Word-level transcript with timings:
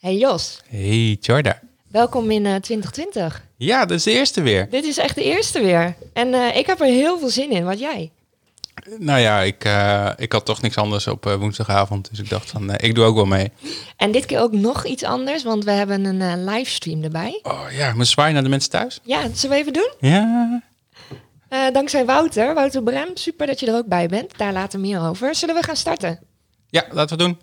Hey 0.00 0.16
Jos, 0.16 0.60
Hey 0.68 1.16
Jorda. 1.20 1.60
welkom 1.88 2.30
in 2.30 2.46
eh, 2.46 2.54
2020. 2.54 3.44
Ja, 3.56 3.80
dat 3.84 3.96
is 3.96 4.02
de 4.02 4.10
eerste 4.12 4.42
weer. 4.42 4.70
Dit 4.70 4.84
is 4.84 4.98
echt 4.98 5.14
de 5.14 5.22
eerste 5.24 5.60
weer. 5.60 5.94
En 6.12 6.34
eh, 6.34 6.56
ik 6.56 6.66
heb 6.66 6.80
er 6.80 6.86
heel 6.86 7.18
veel 7.18 7.28
zin 7.28 7.50
in. 7.50 7.64
Wat 7.64 7.78
jij? 7.78 8.10
Nou 8.98 9.20
ja, 9.20 9.40
ik, 9.40 9.64
eh, 9.64 10.10
ik 10.16 10.32
had 10.32 10.44
toch 10.44 10.62
niks 10.62 10.76
anders 10.76 11.06
op 11.06 11.26
eh, 11.26 11.34
woensdagavond. 11.34 12.10
Dus 12.10 12.18
ik 12.18 12.28
dacht 12.28 12.50
van, 12.50 12.70
eh, 12.70 12.88
ik 12.88 12.94
doe 12.94 13.04
ook 13.04 13.14
wel 13.14 13.24
mee. 13.24 13.50
En 13.96 14.12
dit 14.12 14.26
keer 14.26 14.40
ook 14.40 14.52
nog 14.52 14.84
iets 14.86 15.02
anders, 15.04 15.42
want 15.42 15.64
we 15.64 15.70
hebben 15.70 16.04
een 16.04 16.20
eh, 16.20 16.52
livestream 16.54 17.02
erbij. 17.02 17.38
Oh 17.42 17.62
ja, 17.70 17.92
moet 17.94 18.08
zwaaien 18.08 18.34
naar 18.34 18.42
de 18.42 18.48
mensen 18.48 18.70
thuis. 18.70 19.00
Ja, 19.02 19.22
dat 19.22 19.38
zullen 19.38 19.56
we 19.56 19.62
even 19.62 19.72
doen? 19.72 19.92
Ja. 20.10 20.62
Eh, 21.48 21.70
dankzij 21.72 22.04
Wouter, 22.04 22.54
Wouter 22.54 22.82
Brem. 22.82 23.08
Super 23.14 23.46
dat 23.46 23.60
je 23.60 23.66
er 23.66 23.74
ook 23.76 23.86
bij 23.86 24.06
bent. 24.08 24.38
Daar 24.38 24.52
later 24.52 24.80
meer 24.80 25.00
over. 25.00 25.34
Zullen 25.34 25.54
we 25.54 25.62
gaan 25.62 25.76
starten? 25.76 26.18
Ja, 26.68 26.84
laten 26.90 27.16
we 27.18 27.22
doen. 27.24 27.38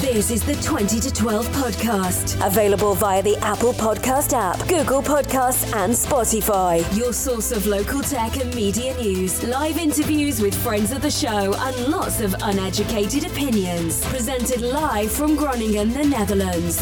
This 0.00 0.30
is 0.30 0.42
the 0.44 0.54
20 0.56 1.00
to 1.00 1.10
12 1.10 1.48
podcast. 1.48 2.46
Available 2.46 2.94
via 2.94 3.22
the 3.22 3.34
Apple 3.38 3.72
Podcast 3.72 4.34
app, 4.34 4.58
Google 4.68 5.00
Podcasts, 5.00 5.74
and 5.74 5.90
Spotify. 5.90 6.84
Your 6.94 7.14
source 7.14 7.50
of 7.50 7.66
local 7.66 8.02
tech 8.02 8.36
and 8.36 8.54
media 8.54 8.94
news, 8.98 9.42
live 9.44 9.78
interviews 9.78 10.42
with 10.42 10.54
friends 10.54 10.92
of 10.92 11.00
the 11.00 11.10
show, 11.10 11.54
and 11.54 11.88
lots 11.88 12.20
of 12.20 12.34
uneducated 12.42 13.24
opinions. 13.24 14.04
Presented 14.04 14.60
live 14.60 15.10
from 15.10 15.34
Groningen, 15.34 15.94
the 15.94 16.04
Netherlands. 16.04 16.78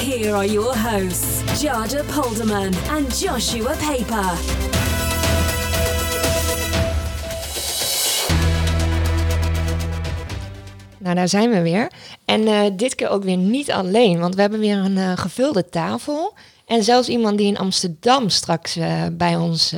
Here 0.00 0.34
are 0.34 0.46
your 0.46 0.74
hosts, 0.74 1.42
Jada 1.62 2.02
Polderman 2.10 2.74
and 2.88 3.14
Joshua 3.14 3.76
Paper. 3.76 4.75
Nou, 11.06 11.18
daar 11.18 11.28
zijn 11.28 11.50
we 11.50 11.60
weer. 11.62 11.90
En 12.24 12.46
eh, 12.46 12.60
dit 12.72 12.94
keer 12.94 13.08
ook 13.08 13.24
weer 13.24 13.36
niet 13.36 13.70
alleen, 13.70 14.18
want 14.18 14.34
we 14.34 14.40
hebben 14.40 14.60
weer 14.60 14.76
een 14.76 14.98
eh, 14.98 15.12
gevulde 15.16 15.68
tafel. 15.68 16.34
En 16.66 16.82
zelfs 16.82 17.08
iemand 17.08 17.38
die 17.38 17.46
in 17.46 17.58
Amsterdam 17.58 18.28
straks 18.28 18.76
eh, 18.76 19.02
bij 19.12 19.36
ons 19.36 19.74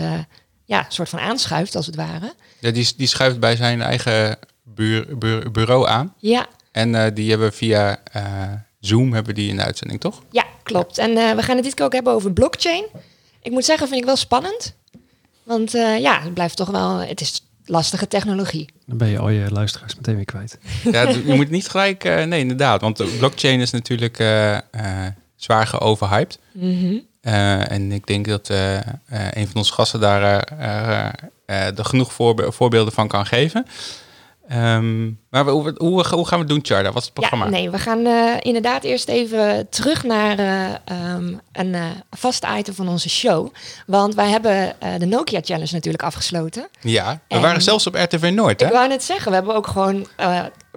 ja, 0.65 0.87
soort 0.89 1.09
van 1.09 1.19
aanschuift, 1.19 1.77
als 1.77 1.87
het 1.87 1.95
ware. 1.97 2.33
Ja, 2.61 2.71
die, 2.71 2.93
die 2.97 3.07
schuift 3.07 3.41
bij 3.41 3.57
zijn 3.57 3.83
eigen 3.83 4.39
buur, 4.63 5.19
buur- 5.19 5.51
bureau 5.51 5.89
aan. 5.89 6.15
Ja, 6.19 6.47
En 6.73 7.15
die 7.15 7.31
hebben 7.31 7.53
via 7.53 8.03
Zoom 8.81 9.13
hebben 9.13 9.35
die 9.35 9.49
in 9.49 9.57
de 9.57 9.63
uitzending, 9.63 10.01
toch? 10.01 10.23
Ja, 10.31 10.45
klopt. 10.63 10.99
En 10.99 11.15
we 11.37 11.43
gaan 11.43 11.55
het 11.57 11.65
dit 11.65 11.75
keer 11.75 11.85
ook 11.85 11.93
hebben 11.93 12.13
over 12.13 12.33
blockchain. 12.33 12.85
Ik 13.43 13.51
moet 13.53 13.65
zeggen, 13.65 13.89
vind 13.89 14.01
ik 14.01 14.07
wel 14.07 14.17
spannend. 14.17 14.75
Want 15.43 15.71
ja, 15.99 16.21
het 16.23 16.35
blijft 16.35 16.57
toch 16.57 16.71
wel... 16.71 16.97
Het 16.99 17.21
is 17.21 17.43
lastige 17.69 18.09
technologie. 18.09 18.69
Dan 18.87 18.97
ben 18.99 19.09
je 19.09 19.19
al 19.19 19.29
je 19.29 19.51
luisteraars 19.51 19.95
meteen 19.97 20.15
weer 20.17 20.25
kwijt. 20.25 20.59
Ja, 20.93 21.09
je 21.09 21.35
moet 21.35 21.51
niet 21.51 21.69
gelijk... 21.69 22.05
eh, 22.05 22.25
nee, 22.25 22.41
inderdaad. 22.41 22.81
Want 22.81 22.97
de 22.97 23.15
blockchain 23.19 23.61
is 23.61 23.71
natuurlijk 23.71 24.19
eh, 24.19 24.57
eh, 24.57 24.61
zwaar 25.37 25.67
geoverhyped. 25.67 26.39
Eh, 27.21 27.71
en 27.71 27.93
ik 27.93 28.07
denk 28.07 28.27
dat 28.29 28.51
eh, 28.51 28.77
eh, 28.77 28.83
een 29.09 29.47
van 29.47 29.57
onze 29.57 29.73
gasten 29.73 30.01
daar 30.01 30.43
eh, 30.43 31.05
eh, 31.05 31.13
eh, 31.47 31.79
er 31.79 31.85
genoeg 31.85 32.13
voorbe- 32.13 32.53
voorbeelden 32.53 32.93
van 32.93 33.09
kan 33.09 33.27
geven. 33.27 33.67
Ehm, 34.49 35.05
maar 35.31 35.45
we- 35.45 35.51
hoe, 35.51 35.75
hoe, 35.77 36.07
hoe 36.09 36.27
gaan 36.27 36.39
we 36.39 36.45
het 36.45 36.49
doen, 36.49 36.61
Charda? 36.63 36.89
Wat 36.93 36.97
is 36.99 37.05
het 37.05 37.13
programma? 37.15 37.45
Ja, 37.45 37.51
nee, 37.51 37.71
we 37.71 37.79
gaan 37.79 38.07
eh, 38.07 38.35
inderdaad 38.41 38.85
eerst 38.85 39.09
even 39.09 39.69
terug 39.71 40.03
naar 40.05 40.39
eh, 40.39 40.65
ehm, 40.85 41.35
een 41.53 41.75
eh, 41.75 41.85
vast 42.11 42.47
item 42.57 42.75
van 42.75 42.89
onze 42.89 43.09
show. 43.09 43.55
Want 43.87 44.15
wij 44.15 44.29
hebben 44.29 44.75
de 44.99 45.07
Nokia 45.07 45.41
Challenge 45.43 45.73
natuurlijk 45.73 46.03
afgesloten. 46.03 46.69
Ja, 46.81 47.21
we 47.29 47.35
En- 47.35 47.41
waren 47.41 47.63
zelfs 47.63 47.87
op 47.87 47.95
RTV 47.95 48.31
Noord, 48.35 48.61
Ik 48.61 48.67
hè? 48.67 48.73
wou 48.73 48.89
net 48.89 49.05
zeggen, 49.05 49.29
we 49.31 49.37
hebben 49.37 49.55
ook 49.55 49.67
gewoon 49.67 50.07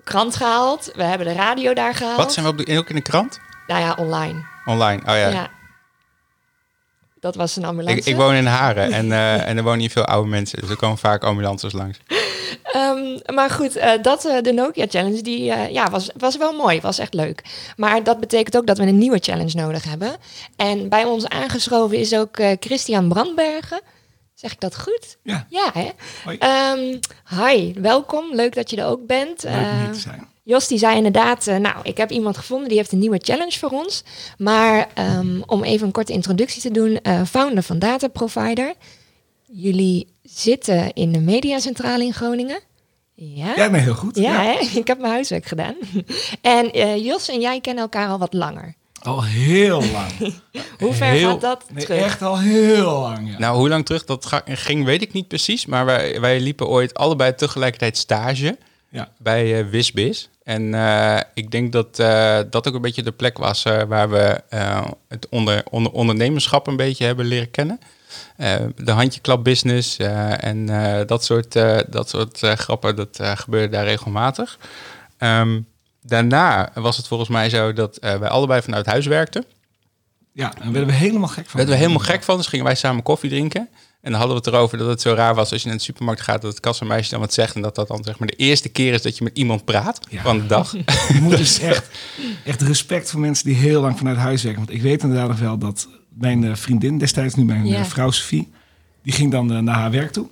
krant 0.04 0.36
gehaald. 0.36 0.92
We 0.96 1.04
hebben 1.04 1.28
de 1.28 1.34
radio 1.34 1.74
daar 1.74 1.94
gehaald. 1.96 2.18
Wat 2.18 2.34
zijn 2.34 2.46
we 2.46 2.52
op 2.52 2.58
de, 2.66 2.78
ook 2.78 2.90
in 2.90 2.96
de 2.96 3.02
krant? 3.02 3.40
Nou 3.68 3.82
ja, 3.82 3.96
online. 4.00 4.46
Online, 4.66 5.02
oh 5.02 5.16
ja. 5.16 5.28
Ja. 5.30 5.50
Dat 7.22 7.36
was 7.36 7.56
een 7.56 7.66
ambulance. 7.66 7.98
Ik, 7.98 8.06
ik 8.06 8.16
woon 8.16 8.34
in 8.34 8.46
Haren 8.46 8.92
en, 8.92 9.12
eh, 9.12 9.48
en 9.50 9.58
er 9.58 9.64
wonen 9.64 9.80
hier 9.80 9.90
veel 9.90 10.06
oude 10.06 10.30
mensen. 10.30 10.60
Dus 10.60 10.70
er 10.70 10.76
komen 10.76 10.98
vaak 10.98 11.24
ambulances 11.24 11.74
langs. 11.74 12.00
Ehm, 12.64 13.36
maar 13.36 13.50
goed, 13.50 13.76
eh, 13.76 13.92
dat, 14.02 14.26
eh, 14.26 14.42
de 14.42 14.54
Nokia 14.54 14.86
Challenge, 14.90 15.22
die 15.22 15.52
eh, 15.52 15.70
ja, 15.70 15.90
was, 15.90 16.10
was 16.18 16.38
wel 16.38 16.54
mooi, 16.54 16.82
was 16.82 16.98
echt 17.00 17.14
leuk. 17.14 17.44
Maar 17.76 18.04
dat 18.04 18.20
betekent 18.20 18.58
ook 18.58 18.66
dat 18.66 18.78
we 18.78 18.86
een 18.86 18.98
nieuwe 18.98 19.20
challenge 19.20 19.56
nodig 19.56 19.84
hebben. 19.84 20.16
En 20.56 20.90
bij 20.90 21.04
ons 21.04 21.28
aangeschoven 21.28 21.98
is 21.98 22.16
ook 22.16 22.38
eh, 22.38 22.52
Christian 22.60 23.10
Brandbergen. 23.10 23.82
Zeg 24.34 24.52
ik 24.52 24.60
dat 24.60 24.80
goed? 24.80 25.18
Ja. 25.24 25.46
Ja, 25.50 25.70
hè? 25.74 25.90
Hoi. 26.24 26.38
Ehm, 26.38 26.98
hi, 27.42 27.74
welkom. 27.74 28.36
Leuk 28.36 28.56
dat 28.56 28.70
je 28.70 28.78
er 28.78 28.86
ook 28.86 29.06
bent. 29.06 29.44
Leuk 29.44 29.54
om 29.54 29.80
hier 29.80 29.92
te 29.92 30.00
zijn. 30.00 30.28
Jos 30.52 30.68
die 30.68 30.78
zei 30.78 30.96
inderdaad, 30.96 31.48
eh, 31.48 31.58
nou, 31.58 31.76
ik 31.84 31.98
heb 31.98 32.12
iemand 32.12 32.38
gevonden 32.38 32.68
die 32.68 32.78
heeft 32.78 32.92
een 32.92 33.00
nieuwe 33.00 33.20
challenge 33.24 33.60
voor 33.60 33.70
ons. 33.70 34.04
Maar 34.38 34.88
ehm, 34.94 35.42
om 35.46 35.64
even 35.64 35.86
een 35.88 35.92
korte 35.94 36.14
introductie 36.14 36.62
te 36.62 36.72
doen, 36.72 37.00
eh, 37.02 37.22
founder 37.26 37.64
van 37.64 37.80
Data 37.80 38.08
Provider. 38.08 38.74
Jullie 39.46 40.08
zitten 40.24 40.94
in 40.94 41.12
de 41.12 41.20
mediacentrale 41.20 42.04
in 42.04 42.14
Groningen. 42.14 42.60
Ja, 43.16 43.54
Ja, 43.56 43.68
nee, 43.68 43.82
heel 43.82 43.94
goed. 43.94 44.16
ja, 44.18 44.42
Hè? 44.44 44.52
ik 44.80 44.88
heb 44.88 45.00
mijn 45.00 45.12
huiswerk 45.14 45.46
gedaan. 45.46 45.76
en 46.42 46.72
eh, 46.72 47.06
Jos 47.06 47.30
en 47.30 47.42
jij 47.42 47.62
kennen 47.62 47.84
elkaar 47.84 48.08
al 48.10 48.18
wat 48.18 48.34
langer. 48.34 48.76
Al 49.02 49.24
heel 49.24 49.82
lang. 49.92 50.12
Hoe 50.80 50.94
ver 50.94 51.08
Heel- 51.08 51.30
gaat 51.30 51.42
dat 51.42 51.64
Nee, 51.74 51.86
terug? 51.86 52.02
echt 52.04 52.22
al 52.22 52.40
heel 52.40 53.00
lang, 53.00 53.32
ja. 53.32 53.38
Nou, 53.40 53.58
hoe 53.58 53.70
lang 53.70 53.86
terug 53.86 54.06
dat 54.06 54.26
ga- 54.26 54.42
ging, 54.46 54.86
weet 54.86 55.02
ik 55.02 55.14
niet 55.14 55.28
precies. 55.28 55.66
Maar 55.66 55.86
wij, 55.86 56.20
wij 56.20 56.40
liepen 56.40 56.68
ooit 56.68 56.94
allebei 56.94 57.36
tegelijkertijd 57.36 57.98
stage 57.98 58.58
ja. 58.90 59.12
bij 59.18 59.60
eh 59.60 59.66
Wisbis. 59.70 60.30
En 60.44 60.74
eh, 60.74 61.20
ik 61.34 61.52
denk 61.52 61.72
dat 61.72 62.00
eh, 62.00 62.40
dat 62.50 62.68
ook 62.68 62.74
een 62.74 62.82
beetje 62.82 63.04
de 63.04 63.12
plek 63.12 63.38
was 63.38 63.66
eh, 63.66 63.82
waar 63.84 64.10
we 64.10 64.42
het 65.08 65.28
onder, 65.30 65.64
onder, 65.70 65.92
ondernemerschap 65.92 66.68
een 66.68 66.76
beetje 66.76 67.06
hebben 67.06 67.26
leren 67.26 67.52
kennen. 67.52 67.80
De 68.76 68.92
handjeklap 68.92 69.44
business 69.44 69.98
eh, 69.98 70.44
en 70.44 70.66
dat 71.08 71.24
soort, 71.24 71.54
dat 71.90 72.10
soort 72.10 72.40
grappen, 72.40 72.96
dat 72.96 73.20
gebeurde 73.22 73.70
daar 73.70 73.84
regelmatig. 73.84 74.58
Ehm, 75.18 75.60
daarna 76.02 76.72
was 76.74 76.98
het 76.98 77.08
volgens 77.08 77.30
mij 77.30 77.50
zo 77.50 77.74
dat 77.74 77.98
wij 78.00 78.28
allebei 78.28 78.62
vanuit 78.62 78.86
huis 78.86 79.06
werkten. 79.06 79.46
Ja, 80.34 80.54
en 80.62 80.72
werden 80.72 80.90
we 80.90 80.96
helemaal 80.96 81.28
gek 81.28 81.46
van. 81.46 81.56
werden 81.56 81.76
we 81.76 81.82
helemaal 81.82 82.06
gek 82.06 82.24
van, 82.24 82.38
dus 82.38 82.48
gingen 82.48 82.66
wij 82.66 82.76
samen 82.76 83.04
koffie 83.04 83.30
drinken. 83.30 83.70
En 84.02 84.12
dan 84.12 84.20
hadden 84.20 84.38
we 84.42 84.44
het 84.46 84.54
erover 84.54 84.78
dat 84.78 84.88
het 84.88 85.02
zo 85.02 85.14
raar 85.14 85.36
was 85.36 85.52
als 85.52 85.62
je 85.62 85.68
naar 85.68 85.78
de 85.78 85.84
supermarkt 85.84 86.22
gaat, 86.22 86.42
dat 86.42 86.52
het 86.52 86.60
kassameisje 86.60 87.10
dan 87.12 87.20
wat 87.20 87.34
zegt 87.34 87.56
en 87.56 87.62
dat 87.62 87.76
dat 87.76 87.88
dan 87.88 88.04
zeg 88.04 88.20
maar 88.20 88.28
de 88.28 88.36
eerste 88.36 88.70
keer 88.70 88.94
is 88.94 89.02
dat 89.02 89.18
je 89.18 89.24
met 89.24 89.38
iemand 89.38 89.66
praat 89.66 90.00
Ja. 90.10 90.22
van 90.22 90.38
de 90.40 90.46
dag. 90.46 90.72
Je 91.14 91.20
moet 91.22 91.38
dus 91.38 91.60
echt, 91.60 91.88
echt 92.46 92.62
respect 92.62 93.10
voor 93.12 93.20
mensen 93.20 93.46
die 93.46 93.56
heel 93.56 93.82
lang 93.82 93.98
vanuit 93.98 94.18
huis 94.18 94.44
werken. 94.44 94.62
Want 94.66 94.76
ik 94.76 94.82
weet 94.82 95.04
inderdaad 95.04 95.28
nog 95.28 95.40
wel 95.40 95.58
dat 95.58 95.88
mijn 96.10 96.44
eh, 96.44 96.56
vriendin 96.56 96.98
destijds, 96.98 97.36
nu 97.36 97.44
mijn 97.46 97.66
Ja. 97.68 97.78
eh, 97.80 97.84
vrouw 97.86 98.12
Sophie, 98.12 98.52
die 99.04 99.14
ging 99.14 99.32
dan 99.32 99.54
eh, 99.54 99.60
naar 99.60 99.76
haar 99.76 99.92
werk 99.92 100.12
toe. 100.12 100.28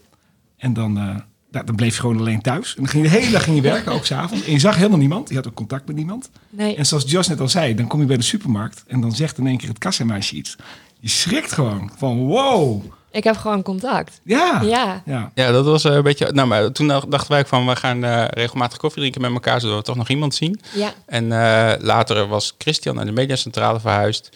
En 0.57 0.73
dan, 0.73 1.23
dan 1.51 1.75
bleef 1.75 1.93
je 1.95 1.99
gewoon 2.01 2.17
alleen 2.17 2.41
thuis. 2.41 2.69
En 2.69 2.83
dan 2.83 2.87
ging 2.91 3.03
je 3.03 3.09
de 3.09 3.17
hele 3.17 3.31
dag 3.31 3.43
ging 3.43 3.55
je 3.55 3.61
werken, 3.61 3.91
ook 3.91 4.05
s'avonds. 4.05 4.45
En 4.45 4.51
je 4.51 4.59
zag 4.59 4.75
helemaal 4.75 4.97
niemand. 4.97 5.29
Je 5.29 5.35
had 5.35 5.47
ook 5.47 5.53
contact 5.53 5.87
met 5.87 5.95
niemand. 5.95 6.29
Nee. 6.49 6.75
En 6.75 6.85
zoals 6.85 7.03
Jos 7.11 7.27
net 7.27 7.39
al 7.39 7.49
zei, 7.49 7.75
dan 7.75 7.87
kom 7.87 7.99
je 7.99 8.05
bij 8.05 8.17
de 8.17 8.23
supermarkt 8.23 8.83
en 8.87 9.01
dan 9.01 9.15
zegt 9.15 9.37
in 9.37 9.47
één 9.47 9.57
keer 9.57 9.69
het 9.69 9.77
kassameisje 9.77 10.35
iets. 10.35 10.55
Je 10.99 11.09
schrikt 11.09 11.51
gewoon 11.51 11.91
van 11.97 12.17
wow. 12.17 12.83
Ik 13.11 13.23
heb 13.23 13.37
gewoon 13.37 13.61
contact. 13.61 14.19
Ja. 14.23 14.61
Ja. 14.61 15.01
Ja. 15.05 15.31
Ja, 15.33 15.51
dat 15.51 15.65
was 15.65 15.83
eh, 15.83 15.93
een 15.93 16.03
beetje. 16.03 16.31
Nou, 16.31 16.47
maar 16.47 16.71
toen 16.71 16.87
dachten 16.87 17.31
wij 17.31 17.45
van 17.45 17.67
we 17.67 17.75
gaan 17.75 18.03
eh, 18.03 18.25
regelmatig 18.27 18.77
koffie 18.77 18.99
drinken 18.99 19.21
met 19.21 19.31
elkaar, 19.31 19.61
zodat 19.61 19.77
we 19.77 19.83
toch 19.83 19.95
nog 19.95 20.09
iemand 20.09 20.35
zien. 20.35 20.61
Ja. 20.73 20.93
En 21.05 21.31
eh, 21.31 21.73
later 21.79 22.27
was 22.27 22.55
Christian 22.57 22.95
naar 22.95 23.05
de 23.05 23.11
mediacentrale 23.11 23.79
verhuisd. 23.79 24.29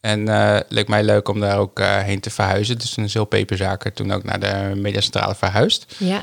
En 0.00 0.28
eh 0.28 0.60
leek 0.68 0.88
mij 0.88 1.02
leuk 1.02 1.28
om 1.28 1.40
daar 1.40 1.58
ook 1.58 1.78
eh, 1.78 1.98
heen 1.98 2.20
te 2.20 2.30
verhuizen. 2.30 2.78
Dus 2.78 2.94
toen 2.94 3.04
is 3.04 3.14
heel 3.14 3.24
peperzaken 3.24 3.92
toen 3.92 4.12
ook 4.12 4.24
naar 4.24 4.40
de 4.40 4.72
mediacentrale 4.74 5.34
verhuisd. 5.34 5.94
Ja. 5.98 6.22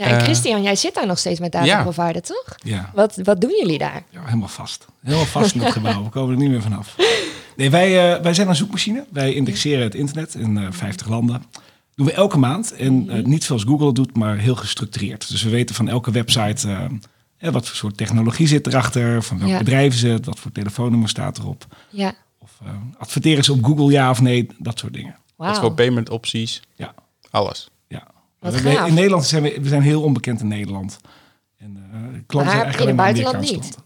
Ja, 0.00 0.06
en 0.06 0.16
Eh, 0.16 0.22
Christian, 0.22 0.62
jij 0.62 0.76
zit 0.76 0.94
daar 0.94 1.06
nog 1.06 1.18
steeds 1.18 1.40
met 1.40 1.52
Data 1.52 1.64
ja. 1.66 2.20
Toch? 2.22 2.56
Ja. 2.64 2.90
Wat, 2.94 3.16
wat 3.24 3.40
doen 3.40 3.50
jullie 3.60 3.78
daar? 3.78 4.02
Ja, 4.10 4.24
helemaal 4.24 4.48
vast. 4.48 4.86
Helemaal 5.02 5.24
vast 5.26 5.54
in 5.54 5.60
het 5.60 5.72
gebouw. 5.72 6.02
We 6.04 6.08
komen 6.08 6.34
er 6.34 6.40
niet 6.40 6.50
meer 6.50 6.62
vanaf. 6.62 6.96
Nee, 7.56 7.70
wij, 7.70 8.14
eh, 8.16 8.22
wij 8.22 8.34
zijn 8.34 8.48
een 8.48 8.56
zoekmachine. 8.56 9.04
Wij 9.12 9.32
indexeren 9.34 9.82
het 9.82 9.94
internet 9.94 10.34
in 10.34 10.58
eh 10.58 10.66
50 10.70 11.08
landen. 11.08 11.42
Doen 11.94 12.06
we 12.06 12.12
elke 12.12 12.38
maand. 12.38 12.72
En 12.74 13.10
eh, 13.10 13.24
niet 13.24 13.44
zoals 13.44 13.64
Google 13.64 13.92
doet, 13.92 14.16
maar 14.16 14.36
heel 14.38 14.54
gestructureerd. 14.56 15.28
Dus 15.30 15.42
we 15.42 15.50
weten 15.50 15.74
van 15.74 15.88
elke 15.88 16.10
website 16.10 16.88
wat 17.40 17.66
voor 17.66 17.76
soort 17.76 17.96
technologie 17.96 18.46
zit 18.46 18.66
erachter. 18.66 19.22
Van 19.22 19.38
welk 19.38 19.50
Ja. 19.50 19.58
bedrijf 19.58 19.94
is 19.94 20.02
het. 20.02 20.26
Wat 20.26 20.38
voor 20.38 20.52
telefoonnummer 20.52 21.08
staat 21.08 21.38
erop. 21.38 21.66
Ja. 21.90 22.12
Of 22.38 22.50
eh, 22.64 22.70
adverteren 22.98 23.44
ze 23.44 23.52
op 23.52 23.64
Google 23.64 23.90
ja 23.90 24.10
of 24.10 24.20
nee. 24.20 24.46
Dat 24.58 24.78
soort 24.78 24.92
dingen. 24.92 25.16
Wat 25.36 25.58
voor 25.58 25.72
payment 25.72 26.08
opties, 26.10 26.62
Ja, 26.76 26.94
alles. 27.30 27.70
Ja. 28.40 28.50
Wat 28.50 28.54
We- 28.60 28.68
we- 28.70 28.76
gaaf. 28.76 28.88
in 28.88 28.94
Nederland 28.94 29.24
zijn 29.26 29.42
we, 29.42 29.58
we 29.62 29.68
zijn 29.68 29.82
heel 29.82 30.02
onbekend 30.02 30.40
in 30.40 30.48
Nederland. 30.48 30.98
En, 31.58 31.76
eh, 31.76 31.98
klanten 32.00 32.12
Maar 32.36 32.44
zijn 32.44 32.46
eigenlijk 32.46 32.64
in 32.64 32.68
het 32.70 32.80
alleen 32.80 32.94
maar 32.94 33.04
buitenland 33.04 33.36
Amerikaanse 33.36 33.78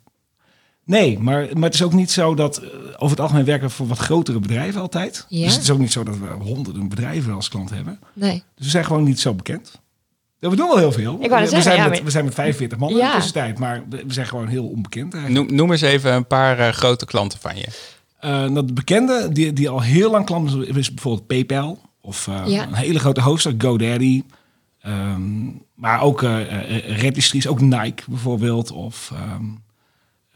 Nee, 0.87 1.19
maar, 1.19 1.49
maar 1.53 1.63
het 1.63 1.75
is 1.75 1.83
ook 1.83 1.93
niet 1.93 2.11
zo 2.11 2.35
dat 2.35 2.57
eh, 2.59 2.69
over 2.97 3.11
het 3.11 3.21
algemeen 3.21 3.45
werken 3.45 3.69
we 3.69 3.75
voor 3.75 3.87
wat 3.87 3.99
grotere 3.99 4.39
bedrijven 4.39 4.81
altijd. 4.81 5.27
Ja. 5.29 5.45
Dus 5.45 5.55
het 5.55 5.63
is 5.63 5.71
ook 5.71 5.79
niet 5.79 5.93
zo 5.93 6.03
dat 6.05 6.19
we 6.19 6.27
honderden 6.27 6.89
bedrijven 6.89 7.33
als 7.35 7.49
klant 7.49 7.71
hebben. 7.71 7.99
Nee. 8.13 8.43
Dus 8.55 8.65
we 8.65 8.71
zijn 8.71 8.85
gewoon 8.85 9.05
niet 9.05 9.21
zo 9.21 9.35
bekend. 9.35 9.81
Ja, 10.39 10.51
we 10.51 10.57
doen 10.57 10.69
wel 10.69 10.77
heel 10.79 10.93
veel. 10.93 11.17
Ik 11.21 11.31
we, 11.31 11.37
zeggen, 11.37 11.63
zijn 11.63 11.77
ja, 11.77 11.83
met, 11.83 11.93
maar- 11.93 12.05
we 12.05 12.11
zijn 12.11 12.25
met 12.25 12.35
45 12.35 12.79
man 12.79 12.91
in 12.91 12.97
Ja. 12.97 13.07
de 13.09 13.15
tussentijd, 13.15 13.59
maar 13.59 13.85
we 13.89 14.05
we 14.07 14.13
zijn 14.13 14.27
gewoon 14.27 14.47
heel 14.49 14.67
onbekend 14.69 15.15
eigenlijk. 15.15 15.47
Noem, 15.49 15.57
noem 15.57 15.71
eens 15.73 15.81
even 15.81 16.13
een 16.13 16.27
paar 16.27 16.59
eh, 16.59 16.69
grote 16.73 17.05
klanten 17.07 17.39
van 17.39 17.57
je. 17.57 17.67
Eh, 18.21 18.31
nou, 18.31 18.67
de 18.67 18.73
bekende, 18.73 19.29
die, 19.33 19.53
die 19.53 19.69
al 19.69 19.81
heel 19.83 20.11
lang 20.11 20.27
klant 20.27 20.55
is, 20.55 20.77
is 20.77 20.95
bijvoorbeeld 20.95 21.27
PayPal. 21.27 21.81
Of 22.01 22.29
eh, 22.29 22.43
Ja. 22.47 22.67
een 22.67 22.75
hele 22.75 22.99
grote 22.99 23.21
hoster, 23.21 23.55
GoDaddy. 23.59 24.23
Ehm, 24.85 25.45
maar 25.75 26.01
ook 26.03 26.23
eh 26.23 26.41
eh, 26.41 26.99
registries, 26.99 27.47
ook 27.49 27.61
Nike 27.61 28.03
bijvoorbeeld. 28.09 28.71
Of 28.73 29.13
ehm, 29.15 29.45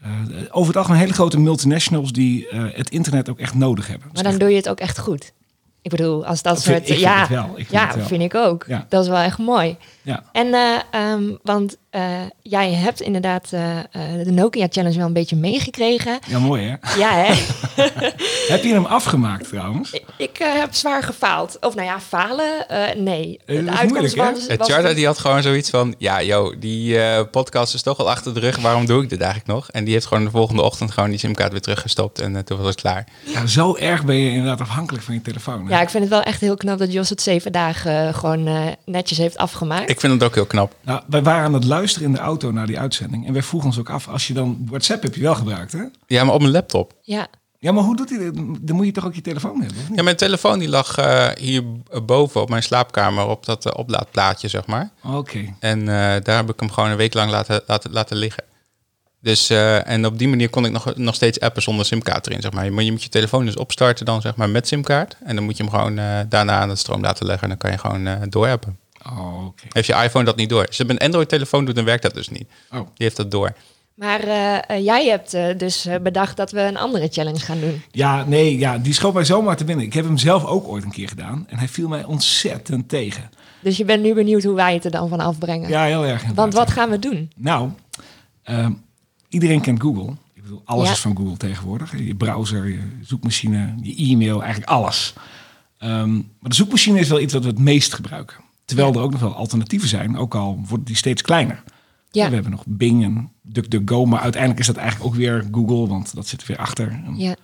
eh, 0.01 0.41
over 0.51 0.67
het 0.67 0.77
algemeen 0.77 0.99
hele 0.99 1.13
grote 1.13 1.39
multinationals 1.39 2.11
die 2.11 2.47
het 2.51 2.89
internet 2.89 3.29
ook 3.29 3.39
echt 3.39 3.53
nodig 3.53 3.87
hebben. 3.87 4.05
Maar 4.05 4.13
Dus 4.13 4.23
dan 4.23 4.31
echt- 4.31 4.41
doe 4.41 4.49
je 4.49 4.55
het 4.55 4.69
ook 4.69 4.79
echt 4.79 4.99
goed. 4.99 5.33
Ik 5.81 5.91
bedoel, 5.91 6.25
als 6.25 6.41
dat 6.41 6.61
soort... 6.61 6.85
vind 6.85 6.99
ja, 6.99 7.25
vind 7.27 7.69
ja 7.69 7.91
vind 8.05 8.21
ik 8.21 8.35
ook. 8.35 8.65
Ja. 8.67 8.85
Dat 8.89 9.03
is 9.03 9.09
wel 9.09 9.17
echt 9.19 9.37
mooi. 9.37 9.77
ja. 10.01 10.23
En, 10.31 10.53
eh, 10.53 10.79
ehm, 10.91 11.23
want 11.43 11.77
eh, 11.89 12.01
jij 12.41 12.73
hebt 12.73 13.01
inderdaad 13.01 13.47
eh, 13.53 13.77
eh, 13.79 13.83
de 14.23 14.31
Nokia 14.31 14.67
Challenge 14.69 14.97
wel 14.97 15.07
een 15.07 15.13
beetje 15.13 15.35
meegekregen. 15.35 16.19
ja, 16.27 16.39
mooi 16.39 16.63
hè? 16.63 16.99
Ja, 16.99 17.11
hè? 17.13 17.33
Heb 18.53 18.63
je 18.63 18.73
hem 18.73 18.85
afgemaakt 18.85 19.47
trouwens? 19.49 19.91
ik 19.91 20.03
ik, 20.17 20.37
heb 20.37 20.73
zwaar 20.73 21.03
gefaald. 21.03 21.57
Of 21.61 21.75
nou 21.75 21.87
ja, 21.87 21.99
falen? 21.99 22.67
eh, 22.69 22.95
nee. 22.95 23.39
De 23.45 23.53
uitkomst 23.53 23.83
moeilijk, 23.89 24.15
hè? 24.15 24.31
was- 24.31 24.57
was- 24.57 24.67
Charda 24.69 24.93
die 24.93 25.05
had 25.05 25.17
gewoon 25.19 25.41
zoiets 25.41 25.69
van... 25.69 25.95
Ja, 25.97 26.21
joh, 26.23 26.55
die 26.59 26.99
eh, 27.01 27.21
podcast 27.31 27.73
is 27.73 27.81
toch 27.81 27.97
al 27.97 28.09
achter 28.09 28.33
de 28.33 28.39
rug. 28.39 28.57
Waarom 28.57 28.85
doe 28.85 29.03
ik 29.03 29.09
dit 29.09 29.19
eigenlijk 29.21 29.51
nog? 29.51 29.69
En 29.71 29.83
die 29.83 29.93
heeft 29.93 30.05
gewoon 30.05 30.23
de 30.23 30.29
volgende 30.29 30.61
ochtend 30.61 30.91
gewoon 30.91 31.09
die 31.09 31.19
simkaart 31.19 31.51
weer 31.51 31.61
teruggestopt. 31.61 32.19
En 32.19 32.45
toen 32.45 32.57
was 32.57 32.67
het 32.67 32.75
klaar. 32.81 33.07
Ja, 33.25 33.45
zo 33.45 33.75
erg 33.75 34.05
ben 34.05 34.15
je 34.15 34.29
inderdaad 34.31 34.61
afhankelijk 34.61 35.03
van 35.03 35.13
je 35.13 35.21
telefoon. 35.21 35.65
hè? 35.67 35.75
Ja, 35.75 35.81
ik 35.81 35.89
vind 35.89 36.03
het 36.03 36.11
wel 36.13 36.21
echt 36.21 36.41
heel 36.41 36.57
knap 36.57 36.77
dat 36.79 36.93
Jos 36.93 37.09
het 37.09 37.21
zeven 37.21 37.51
dagen 37.51 38.13
gewoon 38.13 38.47
eh, 38.47 38.61
netjes 38.85 39.17
heeft 39.17 39.37
afgemaakt. 39.37 39.89
Ik 39.89 39.99
vind 39.99 40.13
het 40.13 40.23
ook 40.23 40.35
heel 40.35 40.45
knap. 40.45 40.73
Nou, 40.81 41.01
wij 41.07 41.21
waren 41.23 41.43
aan 41.43 41.53
het 41.53 41.63
luisteren 41.79 42.07
in 42.07 42.13
de 42.13 42.19
auto 42.19 42.51
naar 42.51 42.67
die 42.67 42.79
uitzending. 42.79 43.27
En 43.27 43.33
wij 43.33 43.43
vroegen 43.43 43.69
ons 43.69 43.79
ook 43.79 43.89
af, 43.89 44.07
als 44.07 44.27
je 44.27 44.33
dan 44.33 44.57
WhatsApp 44.69 45.03
heb 45.03 45.15
je 45.15 45.21
wel 45.21 45.35
gebruikt, 45.35 45.71
hè? 45.71 45.83
Ja, 46.07 46.23
maar 46.23 46.33
op 46.33 46.41
mijn 46.41 46.53
laptop. 46.53 46.93
Ja, 47.01 47.27
Ja, 47.61 47.71
maar 47.71 47.83
hoe 47.83 47.95
doet 47.95 48.09
hij 48.09 48.17
dit? 48.19 48.35
Dan 48.61 48.75
moet 48.75 48.85
je 48.85 48.91
toch 48.91 49.05
ook 49.05 49.15
je 49.15 49.21
telefoon 49.21 49.61
hebben, 49.61 49.77
of 49.77 49.87
niet? 49.87 49.97
Ja, 49.97 50.03
mijn 50.03 50.15
telefoon 50.15 50.59
die 50.59 50.69
lag 50.69 50.97
eh, 50.97 51.27
hier 51.39 51.63
boven 52.05 52.41
op 52.41 52.49
mijn 52.49 52.63
slaapkamer 52.63 53.27
op 53.27 53.45
dat 53.45 53.65
eh, 53.65 53.71
oplaadplaatje, 53.77 54.47
zeg 54.47 54.65
maar. 54.65 54.89
Oké. 55.03 55.53
En 55.59 55.79
eh, 55.79 56.21
daar 56.23 56.35
heb 56.35 56.49
ik 56.49 56.59
hem 56.59 56.71
gewoon 56.71 56.89
een 56.89 56.97
week 56.97 57.13
lang 57.13 57.31
laten, 57.31 57.61
laten, 57.67 57.91
laten 57.91 58.17
liggen. 58.17 58.43
Dus, 59.21 59.49
eh, 59.49 59.87
en 59.87 60.05
op 60.05 60.17
die 60.17 60.27
manier 60.27 60.49
kon 60.49 60.65
ik 60.65 60.71
nog, 60.71 60.95
nog 60.95 61.15
steeds 61.15 61.39
appen 61.39 61.61
zonder 61.61 61.85
simkaart 61.85 62.27
erin, 62.27 62.41
zeg 62.41 62.51
maar. 62.51 62.65
Je 62.65 62.71
moet, 62.71 62.85
je 62.85 62.91
moet 62.91 63.03
je 63.03 63.09
telefoon 63.09 63.45
dus 63.45 63.55
opstarten 63.55 64.05
dan, 64.05 64.21
zeg 64.21 64.35
maar, 64.35 64.49
met 64.49 64.67
simkaart. 64.67 65.15
En 65.23 65.35
dan 65.35 65.43
moet 65.43 65.57
je 65.57 65.63
hem 65.63 65.71
gewoon 65.71 65.97
eh, 65.97 66.19
daarna 66.29 66.59
aan 66.59 66.69
de 66.69 66.75
stroom 66.75 67.01
laten 67.01 67.25
leggen. 67.25 67.43
En 67.43 67.49
dan 67.49 67.57
kan 67.57 67.71
je 67.71 67.77
gewoon 67.77 68.07
eh 68.07 68.29
doorappen. 68.29 68.78
Oh, 69.05 69.45
oké. 69.45 69.63
Heeft 69.69 69.87
je 69.87 69.93
iPhone 70.03 70.25
dat 70.25 70.35
niet 70.35 70.49
door? 70.49 70.67
Als 70.67 70.77
je 70.77 70.89
een 70.89 70.97
Android-telefoon 70.97 71.65
doet, 71.65 71.75
dan 71.75 71.85
werkt 71.85 72.03
dat 72.03 72.13
dus 72.13 72.29
niet. 72.29 72.47
Oh. 72.71 72.77
Die 72.79 72.85
heeft 72.95 73.15
dat 73.15 73.31
door. 73.31 73.53
maar 73.95 74.19
eh, 74.19 74.69
eh, 74.69 74.83
jij 74.85 75.05
hebt 75.05 75.33
eh, 75.33 75.57
dus 75.57 75.87
bedacht 76.01 76.37
dat 76.37 76.51
we 76.51 76.61
een 76.61 76.77
andere 76.77 77.07
challenge 77.11 77.39
gaan 77.39 77.59
doen. 77.59 77.81
Ja, 77.91 78.23
nee, 78.25 78.57
ja, 78.57 78.77
die 78.77 78.93
schoot 78.93 79.13
mij 79.13 79.25
zomaar 79.25 79.57
te 79.57 79.63
binnen. 79.63 79.85
Ik 79.85 79.93
heb 79.93 80.05
hem 80.05 80.17
zelf 80.17 80.45
ook 80.45 80.67
ooit 80.67 80.83
een 80.83 80.91
keer 80.91 81.07
gedaan. 81.07 81.45
En 81.49 81.57
hij 81.57 81.67
viel 81.67 81.87
mij 81.87 82.03
ontzettend 82.03 82.89
tegen. 82.89 83.29
Dus 83.61 83.77
je 83.77 83.85
bent 83.85 84.03
nu 84.03 84.13
benieuwd 84.13 84.43
hoe 84.43 84.55
wij 84.55 84.73
het 84.73 84.85
er 84.85 84.91
dan 84.91 85.09
van 85.09 85.19
afbrengen. 85.19 85.69
Ja, 85.69 85.83
heel 85.83 86.05
erg. 86.05 86.23
Want 86.35 86.53
wat 86.53 86.71
gaan 86.71 86.89
we 86.89 86.99
doen? 86.99 87.31
Nou, 87.35 87.69
ehm, 88.43 88.71
iedereen 89.29 89.61
kent 89.61 89.81
Google. 89.81 90.13
Ik 90.33 90.41
bedoel, 90.43 90.61
alles 90.65 90.85
Ja. 90.87 90.91
is 90.91 90.99
van 90.99 91.17
Google 91.17 91.37
tegenwoordig. 91.37 91.97
Je 91.97 92.15
browser, 92.15 92.67
je 92.67 92.79
zoekmachine, 93.03 93.73
je 93.81 93.95
e-mail, 93.95 94.41
eigenlijk 94.41 94.71
alles. 94.71 95.13
Ehm, 95.77 96.13
maar 96.13 96.49
de 96.49 96.55
zoekmachine 96.55 96.99
is 96.99 97.09
wel 97.09 97.19
iets 97.19 97.33
wat 97.33 97.43
we 97.43 97.49
het 97.49 97.59
meest 97.59 97.93
gebruiken. 97.93 98.35
Terwijl 98.69 98.93
er 98.93 99.01
ook 99.01 99.11
nog 99.11 99.19
wel 99.19 99.35
alternatieven 99.35 99.89
zijn, 99.89 100.17
ook 100.17 100.35
al 100.35 100.59
wordt 100.67 100.85
die 100.85 100.95
steeds 100.95 101.21
kleiner. 101.21 101.63
Ja. 102.11 102.27
We 102.27 102.33
hebben 102.33 102.51
nog 102.51 102.63
Bing 102.67 103.03
en 103.03 103.31
DuckDuckGo, 103.41 104.05
maar 104.05 104.19
uiteindelijk 104.19 104.61
is 104.61 104.67
dat 104.67 104.75
eigenlijk 104.75 105.09
ook 105.09 105.15
weer 105.15 105.47
Google, 105.51 105.87
want 105.87 106.15
dat 106.15 106.27
zit 106.27 106.41
er 106.41 106.47
weer 106.47 106.57
achter. 106.57 106.87
En, 107.05 107.13
Ja. 107.17 107.35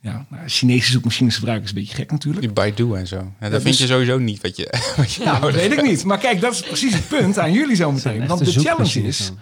ja, 0.00 0.26
nou, 0.30 0.48
Chinese 0.48 0.90
zoekmachines 0.90 1.34
gebruiken 1.34 1.64
is 1.64 1.72
een 1.74 1.78
beetje 1.80 1.94
gek 1.94 2.10
natuurlijk. 2.10 2.44
Die 2.44 2.52
Baidu 2.54 2.94
en 2.94 3.06
zo. 3.06 3.16
Ja, 3.16 3.32
dat 3.40 3.50
dus- 3.50 3.62
vind 3.62 3.78
je 3.78 3.86
sowieso 3.86 4.18
niet 4.18 4.40
wat 4.42 4.56
je, 4.56 4.74
wat 4.96 5.12
je 5.12 5.22
Ja, 5.22 5.32
dat 5.32 5.40
nodig 5.40 5.56
weet 5.56 5.72
ik 5.72 5.82
niet. 5.82 6.04
Maar 6.04 6.18
kijk, 6.18 6.40
dat 6.40 6.52
is 6.52 6.62
precies 6.62 6.94
het 6.94 7.08
punt 7.08 7.38
aan 7.38 7.52
jullie 7.52 7.76
zo 7.76 7.92
meteen. 7.92 8.26
Want 8.26 8.44
de 8.44 8.60
challenge 8.60 9.02
is, 9.02 9.32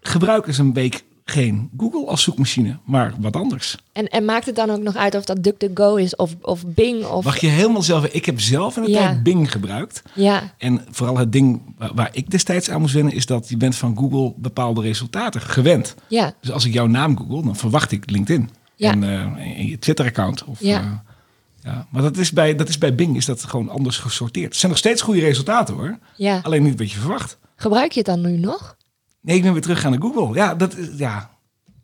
gebruik 0.00 0.46
eens 0.46 0.58
een 0.58 0.72
week 0.72 1.02
geen 1.24 1.70
Google 1.78 2.06
als 2.06 2.22
zoekmachine, 2.22 2.78
maar 2.84 3.14
wat 3.20 3.36
anders. 3.36 3.76
En, 3.92 4.08
en 4.08 4.24
maakt 4.24 4.46
het 4.46 4.56
dan 4.56 4.70
ook 4.70 4.82
nog 4.82 4.96
uit 4.96 5.14
of 5.14 5.24
dat 5.24 5.42
DuckDuckGo 5.42 5.94
is 5.96 6.16
of, 6.16 6.34
of 6.42 6.66
Bing 6.66 7.04
of... 7.04 7.24
Mag 7.24 7.38
je 7.40 7.46
helemaal 7.46 7.82
zelf... 7.82 8.06
Ik 8.06 8.24
heb 8.26 8.40
zelf 8.40 8.76
in 8.76 8.82
de 8.82 8.90
Ja. 8.90 8.98
tijd 8.98 9.22
Bing 9.22 9.52
gebruikt. 9.52 10.02
Ja, 10.14 10.54
En 10.58 10.84
vooral 10.90 11.16
het 11.18 11.32
ding 11.32 11.74
waar, 11.78 11.94
waar 11.94 12.08
ik 12.12 12.30
destijds 12.30 12.70
aan 12.70 12.80
moest 12.80 12.94
wennen... 12.94 13.12
is 13.12 13.26
dat 13.26 13.48
je 13.48 13.56
bent 13.56 13.76
van 13.76 13.96
Google 13.96 14.32
bepaalde 14.36 14.80
resultaten 14.80 15.40
gewend. 15.40 15.94
ja, 16.08 16.34
Dus 16.40 16.50
als 16.50 16.64
ik 16.64 16.72
jouw 16.72 16.86
naam 16.86 17.18
google, 17.18 17.42
dan 17.42 17.56
verwacht 17.56 17.92
ik 17.92 18.10
LinkedIn. 18.10 18.50
Ja. 18.76 18.90
En, 18.92 19.04
en 19.38 19.66
je 19.66 19.78
Twitter-account. 19.78 20.44
Of, 20.44 20.60
Ja. 20.60 20.80
eh, 20.80 21.72
ja. 21.72 21.86
Maar 21.90 22.02
dat 22.02 22.16
is, 22.16 22.32
bij, 22.32 22.54
dat 22.54 22.68
is 22.68 22.78
bij 22.78 22.94
Bing 22.94 23.16
is 23.16 23.24
dat 23.24 23.44
gewoon 23.44 23.68
anders 23.68 23.98
gesorteerd. 23.98 24.46
Het 24.48 24.56
zijn 24.56 24.70
nog 24.70 24.80
steeds 24.80 25.02
goede 25.02 25.20
resultaten 25.20 25.74
hoor. 25.74 25.98
ja. 26.16 26.40
Alleen 26.42 26.62
niet 26.62 26.78
wat 26.78 26.90
je 26.90 26.98
verwacht. 26.98 27.38
Gebruik 27.56 27.92
je 27.92 27.98
het 27.98 28.08
dan 28.08 28.20
nu 28.20 28.36
nog? 28.36 28.76
Nee, 29.20 29.36
ik 29.36 29.42
ben 29.42 29.52
weer 29.52 29.62
terug 29.62 29.80
gaan 29.80 29.90
naar 29.90 30.00
Google. 30.00 30.34
Ja, 30.34 30.54
dat, 30.54 30.76
is- 30.76 30.88
ja. 30.96 31.30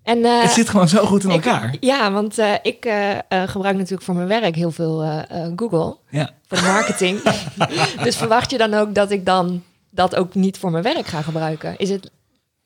En, 0.03 0.25
eh, 0.25 0.43
het 0.43 0.51
zit 0.51 0.69
gewoon 0.69 0.89
zo 0.89 1.07
goed 1.07 1.25
in 1.25 1.31
ik- 1.31 1.45
elkaar. 1.45 1.77
ja, 1.81 2.13
want 2.13 2.39
eh, 2.39 2.53
ik 2.63 2.85
eh, 2.85 3.19
gebruik 3.47 3.77
natuurlijk 3.77 4.03
voor 4.03 4.15
mijn 4.15 4.29
werk 4.29 4.55
heel 4.55 4.71
veel 4.71 5.03
eh, 5.03 5.45
eh, 5.45 5.53
Google. 5.57 5.97
Ja. 6.11 6.31
Voor 6.49 6.59
de 6.59 6.65
marketing. 6.65 7.21
dus 8.05 8.17
verwacht 8.17 8.51
je 8.51 8.59
dan 8.59 8.75
ook 8.75 8.95
dat 8.95 9.11
ik 9.11 9.27
dan 9.27 9.63
dat 9.91 10.17
ook 10.17 10.35
niet 10.35 10.59
voor 10.59 10.71
mijn 10.71 10.83
werk 10.83 11.07
ga 11.07 11.23
gebruiken? 11.23 11.75
Is 11.79 11.91
het... 11.91 12.11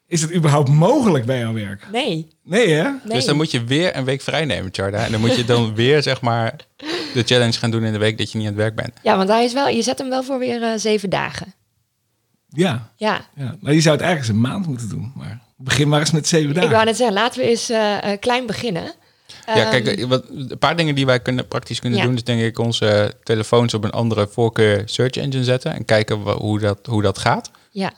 Is 0.07 0.23
het 0.23 0.35
überhaupt 0.35 0.69
mogelijk 0.69 1.25
bij 1.25 1.39
jouw 1.39 1.53
werk? 1.53 1.87
Nee. 1.93 2.29
Nee 2.43 2.69
hè? 2.73 2.83
nee. 2.83 2.99
Dus 3.05 3.25
dan 3.25 3.37
moet 3.37 3.51
je 3.51 3.65
weer 3.65 3.97
een 3.97 4.05
week 4.05 4.21
vrij 4.21 4.45
nemen, 4.45 4.69
Charda. 4.73 5.05
En 5.05 5.13
dan 5.13 5.21
moet 5.21 5.37
je 5.37 5.45
dan 5.45 5.75
weer, 5.75 6.03
zeg 6.03 6.21
maar, 6.21 6.57
de 7.15 7.23
challenge 7.25 7.53
gaan 7.59 7.71
doen 7.71 7.85
in 7.85 7.93
de 7.93 7.99
week 7.99 8.19
dat 8.19 8.33
je 8.33 8.39
niet 8.39 8.47
aan 8.47 8.53
het 8.53 8.63
werk 8.63 8.75
bent. 8.75 8.93
Ja, 9.03 9.17
want 9.17 9.29
hij 9.29 9.45
is 9.45 9.53
wel, 9.53 9.69
je 9.69 9.83
zet 9.83 9.99
hem 9.99 10.09
wel 10.09 10.23
voor 10.23 10.39
weer 10.39 10.79
zeven 10.79 11.11
dagen. 11.11 11.55
Ja. 12.53 12.91
Ja. 12.97 13.21
ja. 13.37 13.57
Maar 13.61 13.73
je 13.75 13.81
zou 13.81 13.97
het 13.97 14.05
eigenlijk 14.05 14.19
eens 14.19 14.29
een 14.29 14.51
maand 14.53 14.67
moeten 14.67 14.89
doen. 14.89 15.13
Maar 15.17 15.41
begin 15.57 15.89
maar 15.89 16.01
eens 16.01 16.11
met 16.11 16.29
zeven 16.29 16.55
dagen. 16.55 16.69
Ik 16.69 16.75
wou 16.75 16.85
net 16.87 16.97
zeggen, 16.97 17.15
laten 17.17 17.41
we 17.41 17.47
eens 17.49 17.69
eh, 17.71 18.13
eh, 18.13 18.21
klein 18.21 18.47
beginnen. 18.47 18.93
Ja, 19.47 19.55
Ehm, 19.55 19.71
kijk, 19.71 19.87
eh, 19.87 20.05
wat, 20.07 20.25
een 20.29 20.59
paar 20.59 20.77
dingen 20.77 20.95
die 20.95 21.07
wij 21.07 21.21
kunnen, 21.21 21.49
praktisch 21.49 21.81
kunnen 21.81 21.99
Ja. 21.99 22.05
doen, 22.05 22.15
is 22.15 22.25
denk 22.25 22.41
ik 22.41 22.59
onze 22.59 23.15
telefoons 23.23 23.75
op 23.75 23.85
een 23.85 23.91
andere 23.91 24.29
voorkeur 24.31 24.83
search 24.85 25.17
engine 25.17 25.45
zetten 25.45 25.75
en 25.75 25.85
kijken 25.85 26.17
hoe 26.17 26.59
dat, 26.59 26.79
hoe 26.87 27.03
dat 27.03 27.19
gaat. 27.19 27.51
Ja, 27.71 27.93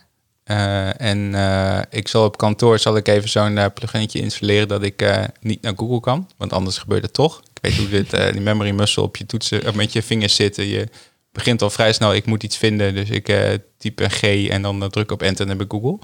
Eh, 0.45 1.01
en 1.01 1.35
eh, 1.35 1.81
ik 1.91 2.09
zal 2.09 2.25
op 2.25 2.37
kantoor 2.37 2.79
zal 2.79 2.97
ik 2.97 3.09
even 3.09 3.29
zo'n 3.29 3.57
uh, 3.57 3.67
pluginnetje 3.75 4.21
installeren 4.21 4.69
dat 4.69 4.83
ik 4.83 5.03
eh, 5.03 5.25
niet 5.41 5.63
naar 5.63 5.73
Google 5.77 6.01
kan, 6.01 6.29
want 6.37 6.53
anders 6.53 6.79
gebeurt 6.79 7.03
het 7.03 7.13
toch. 7.13 7.39
Ik 7.53 7.59
weet 7.63 7.77
hoe 7.77 7.89
dit, 7.89 8.13
eh, 8.13 8.33
die 8.33 8.41
memory 8.41 8.71
muscle 8.71 9.03
op 9.03 9.17
je 9.17 9.27
toetsen, 9.27 9.69
of 9.69 9.75
met 9.75 9.93
je 9.93 10.03
vingers 10.03 10.35
zitten. 10.35 10.67
Je 10.67 10.89
begint 11.33 11.63
al 11.63 11.71
vrij 11.71 11.93
snel, 11.93 12.15
ik 12.15 12.27
moet 12.27 12.43
iets 12.43 12.57
vinden, 12.57 12.95
dus 12.95 13.11
ik 13.11 13.29
eh, 13.29 13.53
typ 13.79 14.01
een 14.01 14.11
G 14.11 14.23
en 14.49 14.63
dan 14.63 14.83
eh, 14.83 14.89
druk 14.89 15.11
op 15.13 15.23
enter 15.23 15.41
en 15.41 15.47
dan 15.49 15.59
heb 15.59 15.67
ik 15.67 15.73
Google. 15.81 15.99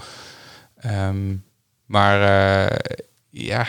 Ehm, 0.76 1.34
maar 1.86 2.22
eh, 2.66 2.76
ja, 3.30 3.66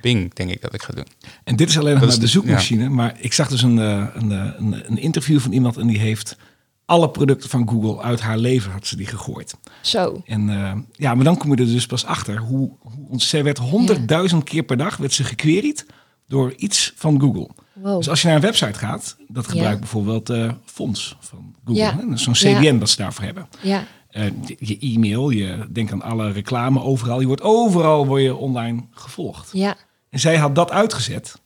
Bing 0.00 0.34
denk 0.34 0.50
ik 0.50 0.60
dat 0.60 0.74
ik 0.74 0.82
ga 0.82 0.92
doen. 0.92 1.06
En 1.44 1.56
dit 1.56 1.68
is 1.68 1.78
alleen 1.78 1.92
nog 1.92 2.00
Dat 2.00 2.08
maar 2.08 2.18
de 2.18 2.24
de- 2.24 2.30
zoekmachine. 2.30 2.88
Maar 2.88 3.16
ik 3.20 3.32
zag 3.32 3.48
dus 3.48 3.62
een, 3.62 3.78
eh, 3.78 4.06
een, 4.14 4.30
een, 4.30 4.72
een 4.90 4.98
interview 4.98 5.40
van 5.40 5.52
iemand 5.52 5.76
en 5.76 5.86
die 5.86 5.98
heeft 5.98 6.36
alle 6.84 7.10
producten 7.10 7.50
van 7.50 7.68
Google 7.68 8.02
uit 8.02 8.20
haar 8.20 8.38
leven 8.38 8.70
had 8.72 8.86
ze 8.86 8.96
die 8.96 9.06
gegooid. 9.06 9.54
zo. 9.82 10.22
En 10.26 10.48
eh, 10.48 10.72
ja, 10.92 11.14
maar 11.14 11.24
dan 11.24 11.36
kom 11.36 11.50
je 11.50 11.56
er 11.56 11.66
dus 11.66 11.86
pas 11.86 12.04
achter 12.04 12.38
hoe, 12.38 12.70
hoe 12.80 13.08
ons, 13.08 13.28
zij 13.28 13.44
werd 13.44 13.58
honderdduizend 13.58 14.44
keer 14.44 14.62
per 14.62 14.76
dag 14.76 14.96
werd 14.96 15.12
ze 15.12 15.24
gequeried 15.24 15.86
door 16.26 16.52
iets 16.56 16.92
van 16.96 17.20
Google. 17.20 17.48
Wow. 17.82 17.96
Dus 17.96 18.08
als 18.08 18.20
je 18.22 18.26
naar 18.26 18.36
een 18.36 18.42
website 18.42 18.78
gaat, 18.78 19.16
dat 19.28 19.44
Ja. 19.44 19.50
gebruikt 19.50 19.80
bijvoorbeeld 19.80 20.30
eh 20.30 20.52
Fonds 20.64 21.16
van 21.20 21.54
Google. 21.64 21.82
Ja. 21.82 21.96
hè? 22.08 22.16
Zo'n 22.16 22.32
CDN 22.32 22.62
Ja. 22.62 22.72
dat 22.72 22.90
ze 22.90 22.96
daarvoor 22.96 23.24
hebben. 23.24 23.48
Ja, 23.60 23.84
Eh, 24.08 24.24
je- 24.58 24.78
e-mail, 24.78 25.30
je 25.30 25.66
denkt 25.72 25.92
aan 25.92 26.02
alle 26.02 26.32
reclame 26.32 26.82
overal. 26.82 27.20
Je 27.20 27.26
wordt 27.26 27.42
overal 27.42 28.06
word 28.06 28.22
je 28.22 28.36
online 28.36 28.84
gevolgd. 28.90 29.50
ja, 29.52 29.76
En 30.10 30.18
zij 30.20 30.36
had 30.36 30.54
dat 30.54 30.70
uitgezet. 30.70 31.40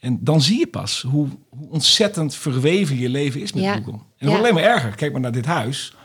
En 0.00 0.18
dan 0.20 0.40
zie 0.42 0.58
je 0.58 0.66
pas 0.66 1.02
hoe, 1.10 1.28
hoe 1.48 1.70
ontzettend 1.70 2.34
verweven 2.34 2.98
je 2.98 3.08
leven 3.08 3.40
is 3.40 3.52
met. 3.52 3.64
Google. 3.64 3.92
En 3.92 3.98
het 4.16 4.28
wordt 4.28 4.42
alleen 4.42 4.54
maar 4.54 4.62
erger. 4.62 4.94
Kijk 4.94 5.12
maar 5.12 5.20
naar 5.20 5.32
dit 5.32 5.46
huis. 5.46 5.95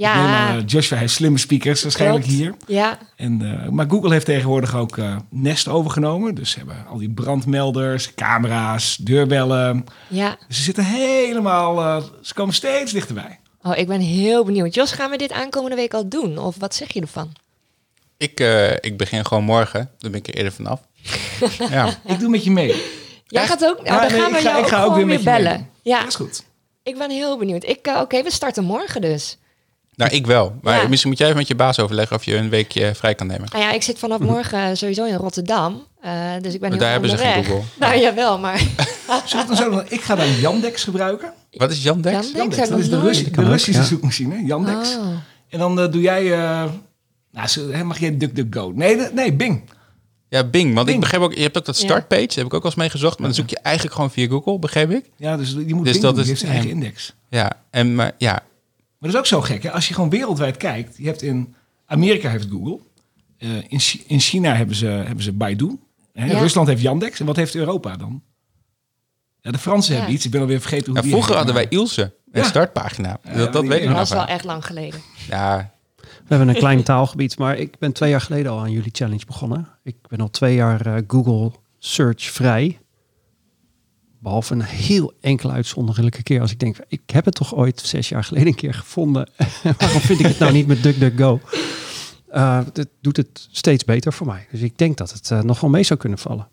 Neem 0.00 0.12
ja. 0.26 0.56
eh, 0.56 0.62
Joshua 0.66 0.96
heeft 0.98 1.12
slimme 1.14 1.38
speakers 1.38 1.82
waarschijnlijk 1.82 2.24
klopt. 2.24 2.38
hier. 2.38 2.54
Ja, 2.66 2.98
En, 3.16 3.62
eh, 3.62 3.68
maar 3.68 3.86
Google 3.90 4.12
heeft 4.12 4.24
tegenwoordig 4.26 4.74
ook 4.76 4.98
eh, 4.98 5.16
Nest 5.30 5.68
overgenomen. 5.68 6.34
Dus 6.34 6.50
ze 6.50 6.58
hebben 6.58 6.86
al 6.88 6.98
die 6.98 7.10
brandmelders, 7.10 8.14
camera's, 8.14 8.96
deurbellen. 8.96 9.84
ja. 10.08 10.36
Dus 10.48 10.56
ze 10.56 10.62
zitten 10.62 10.84
helemaal, 10.84 11.80
eh, 11.80 12.02
ze 12.22 12.34
komen 12.34 12.54
steeds 12.54 12.92
dichterbij. 12.92 13.38
Oh, 13.62 13.76
ik 13.78 13.86
ben 13.86 14.00
heel 14.00 14.44
benieuwd. 14.44 14.74
Jos, 14.74 14.92
gaan 14.92 15.10
we 15.10 15.16
dit 15.16 15.32
aankomende 15.32 15.76
week 15.76 15.94
al 15.94 16.08
doen? 16.08 16.38
Of 16.38 16.56
wat 16.58 16.74
zeg 16.74 16.92
je 16.92 17.00
ervan? 17.00 17.32
Ik, 18.16 18.40
eh, 18.40 18.72
ik 18.72 18.96
begin 18.96 19.26
gewoon 19.26 19.44
morgen, 19.44 19.90
dan 19.98 20.10
ben 20.10 20.20
ik 20.20 20.28
er 20.28 20.34
eerder 20.34 20.52
vanaf. 20.52 20.80
ja. 21.70 21.88
Ik 22.06 22.18
doe 22.18 22.28
met 22.28 22.44
je 22.44 22.50
mee. 22.50 22.82
Jij 23.26 23.42
Echt? 23.42 23.50
gaat 23.50 23.64
ook, 23.64 23.80
Ja, 23.84 23.94
nou, 23.96 24.00
dan 24.02 24.10
nee, 24.12 24.20
gaan 24.20 24.30
we 24.32 24.36
ik 24.38 24.44
ga- 24.44 24.50
jou 24.50 24.62
ik 24.62 24.68
ga 24.68 24.82
ook 24.82 24.88
weer 24.88 24.96
weer 24.96 25.06
met 25.06 25.18
je 25.18 25.24
bellen. 25.24 25.52
mee. 25.52 25.66
Ja, 25.82 25.98
Dat 25.98 26.08
is 26.08 26.14
goed. 26.14 26.44
ik 26.82 26.98
ben 26.98 27.10
heel 27.10 27.38
benieuwd. 27.38 27.64
Ik, 27.64 27.86
Oké, 28.00 28.22
we 28.22 28.30
starten 28.32 28.64
morgen 28.64 29.00
dus. 29.00 29.38
Nou, 30.00 30.12
ik 30.12 30.26
wel. 30.26 30.54
Maar 30.62 30.82
Ja. 30.82 30.88
misschien 30.88 31.10
moet 31.10 31.18
jij 31.18 31.26
even 31.28 31.38
met 31.38 31.48
je 31.48 31.54
baas 31.54 31.78
overleggen 31.78 32.16
of 32.16 32.24
je 32.24 32.36
een 32.36 32.48
weekje 32.48 32.94
vrij 32.94 33.14
kan 33.14 33.26
nemen. 33.26 33.48
Nou 33.52 33.64
ja, 33.64 33.72
ik 33.72 33.82
zit 33.82 33.98
vanaf 33.98 34.18
morgen 34.34 34.76
sowieso 34.76 35.04
in 35.04 35.14
Rotterdam. 35.14 35.82
eh, 36.00 36.12
dus 36.40 36.54
ik 36.54 36.60
ben 36.60 36.70
Maar 36.70 36.78
daar 36.78 36.90
hebben 36.90 37.10
ze 37.10 37.16
geen. 37.16 37.44
Google. 37.44 37.62
Nou 37.78 37.98
jawel, 38.00 38.38
maar 38.38 38.58
Zullen 39.24 39.46
we 39.48 39.54
dan 39.54 39.56
zo, 39.72 39.82
ik 39.88 40.00
ga 40.00 40.14
dan 40.14 40.26
Yandex 40.40 40.84
gebruiken. 40.84 41.32
Wat 41.50 41.70
is 41.70 41.82
Yandex? 41.82 42.32
Yandex? 42.32 42.68
Dat 42.68 42.78
is 42.78 42.84
de, 42.88 42.90
de 43.30 43.40
ook, 43.40 43.46
Russische 43.46 43.80
ja. 43.80 43.86
zoekmachine, 43.86 44.44
Yandex. 44.46 44.96
Oh. 44.96 45.06
En 45.48 45.58
dan 45.58 45.80
eh, 45.80 45.92
doe 45.92 46.00
jij... 46.00 46.32
eh, 46.32 46.64
nou, 47.32 47.48
zo- 47.48 47.70
hè, 47.70 47.84
mag 47.84 47.98
jij 47.98 48.16
DuckDuckGo? 48.16 48.72
Nee, 48.74 48.96
de- 48.96 49.10
nee, 49.14 49.32
Bing. 49.32 49.62
Ja, 50.28 50.44
Bing. 50.44 50.74
Want 50.74 50.86
Bing. 50.86 50.96
ik 50.98 51.02
begreep 51.04 51.20
ook, 51.20 51.34
je 51.34 51.42
hebt 51.42 51.58
ook 51.58 51.64
dat 51.64 51.78
Ja. 51.78 51.84
startpage, 51.84 52.26
daar 52.26 52.36
heb 52.36 52.46
ik 52.46 52.54
ook 52.54 52.62
wel 52.62 52.70
eens 52.70 52.80
mee 52.80 52.90
gezocht. 52.90 53.18
Maar 53.18 53.26
dan 53.26 53.36
zoek 53.36 53.50
je 53.50 53.58
eigenlijk 53.62 53.94
gewoon 53.94 54.10
via 54.10 54.28
Google, 54.28 54.58
begreep 54.58 54.90
ik. 54.90 55.04
Ja, 55.16 55.36
dus 55.36 55.50
je 55.66 55.74
moet 55.74 55.84
Dus 55.84 55.92
Bing 55.92 56.04
dat 56.04 56.14
doen, 56.14 56.24
is- 56.24 56.26
die 56.26 56.26
heeft 56.26 56.40
zijn 56.40 56.52
eigen 56.52 56.68
ja. 56.68 56.74
index. 56.74 57.14
Ja, 57.28 57.52
en 57.70 57.94
maar 57.94 58.12
ja, 58.18 58.40
Maar 59.00 59.10
dat 59.10 59.12
is 59.12 59.16
ook 59.18 59.26
zo 59.26 59.40
gek, 59.40 59.62
hè? 59.62 59.70
Als 59.72 59.88
je 59.88 59.94
gewoon 59.94 60.10
wereldwijd 60.10 60.56
kijkt. 60.56 60.96
Je 60.96 61.06
hebt 61.06 61.22
in 61.22 61.54
Amerika 61.86 62.30
heeft 62.30 62.48
Google. 62.50 62.78
Eh, 63.38 63.56
in, 63.56 63.80
in 64.06 64.20
China 64.20 64.54
hebben 64.54 64.76
ze, 64.76 64.86
hebben 64.86 65.24
ze 65.24 65.32
Baidu. 65.32 65.78
Hè? 66.12 66.24
Ja. 66.26 66.38
Rusland 66.38 66.68
heeft 66.68 66.82
Yandex. 66.82 67.20
En 67.20 67.26
wat 67.26 67.36
heeft 67.36 67.54
Europa 67.54 67.96
dan? 67.96 68.22
Ja, 69.40 69.50
de 69.50 69.58
Fransen 69.58 69.92
Ja. 69.92 69.96
hebben 69.98 70.16
iets. 70.16 70.24
Ik 70.24 70.30
ben 70.30 70.40
alweer 70.40 70.60
vergeten 70.60 70.84
hoe 70.84 70.94
Nou, 70.94 71.04
die 71.06 71.14
vroeger 71.14 71.36
hadden 71.36 71.54
wij 71.54 71.66
Ilse, 71.68 72.02
een 72.32 72.40
Ja. 72.42 72.46
startpagina. 72.48 73.18
Ja, 73.24 73.32
dat 73.34 73.52
dat 73.52 73.62
weet 73.66 73.72
ik 73.72 73.78
Dat 73.80 73.88
nog 73.88 73.98
was 73.98 74.08
wel 74.10 74.18
wel. 74.18 74.28
echt 74.28 74.44
lang 74.44 74.66
geleden. 74.66 75.00
Ja, 75.28 75.70
We 75.96 76.36
hebben 76.36 76.48
een 76.48 76.54
klein 76.60 76.82
taalgebied, 76.82 77.38
maar 77.38 77.56
ik 77.58 77.78
ben 77.78 77.92
twee 77.92 78.10
jaar 78.10 78.20
geleden 78.20 78.52
al 78.52 78.58
aan 78.58 78.70
jullie 78.70 78.90
challenge 78.94 79.26
begonnen. 79.26 79.68
Ik 79.82 79.96
ben 80.08 80.20
al 80.20 80.30
twee 80.30 80.54
jaar 80.54 80.86
eh, 80.86 81.02
Google 81.08 81.52
Search 81.78 82.22
vrij. 82.22 82.78
Behalve 84.22 84.52
een 84.54 84.62
heel 84.62 85.12
enkele 85.20 85.52
uitzonderlijke 85.52 86.22
keer 86.22 86.40
als 86.40 86.50
ik 86.50 86.58
denk, 86.58 86.76
ik 86.88 87.00
heb 87.06 87.24
het 87.24 87.34
toch 87.34 87.54
ooit 87.54 87.80
zes 87.80 88.08
jaar 88.08 88.24
geleden 88.24 88.48
een 88.48 88.54
keer 88.54 88.74
gevonden. 88.74 89.30
Waarom 89.78 90.00
vind 90.00 90.20
ik 90.20 90.26
het 90.26 90.38
nou 90.38 90.52
niet 90.52 90.66
met 90.66 90.82
DuckDuckGo? 90.82 91.40
Eh 92.28 92.60
dat 92.72 92.86
doet 93.00 93.16
het 93.16 93.48
steeds 93.50 93.84
beter 93.84 94.12
voor 94.12 94.26
mij. 94.26 94.46
Dus 94.50 94.60
ik 94.60 94.78
denk 94.78 94.96
dat 94.96 95.12
het 95.12 95.30
eh, 95.30 95.40
nog 95.40 95.60
wel 95.60 95.70
mee 95.70 95.82
zou 95.82 95.98
kunnen 95.98 96.18
vallen. 96.18 96.48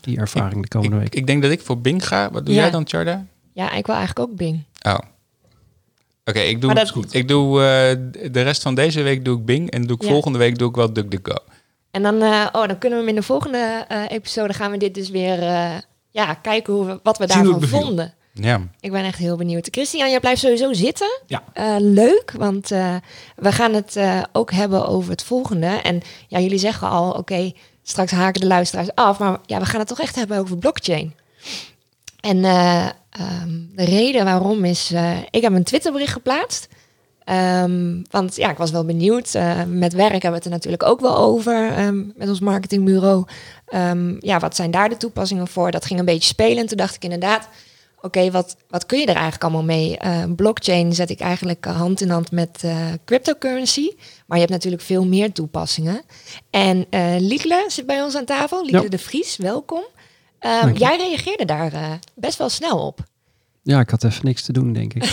Die 0.00 0.16
ervaring 0.18 0.62
de 0.62 0.68
komende 0.68 0.96
ik, 0.96 1.02
week. 1.02 1.14
ik 1.14 1.26
denk 1.26 1.42
dat 1.42 1.50
ik 1.50 1.60
voor 1.60 1.80
Bing 1.80 2.06
ga. 2.06 2.30
Wat 2.30 2.46
doe 2.46 2.54
Ja. 2.54 2.60
jij 2.60 2.70
dan, 2.70 2.88
Charda? 2.88 3.26
Ja, 3.52 3.72
ik 3.72 3.86
wil 3.86 3.94
eigenlijk 3.96 4.30
ook 4.30 4.36
Bing. 4.36 4.62
Oh. 4.82 4.98
Oké, 6.24 6.38
ik 6.40 6.60
doe, 6.60 6.72
Maar 6.74 6.84
dat- 6.94 7.14
ik 7.14 7.28
doe 7.28 7.48
eh, 7.62 7.96
de 8.32 8.40
rest 8.42 8.62
van 8.62 8.74
deze 8.74 9.02
week 9.02 9.24
doe 9.24 9.38
ik 9.38 9.44
Bing 9.44 9.70
en 9.70 9.86
doe 9.86 9.96
ik 9.96 10.02
Ja. 10.02 10.08
volgende 10.08 10.38
week 10.38 10.58
doe 10.58 10.68
ik 10.68 10.74
wel 10.74 10.92
DuckDuckGo. 10.92 11.36
En 11.90 12.02
dan, 12.02 12.22
eh, 12.22 12.46
oh, 12.52 12.66
dan 12.66 12.78
kunnen 12.78 12.98
we 12.98 13.04
hem 13.04 13.08
in 13.08 13.20
de 13.20 13.22
volgende 13.22 13.84
eh, 13.88 14.02
episode 14.08 14.52
gaan 14.52 14.70
we 14.70 14.76
dit 14.76 14.94
dus 14.94 15.10
weer 15.10 15.42
eh, 15.42 15.74
ja, 16.12 16.34
kijken 16.34 16.72
hoe 16.72 16.86
we, 16.86 17.00
wat 17.02 17.18
we 17.18 17.24
Zien 17.28 17.42
daarvan 17.42 17.68
vonden. 17.68 18.14
Ja. 18.32 18.60
Ik 18.80 18.90
ben 18.90 19.04
echt 19.04 19.18
heel 19.18 19.36
benieuwd. 19.36 19.68
Christian, 19.70 20.10
jij 20.10 20.20
blijft 20.20 20.40
sowieso 20.40 20.72
zitten. 20.72 21.20
Ja. 21.26 21.42
Eh, 21.52 21.74
leuk, 21.78 22.32
want 22.36 22.70
eh, 22.70 22.94
we 23.36 23.52
gaan 23.52 23.74
het 23.74 23.96
eh, 23.96 24.22
ook 24.32 24.52
hebben 24.52 24.86
over 24.88 25.10
het 25.10 25.22
volgende. 25.22 25.66
En 25.66 26.00
ja, 26.28 26.38
jullie 26.38 26.58
zeggen 26.58 26.88
al, 26.88 27.10
oké, 27.10 27.52
straks 27.82 28.10
haken 28.10 28.40
de 28.40 28.46
luisteraars 28.46 28.94
af. 28.94 29.18
Maar 29.18 29.38
ja, 29.46 29.58
we 29.58 29.66
gaan 29.66 29.78
het 29.78 29.88
toch 29.88 30.00
echt 30.00 30.14
hebben 30.14 30.38
over 30.38 30.58
blockchain. 30.58 31.14
En 32.22 32.44
eh, 32.44 32.86
ehm, 33.10 33.60
de 33.74 33.84
reden 33.84 34.24
waarom 34.24 34.64
is, 34.64 34.92
eh, 34.92 35.18
ik 35.30 35.42
heb 35.42 35.52
een 35.52 35.64
Twitterbericht 35.64 36.12
geplaatst. 36.12 36.68
Ehm, 37.24 38.02
want 38.10 38.36
ja, 38.36 38.50
ik 38.50 38.56
was 38.56 38.70
wel 38.70 38.84
benieuwd. 38.84 39.34
Eh, 39.34 39.62
met 39.68 39.92
werk 39.92 40.10
hebben 40.12 40.30
we 40.30 40.36
het 40.36 40.44
er 40.44 40.50
natuurlijk 40.50 40.82
ook 40.82 41.00
wel 41.00 41.16
over. 41.16 41.72
ehm, 41.72 42.04
met 42.16 42.28
ons 42.28 42.40
marketingbureau. 42.40 43.24
Ehm, 43.66 44.14
ja, 44.18 44.38
wat 44.38 44.56
zijn 44.56 44.70
daar 44.70 44.88
de 44.88 44.96
toepassingen 44.96 45.48
voor? 45.48 45.70
Dat 45.70 45.84
ging 45.84 45.98
een 45.98 46.04
beetje 46.04 46.28
spelen. 46.28 46.58
En 46.58 46.66
toen 46.66 46.76
dacht 46.76 46.94
ik 46.94 47.04
inderdaad, 47.04 47.48
oké, 48.00 48.30
wat, 48.30 48.56
wat 48.68 48.86
kun 48.86 48.98
je 48.98 49.06
er 49.06 49.12
eigenlijk 49.14 49.42
allemaal 49.42 49.62
mee? 49.62 49.98
Eh, 49.98 50.22
blockchain 50.36 50.94
zet 50.94 51.10
ik 51.10 51.20
eigenlijk 51.20 51.66
eh, 51.66 51.76
hand 51.76 52.00
in 52.00 52.10
hand 52.10 52.30
met 52.30 52.64
cryptocurrency. 53.04 53.88
Maar 54.26 54.38
je 54.38 54.44
hebt 54.44 54.50
natuurlijk 54.56 54.82
veel 54.82 55.06
meer 55.06 55.32
toepassingen. 55.32 56.02
En 56.50 56.86
Liekle 57.18 57.64
zit 57.68 57.86
bij 57.86 58.02
ons 58.02 58.16
aan 58.16 58.24
tafel. 58.24 58.62
Liekle 58.62 58.82
Ja. 58.82 58.88
de 58.88 58.98
Vries, 58.98 59.36
welkom. 59.36 59.82
Jij 60.74 60.96
reageerde 60.96 61.44
daar 61.44 61.98
best 62.14 62.38
wel 62.38 62.48
snel 62.48 62.86
op. 62.86 63.00
Ja, 63.62 63.80
ik 63.80 63.90
had 63.90 64.04
even 64.04 64.24
niks 64.24 64.42
te 64.42 64.52
doen, 64.52 64.72
denk 64.72 64.94
ik. 64.94 65.04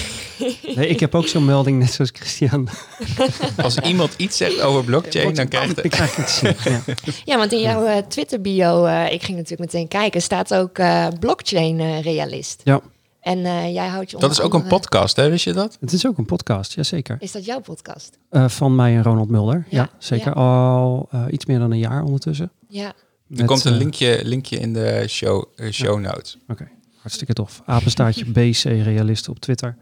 Nee, 0.75 0.87
ik 0.87 0.99
heb 0.99 1.15
ook 1.15 1.27
zo'n 1.27 1.45
melding, 1.45 1.79
net 1.79 1.91
zoals 1.91 2.09
Christian. 2.13 2.67
Als 3.63 3.77
iemand 3.77 4.13
iets 4.17 4.37
zegt 4.37 4.61
over 4.61 4.83
blockchain, 4.83 5.33
dan 5.33 5.47
krijgt 5.47 5.77
Ik 5.77 5.83
het... 5.83 5.91
krijg 5.91 6.15
het 6.15 6.25
te 6.27 6.33
zien. 6.63 6.73
Ja. 6.73 6.81
Ja, 7.33 7.37
want 7.37 7.51
in 7.51 7.59
jouw 7.59 7.85
eh, 7.85 7.97
Twitter-bio, 7.97 8.85
eh, 8.85 9.11
ik 9.13 9.23
ging 9.23 9.37
natuurlijk 9.37 9.71
meteen 9.73 9.87
kijken, 9.87 10.21
staat 10.21 10.53
ook 10.53 10.77
eh, 10.77 11.07
blockchain-realist. 11.19 12.61
ja, 12.63 12.81
en 13.21 13.45
eh, 13.45 13.73
jij 13.73 13.87
houdt 13.87 14.11
je 14.11 14.17
Dat 14.17 14.31
is 14.31 14.41
ook 14.41 14.53
een 14.53 14.67
podcast, 14.67 15.15
hè? 15.15 15.29
Wist 15.29 15.43
je 15.43 15.53
dat? 15.53 15.77
het 15.79 15.93
is 15.93 16.07
ook 16.07 16.17
een 16.17 16.25
podcast, 16.25 16.73
jazeker. 16.73 17.15
Is 17.19 17.31
dat 17.31 17.45
jouw 17.45 17.59
podcast? 17.59 18.17
Eh, 18.29 18.49
van 18.49 18.75
mij 18.75 18.95
en 18.95 19.03
Ronald 19.03 19.29
Mulder. 19.29 19.65
Ja, 19.69 19.77
Ja, 19.81 19.89
zeker. 19.97 20.33
Al 20.33 21.07
eh, 21.11 21.23
iets 21.29 21.45
meer 21.45 21.59
dan 21.59 21.71
een 21.71 21.79
jaar 21.79 22.03
ondertussen. 22.03 22.51
Ja. 22.67 22.93
Er 23.35 23.45
komt 23.45 23.65
een 23.65 23.77
linkje, 23.77 24.19
linkje 24.23 24.57
in 24.59 24.73
de 24.73 25.05
show, 25.07 25.43
show 25.71 25.99
notes. 25.99 26.37
Oké, 26.47 26.67
hartstikke 27.01 27.33
tof. 27.33 27.61
Apenstaartje 27.65 28.25
BC 28.31 28.63
Realisten 28.63 29.31
op 29.31 29.39
Twitter. 29.39 29.77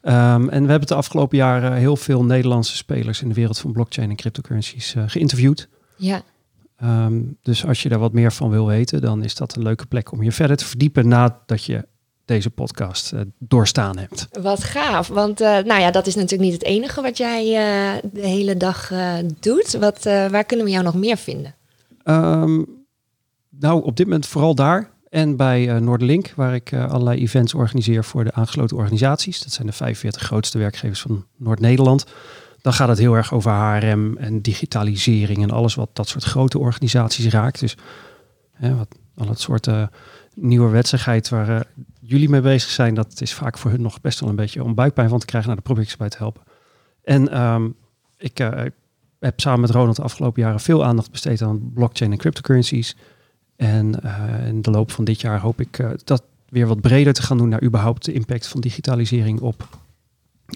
Ehm, 0.00 0.48
en 0.48 0.64
we 0.64 0.70
hebben 0.70 0.88
de 0.88 0.94
afgelopen 0.94 1.36
jaren 1.36 1.72
heel 1.72 1.96
veel 1.96 2.24
Nederlandse 2.24 2.76
spelers 2.76 3.22
in 3.22 3.28
de 3.28 3.34
wereld 3.34 3.58
van 3.58 3.72
blockchain 3.72 4.10
en 4.10 4.16
cryptocurrencies 4.16 4.94
eh, 4.94 5.02
geïnterviewd. 5.06 5.68
Ja, 5.96 6.22
Ehm, 6.82 7.20
dus 7.42 7.66
als 7.66 7.82
je 7.82 7.88
daar 7.88 7.98
wat 7.98 8.12
meer 8.12 8.32
van 8.32 8.50
wil 8.50 8.66
weten, 8.66 9.00
dan 9.00 9.24
is 9.24 9.34
dat 9.34 9.56
een 9.56 9.62
leuke 9.62 9.86
plek 9.86 10.12
om 10.12 10.22
je 10.22 10.32
verder 10.32 10.56
te 10.56 10.64
verdiepen 10.64 11.08
nadat 11.08 11.64
je 11.64 11.86
deze 12.24 12.50
podcast 12.50 13.12
eh, 13.12 13.20
doorstaan 13.38 13.98
hebt. 13.98 14.28
wat 14.40 14.64
gaaf. 14.64 15.08
Want 15.08 15.40
eh, 15.40 15.48
nou 15.48 15.80
ja, 15.80 15.90
dat 15.90 16.06
is 16.06 16.14
natuurlijk 16.14 16.50
niet 16.50 16.52
het 16.52 16.64
enige 16.68 17.02
wat 17.02 17.16
jij 17.16 17.44
de 18.12 18.26
hele 18.26 18.56
dag 18.56 18.92
doet. 19.40 19.72
Wat, 19.72 20.02
waar 20.04 20.44
kunnen 20.44 20.66
we 20.66 20.72
jou 20.72 20.84
nog 20.84 20.94
meer 20.94 21.16
vinden? 21.16 21.54
Ehm, 22.02 22.62
nou, 23.48 23.82
op 23.82 23.96
dit 23.96 24.06
moment 24.06 24.26
vooral 24.26 24.54
daar. 24.54 24.91
En 25.12 25.36
bij 25.36 25.68
eh 25.68 25.80
Noorderlink, 25.80 26.32
waar 26.36 26.54
ik 26.54 26.72
eh, 26.72 26.90
allerlei 26.90 27.20
events 27.20 27.54
organiseer 27.54 28.04
voor 28.04 28.24
de 28.24 28.32
aangesloten 28.32 28.76
organisaties. 28.76 29.42
Dat 29.42 29.52
zijn 29.52 29.66
de 29.66 29.72
45 29.72 30.22
grootste 30.22 30.58
werkgevers 30.58 31.00
van 31.00 31.26
Noord-Nederland. 31.36 32.06
Dan 32.60 32.72
gaat 32.72 32.88
het 32.88 32.98
heel 32.98 33.14
erg 33.14 33.32
over 33.32 33.50
HRM 33.50 34.16
en 34.16 34.42
digitalisering 34.42 35.42
en 35.42 35.50
alles 35.50 35.74
wat 35.74 35.90
dat 35.92 36.08
soort 36.08 36.24
grote 36.24 36.58
organisaties 36.58 37.26
raakt. 37.26 37.60
Dus 37.60 37.76
hè, 38.52 38.76
wat, 38.76 38.88
al 39.16 39.28
het 39.28 39.40
soort 39.40 39.66
eh 39.66 39.86
nieuwe 40.34 40.70
wetsigheid 40.70 41.28
waar 41.28 41.66
jullie 42.00 42.28
mee 42.28 42.40
bezig 42.40 42.70
zijn, 42.70 42.94
dat 42.94 43.20
is 43.20 43.34
vaak 43.34 43.58
voor 43.58 43.70
hun 43.70 43.82
nog 43.82 44.00
best 44.00 44.20
wel 44.20 44.28
een 44.28 44.36
beetje 44.36 44.64
om 44.64 44.74
buikpijn 44.74 45.08
van 45.08 45.18
te 45.18 45.26
krijgen. 45.26 45.50
Nou, 45.50 45.62
daar 45.62 45.74
probeer 45.74 45.94
bij 45.98 46.08
te 46.08 46.18
helpen. 46.18 46.42
En 47.02 47.28
ehm, 47.28 47.68
ik 48.16 48.38
heb 49.18 49.40
samen 49.40 49.60
met 49.60 49.70
Ronald 49.70 49.96
de 49.96 50.02
afgelopen 50.02 50.42
jaren 50.42 50.60
veel 50.60 50.84
aandacht 50.84 51.10
besteed 51.10 51.42
aan 51.42 51.72
blockchain 51.74 52.12
en 52.12 52.18
cryptocurrencies. 52.18 52.96
En 53.56 54.02
eh, 54.02 54.46
in 54.46 54.62
de 54.62 54.70
loop 54.70 54.90
van 54.90 55.04
dit 55.04 55.20
jaar 55.20 55.40
hoop 55.40 55.60
ik 55.60 55.78
eh, 55.78 55.90
dat 56.04 56.22
weer 56.48 56.66
wat 56.66 56.80
breder 56.80 57.12
te 57.12 57.22
gaan 57.22 57.38
doen 57.38 57.48
naar 57.48 57.62
überhaupt 57.62 58.04
de 58.04 58.12
impact 58.12 58.46
van 58.46 58.60
digitalisering 58.60 59.40
op 59.40 59.68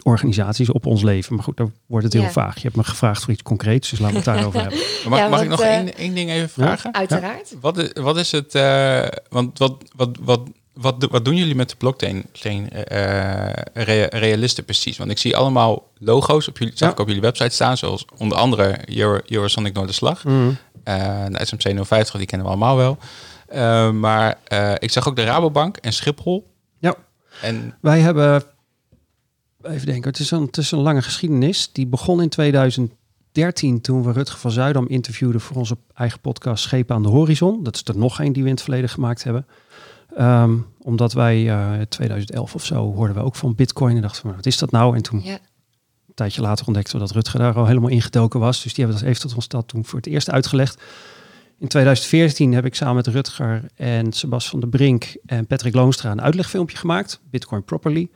organisaties, 0.03 0.71
op 0.71 0.87
ons 0.87 1.03
leven. 1.03 1.35
Maar 1.35 1.45
goed, 1.45 1.57
dan 1.57 1.73
wordt 1.87 2.05
het 2.05 2.13
heel 2.13 2.23
Ja. 2.23 2.31
vaag. 2.31 2.55
Je 2.55 2.61
hebt 2.63 2.77
me 2.77 2.85
gevraagd 2.85 3.23
voor 3.23 3.33
iets 3.33 3.43
concreets, 3.43 3.91
dus 3.91 3.99
laten 3.99 4.17
we 4.17 4.23
het 4.23 4.35
daarover 4.35 4.61
hebben. 4.67 4.79
Mag, 5.09 5.19
Ja, 5.19 5.29
mag 5.29 5.43
ik 5.43 5.49
nog 5.49 5.61
eh, 5.61 5.75
één, 5.77 5.97
één 5.97 6.15
ding 6.15 6.31
even 6.31 6.49
vragen? 6.49 6.95
Uiteraard. 6.95 7.55
Wat, 7.61 7.79
is, 7.79 7.91
wat 7.93 8.17
is 8.17 8.33
het, 8.33 8.55
eh, 8.55 9.07
want 9.29 9.59
wat, 9.59 9.77
wat, 9.97 10.19
wat, 10.23 10.41
wat, 10.73 11.07
wat 11.11 11.25
doen 11.25 11.37
jullie 11.37 11.55
met 11.55 11.69
de 11.71 11.77
blockchain 11.77 12.25
eh, 12.71 14.07
realisten 14.09 14.65
precies? 14.65 14.97
Want 14.99 15.11
ik 15.11 15.19
zie 15.19 15.37
allemaal 15.37 15.91
logo's 15.99 16.49
op 16.49 16.59
jullie, 16.59 16.77
zag 16.77 16.89
Ja. 16.89 16.95
ik 16.95 17.01
op 17.01 17.07
jullie 17.07 17.23
website 17.23 17.55
staan, 17.55 17.77
zoals 17.77 18.05
onder 18.17 18.39
andere 18.39 18.79
Euro, 18.99 19.21
Eurosonic 19.27 19.73
Noorderslag. 19.75 20.25
Mm. 20.25 20.57
Eh 20.87 21.25
de 21.31 21.45
SMC 21.45 21.85
050, 21.85 22.17
die 22.17 22.27
kennen 22.27 22.47
we 22.47 22.53
allemaal 22.53 22.77
wel. 22.77 22.99
Eh, 23.47 23.91
maar 23.91 24.39
eh, 24.45 24.73
ik 24.79 24.91
zag 24.91 25.09
ook 25.09 25.17
de 25.17 25.25
Rabobank 25.25 25.77
en 25.77 25.93
Schiphol. 25.93 26.47
Ja. 26.79 26.95
En 27.43 27.75
Wij 27.81 28.01
hebben, 28.01 28.43
even 29.63 29.87
denken, 29.87 30.11
het 30.11 30.19
is, 30.19 30.31
een, 30.31 30.43
het 30.43 30.57
is 30.57 30.71
een 30.71 30.79
lange 30.79 31.03
geschiedenis. 31.03 31.73
Die 31.73 31.87
begon 31.87 32.23
in 32.23 32.29
2013 32.29 33.81
toen 33.81 34.03
we 34.03 34.13
Rutger 34.13 34.39
van 34.39 34.51
Zuidam 34.51 34.87
interviewden 34.89 35.41
voor 35.41 35.57
onze 35.57 35.77
eigen 35.95 36.21
podcast 36.21 36.63
Schepen 36.63 36.95
aan 36.95 37.03
de 37.03 37.09
Horizon. 37.09 37.63
Dat 37.63 37.75
is 37.75 37.83
er 37.85 37.99
nog 37.99 38.21
één 38.21 38.33
die 38.33 38.43
we 38.43 38.49
in 38.49 38.55
het 38.55 38.65
verleden 38.65 38.89
gemaakt 38.89 39.25
hebben. 39.25 39.47
Ehm, 40.17 40.55
omdat 40.79 41.13
wij 41.13 41.49
eh 41.49 41.81
2011 41.89 42.55
of 42.55 42.65
zo 42.65 42.95
hoorden 42.95 43.17
we 43.17 43.23
ook 43.23 43.37
van 43.37 43.55
Bitcoin 43.55 43.97
en 43.97 44.03
dachten 44.03 44.27
we, 44.27 44.35
wat 44.35 44.47
is 44.47 44.59
dat 44.59 44.71
nou? 44.71 44.97
En 44.97 45.03
toen 45.03 45.21
Ja. 45.25 45.39
Tijdje 46.17 46.41
later 46.41 46.67
ontdekten 46.67 46.95
we 46.95 47.01
dat 47.01 47.11
Rutger 47.11 47.39
daar 47.39 47.55
al 47.55 47.67
helemaal 47.67 47.91
ingedoken 47.91 48.41
was. 48.41 48.63
Dus 48.63 48.75
die 48.75 48.85
hebben 48.85 49.03
dat 49.03 49.11
even 49.11 49.23
tot 49.23 49.35
ons 49.35 49.49
dat 49.49 49.69
toen 49.69 49.85
voor 49.85 49.99
het 49.99 50.09
eerst 50.09 50.31
uitgelegd. 50.31 50.83
In 51.59 51.69
2014 51.69 52.53
heb 52.53 52.65
ik 52.65 52.75
samen 52.75 52.95
met 52.95 53.07
Rutger 53.07 53.65
en 53.75 54.13
Sebas 54.13 54.49
van 54.49 54.61
der 54.61 54.69
Brink 54.69 55.17
en 55.27 55.47
Patrick 55.47 55.75
Loonstra 55.75 56.11
een 56.11 56.23
uitlegfilmpje 56.23 56.77
gemaakt. 56.77 57.21
Bitcoin 57.31 57.65
Properly. 57.65 58.09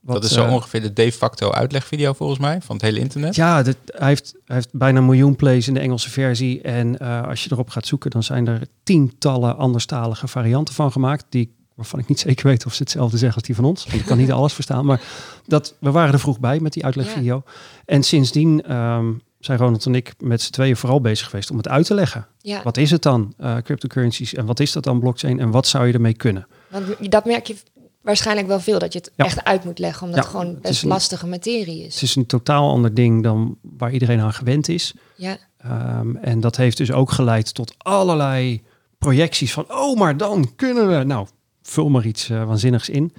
Wat, 0.00 0.14
dat 0.14 0.24
is 0.24 0.32
zo 0.32 0.44
eh, 0.44 0.52
ongeveer 0.52 0.82
de 0.82 0.92
de 0.92 1.12
facto 1.12 1.50
uitlegvideo 1.50 2.12
volgens 2.12 2.38
mij 2.38 2.60
van 2.60 2.76
het 2.76 2.84
hele 2.84 2.98
internet. 2.98 3.34
Ja, 3.34 3.62
dit, 3.62 3.76
hij, 3.86 4.08
heeft, 4.08 4.34
hij 4.44 4.56
heeft 4.56 4.68
bijna 4.72 4.98
een 4.98 5.04
miljoen 5.04 5.36
plays 5.36 5.68
in 5.68 5.74
de 5.74 5.80
Engelse 5.80 6.10
versie. 6.10 6.62
En 6.62 6.98
eh, 6.98 7.22
als 7.22 7.44
je 7.44 7.52
erop 7.52 7.70
gaat 7.70 7.86
zoeken, 7.86 8.10
dan 8.10 8.22
zijn 8.22 8.46
er 8.46 8.60
tientallen 8.82 9.56
anderstalige 9.56 10.28
varianten 10.28 10.74
van 10.74 10.92
gemaakt. 10.92 11.24
Die 11.28 11.54
waarvan 11.76 11.98
ik 12.00 12.08
niet 12.08 12.20
zeker 12.20 12.46
weet 12.46 12.66
of 12.66 12.74
ze 12.74 12.82
hetzelfde 12.82 13.16
zeggen 13.16 13.36
als 13.36 13.46
die 13.46 13.54
van 13.54 13.64
ons. 13.64 13.84
Want 13.86 14.00
ik 14.00 14.04
kan 14.06 14.18
niet 14.18 14.32
alles 14.38 14.52
verstaan. 14.52 14.84
Maar 14.86 15.00
dat, 15.46 15.74
we 15.80 15.90
waren 15.90 16.12
er 16.12 16.20
vroeg 16.20 16.40
bij 16.40 16.60
met 16.60 16.72
die 16.72 16.84
uitlegvideo. 16.84 17.42
En 17.84 18.02
sindsdien 18.02 18.62
ehm, 18.62 19.12
zijn 19.38 19.58
Ronald 19.58 19.86
en 19.86 19.94
ik 19.94 20.14
met 20.18 20.42
z'n 20.42 20.50
tweeën 20.52 20.76
vooral 20.76 21.00
bezig 21.00 21.28
geweest 21.30 21.50
om 21.50 21.56
het 21.56 21.68
uit 21.68 21.86
te 21.86 21.94
leggen. 21.94 22.26
Ja, 22.38 22.62
Wat 22.62 22.76
is 22.76 22.90
het 22.90 23.02
dan, 23.02 23.34
eh, 23.38 23.56
cryptocurrencies? 23.56 24.34
En 24.34 24.46
wat 24.46 24.60
is 24.60 24.72
dat 24.72 24.84
dan, 24.84 25.00
blockchain? 25.00 25.40
En 25.40 25.50
wat 25.50 25.66
zou 25.66 25.86
je 25.86 25.92
ermee 25.92 26.14
kunnen? 26.14 26.46
want 26.70 27.10
dat 27.10 27.24
merk 27.24 27.46
je 27.46 27.56
waarschijnlijk 28.02 28.46
wel 28.48 28.60
veel, 28.60 28.78
dat 28.78 28.92
je 28.92 28.98
het 28.98 29.10
Ja. 29.16 29.24
echt 29.24 29.44
uit 29.44 29.64
moet 29.64 29.78
leggen, 29.78 30.06
omdat 30.06 30.20
het 30.20 30.28
gewoon 30.30 30.58
best 30.60 30.82
een- 30.82 30.88
lastige 30.88 31.26
materie 31.26 31.84
is. 31.86 31.94
Het 31.94 32.02
is 32.02 32.16
een 32.16 32.26
totaal 32.26 32.70
ander 32.70 32.94
ding 32.94 33.22
dan 33.22 33.56
waar 33.62 33.92
iedereen 33.92 34.20
aan 34.20 34.32
gewend 34.32 34.68
is. 34.68 34.94
Ja, 35.16 35.36
Ehm, 35.58 36.16
en 36.16 36.40
dat 36.40 36.56
heeft 36.56 36.76
dus 36.76 36.92
ook 36.92 37.10
geleid 37.10 37.54
tot 37.54 37.74
allerlei 37.78 38.62
projecties 38.98 39.52
van, 39.52 39.64
oh, 39.68 39.98
maar 39.98 40.16
dan 40.16 40.52
kunnen 40.56 40.88
we. 40.98 41.04
Nou, 41.04 41.26
vul 41.66 41.88
maar 41.88 42.06
iets 42.06 42.30
eh, 42.30 42.44
waanzinnigs 42.44 42.88
in. 42.88 43.12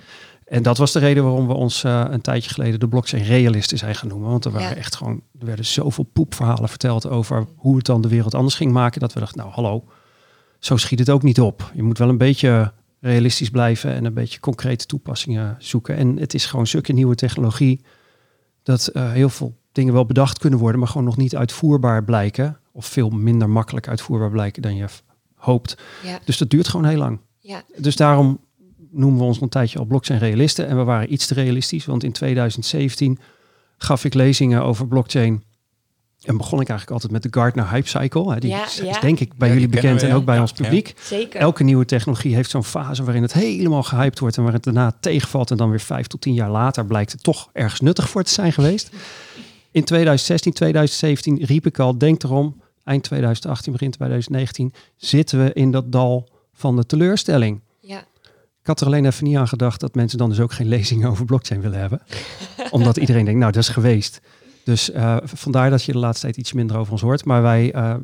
En 0.45 0.63
dat 0.63 0.77
was 0.77 0.91
de 0.91 0.99
reden 0.99 1.23
waarom 1.23 1.47
we 1.47 1.53
ons 1.53 1.83
eh, 1.83 2.05
een 2.09 2.21
tijdje 2.21 2.49
geleden 2.49 2.79
de 2.79 2.87
blockchain 2.87 3.23
realisten 3.23 3.77
zijn 3.77 3.95
gaan 3.95 4.07
noemen. 4.09 4.29
Want 4.29 4.45
er 4.45 4.51
waren 4.51 4.69
Ja. 4.69 4.75
echt 4.75 4.95
gewoon, 4.95 5.21
er 5.39 5.45
werden 5.45 5.65
zoveel 5.65 6.03
poepverhalen 6.03 6.69
verteld 6.69 7.07
over 7.09 7.45
hoe 7.55 7.75
het 7.75 7.85
dan 7.85 8.01
de 8.01 8.07
wereld 8.07 8.35
anders 8.35 8.55
ging 8.55 8.71
maken. 8.71 8.99
Dat 8.99 9.13
we 9.13 9.19
dachten, 9.19 9.37
nou 9.39 9.51
hallo, 9.51 9.83
zo 10.59 10.77
schiet 10.77 10.99
het 10.99 11.09
ook 11.09 11.23
niet 11.23 11.41
op. 11.41 11.71
Je 11.73 11.83
moet 11.83 11.97
wel 11.97 12.09
een 12.09 12.17
beetje 12.17 12.73
realistisch 12.99 13.49
blijven 13.49 13.93
en 13.93 14.05
een 14.05 14.13
beetje 14.13 14.39
concrete 14.39 14.85
toepassingen 14.85 15.55
zoeken. 15.59 15.95
En 15.95 16.17
het 16.17 16.33
is 16.33 16.45
gewoon 16.45 16.67
zulke 16.67 16.93
nieuwe 16.93 17.15
technologie 17.15 17.81
dat 18.63 18.87
eh, 18.87 19.11
heel 19.11 19.29
veel 19.29 19.57
dingen 19.71 19.93
wel 19.93 20.05
bedacht 20.05 20.39
kunnen 20.39 20.59
worden, 20.59 20.79
maar 20.79 20.89
gewoon 20.89 21.05
nog 21.05 21.17
niet 21.17 21.35
uitvoerbaar 21.35 22.03
blijken. 22.03 22.57
Of 22.71 22.85
veel 22.85 23.09
minder 23.09 23.49
makkelijk 23.49 23.87
uitvoerbaar 23.87 24.31
blijken 24.31 24.61
dan 24.61 24.75
je 24.75 24.85
hoopt. 25.35 25.77
ja, 26.03 26.19
Dus 26.25 26.37
dat 26.37 26.49
duurt 26.49 26.67
gewoon 26.67 26.85
heel 26.85 26.97
lang. 26.97 27.19
Ja, 27.47 27.63
Dus 27.77 27.95
daarom 27.95 28.39
noemen 28.91 29.19
we 29.19 29.25
ons 29.25 29.41
een 29.41 29.49
tijdje 29.49 29.79
al 29.79 29.85
blockchain 29.85 30.19
realisten. 30.19 30.67
En 30.67 30.77
we 30.77 30.83
waren 30.83 31.13
iets 31.13 31.25
te 31.27 31.33
realistisch, 31.33 31.85
want 31.85 32.03
in 32.03 32.11
2017 32.11 33.19
gaf 33.77 34.05
ik 34.05 34.13
lezingen 34.13 34.63
over 34.63 34.87
blockchain. 34.87 35.43
En 36.23 36.37
begon 36.37 36.61
ik 36.61 36.69
eigenlijk 36.69 36.91
altijd 36.91 37.11
met 37.21 37.23
de 37.33 37.39
Gartner 37.39 37.69
Hype 37.69 37.87
Cycle. 37.87 38.33
Hè, 38.33 38.39
Die 38.39 38.49
Ja, 38.49 38.65
is, 38.65 38.75
ja. 38.77 38.89
is 38.89 38.99
denk 38.99 39.19
ik 39.19 39.37
bij 39.37 39.47
Ja, 39.47 39.53
jullie 39.53 39.69
bekend 39.69 40.01
we, 40.01 40.07
en 40.07 40.13
ook 40.15 40.25
bij 40.25 40.35
Ja, 40.35 40.41
ons 40.41 40.51
ja. 40.55 40.63
publiek. 40.63 40.93
zeker. 41.01 41.39
Elke 41.39 41.63
nieuwe 41.63 41.85
technologie 41.85 42.35
heeft 42.35 42.49
zo'n 42.49 42.63
fase 42.63 43.03
waarin 43.03 43.21
het 43.21 43.33
helemaal 43.33 43.83
gehyped 43.83 44.19
wordt 44.19 44.37
en 44.37 44.43
waar 44.43 44.53
het 44.53 44.63
daarna 44.63 44.91
tegenvalt 44.99 45.51
en 45.51 45.57
dan 45.57 45.69
weer 45.69 45.79
vijf 45.79 46.07
tot 46.07 46.21
tien 46.21 46.33
jaar 46.33 46.51
later 46.51 46.85
blijkt 46.85 47.11
het 47.11 47.23
toch 47.23 47.49
ergens 47.53 47.79
nuttig 47.81 48.09
voor 48.09 48.23
te 48.23 48.31
zijn 48.31 48.53
geweest. 48.53 48.89
In 49.71 49.83
2016, 49.83 50.53
2017 50.53 51.43
riep 51.45 51.65
ik 51.65 51.79
al, 51.79 51.97
denk 51.97 52.23
erom, 52.23 52.61
eind 52.83 53.03
2018, 53.03 53.71
begin 53.71 53.91
2019 53.91 54.73
zitten 54.95 55.43
we 55.43 55.53
in 55.53 55.71
dat 55.71 55.91
dal 55.91 56.29
van 56.57 56.75
de 56.75 56.85
teleurstelling. 56.85 57.61
Ja, 57.79 57.99
Ik 58.61 58.67
had 58.67 58.81
er 58.81 58.87
alleen 58.87 59.05
even 59.05 59.23
niet 59.23 59.37
aan 59.37 59.47
gedacht 59.47 59.79
dat 59.79 59.95
mensen 59.95 60.17
dan 60.17 60.29
dus 60.29 60.39
ook 60.39 60.53
geen 60.53 60.67
lezingen 60.77 61.09
over 61.09 61.25
blockchain 61.25 61.61
willen 61.61 61.79
hebben. 61.79 62.01
Omdat 62.69 62.97
iedereen 62.97 63.25
denkt, 63.25 63.39
nou 63.39 63.51
dat 63.51 63.61
is 63.61 63.69
geweest. 63.69 64.21
Dus 64.63 64.91
eh, 64.91 65.17
vandaar 65.23 65.69
dat 65.69 65.83
je 65.83 65.91
de 65.91 65.97
laatste 65.97 66.25
tijd 66.25 66.37
iets 66.37 66.53
minder 66.53 66.77
over 66.77 66.91
ons 66.91 67.01
hoort. 67.01 67.25
Maar 67.25 67.41
wij 67.41 67.73
eh, 67.73 67.95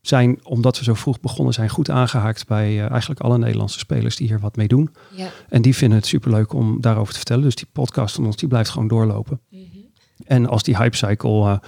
zijn, 0.00 0.44
omdat 0.44 0.78
we 0.78 0.84
zo 0.84 0.94
vroeg 0.94 1.20
begonnen 1.20 1.54
zijn, 1.54 1.68
goed 1.68 1.90
aangehaakt 1.90 2.46
bij 2.46 2.84
eh, 2.84 2.90
eigenlijk 2.90 3.20
alle 3.20 3.38
Nederlandse 3.38 3.78
spelers 3.78 4.16
die 4.16 4.28
hier 4.28 4.40
wat 4.40 4.56
mee 4.56 4.68
doen. 4.68 4.90
ja. 5.10 5.28
En 5.48 5.62
die 5.62 5.76
vinden 5.76 5.98
het 5.98 6.06
superleuk 6.06 6.52
om 6.52 6.80
daarover 6.80 7.12
te 7.12 7.18
vertellen. 7.18 7.42
Dus 7.42 7.54
die 7.54 7.68
podcast 7.72 8.14
van 8.14 8.26
ons, 8.26 8.36
die 8.36 8.48
blijft 8.48 8.70
gewoon 8.70 8.88
doorlopen. 8.88 9.40
Mhm. 9.50 9.62
En 10.24 10.46
als 10.46 10.62
die 10.62 10.76
hype 10.76 10.96
cycle 10.96 11.60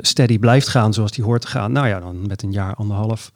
steady 0.00 0.38
blijft 0.38 0.68
gaan 0.68 0.94
zoals 0.94 1.12
die 1.12 1.24
hoort 1.24 1.40
te 1.40 1.46
gaan, 1.46 1.72
nou 1.72 1.86
ja, 1.88 2.00
dan 2.00 2.26
met 2.26 2.42
een 2.42 2.52
jaar, 2.52 2.74
anderhalf, 2.74 3.32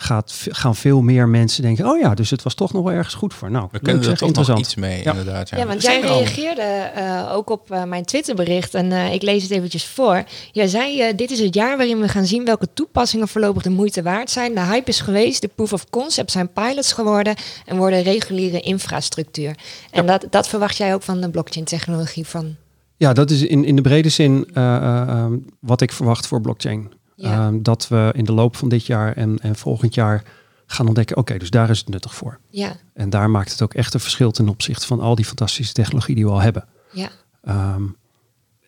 gaat, 0.00 0.46
gaan 0.48 0.76
veel 0.76 1.00
meer 1.00 1.28
mensen 1.28 1.62
denken, 1.62 1.86
oh 1.86 1.98
ja, 1.98 2.14
dus 2.14 2.30
het 2.30 2.42
was 2.42 2.54
toch 2.54 2.72
nog 2.72 2.82
wel 2.84 2.92
ergens 2.92 3.14
goed 3.14 3.34
voor. 3.34 3.50
Nou, 3.50 3.68
We 3.70 3.78
kunnen 3.78 4.02
er 4.02 4.08
toch 4.08 4.20
nog 4.20 4.28
interessant. 4.28 4.58
iets 4.58 4.74
mee, 4.74 5.02
Ja. 5.02 5.10
inderdaad. 5.10 5.48
Ja, 5.48 5.58
Ja, 5.58 5.66
want 5.66 5.82
jij 5.82 6.00
reageerde 6.00 6.62
eh, 6.62 7.32
ook 7.32 7.50
op 7.50 7.70
eh, 7.70 7.84
mijn 7.84 8.04
Twitterbericht 8.04 8.74
en 8.74 8.92
eh, 8.92 9.12
ik 9.12 9.22
lees 9.22 9.42
het 9.42 9.50
eventjes 9.50 9.86
voor. 9.86 10.24
Jij 10.52 10.66
zei, 10.66 11.14
dit 11.16 11.30
is 11.30 11.40
het 11.40 11.54
jaar 11.54 11.76
waarin 11.76 12.00
we 12.00 12.08
gaan 12.08 12.26
zien 12.26 12.44
welke 12.44 12.68
toepassingen 12.74 13.28
voorlopig 13.28 13.62
de 13.62 13.70
moeite 13.70 14.02
waard 14.02 14.30
zijn. 14.30 14.54
De 14.54 14.60
hype 14.60 14.88
is 14.90 15.00
geweest, 15.00 15.40
de 15.40 15.50
proof 15.54 15.72
of 15.72 15.90
concept 15.90 16.30
zijn 16.30 16.52
pilots 16.52 16.92
geworden 16.92 17.34
en 17.64 17.76
worden 17.76 18.02
reguliere 18.02 18.60
infrastructuur. 18.60 19.54
En 19.90 20.06
dat, 20.06 20.26
dat 20.30 20.48
verwacht 20.48 20.76
jij 20.76 20.94
ook 20.94 21.02
van 21.02 21.20
de 21.20 21.30
blockchain 21.30 21.64
technologie 21.66 22.26
van... 22.26 22.56
Ja, 22.96 23.12
dat 23.12 23.30
is 23.30 23.42
in, 23.42 23.64
in 23.64 23.76
de 23.76 23.82
brede 23.82 24.08
zin 24.08 24.48
eh, 24.54 24.76
eh, 24.76 25.08
ehm, 25.08 25.36
wat 25.60 25.80
ik 25.80 25.92
verwacht 25.92 26.26
voor 26.26 26.40
blockchain. 26.40 26.92
Ja. 27.20 27.46
Ehm, 27.46 27.62
dat 27.62 27.88
we 27.88 28.12
in 28.16 28.24
de 28.24 28.32
loop 28.32 28.56
van 28.56 28.68
dit 28.68 28.86
jaar 28.86 29.16
en, 29.16 29.38
en 29.38 29.56
volgend 29.56 29.94
jaar 29.94 30.22
gaan 30.66 30.86
ontdekken, 30.86 31.16
oké, 31.16 31.38
dus 31.38 31.50
daar 31.50 31.70
is 31.70 31.78
het 31.78 31.88
nuttig 31.88 32.14
voor. 32.14 32.38
Ja, 32.50 32.76
En 32.94 33.10
daar 33.10 33.30
maakt 33.30 33.50
het 33.50 33.62
ook 33.62 33.74
echt 33.74 33.94
een 33.94 34.00
verschil 34.00 34.30
ten 34.30 34.48
opzichte 34.48 34.86
van 34.86 35.00
al 35.00 35.14
die 35.14 35.24
fantastische 35.24 35.72
technologie 35.72 36.14
die 36.14 36.24
we 36.24 36.30
al 36.30 36.40
hebben. 36.40 36.64
ja, 36.92 37.08
Ehm, 37.42 37.82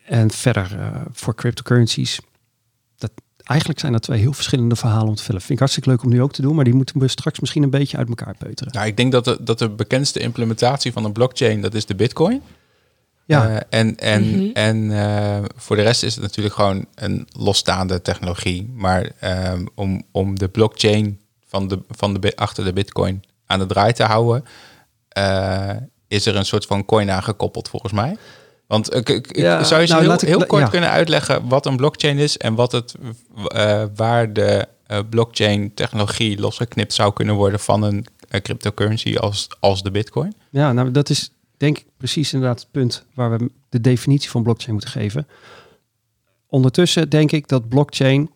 en 0.07 0.31
verder 0.31 0.79
eh, 0.79 1.01
voor 1.13 1.35
cryptocurrencies. 1.35 2.21
Dat, 2.97 3.11
eigenlijk 3.45 3.81
zijn 3.81 3.93
dat 3.93 4.03
twee 4.03 4.21
heel 4.21 4.33
verschillende 4.33 4.77
verhalen 4.77 5.09
om 5.09 5.15
te 5.15 5.23
vullen. 5.23 5.41
Vind 5.41 5.53
ik 5.53 5.59
hartstikke 5.59 5.89
leuk 5.89 6.03
om 6.03 6.11
nu 6.11 6.23
ook 6.23 6.33
te 6.33 6.43
doen, 6.43 6.55
maar 6.55 6.65
die 6.65 6.75
moeten 6.75 6.99
we 7.01 7.09
straks 7.09 7.41
misschien 7.41 7.63
een 7.63 7.71
beetje 7.71 7.97
uit 7.97 8.09
elkaar 8.09 8.35
peuteren. 8.39 8.73
Nou, 8.73 8.87
ik 8.87 8.97
denk 8.97 9.13
dat 9.13 9.25
de, 9.25 9.39
dat 9.41 9.59
de 9.59 9.69
bekendste 9.69 10.21
implementatie 10.21 10.93
van 10.93 11.05
een 11.05 11.13
blockchain, 11.13 11.61
dat 11.61 11.75
is 11.75 11.87
de 11.87 11.95
bitcoin. 11.95 12.43
Ja, 13.31 13.49
Eh, 13.49 13.81
en 13.81 13.97
en, 13.97 14.31
Mhm. 14.31 14.51
en 14.53 14.91
eh, 14.93 15.39
voor 15.57 15.77
de 15.77 15.83
rest 15.83 16.03
is 16.03 16.15
het 16.15 16.23
natuurlijk 16.23 16.55
gewoon 16.55 16.85
een 16.95 17.29
losstaande 17.37 18.03
technologie. 18.03 18.71
Maar 18.75 19.11
ehm, 19.21 19.67
om, 19.75 20.03
om 20.13 20.39
de 20.39 20.49
blockchain 20.49 21.21
van 21.47 21.69
de, 21.69 21.79
van 21.89 22.15
de, 22.21 22.37
achter 22.37 22.65
de 22.65 22.73
bitcoin 22.73 23.23
aan 23.47 23.59
de 23.59 23.67
draai 23.67 23.93
te 23.93 24.03
houden, 24.05 24.45
eh, 25.09 25.71
is 26.09 26.27
er 26.27 26.37
een 26.37 26.45
soort 26.45 26.67
van 26.67 26.85
coin 26.85 27.11
aangekoppeld 27.11 27.69
volgens 27.69 27.93
mij. 27.93 28.17
Want 28.67 28.89
eh, 28.89 29.03
k- 29.03 29.23
k- 29.23 29.37
Ja, 29.37 29.65
zou 29.65 29.81
je 29.81 29.87
ze 29.87 29.93
nou, 29.93 30.05
heel, 30.05 30.15
ik- 30.15 30.21
heel 30.21 30.47
kort 30.47 30.63
ja. 30.63 30.69
kunnen 30.69 30.91
uitleggen 30.91 31.49
wat 31.49 31.67
een 31.67 31.77
blockchain 31.77 32.19
is 32.19 32.37
en 32.39 32.55
wat 32.55 32.73
het, 32.73 32.95
eh, 33.47 33.85
waar 33.95 34.33
de 34.33 34.67
eh, 34.87 34.99
blockchain 35.11 35.75
technologie 35.75 36.41
losgeknipt 36.41 36.93
zou 36.93 37.13
kunnen 37.13 37.35
worden 37.35 37.61
van 37.61 37.83
een 37.83 38.07
eh, 38.29 38.41
cryptocurrency 38.41 39.17
als, 39.17 39.49
als 39.61 39.83
de 39.83 39.91
bitcoin? 39.91 40.35
Ja, 40.51 40.73
nou 40.73 40.91
dat 40.91 41.09
is 41.11 41.31
denk 41.61 41.79
ik 41.79 41.87
precies 41.97 42.33
inderdaad 42.33 42.61
het 42.61 42.71
punt 42.71 43.07
waar 43.15 43.39
we 43.39 43.51
de 43.69 43.81
definitie 43.81 44.31
van 44.31 44.43
blockchain 44.43 44.73
moeten 44.73 44.91
geven. 44.91 45.27
Ondertussen 46.47 47.09
denk 47.09 47.33
ik 47.33 47.49
dat 47.49 47.69
blockchain, 47.69 48.31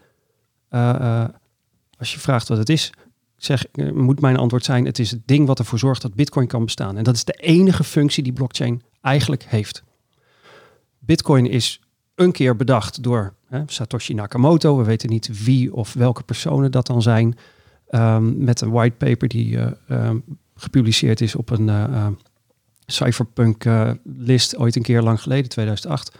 eh, 0.68 0.90
eh, 0.90 1.28
als 1.98 2.12
je 2.12 2.18
vraagt 2.18 2.48
wat 2.48 2.58
het 2.58 2.68
is, 2.68 2.92
zeg, 3.36 3.66
eh, 3.66 3.90
moet 3.92 4.20
mijn 4.20 4.36
antwoord 4.36 4.64
zijn, 4.64 4.84
het 4.84 4.98
is 4.98 5.10
het 5.10 5.26
ding 5.26 5.46
wat 5.46 5.58
ervoor 5.58 5.78
zorgt 5.78 6.02
dat 6.02 6.14
bitcoin 6.14 6.46
kan 6.46 6.64
bestaan. 6.64 6.96
En 6.96 7.04
dat 7.04 7.14
is 7.14 7.24
de 7.24 7.32
enige 7.32 7.84
functie 7.84 8.22
die 8.22 8.32
blockchain 8.32 8.82
eigenlijk 9.00 9.44
heeft. 9.44 9.82
Bitcoin 10.98 11.46
is 11.46 11.80
een 12.14 12.32
keer 12.32 12.56
bedacht 12.56 13.02
door 13.02 13.34
hè, 13.48 13.62
Satoshi 13.66 14.14
Nakamoto. 14.14 14.76
We 14.76 14.84
weten 14.84 15.10
niet 15.10 15.44
wie 15.44 15.74
of 15.74 15.92
welke 15.92 16.22
personen 16.22 16.70
dat 16.70 16.86
dan 16.86 17.02
zijn. 17.02 17.36
Ehm, 17.88 18.44
met 18.44 18.60
een 18.60 18.70
whitepaper 18.70 19.28
die 19.28 19.58
eh, 19.58 19.72
ehm, 19.88 20.18
gepubliceerd 20.54 21.20
is 21.20 21.34
op 21.34 21.50
een 21.50 21.68
cypherpunk 22.86 23.64
eh, 23.64 23.90
list 24.04 24.56
ooit 24.56 24.76
een 24.76 24.82
keer 24.82 25.02
lang 25.02 25.20
geleden, 25.20 25.48
2008. 25.48 26.18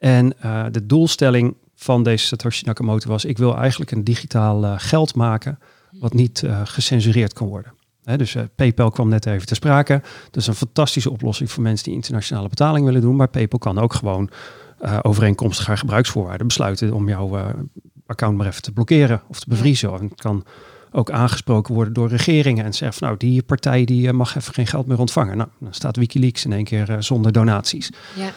En 0.00 0.40
eh, 0.40 0.64
de 0.70 0.86
doelstelling 0.86 1.56
van 1.74 2.02
deze 2.02 2.26
Satoshi 2.26 2.64
Nakamoto 2.64 3.08
was: 3.08 3.24
ik 3.24 3.38
wil 3.38 3.56
eigenlijk 3.56 3.90
een 3.90 4.04
digitaal 4.04 4.64
eh, 4.64 4.74
geld 4.76 5.14
maken 5.14 5.58
wat 5.90 6.12
niet 6.12 6.44
gecensureerd 6.64 7.32
kan 7.32 7.48
worden. 7.48 7.72
Hè, 8.04 8.16
dus 8.16 8.34
eh, 8.34 8.42
PayPal 8.54 8.90
kwam 8.90 9.08
net 9.08 9.26
even 9.26 9.46
ter 9.46 9.56
sprake. 9.56 10.02
Dat 10.24 10.36
is 10.36 10.46
een 10.46 10.54
fantastische 10.54 11.10
oplossing 11.10 11.50
voor 11.50 11.62
mensen 11.62 11.84
die 11.84 11.94
internationale 11.94 12.48
betaling 12.48 12.84
willen 12.84 13.00
doen. 13.00 13.16
Maar 13.16 13.28
PayPal 13.28 13.58
kan 13.58 13.78
ook 13.78 13.94
gewoon 13.94 14.30
overeenkomstig 15.02 15.66
haar 15.66 15.78
gebruiksvoorwaarden 15.78 16.46
besluiten 16.46 16.92
om 16.92 17.08
jouw 17.08 17.54
account 18.06 18.36
maar 18.36 18.46
even 18.46 18.62
te 18.62 18.72
blokkeren 18.72 19.22
of 19.28 19.40
te 19.40 19.48
bevriezen. 19.48 19.92
En 19.92 20.04
het 20.04 20.20
kan 20.20 20.44
ook 20.92 21.10
aangesproken 21.10 21.74
worden 21.74 21.92
door 21.92 22.08
regeringen 22.08 22.64
en 22.64 22.74
zeggen 22.74 22.98
van 22.98 23.06
nou 23.08 23.18
die 23.18 23.42
partij 23.42 23.84
die 23.84 24.08
eh, 24.08 24.14
mag 24.14 24.36
even 24.36 24.54
geen 24.54 24.66
geld 24.66 24.86
meer 24.86 24.98
ontvangen. 24.98 25.36
Nou, 25.36 25.48
dan 25.58 25.74
staat 25.74 25.96
WikiLeaks 25.96 26.44
in 26.44 26.52
één 26.52 26.64
keer 26.64 26.90
eh, 26.90 26.96
zonder 27.00 27.32
donaties. 27.32 27.90
ja, 28.14 28.32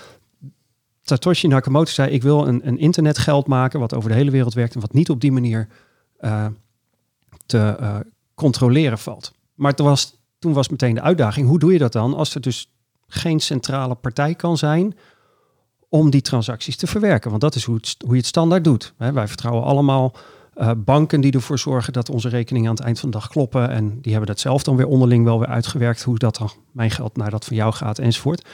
Satoshi 1.01 1.47
Nakamoto 1.47 1.91
zei 1.91 2.11
ik 2.11 2.21
wil 2.21 2.47
een, 2.47 2.67
een 2.67 2.77
internetgeld 2.77 3.47
maken 3.47 3.79
wat 3.79 3.93
over 3.93 4.09
de 4.09 4.15
hele 4.15 4.31
wereld 4.31 4.53
werkt 4.53 4.75
en 4.75 4.81
wat 4.81 4.93
niet 4.93 5.09
op 5.09 5.21
die 5.21 5.31
manier 5.31 5.67
eh, 6.17 6.45
te 7.45 8.03
controleren 8.35 8.97
valt. 8.97 9.31
Maar 9.53 9.75
toen 9.75 9.87
was, 9.87 10.17
toen 10.39 10.53
was 10.53 10.69
meteen 10.69 10.95
de 10.95 11.01
uitdaging, 11.01 11.47
hoe 11.47 11.59
doe 11.59 11.73
je 11.73 11.79
dat 11.79 11.91
dan 11.91 12.13
als 12.13 12.35
er 12.35 12.41
dus 12.41 12.71
geen 13.07 13.39
centrale 13.39 13.95
partij 13.95 14.35
kan 14.35 14.57
zijn 14.57 14.97
om 15.89 16.09
die 16.09 16.21
transacties 16.21 16.77
te 16.77 16.87
verwerken? 16.87 17.29
Want 17.29 17.41
dat 17.41 17.55
is 17.55 17.63
hoe, 17.63 17.75
het, 17.75 17.95
hoe 17.99 18.11
je 18.11 18.17
het 18.17 18.25
standaard 18.25 18.63
doet. 18.63 18.93
Hè, 18.97 19.11
wij 19.11 19.27
vertrouwen 19.27 19.63
allemaal 19.63 20.15
eh, 20.55 20.71
banken 20.77 21.21
die 21.21 21.31
ervoor 21.31 21.59
zorgen 21.59 21.93
dat 21.93 22.09
onze 22.09 22.29
rekeningen 22.29 22.69
aan 22.69 22.75
het 22.75 22.83
eind 22.83 22.99
van 22.99 23.11
de 23.11 23.17
dag 23.17 23.27
kloppen. 23.27 23.69
En 23.69 24.01
die 24.01 24.11
hebben 24.11 24.29
dat 24.29 24.39
zelf 24.39 24.63
dan 24.63 24.75
weer 24.75 24.87
onderling 24.87 25.23
wel 25.23 25.39
weer 25.39 25.47
uitgewerkt, 25.47 26.03
hoe 26.03 26.17
dat 26.17 26.37
dan 26.37 26.49
mijn 26.71 26.91
geld 26.91 27.17
naar 27.17 27.31
dat 27.31 27.45
van 27.45 27.55
jou 27.55 27.73
gaat 27.73 27.99
enzovoort. 27.99 28.47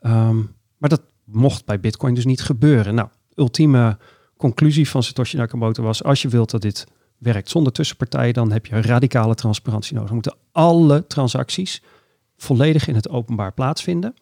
Ehm, 0.00 0.36
maar 0.78 0.88
dat 0.88 1.02
mocht 1.24 1.64
bij 1.64 1.80
Bitcoin 1.80 2.14
dus 2.14 2.24
niet 2.24 2.42
gebeuren. 2.42 2.94
Nou, 2.94 3.08
ultieme 3.34 3.98
conclusie 4.36 4.88
van 4.88 5.02
Satoshi 5.02 5.36
Nakamoto 5.36 5.82
was: 5.82 6.02
als 6.02 6.22
je 6.22 6.28
wilt 6.28 6.50
dat 6.50 6.62
dit 6.62 6.86
werkt 7.18 7.50
zonder 7.50 7.72
tussenpartijen, 7.72 8.34
dan 8.34 8.52
heb 8.52 8.66
je 8.66 8.80
radicale 8.80 9.34
transparantie 9.34 9.92
nodig. 9.94 10.10
Dan 10.10 10.20
moeten 10.22 10.36
alle 10.52 11.06
transacties 11.06 11.82
volledig 12.36 12.88
in 12.88 12.94
het 12.94 13.08
openbaar 13.08 13.52
plaatsvinden. 13.52 14.14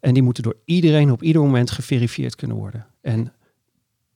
En 0.00 0.14
die 0.14 0.22
moeten 0.22 0.42
door 0.42 0.56
iedereen 0.64 1.12
op 1.12 1.22
ieder 1.22 1.42
moment 1.42 1.70
geverifieerd 1.70 2.34
kunnen 2.34 2.56
worden. 2.56 2.86
En 3.00 3.32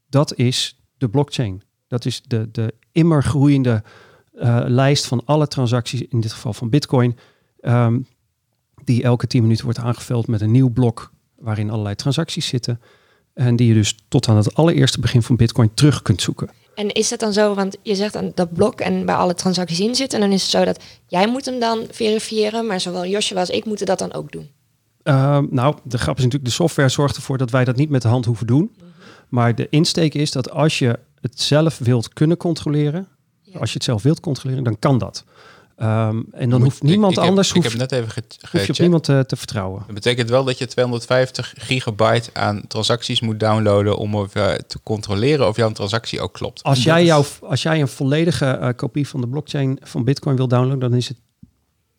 dat 0.08 0.34
is 0.34 0.80
de 0.98 1.08
blockchain. 1.08 1.62
Dat 1.90 2.04
is 2.04 2.22
de, 2.26 2.48
de 2.52 2.74
immer 2.92 3.22
groeiende 3.22 3.82
uh, 4.34 4.60
lijst 4.66 5.06
van 5.06 5.22
alle 5.24 5.48
transacties, 5.48 6.02
in 6.02 6.20
dit 6.20 6.32
geval 6.32 6.52
van 6.52 6.70
Bitcoin, 6.70 7.18
um, 7.60 8.06
die 8.84 9.02
elke 9.02 9.26
10 9.26 9.42
minuten 9.42 9.64
wordt 9.64 9.78
aangevuld 9.78 10.26
met 10.26 10.40
een 10.40 10.50
nieuw 10.50 10.68
blok 10.68 11.12
waarin 11.38 11.70
allerlei 11.70 11.94
transacties 11.94 12.46
zitten. 12.46 12.80
En 13.34 13.56
die 13.56 13.68
je 13.68 13.74
dus 13.74 13.96
tot 14.08 14.28
aan 14.28 14.36
het 14.36 14.54
allereerste 14.54 15.00
begin 15.00 15.22
van 15.22 15.36
Bitcoin 15.36 15.74
terug 15.74 16.02
kunt 16.02 16.22
zoeken. 16.22 16.50
En 16.74 16.92
is 16.92 17.08
dat 17.08 17.20
dan 17.20 17.32
zo, 17.32 17.54
want 17.54 17.76
je 17.82 17.94
zegt 17.94 18.12
dan 18.12 18.32
dat 18.34 18.52
blok 18.52 18.80
en 18.80 19.06
waar 19.06 19.16
alle 19.16 19.34
transacties 19.34 19.80
in 19.80 19.94
zitten, 19.94 20.18
en 20.20 20.24
dan 20.24 20.34
is 20.34 20.42
het 20.42 20.50
zo 20.50 20.64
dat 20.64 20.82
jij 21.06 21.28
moet 21.28 21.44
hem 21.44 21.60
dan 21.60 21.86
verifiëren, 21.90 22.66
maar 22.66 22.80
zowel 22.80 23.06
Josje 23.06 23.38
als 23.38 23.50
ik 23.50 23.64
moeten 23.64 23.86
dat 23.86 23.98
dan 23.98 24.12
ook 24.12 24.32
doen? 24.32 24.48
Uh, 25.04 25.38
nou, 25.50 25.76
de 25.82 25.98
grap 25.98 26.16
is 26.16 26.24
natuurlijk, 26.24 26.50
de 26.50 26.56
software 26.56 26.88
zorgt 26.88 27.16
ervoor 27.16 27.38
dat 27.38 27.50
wij 27.50 27.64
dat 27.64 27.76
niet 27.76 27.90
met 27.90 28.02
de 28.02 28.08
hand 28.08 28.24
hoeven 28.24 28.46
doen. 28.46 28.70
Mhm. 28.76 28.86
Maar 29.28 29.54
de 29.54 29.66
insteek 29.70 30.14
is 30.14 30.30
dat 30.30 30.50
als 30.50 30.78
je 30.78 30.98
het 31.20 31.40
zelf 31.40 31.78
wilt 31.78 32.12
kunnen 32.12 32.36
controleren, 32.36 33.08
als 33.58 33.68
je 33.68 33.74
het 33.74 33.84
zelf 33.84 34.02
wilt 34.02 34.20
controleren, 34.20 34.64
dan 34.64 34.78
kan 34.78 34.98
dat. 34.98 35.24
Um, 35.82 36.26
en 36.32 36.50
dan 36.50 36.62
hoeft 36.62 36.82
niemand 36.82 37.12
ik, 37.12 37.18
anders. 37.18 37.48
Heb, 37.48 37.56
hoeft, 37.56 37.74
ik 37.74 37.80
heb 37.80 37.90
net 37.90 38.00
even 38.00 38.24
hoef 38.50 38.66
je 38.66 38.72
op 38.72 38.78
niemand 38.78 39.04
te, 39.04 39.24
te, 39.26 39.36
vertrouwen. 39.36 39.82
Dat 39.86 39.94
betekent 39.94 40.30
wel 40.30 40.44
dat 40.44 40.58
je 40.58 40.66
250 40.66 41.54
gigabyte 41.56 42.30
aan 42.32 42.62
transacties 42.68 43.20
moet 43.20 43.40
downloaden 43.40 43.96
om 43.96 44.14
even 44.14 44.66
te 44.66 44.80
controleren 44.82 45.48
of 45.48 45.56
jouw 45.56 45.72
transactie 45.72 46.20
ook 46.20 46.32
klopt. 46.32 46.62
Als 46.62 46.82
jij, 46.82 47.04
jouw, 47.04 47.24
als 47.42 47.62
jij 47.62 47.80
een 47.80 47.88
volledige 47.88 48.58
uh, 48.60 48.68
kopie 48.76 49.08
van 49.08 49.20
de 49.20 49.28
blockchain 49.28 49.78
van 49.82 50.04
Bitcoin 50.04 50.36
wil 50.36 50.48
downloaden, 50.48 50.90
dan 50.90 50.94
is 50.94 51.08
het 51.08 51.18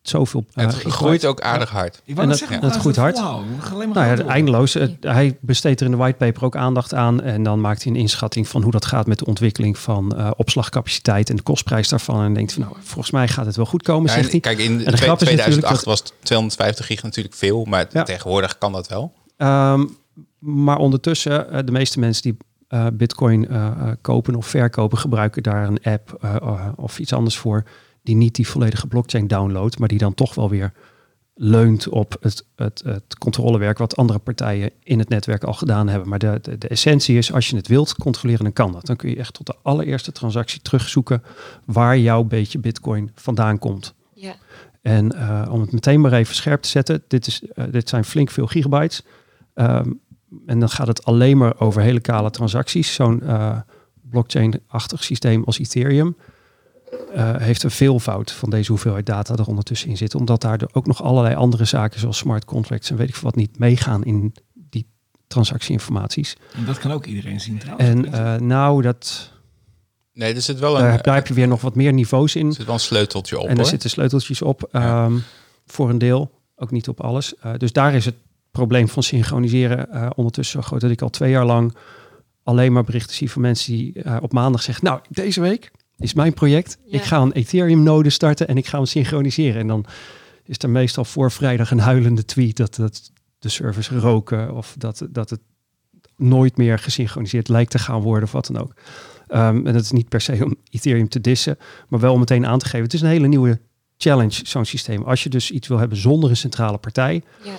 zoveel. 0.01 0.45
Uh, 0.55 0.65
het 0.65 0.75
groeit 0.75 1.25
ook 1.25 1.41
aardig 1.41 1.69
hard. 1.69 2.01
en 2.05 2.27
dat, 2.27 2.37
zeggen, 2.37 2.61
dat 2.61 2.75
groeit 2.75 2.95
hard. 2.95 3.15
Nou 3.15 3.93
ja, 3.93 4.17
eindeloos. 4.17 4.77
hij 5.01 5.37
besteedt 5.41 5.79
er 5.79 5.85
in 5.85 5.91
de 5.91 5.97
whitepaper 5.97 6.43
ook 6.43 6.55
aandacht 6.55 6.93
aan. 6.93 7.21
En 7.21 7.43
dan 7.43 7.61
maakt 7.61 7.83
hij 7.83 7.91
een 7.91 7.97
inschatting 7.97 8.47
van 8.47 8.61
hoe 8.61 8.71
dat 8.71 8.85
gaat 8.85 9.07
met 9.07 9.19
de 9.19 9.25
ontwikkeling 9.25 9.77
van 9.77 10.13
uh, 10.17 10.31
opslagcapaciteit 10.37 11.29
en 11.29 11.35
de 11.35 11.41
kostprijs 11.41 11.89
daarvan. 11.89 12.23
En 12.23 12.33
denkt 12.33 12.53
van 12.53 12.61
nou, 12.61 12.75
volgens 12.79 13.11
mij 13.11 13.27
gaat 13.27 13.45
het 13.45 13.55
wel 13.55 13.65
goed 13.65 13.83
komen, 13.83 14.09
ja, 14.09 14.15
zegt 14.15 14.31
hij. 14.31 14.39
Kijk, 14.39 14.59
in 14.59 14.85
en 14.85 14.91
de 14.91 15.15
2008 15.17 15.83
was 15.83 16.03
250 16.23 16.85
gig 16.85 17.03
natuurlijk 17.03 17.35
veel, 17.35 17.65
maar 17.65 17.85
ja. 17.91 18.03
tegenwoordig 18.03 18.57
kan 18.57 18.71
dat 18.71 18.87
wel. 18.87 19.13
Um, 19.37 19.97
maar 20.39 20.77
ondertussen, 20.77 21.47
uh, 21.51 21.59
de 21.65 21.71
meeste 21.71 21.99
mensen 21.99 22.23
die 22.23 22.37
uh, 22.69 22.87
Bitcoin 22.93 23.47
kopen 24.01 24.35
of 24.35 24.47
verkopen, 24.47 24.97
gebruiken 24.97 25.43
daar 25.43 25.67
een 25.67 25.83
app 25.83 26.19
of 26.75 26.99
iets 26.99 27.13
anders 27.13 27.37
voor 27.37 27.63
die 28.03 28.15
niet 28.15 28.35
die 28.35 28.47
volledige 28.47 28.87
blockchain 28.87 29.27
downloadt, 29.27 29.79
maar 29.79 29.87
die 29.87 29.97
dan 29.97 30.13
toch 30.13 30.35
wel 30.35 30.49
weer 30.49 30.73
leunt 31.33 31.87
op 31.87 32.17
het, 32.19 32.45
het, 32.55 32.81
het 32.85 33.17
controlewerk 33.17 33.77
wat 33.77 33.95
andere 33.95 34.19
partijen 34.19 34.71
in 34.83 34.99
het 34.99 35.09
netwerk 35.09 35.43
al 35.43 35.53
gedaan 35.53 35.87
hebben. 35.87 36.09
Maar 36.09 36.19
de, 36.19 36.39
de, 36.41 36.57
de, 36.57 36.67
essentie 36.67 37.17
is, 37.17 37.33
als 37.33 37.49
je 37.49 37.55
het 37.55 37.67
wilt 37.67 37.95
controleren, 37.95 38.43
dan 38.43 38.53
kan 38.53 38.71
dat. 38.71 38.85
Dan 38.85 38.95
kun 38.95 39.09
je 39.09 39.15
echt 39.15 39.33
tot 39.33 39.45
de 39.45 39.55
allereerste 39.61 40.11
transactie 40.11 40.61
terugzoeken 40.61 41.23
waar 41.65 41.97
jouw 41.97 42.23
beetje 42.23 42.59
bitcoin 42.59 43.11
vandaan 43.15 43.59
komt. 43.59 43.93
Ja. 44.13 44.35
En 44.81 45.15
uh, 45.15 45.47
om 45.51 45.61
het 45.61 45.71
meteen 45.71 46.01
maar 46.01 46.13
even 46.13 46.35
scherp 46.35 46.61
te 46.61 46.69
zetten, 46.69 47.03
dit, 47.07 47.27
is, 47.27 47.41
uh, 47.41 47.65
dit 47.71 47.89
zijn 47.89 48.05
flink 48.05 48.29
veel 48.29 48.47
gigabytes. 48.47 49.03
Um, 49.55 49.99
en 50.45 50.59
dan 50.59 50.69
gaat 50.69 50.87
het 50.87 51.05
alleen 51.05 51.37
maar 51.37 51.59
over 51.59 51.81
hele 51.81 51.99
kale 51.99 52.29
transacties. 52.29 52.93
Zo'n 52.93 53.21
uh, 53.23 53.59
blockchain-achtig 54.01 55.03
systeem 55.03 55.43
als 55.43 55.59
Ethereum 55.59 56.15
uh, 57.15 57.35
heeft 57.35 57.63
een 57.63 57.71
veelvoud 57.71 58.31
van 58.31 58.49
deze 58.49 58.71
hoeveelheid 58.71 59.05
data 59.05 59.35
er 59.35 59.47
ondertussen 59.47 59.89
in 59.89 59.97
zit. 59.97 60.15
Omdat 60.15 60.41
daar 60.41 60.59
ook 60.71 60.87
nog 60.87 61.03
allerlei 61.03 61.35
andere 61.35 61.65
zaken 61.65 61.99
zoals 61.99 62.17
smart 62.17 62.45
contracts 62.45 62.89
en 62.89 62.97
weet 62.97 63.07
ik 63.07 63.15
veel 63.15 63.23
wat 63.23 63.35
niet 63.35 63.59
meegaan 63.59 64.03
in 64.03 64.33
die 64.53 64.87
transactieinformaties. 65.27 66.37
En 66.53 66.65
dat 66.65 66.77
kan 66.77 66.91
ook 66.91 67.05
iedereen 67.05 67.39
zien 67.39 67.57
trouwens. 67.57 67.89
En 67.89 68.05
uh, 68.05 68.35
nou, 68.35 68.81
dat... 68.81 69.31
Nee, 70.13 70.33
er 70.33 70.41
zit 70.41 70.59
wel 70.59 70.75
een... 70.75 70.81
Daar, 70.81 71.01
daar, 71.01 71.15
heb 71.15 71.27
je 71.27 71.33
weer 71.33 71.47
nog 71.47 71.61
wat 71.61 71.75
meer 71.75 71.93
niveaus 71.93 72.35
in. 72.35 72.47
Er 72.47 72.53
zit 72.53 72.65
wel 72.65 72.73
een 72.73 72.79
sleuteltje 72.79 73.39
op 73.39 73.47
En 73.47 73.57
er 73.57 73.65
zitten 73.65 73.89
sleuteltjes 73.89 74.41
op, 74.41 74.69
ja. 74.71 75.05
um, 75.05 75.23
voor 75.65 75.89
een 75.89 75.97
deel. 75.97 76.31
Ook 76.55 76.71
niet 76.71 76.87
op 76.87 77.01
alles. 77.01 77.33
Uh, 77.45 77.51
dus 77.57 77.71
daar 77.71 77.93
is 77.93 78.05
het 78.05 78.15
probleem 78.51 78.87
van 78.87 79.03
synchroniseren 79.03 80.11
ondertussen 80.17 80.61
zo 80.61 80.67
groot 80.67 80.81
dat 80.81 80.91
ik 80.91 81.01
al 81.01 81.09
twee 81.09 81.31
jaar 81.31 81.45
lang 81.45 81.75
alleen 82.43 82.73
maar 82.73 82.83
berichten 82.83 83.15
zie 83.15 83.31
van 83.31 83.41
mensen 83.41 83.73
die 83.73 84.21
op 84.21 84.33
maandag 84.33 84.61
zeggen, 84.61 84.85
nou, 84.85 84.99
deze 85.09 85.41
week 85.41 85.71
is 86.01 86.13
mijn 86.13 86.33
project. 86.33 86.77
Ja. 86.85 86.97
Ik 86.97 87.03
ga 87.03 87.21
een 87.21 87.31
Ethereum-node 87.31 88.09
starten 88.09 88.47
en 88.47 88.57
ik 88.57 88.67
ga 88.67 88.77
hem 88.77 88.85
synchroniseren. 88.85 89.61
En 89.61 89.67
dan 89.67 89.85
is 90.43 90.57
er 90.57 90.69
meestal 90.69 91.05
voor 91.05 91.31
vrijdag 91.31 91.71
een 91.71 91.79
huilende 91.79 92.25
tweet 92.25 92.57
dat, 92.57 92.75
dat 92.75 93.11
de 93.39 93.49
servers 93.49 93.89
roken 93.89 94.55
of 94.55 94.75
dat, 94.77 95.07
dat 95.09 95.29
het 95.29 95.39
nooit 96.15 96.57
meer 96.57 96.79
gesynchroniseerd 96.79 97.47
lijkt 97.47 97.71
te 97.71 97.79
gaan 97.79 98.01
worden 98.01 98.23
of 98.23 98.31
wat 98.31 98.45
dan 98.45 98.61
ook. 98.61 98.73
Um, 99.27 99.67
en 99.67 99.73
dat 99.73 99.83
is 99.83 99.91
niet 99.91 100.09
per 100.09 100.21
se 100.21 100.45
om 100.45 100.55
Ethereum 100.69 101.09
te 101.09 101.21
dissen, 101.21 101.57
maar 101.87 101.99
wel 101.99 102.13
om 102.13 102.19
meteen 102.19 102.45
aan 102.45 102.59
te 102.59 102.65
geven. 102.65 102.83
Het 102.83 102.93
is 102.93 103.01
een 103.01 103.07
hele 103.07 103.27
nieuwe 103.27 103.59
challenge, 103.97 104.39
zo'n 104.43 104.65
systeem. 104.65 105.03
Als 105.03 105.23
je 105.23 105.29
dus 105.29 105.51
iets 105.51 105.67
wil 105.67 105.77
hebben 105.77 105.97
zonder 105.97 106.29
een 106.29 106.37
centrale 106.37 106.77
partij, 106.77 107.23
ja. 107.43 107.53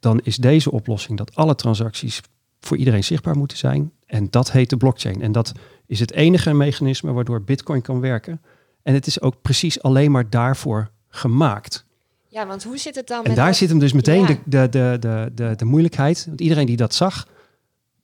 dan 0.00 0.20
is 0.22 0.36
deze 0.36 0.70
oplossing 0.70 1.18
dat 1.18 1.34
alle 1.34 1.54
transacties 1.54 2.20
voor 2.60 2.76
iedereen 2.76 3.04
zichtbaar 3.04 3.36
moeten 3.36 3.56
zijn. 3.56 3.92
En 4.12 4.26
dat 4.30 4.50
heet 4.50 4.70
de 4.70 4.76
blockchain. 4.76 5.22
En 5.22 5.32
dat 5.32 5.52
is 5.86 6.00
het 6.00 6.12
enige 6.12 6.54
mechanisme 6.54 7.12
waardoor 7.12 7.42
Bitcoin 7.42 7.82
kan 7.82 8.00
werken. 8.00 8.40
En 8.82 8.94
het 8.94 9.06
is 9.06 9.20
ook 9.20 9.42
precies 9.42 9.82
alleen 9.82 10.10
maar 10.10 10.30
daarvoor 10.30 10.90
gemaakt. 11.08 11.84
Ja, 12.28 12.46
want 12.46 12.64
hoe 12.64 12.78
zit 12.78 12.94
het 12.94 13.06
dan? 13.06 13.22
En 13.22 13.28
met 13.28 13.36
daar 13.36 13.46
dat? 13.46 13.56
zit 13.56 13.68
hem 13.68 13.78
dus 13.78 13.92
meteen 13.92 14.20
ja. 14.20 14.26
de, 14.26 14.38
de, 14.44 14.68
de, 14.70 14.96
de, 15.00 15.30
de, 15.34 15.54
de 15.56 15.64
moeilijkheid. 15.64 16.24
Want 16.26 16.40
iedereen 16.40 16.66
die 16.66 16.76
dat 16.76 16.94
zag, 16.94 17.28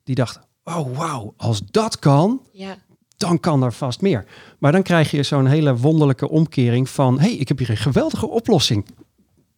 die 0.04 0.14
dacht: 0.14 0.40
oh 0.64 0.96
wauw, 0.96 1.34
als 1.36 1.62
dat 1.70 1.98
kan, 1.98 2.42
ja. 2.52 2.76
dan 3.16 3.40
kan 3.40 3.62
er 3.62 3.72
vast 3.72 4.00
meer. 4.00 4.24
Maar 4.58 4.72
dan 4.72 4.82
krijg 4.82 5.10
je 5.10 5.22
zo'n 5.22 5.46
hele 5.46 5.76
wonderlijke 5.76 6.28
omkering 6.28 6.88
van: 6.88 7.20
hey, 7.20 7.32
ik 7.32 7.48
heb 7.48 7.58
hier 7.58 7.70
een 7.70 7.76
geweldige 7.76 8.28
oplossing. 8.28 8.86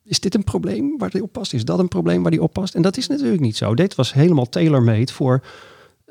Is 0.04 0.20
dit 0.20 0.34
een 0.34 0.44
probleem 0.44 0.98
waar 0.98 1.10
die 1.10 1.22
op 1.22 1.32
past? 1.32 1.52
Is 1.52 1.64
dat 1.64 1.78
een 1.78 1.88
probleem 1.88 2.22
waar 2.22 2.30
die 2.30 2.42
op 2.42 2.52
past? 2.52 2.74
En 2.74 2.82
dat 2.82 2.96
is 2.96 3.06
natuurlijk 3.06 3.40
niet 3.40 3.56
zo. 3.56 3.74
Dit 3.74 3.94
was 3.94 4.12
helemaal 4.12 4.48
tailor-made 4.48 5.12
voor 5.12 5.42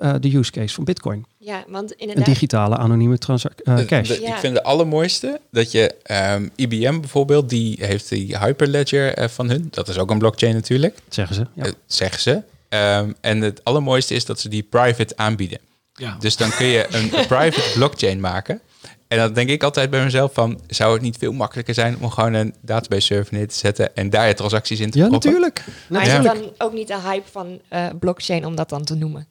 uh, 0.02 0.16
de 0.20 0.38
use 0.38 0.52
case 0.52 0.74
van 0.74 0.84
Bitcoin. 0.84 1.26
Ja, 1.38 1.64
want 1.68 1.92
inderdaad... 1.92 2.28
Een 2.28 2.34
digitale 2.34 2.78
anonieme 2.78 3.18
transactie, 3.18 3.66
uh, 3.68 3.80
cash. 3.80 4.08
De, 4.08 4.14
de, 4.14 4.22
ja. 4.22 4.34
Ik 4.34 4.40
vind 4.40 4.56
de 4.56 4.64
allermooiste 4.64 5.40
dat 5.52 5.72
je 5.72 5.96
um, 6.36 6.52
IBM 6.56 7.00
bijvoorbeeld, 7.00 7.50
die 7.50 7.78
heeft 7.86 8.10
die 8.10 8.38
Hyperledger 8.38 9.20
uh, 9.20 9.28
van 9.28 9.50
hun. 9.50 9.68
Dat 9.72 9.88
is 9.88 9.98
ook 9.98 10.10
een 10.10 10.20
blockchain 10.20 10.54
natuurlijk. 10.54 10.98
Zeggen 11.10 11.36
ze. 11.36 11.48
Ja. 11.54 11.72
zeggen 11.86 12.22
ze. 12.22 12.42
Um, 12.70 13.16
en 13.22 13.42
het 13.42 13.64
allermooiste 13.64 14.14
is 14.14 14.26
dat 14.26 14.40
ze 14.40 14.50
die 14.50 14.64
private 14.64 15.18
aanbieden. 15.18 15.60
Ja. 15.94 16.16
Dus 16.20 16.38
dan 16.38 16.50
kun 16.50 16.66
je 16.66 16.88
een 16.90 17.10
private 17.28 17.72
blockchain 17.74 18.20
maken. 18.20 18.62
En 19.08 19.18
dan 19.18 19.34
denk 19.34 19.50
ik 19.50 19.64
altijd 19.64 19.90
bij 19.90 20.04
mezelf 20.04 20.34
van, 20.34 20.62
zou 20.68 20.94
het 20.94 21.02
niet 21.02 21.18
veel 21.18 21.32
makkelijker 21.32 21.74
zijn 21.74 21.98
om 22.02 22.10
gewoon 22.10 22.34
een 22.34 22.56
database 22.62 23.02
server 23.02 23.34
neer 23.34 23.48
te 23.48 23.56
zetten 23.56 23.96
en 23.96 24.10
daar 24.10 24.28
je 24.28 24.34
transacties 24.34 24.80
in 24.80 24.92
te 24.92 24.98
ja, 24.98 25.08
proppen? 25.08 25.30
Natuurlijk. 25.30 25.64
Maar 25.90 26.02
is 26.02 26.12
het 26.14 26.24
dan 26.24 26.52
ook 26.58 26.74
niet 26.74 26.88
de 26.88 27.00
hype 27.00 27.30
van 27.32 27.60
uh, 27.74 27.86
blockchain 28.00 28.46
om 28.46 28.56
dat 28.56 28.70
dan 28.70 28.84
te 28.84 28.96
noemen? 28.96 29.28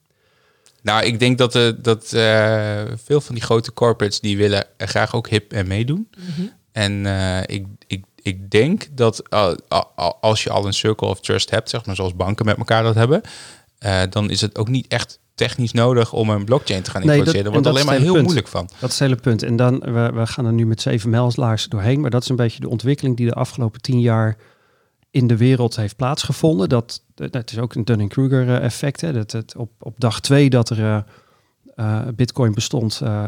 Nou, 0.83 1.05
ik 1.05 1.19
denk 1.19 1.39
dat, 1.39 1.55
uh, 1.55 1.71
dat 1.79 2.13
uh, 2.15 2.83
veel 3.05 3.21
van 3.21 3.35
die 3.35 3.45
grote 3.45 3.73
corporates 3.73 4.21
die 4.21 4.37
willen 4.37 4.65
graag 4.77 5.15
ook 5.15 5.29
hip 5.29 5.53
en 5.53 5.67
meedoen. 5.67 6.09
Mm 6.19 6.25
-hmm. 6.37 6.53
En 6.73 7.05
uh, 7.05 7.41
ik, 7.41 7.67
ik, 7.87 8.05
ik 8.23 8.51
denk 8.51 8.87
dat 8.91 9.31
als 10.21 10.43
je 10.43 10.51
al 10.51 10.67
een 10.67 10.73
circle 10.73 11.09
of 11.09 11.21
trust 11.21 11.51
hebt, 11.51 11.71
zeg 11.71 11.87
maar 11.87 11.95
zoals 11.95 12.17
banken 12.17 12.45
met 12.45 12.57
elkaar 12.57 12.83
dat 12.83 12.95
hebben, 12.95 13.21
dan 14.11 14.31
is 14.31 14.41
het 14.41 14.59
ook 14.59 14.69
niet 14.69 14.87
echt 14.87 15.19
technisch 15.35 15.73
nodig 15.73 16.13
om 16.13 16.31
een 16.31 16.45
blockchain 16.45 16.83
te 16.83 16.91
gaan 16.91 17.01
nee, 17.01 17.17
introduceren. 17.17 17.53
Dat, 17.53 17.53
wordt 17.53 17.69
alleen 17.69 17.87
maar 17.87 18.05
heel 18.05 18.13
punt. 18.13 18.25
moeilijk 18.25 18.49
van. 18.49 18.69
Dat 18.79 18.91
is 18.91 18.99
het 18.99 19.09
hele 19.09 19.21
punt. 19.21 19.43
En 19.43 19.57
dan, 19.57 19.79
we, 19.79 20.11
we 20.15 20.27
gaan 20.27 20.47
er 20.47 20.53
nu 20.53 20.67
met 20.67 20.81
zeven 20.81 21.11
mijlslaars 21.11 21.67
doorheen, 21.67 22.01
maar 22.01 22.11
dat 22.11 22.23
is 22.23 22.29
een 22.29 22.37
beetje 22.37 22.61
de 22.61 22.69
ontwikkeling 22.69 23.17
die 23.17 23.27
de 23.27 23.35
afgelopen 23.35 23.81
tien 23.81 24.01
jaar 24.01 24.37
in 25.11 25.27
de 25.27 25.37
wereld 25.37 25.77
heeft 25.77 25.97
plaatsgevonden. 25.97 26.69
Dat, 26.69 27.03
dat 27.15 27.51
is 27.51 27.59
ook 27.59 27.75
een 27.75 27.85
Dunning-Kruger 27.85 28.61
effect. 28.61 29.01
Hè. 29.01 29.13
Dat 29.13 29.33
het 29.33 29.57
op, 29.57 29.71
op 29.79 29.95
dag 30.01 30.21
twee 30.21 30.51
dat 30.51 30.71
er 30.71 30.79
uh, 30.79 30.99
uh, 31.77 32.01
bitcoin 32.15 32.55
bestond, 32.55 33.01
uh, 33.03 33.25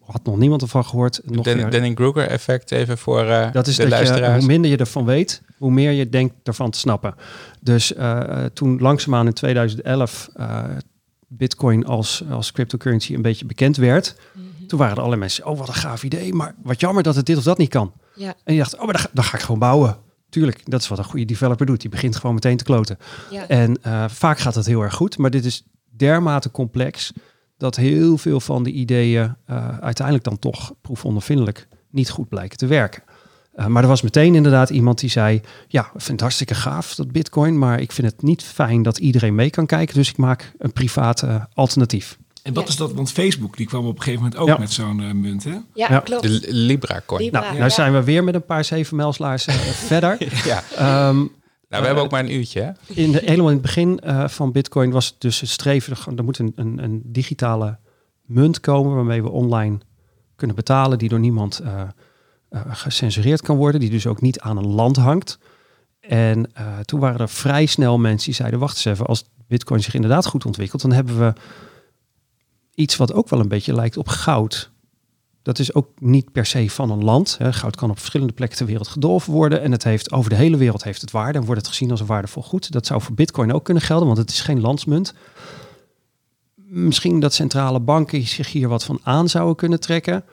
had 0.00 0.24
nog 0.24 0.36
niemand 0.36 0.62
ervan 0.62 0.84
gehoord. 0.84 1.20
Nog 1.24 1.44
Den, 1.44 1.70
Dunning-Kruger 1.70 2.26
effect 2.26 2.70
even 2.70 2.98
voor 2.98 3.24
dat 3.52 3.66
is 3.66 3.76
de 3.76 3.82
dat 3.82 3.90
luisteraars. 3.90 4.32
Je, 4.32 4.38
hoe 4.38 4.46
minder 4.46 4.70
je 4.70 4.76
ervan 4.76 5.04
weet, 5.04 5.42
hoe 5.58 5.70
meer 5.70 5.90
je 5.90 6.08
denkt 6.08 6.34
ervan 6.42 6.70
te 6.70 6.78
snappen. 6.78 7.14
Dus 7.60 7.92
toen 8.52 8.78
langzaamaan 8.78 9.26
in 9.26 9.32
2011 9.32 10.30
bitcoin 11.28 11.86
als, 11.86 12.22
als 12.30 12.52
cryptocurrency 12.52 13.14
een 13.14 13.22
beetje 13.22 13.46
bekend 13.46 13.76
werd, 13.76 14.16
mm 14.32 14.42
-hmm. 14.58 14.66
toen 14.66 14.78
waren 14.78 14.92
er 14.92 14.98
allerlei 14.98 15.20
mensen, 15.20 15.46
oh 15.46 15.58
wat 15.58 15.68
een 15.68 15.74
gaaf 15.74 16.02
idee, 16.02 16.34
maar 16.34 16.54
wat 16.62 16.80
jammer 16.80 17.02
dat 17.02 17.16
het 17.16 17.26
dit 17.26 17.36
of 17.36 17.42
dat 17.42 17.58
niet 17.58 17.68
kan. 17.68 17.92
Ja. 18.14 18.34
En 18.44 18.54
je 18.54 18.60
dacht, 18.60 18.74
oh 18.74 18.84
maar 18.84 18.92
dan 18.92 19.02
ga, 19.02 19.08
dan 19.12 19.24
ga 19.24 19.36
ik 19.36 19.42
gewoon 19.42 19.58
bouwen. 19.58 19.96
Tuurlijk, 20.34 20.60
dat 20.64 20.80
is 20.80 20.88
wat 20.88 20.98
een 20.98 21.04
goede 21.04 21.24
developer 21.24 21.66
doet. 21.66 21.80
Die 21.80 21.90
begint 21.90 22.16
gewoon 22.16 22.34
meteen 22.34 22.56
te 22.56 22.64
kloten. 22.64 22.98
Ja. 23.30 23.48
En 23.48 23.78
uh, 23.86 24.04
vaak 24.08 24.38
gaat 24.38 24.54
dat 24.54 24.66
heel 24.66 24.82
erg 24.82 24.94
goed, 24.94 25.18
maar 25.18 25.30
dit 25.30 25.44
is 25.44 25.64
dermate 25.96 26.50
complex 26.50 27.12
dat 27.56 27.76
heel 27.76 28.18
veel 28.18 28.40
van 28.40 28.62
de 28.62 28.70
ideeën 28.70 29.36
uh, 29.50 29.78
uiteindelijk 29.78 30.26
dan 30.26 30.38
toch 30.38 30.74
proefondervindelijk 30.80 31.68
niet 31.90 32.10
goed 32.10 32.28
blijken 32.28 32.58
te 32.58 32.66
werken. 32.66 33.02
Uh, 33.56 33.66
maar 33.66 33.82
er 33.82 33.88
was 33.88 34.02
meteen 34.02 34.34
inderdaad 34.34 34.70
iemand 34.70 34.98
die 34.98 35.10
zei: 35.10 35.40
Ja, 35.68 35.80
ik 35.80 35.90
vind 35.90 36.08
het 36.08 36.20
hartstikke 36.20 36.54
gaaf 36.54 36.94
dat 36.94 37.12
Bitcoin, 37.12 37.58
maar 37.58 37.80
ik 37.80 37.92
vind 37.92 38.10
het 38.10 38.22
niet 38.22 38.42
fijn 38.42 38.82
dat 38.82 38.98
iedereen 38.98 39.34
mee 39.34 39.50
kan 39.50 39.66
kijken, 39.66 39.94
dus 39.94 40.10
ik 40.10 40.16
maak 40.16 40.52
een 40.58 40.72
privaat 40.72 41.24
alternatief. 41.52 42.18
En 42.44 42.52
wat 42.52 42.68
is 42.68 42.76
dat? 42.76 42.92
Want 42.92 43.12
Facebook 43.12 43.56
die 43.56 43.66
kwam 43.66 43.86
op 43.86 43.96
een 43.96 44.02
gegeven 44.02 44.22
moment 44.22 44.40
ook 44.40 44.48
ja. 44.48 44.58
met 44.58 44.72
zo'n 44.72 45.00
uh, 45.00 45.12
munt, 45.12 45.44
hè? 45.44 45.50
Ja, 45.50 45.62
ja. 45.74 45.98
klopt. 45.98 46.22
De 46.22 46.52
Libra 46.52 47.02
coin. 47.06 47.22
Libra, 47.22 47.40
nou, 47.40 47.58
nou 47.58 47.70
zijn 47.70 47.92
we 47.92 48.04
weer 48.04 48.24
met 48.24 48.34
een 48.34 48.44
paar 48.44 48.64
zevenmijlslaars 48.64 49.44
verder. 49.90 50.16
ja. 50.44 50.62
Um, 51.08 51.16
nou, 51.68 51.82
we 51.82 51.86
hebben 51.86 52.04
ook 52.04 52.10
maar 52.10 52.24
een 52.24 52.34
uurtje. 52.34 52.60
Hè? 52.60 52.94
In 53.02 53.12
de, 53.12 53.20
helemaal 53.24 53.48
in 53.48 53.52
het 53.52 53.62
begin 53.62 54.00
uh, 54.04 54.28
van 54.28 54.52
Bitcoin 54.52 54.90
was 54.90 55.06
het 55.06 55.14
dus 55.18 55.40
het 55.40 55.50
streven. 55.50 56.16
Er 56.16 56.24
moet 56.24 56.38
een, 56.38 56.52
een, 56.56 56.82
een, 56.82 57.02
digitale 57.04 57.78
munt 58.22 58.60
komen 58.60 58.94
waarmee 58.94 59.22
we 59.22 59.30
online 59.30 59.78
kunnen 60.36 60.56
betalen, 60.56 60.98
die 60.98 61.08
door 61.08 61.20
niemand 61.20 61.60
uh, 61.62 61.82
uh, 62.50 62.60
gecensureerd 62.68 63.42
kan 63.42 63.56
worden, 63.56 63.80
die 63.80 63.90
dus 63.90 64.06
ook 64.06 64.20
niet 64.20 64.40
aan 64.40 64.56
een 64.56 64.74
land 64.74 64.96
hangt. 64.96 65.38
En 66.00 66.52
toen 66.84 67.00
waren 67.00 67.20
er 67.20 67.28
vrij 67.28 67.66
snel 67.66 67.98
mensen 67.98 68.24
die 68.26 68.34
zeiden: 68.34 68.58
Wacht 68.58 68.76
eens 68.76 68.84
even, 68.84 69.06
als 69.06 69.24
Bitcoin 69.48 69.82
zich 69.82 69.94
inderdaad 69.94 70.26
goed 70.26 70.46
ontwikkelt, 70.46 70.82
dan 70.82 70.92
hebben 70.92 71.18
we 71.18 71.32
iets 72.74 72.96
wat 72.96 73.12
ook 73.12 73.28
wel 73.28 73.40
een 73.40 73.48
beetje 73.48 73.74
lijkt 73.74 73.96
op 73.96 74.08
goud. 74.08 74.72
Dat 75.42 75.58
is 75.58 75.74
ook 75.74 75.88
niet 75.98 76.32
per 76.32 76.46
se 76.46 76.70
van 76.70 76.90
een 76.90 77.04
land. 77.04 77.36
Hè. 77.38 77.52
Goud 77.52 77.76
kan 77.76 77.90
op 77.90 77.98
verschillende 77.98 78.32
plekken 78.32 78.58
ter 78.58 78.66
wereld 78.66 78.88
gedolven 78.88 79.32
worden. 79.32 79.60
En 79.60 79.72
het 79.72 79.84
heeft 79.84 80.12
over 80.12 80.30
de 80.30 80.36
hele 80.36 80.56
wereld 80.56 80.84
heeft 80.84 81.00
het 81.00 81.10
waarde. 81.10 81.38
En 81.38 81.44
wordt 81.44 81.60
het 81.60 81.70
gezien 81.70 81.90
als 81.90 82.00
een 82.00 82.06
waardevol 82.06 82.42
goed. 82.42 82.72
Dat 82.72 82.86
zou 82.86 83.02
voor 83.02 83.14
bitcoin 83.14 83.52
ook 83.52 83.64
kunnen 83.64 83.82
gelden, 83.82 84.06
want 84.06 84.18
het 84.18 84.30
is 84.30 84.40
geen 84.40 84.60
landsmunt. 84.60 85.14
Misschien 86.54 87.20
dat 87.20 87.34
centrale 87.34 87.80
banken 87.80 88.26
zich 88.26 88.52
hier 88.52 88.68
wat 88.68 88.84
van 88.84 89.00
aan 89.02 89.28
zouden 89.28 89.56
kunnen 89.56 89.80
trekken. 89.80 90.24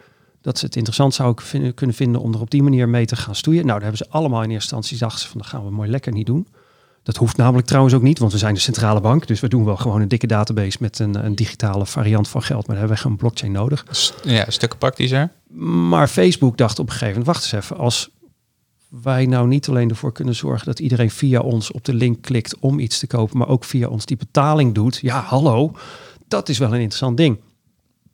Dat 0.42 0.58
ze 0.58 0.66
het 0.66 0.76
interessant 0.76 1.14
zouden 1.14 1.74
kunnen 1.74 1.96
vinden 1.96 2.22
om 2.22 2.34
er 2.34 2.42
op 2.42 2.52
die 2.52 2.64
manier 2.64 2.90
mee 2.90 3.06
te 3.06 3.16
gaan 3.16 3.36
stoeien. 3.36 3.66
Nou, 3.66 3.80
daar 3.80 3.90
hebben 3.90 4.08
ze 4.08 4.14
allemaal 4.14 4.44
in 4.44 4.50
eerste 4.50 4.76
instantie 4.76 4.98
dachten 4.98 5.30
van, 5.30 5.38
dat 5.38 5.48
gaan 5.50 5.64
we 5.64 5.72
mooi 5.72 5.90
lekker 5.90 6.12
niet 6.12 6.26
doen. 6.26 6.48
Dat 7.04 7.16
hoeft 7.16 7.38
namelijk 7.38 7.68
trouwens 7.68 7.94
ook 7.94 8.02
niet, 8.02 8.20
want 8.20 8.32
we 8.32 8.38
zijn 8.38 8.54
de 8.54 8.60
centrale 8.60 9.02
bank. 9.02 9.28
Dus 9.28 9.40
we 9.40 9.48
doen 9.48 9.66
wel 9.66 9.78
gewoon 9.78 10.02
een 10.02 10.08
dikke 10.08 10.28
database 10.28 10.78
met 10.80 11.00
een, 11.00 11.26
een 11.26 11.36
digitale 11.36 11.86
variant 11.86 12.28
van 12.28 12.44
geld. 12.44 12.68
Maar 12.68 12.76
daar 12.76 12.86
hebben 12.86 13.04
we 13.04 13.10
geen 13.10 13.18
blockchain 13.18 13.52
nodig. 13.52 13.86
Ja, 14.24 14.46
stukken 14.50 14.80
praktischer. 14.80 15.32
Maar 15.88 16.08
Facebook 16.08 16.58
dacht 16.58 16.80
op 16.80 16.86
een 16.86 16.92
gegeven 16.92 17.20
moment, 17.20 17.26
wacht 17.26 17.44
eens 17.44 17.64
even, 17.64 17.78
als 17.78 18.10
wij 18.90 19.26
nou 19.26 19.48
niet 19.48 19.68
alleen 19.68 19.90
ervoor 19.90 20.12
kunnen 20.12 20.36
zorgen 20.36 20.66
dat 20.66 20.80
iedereen 20.80 21.12
via 21.12 21.40
ons 21.40 21.72
op 21.72 21.86
de 21.86 21.94
link 21.94 22.22
klikt 22.22 22.60
om 22.60 22.80
iets 22.80 23.00
te 23.00 23.08
kopen, 23.08 23.38
maar 23.38 23.48
ook 23.48 23.64
via 23.64 23.88
ons 23.88 24.06
die 24.06 24.18
betaling 24.18 24.74
doet. 24.74 24.98
Ja, 24.98 25.22
hallo, 25.22 25.76
dat 26.28 26.50
is 26.50 26.58
wel 26.58 26.68
een 26.68 26.80
interessant 26.80 27.18
ding. 27.18 27.40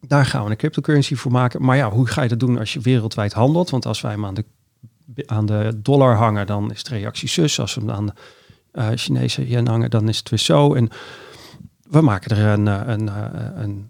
Daar 0.02 0.26
gaan 0.26 0.44
we 0.44 0.50
een 0.50 0.58
cryptocurrency 0.58 1.16
voor 1.16 1.32
maken. 1.32 1.66
Maar 1.66 1.78
ja, 1.78 1.92
hoe 1.92 2.08
ga 2.08 2.22
je 2.22 2.30
dat 2.30 2.40
doen 2.40 2.60
als 2.60 2.74
je 2.74 2.80
wereldwijd 2.80 3.34
handelt? 3.34 3.70
Want 3.70 3.86
als 3.86 4.02
wij 4.02 4.12
hem 4.12 4.26
aan 4.26 4.34
de, 4.34 4.46
aan 5.26 5.46
de 5.46 5.80
dollar 5.84 6.16
hangen, 6.16 6.48
dan 6.48 6.72
is 6.72 6.84
de 6.84 6.96
reactie 6.96 7.30
zus. 7.30 7.60
Als 7.60 7.76
we 7.76 7.82
hem 7.82 7.92
aan 7.92 8.06
de 8.06 8.14
uh, 8.78 8.88
Chinese 8.96 9.48
yen 9.48 9.68
hangen, 9.68 9.90
dan 9.90 10.10
is 10.10 10.18
het 10.18 10.30
weer 10.30 10.40
zo. 10.40 10.74
En 10.74 10.90
we 11.90 12.02
maken 12.02 12.38
er 12.38 12.46
een, 12.46 12.68
eh, 12.68 12.82
een, 12.86 13.10
eh, 13.10 13.26
een, 13.56 13.90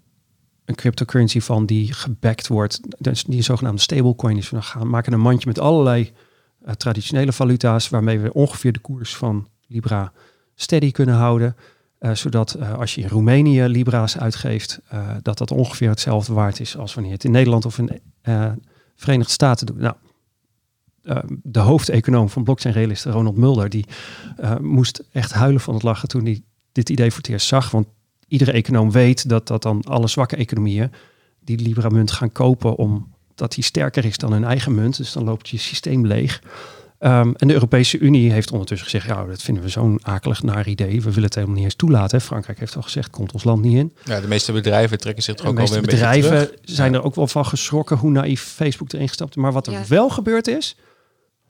een 0.64 0.74
cryptocurrency 0.74 1.40
van 1.40 1.66
die 1.66 1.92
gebackt 1.92 2.46
wordt. 2.46 2.80
Dus 2.98 3.24
die 3.24 3.42
zogenaamde 3.42 3.80
stablecoin 3.80 4.36
is. 4.36 4.50
We 4.50 4.62
gaan 4.62 4.88
maken 4.88 5.12
een 5.12 5.20
mandje 5.20 5.48
met 5.48 5.58
allerlei 5.58 6.12
traditionele 6.76 7.32
valuta's, 7.32 7.88
waarmee 7.88 8.18
we 8.18 8.32
ongeveer 8.32 8.72
de 8.72 8.78
koers 8.78 9.16
van 9.16 9.48
Libra 9.66 10.12
steady 10.54 10.90
kunnen 10.90 11.14
houden. 11.14 11.56
Zodat 12.12 12.60
als 12.60 12.94
je 12.94 13.00
in 13.00 13.08
Roemenië 13.08 13.62
Libra's 13.62 14.18
uitgeeft, 14.18 14.80
dat 15.22 15.38
dat 15.38 15.50
ongeveer 15.50 15.88
hetzelfde 15.88 16.32
waard 16.32 16.60
is 16.60 16.76
als 16.76 16.94
wanneer 16.94 17.10
je 17.10 17.16
het 17.16 17.26
in 17.26 17.30
Nederland 17.30 17.64
of 17.64 17.78
in 17.78 18.00
Verenigde 18.96 19.32
Staten 19.32 19.66
doet. 19.66 19.78
Nou, 19.78 19.94
uh, 21.08 21.16
de 21.42 21.58
hoofdeconoom 21.58 22.28
van 22.28 22.44
blockchain 22.44 22.74
realist 22.74 23.04
Ronald 23.04 23.36
Mulder, 23.36 23.68
die 23.68 23.84
uh, 24.40 24.56
moest 24.56 25.02
echt 25.12 25.32
huilen 25.32 25.60
van 25.60 25.74
het 25.74 25.82
lachen 25.82 26.08
toen 26.08 26.24
hij 26.24 26.42
dit 26.72 26.90
idee 26.90 27.10
voor 27.10 27.18
het 27.18 27.28
eerst 27.28 27.46
zag. 27.46 27.70
Want 27.70 27.86
iedere 28.28 28.52
econoom 28.52 28.90
weet 28.90 29.28
dat 29.28 29.46
dat 29.46 29.62
dan 29.62 29.82
alle 29.86 30.08
zwakke 30.08 30.36
economieën 30.36 30.90
die 31.40 31.58
Libra 31.58 31.88
munt 31.88 32.10
gaan 32.10 32.32
kopen 32.32 32.76
omdat 32.76 33.54
die 33.54 33.64
sterker 33.64 34.04
is 34.04 34.16
dan 34.16 34.32
hun 34.32 34.44
eigen 34.44 34.74
munt. 34.74 34.96
Dus 34.96 35.12
dan 35.12 35.24
loopt 35.24 35.48
je 35.48 35.58
systeem 35.58 36.06
leeg. 36.06 36.42
Um, 37.00 37.34
en 37.36 37.48
de 37.48 37.54
Europese 37.54 37.98
Unie 37.98 38.32
heeft 38.32 38.50
ondertussen 38.50 38.90
gezegd, 38.90 39.06
ja, 39.06 39.24
dat 39.24 39.42
vinden 39.42 39.62
we 39.62 39.68
zo'n 39.68 39.98
akelig 40.02 40.42
naar 40.42 40.68
idee. 40.68 41.02
We 41.02 41.08
willen 41.08 41.22
het 41.22 41.34
helemaal 41.34 41.56
niet 41.56 41.64
eens 41.64 41.74
toelaten. 41.74 42.20
Frankrijk 42.20 42.58
heeft 42.58 42.76
al 42.76 42.82
gezegd, 42.82 43.10
komt 43.10 43.32
ons 43.32 43.44
land 43.44 43.62
niet 43.62 43.76
in. 43.76 43.92
Ja, 44.04 44.20
de 44.20 44.28
meeste 44.28 44.52
bedrijven 44.52 44.98
trekken 44.98 45.22
zich 45.22 45.38
er 45.38 45.46
ook 45.46 45.58
alweer 45.58 45.76
een 45.76 45.82
bedrijven 45.82 46.30
beetje 46.30 46.46
terug. 46.46 46.76
zijn 46.76 46.94
er 46.94 47.02
ook 47.02 47.14
wel 47.14 47.26
van 47.26 47.46
geschrokken 47.46 47.96
hoe 47.96 48.10
naïef 48.10 48.42
Facebook 48.42 48.92
erin 48.92 49.08
gestapt. 49.08 49.36
Maar 49.36 49.52
wat 49.52 49.66
er 49.66 49.72
ja. 49.72 49.84
wel 49.88 50.08
gebeurd 50.08 50.48
is, 50.48 50.76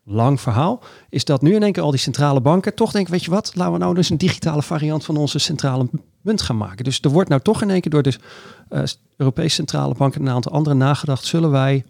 lang 0.08 0.40
verhaal, 0.40 0.82
is 1.08 1.24
dat 1.24 1.42
nu 1.42 1.54
in 1.54 1.62
één 1.62 1.72
keer 1.72 1.82
al 1.82 1.90
die 1.90 2.00
centrale 2.00 2.40
banken 2.40 2.74
toch 2.74 2.92
denken, 2.92 3.12
weet 3.12 3.24
je 3.24 3.30
wat, 3.30 3.52
laten 3.54 3.72
we 3.72 3.78
nou 3.78 3.94
dus 3.94 4.10
een 4.10 4.18
digitale 4.18 4.62
variant 4.62 5.04
van 5.04 5.16
onze 5.16 5.38
centrale 5.38 5.88
munt 6.22 6.42
gaan 6.42 6.56
maken. 6.56 6.84
Dus 6.84 7.00
er 7.00 7.10
wordt 7.10 7.28
nou 7.28 7.40
toch 7.40 7.62
in 7.62 7.70
één 7.70 7.80
keer 7.80 7.90
door 7.90 8.02
de 8.02 8.14
uh, 8.70 8.82
Europese 9.16 9.54
centrale 9.54 9.94
banken 9.94 10.20
en 10.20 10.26
een 10.26 10.32
aantal 10.32 10.52
andere 10.52 10.76
nagedacht, 10.76 11.24
zullen 11.24 11.50
wij 11.50 11.84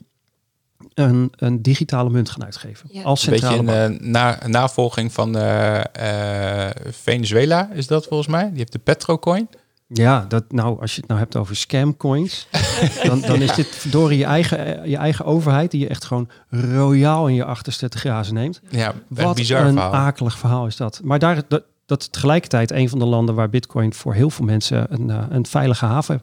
een, 0.94 1.32
een 1.36 1.62
digitale 1.62 2.10
munt 2.10 2.30
gaan 2.30 2.44
uitgeven. 2.44 2.88
Ja. 2.92 3.02
Als 3.02 3.26
Een 3.26 3.30
beetje 3.30 3.46
centrale 3.46 3.84
een 3.84 3.90
bank. 3.90 4.02
uh, 4.02 4.08
na, 4.08 4.38
navolging 4.46 5.12
van 5.12 5.36
uh, 5.36 5.80
uh, 6.00 6.68
Venezuela 6.90 7.70
is 7.72 7.86
dat 7.86 8.06
volgens 8.06 8.28
mij. 8.28 8.48
Die 8.48 8.58
heeft 8.58 8.72
de 8.72 8.78
Petrocoin. 8.78 9.48
Ja, 9.92 10.24
dat, 10.28 10.52
nou, 10.52 10.80
als 10.80 10.94
je 10.94 11.00
het 11.00 11.08
nou 11.08 11.20
hebt 11.20 11.36
over 11.36 11.56
scamcoins, 11.56 12.48
dan, 13.08 13.20
dan 13.20 13.42
is 13.42 13.54
dit 13.54 13.66
verdorie 13.66 14.18
je 14.18 14.24
eigen, 14.24 14.88
je 14.90 14.96
eigen 14.96 15.24
overheid 15.24 15.70
die 15.70 15.80
je 15.80 15.88
echt 15.88 16.04
gewoon 16.04 16.28
royaal 16.50 17.28
in 17.28 17.34
je 17.34 17.44
achterste 17.44 17.88
te 17.88 17.98
grazen 17.98 18.34
neemt. 18.34 18.60
Ja, 18.68 18.94
Wat 19.08 19.34
bizar 19.34 19.66
een 19.66 19.72
verhaal. 19.72 19.92
akelig 19.92 20.38
verhaal 20.38 20.66
is 20.66 20.76
dat. 20.76 21.00
Maar 21.04 21.18
daar, 21.18 21.42
dat, 21.48 21.62
dat 21.86 22.00
is 22.00 22.08
tegelijkertijd 22.08 22.70
een 22.70 22.88
van 22.88 22.98
de 22.98 23.04
landen 23.04 23.34
waar 23.34 23.48
bitcoin 23.50 23.94
voor 23.94 24.14
heel 24.14 24.30
veel 24.30 24.44
mensen 24.44 24.86
een, 24.90 25.08
uh, 25.08 25.22
een 25.28 25.46
veilige 25.46 25.84
haven 25.84 26.22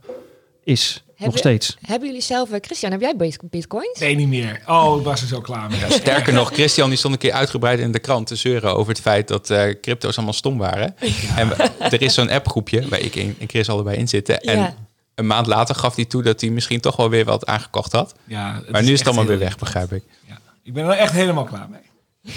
is. 0.65 1.03
Hebben, 1.07 1.27
nog 1.27 1.37
steeds. 1.37 1.77
Hebben 1.81 2.07
jullie 2.07 2.23
zelf, 2.23 2.51
uh, 2.51 2.57
Christian, 2.61 2.91
heb 2.91 3.01
jij 3.01 3.33
bitcoins? 3.49 3.99
Nee, 3.99 4.15
niet 4.15 4.27
meer. 4.27 4.61
Oh, 4.67 4.97
ik 4.99 5.05
was 5.05 5.21
er 5.21 5.27
zo 5.27 5.41
klaar 5.41 5.69
mee. 5.69 5.79
Ja, 5.79 5.89
sterker 5.89 6.33
nog, 6.33 6.51
Christian 6.53 6.89
die 6.89 6.97
stond 6.97 7.13
een 7.13 7.19
keer 7.19 7.31
uitgebreid 7.31 7.79
in 7.79 7.91
de 7.91 7.99
krant 7.99 8.27
te 8.27 8.35
zeuren 8.35 8.75
over 8.75 8.91
het 8.91 9.01
feit 9.01 9.27
dat 9.27 9.49
uh, 9.49 9.63
crypto's 9.81 10.15
allemaal 10.15 10.33
stom 10.33 10.57
waren. 10.57 10.95
Ja. 10.99 11.37
En 11.37 11.57
er 11.79 12.01
is 12.01 12.13
zo'n 12.13 12.29
appgroepje 12.29 12.87
waar 12.87 12.99
ik 12.99 13.15
en 13.15 13.35
Chris 13.47 13.69
allebei 13.69 13.97
in 13.97 14.07
zitten. 14.07 14.41
En 14.41 14.57
ja. 14.57 14.75
een 15.15 15.27
maand 15.27 15.47
later 15.47 15.75
gaf 15.75 15.95
hij 15.95 16.05
toe 16.05 16.23
dat 16.23 16.41
hij 16.41 16.49
misschien 16.49 16.79
toch 16.79 16.95
wel 16.95 17.09
weer 17.09 17.25
wat 17.25 17.45
aangekocht 17.45 17.91
had. 17.91 18.15
Ja, 18.23 18.61
maar 18.71 18.83
nu 18.83 18.91
is 18.91 18.99
het 18.99 19.07
allemaal 19.07 19.25
weer 19.25 19.39
weg, 19.39 19.57
begrijp 19.57 19.93
ik. 19.93 20.03
Ja. 20.27 20.37
Ik 20.63 20.73
ben 20.73 20.85
er 20.85 20.91
echt 20.91 21.13
helemaal 21.13 21.43
klaar 21.43 21.67
mee. 21.69 21.83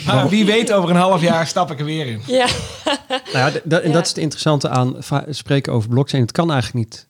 Maar 0.07 0.29
wie 0.29 0.45
weet, 0.45 0.73
over 0.73 0.91
een 0.91 0.97
half 0.97 1.21
jaar 1.21 1.47
stap 1.47 1.71
ik 1.71 1.79
er 1.79 1.85
weer 1.85 2.07
in. 2.07 2.23
Ja. 2.27 2.47
nou 3.33 3.53
ja, 3.53 3.81
en 3.81 3.93
dat 3.93 4.03
is 4.03 4.09
het 4.09 4.19
interessante 4.19 4.69
aan 4.69 4.97
spreken 5.29 5.73
over 5.73 5.89
blockchain. 5.89 6.23
Het 6.23 6.33
kan 6.33 6.53
eigenlijk 6.53 6.85
niet 6.85 7.08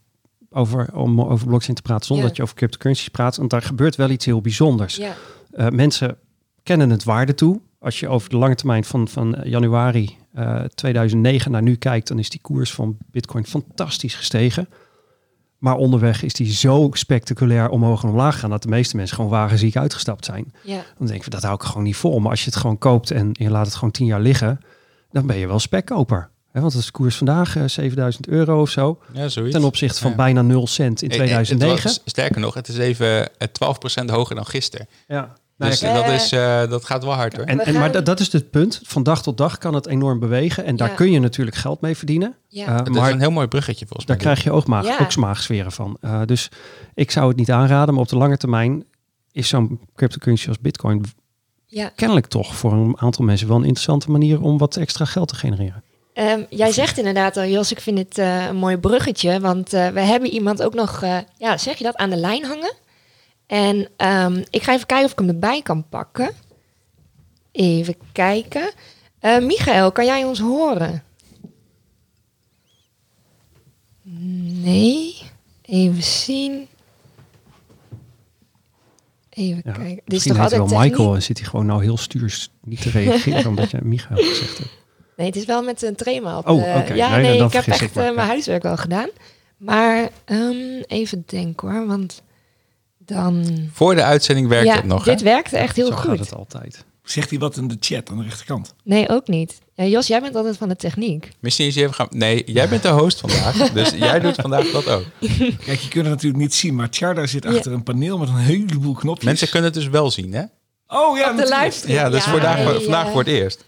over, 0.59 0.95
om 0.95 1.21
over 1.21 1.47
blockchain 1.47 1.75
te 1.75 1.83
praten 1.83 2.07
zonder 2.07 2.25
ja. 2.25 2.29
dat 2.29 2.37
je 2.37 2.43
over 2.43 2.57
cryptocurrencies 2.57 3.09
praat. 3.09 3.37
Want 3.37 3.51
daar 3.51 3.63
gebeurt 3.63 3.97
wel 3.97 4.11
iets 4.11 4.25
heel 4.25 4.41
bijzonders. 4.41 4.97
Ja. 4.97 5.15
Uh, 5.55 5.69
mensen 5.69 6.17
kennen 6.63 6.91
het 6.91 7.05
waarde 7.05 7.35
toe. 7.35 7.61
Als 7.81 8.01
je 8.01 8.09
over 8.09 8.31
de 8.31 8.37
lange 8.37 8.55
termijn 8.55 8.85
van, 8.85 9.09
van 9.09 9.37
januari 9.43 10.17
uh, 10.37 10.61
2009 10.61 11.51
naar 11.51 11.63
nu 11.63 11.77
kijkt, 11.77 12.09
dan 12.09 12.19
is 12.19 12.31
die 12.31 12.41
koers 12.41 12.73
van 12.73 12.97
Bitcoin 13.11 13.47
fantastisch 13.47 14.15
gestegen. 14.15 14.69
Maar 15.59 15.77
onderweg 15.77 16.23
is 16.23 16.33
die 16.33 16.53
zo 16.53 16.89
spectaculair 16.93 17.69
omhoog 17.69 18.03
en 18.03 18.09
omlaag 18.09 18.39
gaan 18.39 18.51
dat 18.51 18.63
de 18.63 18.69
meeste 18.69 18.97
mensen 18.97 19.17
gewoon 19.17 19.31
wagenziek 19.31 19.77
uitgestapt 19.77 20.25
zijn. 20.25 20.53
Ja. 20.63 20.85
Dan 20.99 21.07
denk 21.07 21.25
je, 21.25 21.31
dat 21.31 21.43
hou 21.43 21.55
ik 21.55 21.63
gewoon 21.63 21.83
niet 21.83 21.97
vol. 21.97 22.19
Maar 22.19 22.31
als 22.31 22.45
je 22.45 22.51
het 22.51 22.59
gewoon 22.59 22.79
koopt 22.79 23.11
en 23.11 23.31
je 23.33 23.51
laat 23.51 23.67
het 23.67 23.75
gewoon 23.75 23.91
tien 23.91 24.07
jaar 24.07 24.21
liggen, 24.21 24.61
dan 25.11 25.27
ben 25.27 25.39
je 25.39 25.47
wel 25.47 25.59
spekkoper. 25.59 26.31
He, 26.53 26.61
want 26.61 26.73
dat 26.73 26.81
is 26.81 26.87
de 26.87 26.93
koers 26.93 27.17
vandaag 27.17 27.57
uh, 27.57 27.63
7000 27.67 28.29
euro 28.29 28.61
of 28.61 28.71
zo. 28.71 28.99
Ja, 29.13 29.29
zoiets. 29.29 29.55
Ten 29.55 29.65
opzichte 29.65 30.01
van 30.01 30.11
ja. 30.11 30.17
bijna 30.17 30.43
0 30.43 30.67
cent 30.67 31.03
in 31.03 31.09
2009. 31.09 31.83
Was, 31.83 32.01
sterker 32.05 32.41
nog, 32.41 32.55
het 32.55 32.69
is 32.69 32.77
even 32.79 33.29
12% 33.31 34.05
hoger 34.07 34.35
dan 34.35 34.47
gisteren. 34.47 34.87
Ja. 35.09 35.35
Dus 35.57 35.81
Nou, 35.81 35.95
dat, 36.05 36.13
is, 36.13 36.33
uh, 36.33 36.69
dat 36.71 36.85
gaat 36.85 37.05
wel 37.05 37.13
hard 37.15 37.37
hoor. 37.37 37.45
En, 37.45 37.61
en, 37.61 37.75
maar 37.75 37.93
dat, 37.93 38.07
dat 38.07 38.21
is 38.21 38.33
het 38.33 38.51
punt. 38.51 38.81
Van 38.83 39.03
dag 39.03 39.23
tot 39.23 39.37
dag 39.37 39.59
kan 39.59 39.75
het 39.75 39.87
enorm 39.87 40.19
bewegen. 40.19 40.65
En 40.65 40.77
daar 40.77 40.89
Ja. 40.89 40.95
kun 40.95 41.11
je 41.11 41.19
natuurlijk 41.21 41.57
geld 41.57 41.81
mee 41.81 41.97
verdienen. 41.97 42.35
Ja. 42.49 42.69
Uh, 42.69 42.77
Het 42.77 42.89
maar 42.89 43.07
is 43.09 43.15
een 43.15 43.21
heel 43.21 43.31
mooi 43.31 43.47
bruggetje 43.47 43.87
volgens 43.87 44.07
daar 44.07 44.17
mij. 44.17 44.25
krijg 44.25 44.45
je 44.45 44.53
ook, 44.53 44.67
maag, 44.67 44.85
Ja. 44.85 44.99
ook 45.01 45.11
smaagsferen 45.13 45.73
van. 45.73 45.97
Uh, 46.01 46.21
dus 46.25 46.49
ik 46.95 47.11
zou 47.11 47.29
het 47.29 47.37
niet 47.37 47.51
aanraden. 47.51 47.95
Maar 47.95 48.03
op 48.03 48.09
de 48.09 48.17
lange 48.17 48.37
termijn 48.37 48.85
is 49.33 49.49
zo'n 49.49 49.81
cryptocurrency 49.95 50.49
als 50.49 50.59
bitcoin 50.59 51.05
Ja. 51.67 51.89
kennelijk 51.95 52.27
toch 52.27 52.55
voor 52.57 52.73
een 52.73 52.99
aantal 52.99 53.25
mensen 53.25 53.49
wel 53.49 53.57
een 53.57 53.63
interessante 53.65 54.11
manier 54.11 54.41
om 54.43 54.59
wat 54.59 54.77
extra 54.77 55.05
geld 55.05 55.29
te 55.29 55.35
genereren. 55.37 55.83
Um, 56.21 56.47
jij 56.51 56.73
zegt 56.73 56.99
inderdaad 56.99 57.37
al, 57.37 57.45
Jos, 57.45 57.71
ik 57.71 57.81
vind 57.81 57.99
het 57.99 58.19
uh, 58.19 58.47
een 58.47 58.57
mooi 58.57 58.77
bruggetje. 58.77 59.41
Want 59.41 59.75
uh, 59.75 59.89
we 59.89 60.01
hebben 60.01 60.31
iemand 60.31 60.63
ook 60.63 60.75
nog, 60.75 61.03
uh, 61.03 61.19
ja, 61.37 61.59
zeg 61.59 61.79
je 61.79 61.85
dat, 61.85 61.97
aan 61.97 62.11
de 62.11 62.17
lijn 62.17 62.45
hangen. 62.45 62.75
En 63.47 63.89
um, 63.97 64.45
ik 64.51 64.63
ga 64.63 64.73
even 64.73 64.87
kijken 64.87 65.07
of 65.07 65.13
ik 65.13 65.19
hem 65.19 65.29
erbij 65.29 65.63
kan 65.63 65.89
pakken. 65.89 66.31
Even 67.53 67.95
kijken. 68.13 68.71
Michael, 69.23 69.93
kan 69.93 70.05
jij 70.05 70.25
ons 70.25 70.39
horen? 70.39 71.03
Nee. 74.63 75.17
Even 75.63 76.03
zien. 76.03 76.67
Even 79.31 79.63
Ja, 79.65 79.73
kijken. 79.73 80.03
Dit 80.05 80.19
is 80.19 80.23
toch 80.23 80.39
altijd 80.39 80.61
wel 80.61 80.69
techniek? 80.69 80.91
Michael 80.91 81.15
en 81.15 81.23
zit 81.23 81.39
hij 81.39 81.49
gewoon 81.49 81.67
nou 81.67 81.83
heel 81.83 81.97
stuurs 81.97 82.51
niet 82.65 82.83
te 82.83 82.91
reageren 82.91 83.47
omdat 83.47 83.71
je 83.71 83.79
Michael 83.83 84.23
gezegd 84.23 84.59
hebt. 84.59 84.78
Nee, 85.19 85.27
het 85.27 85.37
is 85.37 85.45
wel 85.45 85.63
met 85.63 85.83
een 85.83 85.95
trema 85.95 86.39
op. 86.39 86.49
Oh, 86.49 86.63
de- 86.75 86.81
oké. 86.81 86.93
Ja, 86.95 87.17
Nee, 87.17 87.43
ik 87.45 87.53
heb 87.53 87.67
echt 87.67 87.97
eh, 87.97 88.15
mijn 88.15 88.27
huiswerk 88.29 88.63
wel 88.63 88.77
gedaan. 88.77 89.09
Maar 89.57 90.09
ehm, 90.25 90.83
even 90.87 91.23
denken 91.27 91.71
hoor, 91.71 91.87
want 91.87 92.23
dan... 92.99 93.47
Voor 93.73 93.95
de 93.95 94.03
uitzending 94.03 94.49
werkt 94.49 94.67
ja, 94.67 94.75
het 94.75 94.85
nog, 94.85 95.05
hè? 95.05 95.11
dit 95.13 95.23
werkte 95.23 95.57
echt 95.57 95.77
heel 95.77 95.87
Zo 95.87 95.93
gaat 95.95 96.05
goed. 96.07 96.19
het 96.19 96.35
altijd. 96.35 96.85
Zegt 97.03 97.31
hij 97.31 97.39
wat 97.39 97.57
in 97.57 97.69
de 97.69 97.77
chat 97.81 98.11
aan 98.11 98.17
de 98.17 98.23
rechterkant? 98.23 98.75
Nee, 98.85 99.09
ook 99.09 99.29
niet. 99.29 99.59
Ja, 99.75 99.85
Jos, 99.85 100.07
jij 100.07 100.21
bent 100.21 100.35
altijd 100.37 100.57
van 100.57 100.69
de 100.69 100.77
techniek. 100.77 101.29
Misschien 101.41 101.67
eens 101.67 101.77
even 101.77 101.95
gaan... 101.95 102.07
Nee, 102.11 102.43
jij 102.47 102.69
bent 102.69 102.83
de 102.83 102.89
host 102.89 103.21
vandaag. 103.21 103.57
dus 103.73 103.91
jij 103.91 104.21
doet 104.21 104.35
vandaag 104.35 104.71
dat 104.71 104.89
ook. 104.89 105.05
Kijk, 105.65 105.81
je 105.81 105.89
kunt 105.89 106.05
het 106.05 106.15
natuurlijk 106.15 106.43
niet 106.43 106.55
zien, 106.55 106.75
maar 106.75 106.91
Tjarda 106.91 107.27
zit 107.27 107.45
Ja. 107.45 107.51
achter 107.51 107.73
een 107.73 107.83
paneel 107.83 108.19
met 108.19 108.29
een 108.29 108.37
heleboel 108.37 108.95
knopjes. 108.95 109.25
Mensen 109.25 109.49
kunnen 109.49 109.71
het 109.71 109.81
dus 109.81 109.89
wel 109.89 110.11
zien, 110.11 110.33
hè? 110.33 110.43
Oh 110.43 110.49
ja, 110.89 111.03
Op 111.09 111.17
de 111.17 111.21
natuurlijk. 111.43 111.61
livestream. 111.63 111.97
Ja, 111.99 112.05
dat 112.05 112.15
is 112.19 112.25
Ja, 112.25 112.31
vandaag, 112.31 112.63
vandaag 112.83 113.05
eh, 113.07 113.11
voor 113.11 113.21
het 113.21 113.29
eerst. 113.29 113.65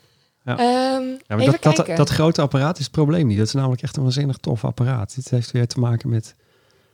Ja. 0.56 0.96
ehm, 0.96 1.08
Ja, 1.08 1.36
maar 1.36 1.44
dat, 1.44 1.62
dat, 1.62 1.74
kijken. 1.74 1.96
dat 1.96 2.08
grote 2.10 2.40
apparaat 2.40 2.78
is 2.78 2.84
het 2.84 2.92
probleem 2.92 3.26
niet. 3.26 3.38
Dat 3.38 3.46
is 3.46 3.52
namelijk 3.52 3.82
echt 3.82 3.96
een 3.96 4.02
waanzinnig 4.02 4.36
tof 4.36 4.64
apparaat. 4.64 5.14
Dit 5.14 5.30
heeft 5.30 5.50
weer 5.50 5.66
te 5.66 5.80
maken 5.80 6.08
met 6.08 6.34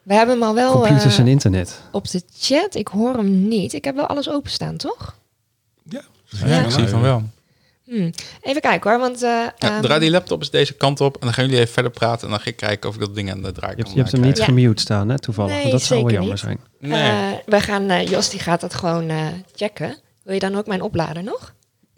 We 0.02 0.14
hebben 0.14 0.34
hem 0.34 0.44
al 0.44 0.54
wel 0.54 0.72
computers 0.72 1.14
eh, 1.14 1.20
en 1.20 1.26
internet. 1.26 1.80
op 1.92 2.10
de 2.10 2.22
chat. 2.38 2.74
Ik 2.74 2.88
hoor 2.88 3.14
hem 3.16 3.48
niet. 3.48 3.72
Ik 3.72 3.84
heb 3.84 3.94
wel 3.94 4.06
alles 4.06 4.30
openstaan, 4.30 4.76
toch? 4.76 5.16
Ja, 5.88 6.00
Ja, 6.46 6.64
ik 6.64 6.70
zie 6.70 6.86
van 6.88 7.00
wel. 7.02 7.22
Hm. 7.84 8.10
Even 8.40 8.60
kijken 8.60 8.90
hoor, 8.90 8.98
want... 9.00 9.22
eh, 9.22 9.30
Ja, 9.30 9.54
ehm, 9.58 9.80
draai 9.82 10.00
die 10.00 10.10
laptop 10.10 10.40
eens 10.40 10.50
deze 10.50 10.72
kant 10.74 11.00
op 11.00 11.14
en 11.14 11.20
dan 11.20 11.32
gaan 11.32 11.44
jullie 11.44 11.60
even 11.60 11.72
verder 11.72 11.92
praten 11.92 12.24
en 12.24 12.30
dan 12.30 12.40
ga 12.40 12.46
ik 12.46 12.56
kijken 12.56 12.88
of 12.88 12.94
ik 12.94 13.00
dat 13.00 13.14
ding 13.14 13.30
aan 13.30 13.42
de 13.42 13.52
draai 13.52 13.76
Je 13.76 13.82
kan 13.82 13.92
hebt, 13.92 13.94
je 13.94 14.00
hebt 14.00 14.12
hem 14.12 14.20
niet 14.20 14.38
Ja. 14.38 14.44
gemute 14.44 14.82
staan, 14.82 15.08
hè, 15.08 15.18
toevallig. 15.18 15.50
Nee, 15.52 15.60
want 15.60 15.72
dat 15.72 15.82
zou 15.82 16.00
wel 16.02 16.10
jammer 16.12 16.30
niet. 16.30 16.38
zijn. 16.40 16.60
Nee. 16.78 17.10
eh, 17.32 17.38
we 17.46 17.60
gaan, 17.60 17.88
eh, 17.90 18.06
Jos 18.06 18.28
die 18.30 18.40
gaat 18.40 18.60
dat 18.60 18.74
gewoon 18.74 19.08
eh, 19.08 19.26
checken. 19.54 19.96
Wil 20.22 20.34
je 20.34 20.40
dan 20.40 20.56
ook 20.56 20.66
mijn 20.66 20.82
oplader 20.82 21.22
nog? 21.22 21.54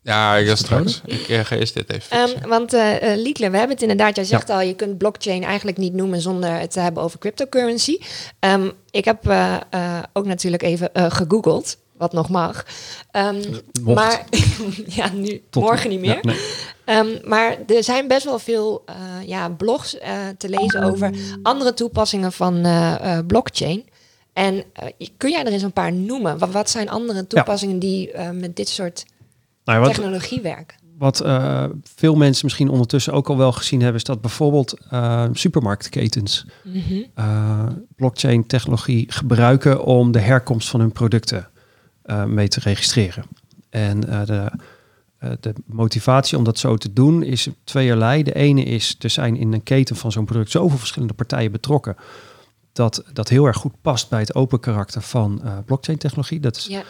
Ja, 0.08 0.36
ik 0.36 0.48
ga 0.48 0.54
straks. 0.54 1.00
Ik 1.04 1.28
eh, 1.28 1.40
ga 1.44 1.56
eerst 1.56 1.74
dit 1.74 1.92
even. 1.92 2.10
Ehm, 2.16 2.48
want 2.48 2.72
Liekle, 3.16 3.50
we 3.50 3.56
hebben 3.56 3.74
het 3.74 3.82
inderdaad, 3.82 4.16
jij 4.16 4.24
zegt 4.24 4.50
al, 4.50 4.60
je 4.60 4.74
kunt 4.74 4.98
blockchain 4.98 5.44
eigenlijk 5.44 5.76
niet 5.76 5.92
noemen 5.94 6.20
zonder 6.20 6.50
het 6.50 6.70
te 6.70 6.80
hebben 6.80 7.02
over 7.02 7.18
cryptocurrency. 7.18 7.98
Ehm, 8.38 8.70
ik 8.90 9.04
heb 9.04 9.28
eh, 9.28 9.54
eh, 9.70 9.98
ook 10.12 10.26
natuurlijk 10.26 10.62
even 10.62 10.94
eh, 10.94 11.10
gegoogeld, 11.10 11.76
wat 11.96 12.12
nog 12.12 12.28
mag. 12.28 12.64
Ehm, 13.10 13.42
Mocht. 13.82 13.94
maar 14.00 14.24
ja, 14.98 15.10
nu, 15.12 15.42
Tot- 15.50 15.62
morgen 15.62 15.90
niet 15.90 16.00
meer. 16.00 16.14
Ja, 16.14 16.20
nee. 16.22 16.36
Ehm, 16.84 17.28
maar 17.28 17.56
er 17.66 17.84
zijn 17.84 18.08
best 18.08 18.24
wel 18.24 18.38
veel 18.38 18.82
eh, 18.86 18.94
ja, 19.26 19.48
blogs 19.48 19.98
eh, 19.98 20.12
te 20.38 20.48
lezen 20.48 20.82
over 20.82 21.10
andere 21.42 21.74
toepassingen 21.74 22.32
van 22.32 22.64
eh, 22.64 23.16
eh, 23.18 23.26
blockchain. 23.26 23.84
En 24.32 24.64
kun 25.16 25.30
jij 25.30 25.44
er 25.44 25.52
eens 25.52 25.62
een 25.62 25.72
paar 25.72 25.92
noemen? 25.92 26.38
Wat, 26.38 26.50
wat 26.50 26.70
zijn 26.70 26.88
andere 26.88 27.26
toepassingen 27.26 27.78
die 27.78 28.12
eh, 28.12 28.30
met 28.30 28.56
dit 28.56 28.68
soort 28.68 29.04
Nou, 29.68 29.80
ja, 29.80 29.86
wat, 29.86 29.94
technologie 29.94 30.40
werken? 30.40 30.76
wat 30.98 31.20
eh, 31.20 31.64
veel 31.94 32.14
mensen 32.14 32.44
misschien 32.44 32.68
ondertussen 32.68 33.12
ook 33.12 33.28
al 33.28 33.36
wel 33.36 33.52
gezien 33.52 33.78
hebben, 33.80 33.96
is 33.98 34.04
dat 34.04 34.20
bijvoorbeeld 34.20 34.76
eh, 34.90 35.24
supermarktketens 35.32 36.46
Mhm. 36.64 37.02
eh, 37.14 37.66
blockchain 37.96 38.46
technologie 38.46 39.12
gebruiken 39.12 39.84
om 39.84 40.12
de 40.12 40.18
herkomst 40.18 40.68
van 40.68 40.80
hun 40.80 40.92
producten 40.92 41.48
mee 42.26 42.48
te 42.48 42.60
registreren. 42.60 43.24
En 43.70 44.00
de, 44.00 44.50
de 45.40 45.52
motivatie 45.66 46.38
om 46.38 46.44
dat 46.44 46.58
zo 46.58 46.76
te 46.76 46.92
doen 46.92 47.22
is 47.22 47.48
tweeërlei. 47.64 48.22
De 48.22 48.34
ene 48.34 48.62
is, 48.62 48.96
er 48.98 49.10
zijn 49.10 49.36
in 49.36 49.52
een 49.52 49.62
keten 49.62 49.96
van 49.96 50.12
zo'n 50.12 50.24
product 50.24 50.50
zoveel 50.50 50.78
verschillende 50.78 51.14
partijen 51.14 51.52
betrokken, 51.52 51.96
dat 52.72 53.04
dat 53.12 53.28
heel 53.28 53.46
erg 53.46 53.56
goed 53.56 53.74
past 53.82 54.08
bij 54.08 54.20
het 54.20 54.34
open 54.34 54.60
karakter 54.60 55.02
van 55.02 55.42
blockchain 55.66 55.98
technologie. 55.98 56.40
Dat 56.40 56.56
is 56.56 56.66
Ja. 56.66 56.82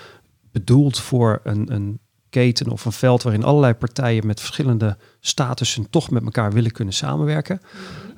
bedoeld 0.52 0.98
voor 0.98 1.40
een, 1.44 1.72
een 1.74 1.98
keten 2.30 2.70
of 2.70 2.84
een 2.84 2.92
veld 2.92 3.22
waarin 3.22 3.44
allerlei 3.44 3.74
partijen 3.74 4.26
met 4.26 4.40
verschillende 4.40 4.96
statussen 5.20 5.90
toch 5.90 6.10
met 6.10 6.24
elkaar 6.24 6.52
willen 6.52 6.72
kunnen 6.72 6.94
samenwerken. 6.94 7.60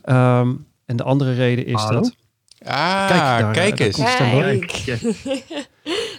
Ehm, 0.03 0.53
en 0.87 0.97
de 0.97 1.03
andere 1.03 1.33
reden 1.33 1.67
is 1.67 1.83
Hallo? 1.83 2.01
dat. 2.01 2.15
Ah, 2.65 3.07
Kijk, 3.09 3.21
daar, 3.21 3.53
kijk 3.53 3.77
daar 3.77 3.87
eens. 3.87 3.97
Kijk, 3.97 5.01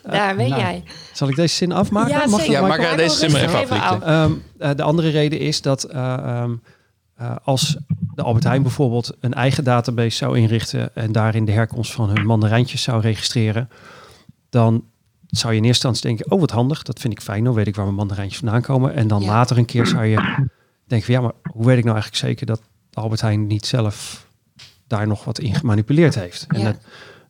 daar 0.12 0.36
ben 0.36 0.50
nou, 0.50 0.62
jij. 0.62 0.84
Zal 1.14 1.30
ik 1.30 1.36
deze 1.36 1.56
zin 1.56 1.72
afmaken? 1.72 2.12
Ja, 2.12 2.28
Mag 2.28 2.40
dat, 2.40 2.46
Ja, 2.50 2.62
maak 2.62 2.98
deze 2.98 3.16
zin 3.16 3.32
maar 3.32 3.42
even 3.42 3.60
Even 3.60 3.82
af. 3.82 4.02
Ehm, 4.02 4.32
eh, 4.58 4.70
de 4.76 4.84
andere 4.84 5.10
reden 5.10 5.40
is 5.40 5.62
dat 5.62 5.84
eh, 5.84 6.14
ehm, 6.14 6.56
eh, 7.16 7.36
als 7.44 7.78
de 8.16 8.22
Albert 8.22 8.44
Heijn 8.44 8.62
bijvoorbeeld 8.62 9.18
een 9.20 9.34
eigen 9.34 9.64
database 9.64 10.18
zou 10.18 10.38
inrichten 10.38 10.96
en 10.96 11.12
daarin 11.12 11.46
de 11.46 11.52
herkomst 11.52 11.92
van 11.92 12.10
hun 12.10 12.26
mandarijntjes 12.26 12.82
zou 12.82 13.02
registreren, 13.02 13.70
dan 14.50 14.84
zou 15.32 15.54
je 15.54 15.60
in 15.60 15.65
eerste 15.65 15.88
instantie 15.88 16.17
denken, 16.17 16.36
oh 16.36 16.39
wat 16.39 16.52
handig, 16.52 16.84
dat 16.84 17.00
vind 17.00 17.13
ik 17.13 17.22
fijn, 17.22 17.44
dan 17.44 17.54
weet 17.54 17.67
ik 17.67 17.76
waar 17.76 17.86
mijn 17.86 17.98
mandarijntjes 17.98 18.39
vandaan 18.39 18.62
komen. 18.62 18.94
En 18.94 19.08
dan 19.08 19.22
Ja. 19.22 19.28
later 19.28 19.58
een 19.58 19.65
keer 19.65 19.86
zou 19.88 20.06
je 20.06 20.15
denken 20.88 21.06
van 21.06 21.13
ja, 21.15 21.22
maar 21.22 21.34
hoe 21.52 21.65
weet 21.65 21.78
ik 21.78 21.84
nou 21.84 21.96
eigenlijk 21.96 22.26
zeker 22.26 22.46
dat 22.46 22.62
Albert 22.94 23.22
Heijn 23.22 23.48
niet 23.48 23.65
zelf 23.65 24.28
daar 24.88 25.08
nog 25.08 25.24
wat 25.24 25.39
in 25.39 25.56
gemanipuleerd 25.56 26.15
heeft? 26.15 26.46
En 26.48 26.60
Ja. 26.60 26.78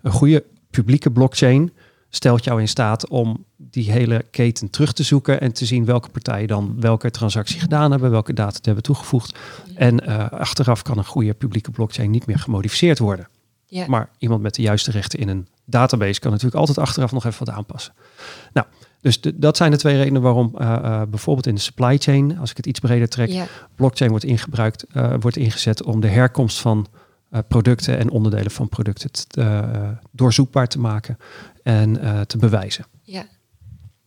een 0.01 0.11
goede 0.11 0.43
publieke 0.69 1.11
blockchain 1.11 1.71
stelt 2.09 2.43
jou 2.43 2.59
in 2.61 2.67
staat 2.67 3.07
om 3.07 3.45
die 3.57 3.91
hele 3.91 4.25
keten 4.31 4.69
terug 4.69 4.93
te 4.93 5.03
zoeken 5.03 5.41
en 5.41 5.53
te 5.53 5.65
zien 5.65 5.85
welke 5.85 6.09
partijen 6.09 6.47
dan 6.47 6.75
welke 6.79 7.11
transactie 7.11 7.59
gedaan 7.59 7.91
hebben, 7.91 8.11
welke 8.11 8.33
data 8.33 8.51
te 8.51 8.61
hebben 8.63 8.83
toegevoegd. 8.83 9.37
En 9.75 10.05
eh, 10.05 10.29
achteraf 10.31 10.81
kan 10.81 10.97
een 10.97 11.05
goede 11.05 11.33
publieke 11.33 11.71
blockchain 11.71 12.11
niet 12.11 12.25
meer 12.25 12.39
gemodificeerd 12.39 12.99
worden. 12.99 13.27
Ja. 13.65 13.85
Maar 13.87 14.09
iemand 14.17 14.41
met 14.41 14.55
de 14.55 14.61
juiste 14.61 14.91
rechten 14.91 15.19
in 15.19 15.27
een 15.27 15.47
database 15.65 16.19
kan 16.19 16.31
natuurlijk 16.31 16.57
altijd 16.57 16.77
achteraf 16.77 17.11
nog 17.11 17.25
even 17.25 17.45
wat 17.45 17.55
aanpassen. 17.55 17.93
Nou, 18.53 18.67
dus 19.01 19.21
de- 19.21 19.39
dat 19.39 19.57
zijn 19.57 19.71
de 19.71 19.77
twee 19.77 19.97
redenen 19.97 20.21
waarom 20.21 20.55
eh, 20.57 20.73
eh, 20.73 21.01
bijvoorbeeld 21.09 21.47
in 21.47 21.55
de 21.55 21.61
supply 21.61 21.97
chain, 21.97 22.37
als 22.39 22.51
ik 22.51 22.57
het 22.57 22.65
iets 22.65 22.79
breder 22.79 23.07
trek, 23.09 23.29
Ja. 23.29 23.45
blockchain 23.75 24.09
wordt 24.11 24.25
ingebruikt, 24.25 24.85
eh, 24.93 25.13
wordt 25.19 25.37
ingezet 25.37 25.83
om 25.83 25.99
de 26.01 26.07
herkomst 26.07 26.59
van 26.59 26.87
producten 27.47 27.97
en 27.97 28.09
onderdelen 28.09 28.51
van 28.51 28.69
producten 28.69 29.11
te- 29.11 29.95
doorzoekbaar 30.11 30.67
te 30.67 30.79
maken 30.79 31.17
en 31.63 31.99
te 32.27 32.37
bewijzen. 32.37 32.85
Ja. 33.03 33.23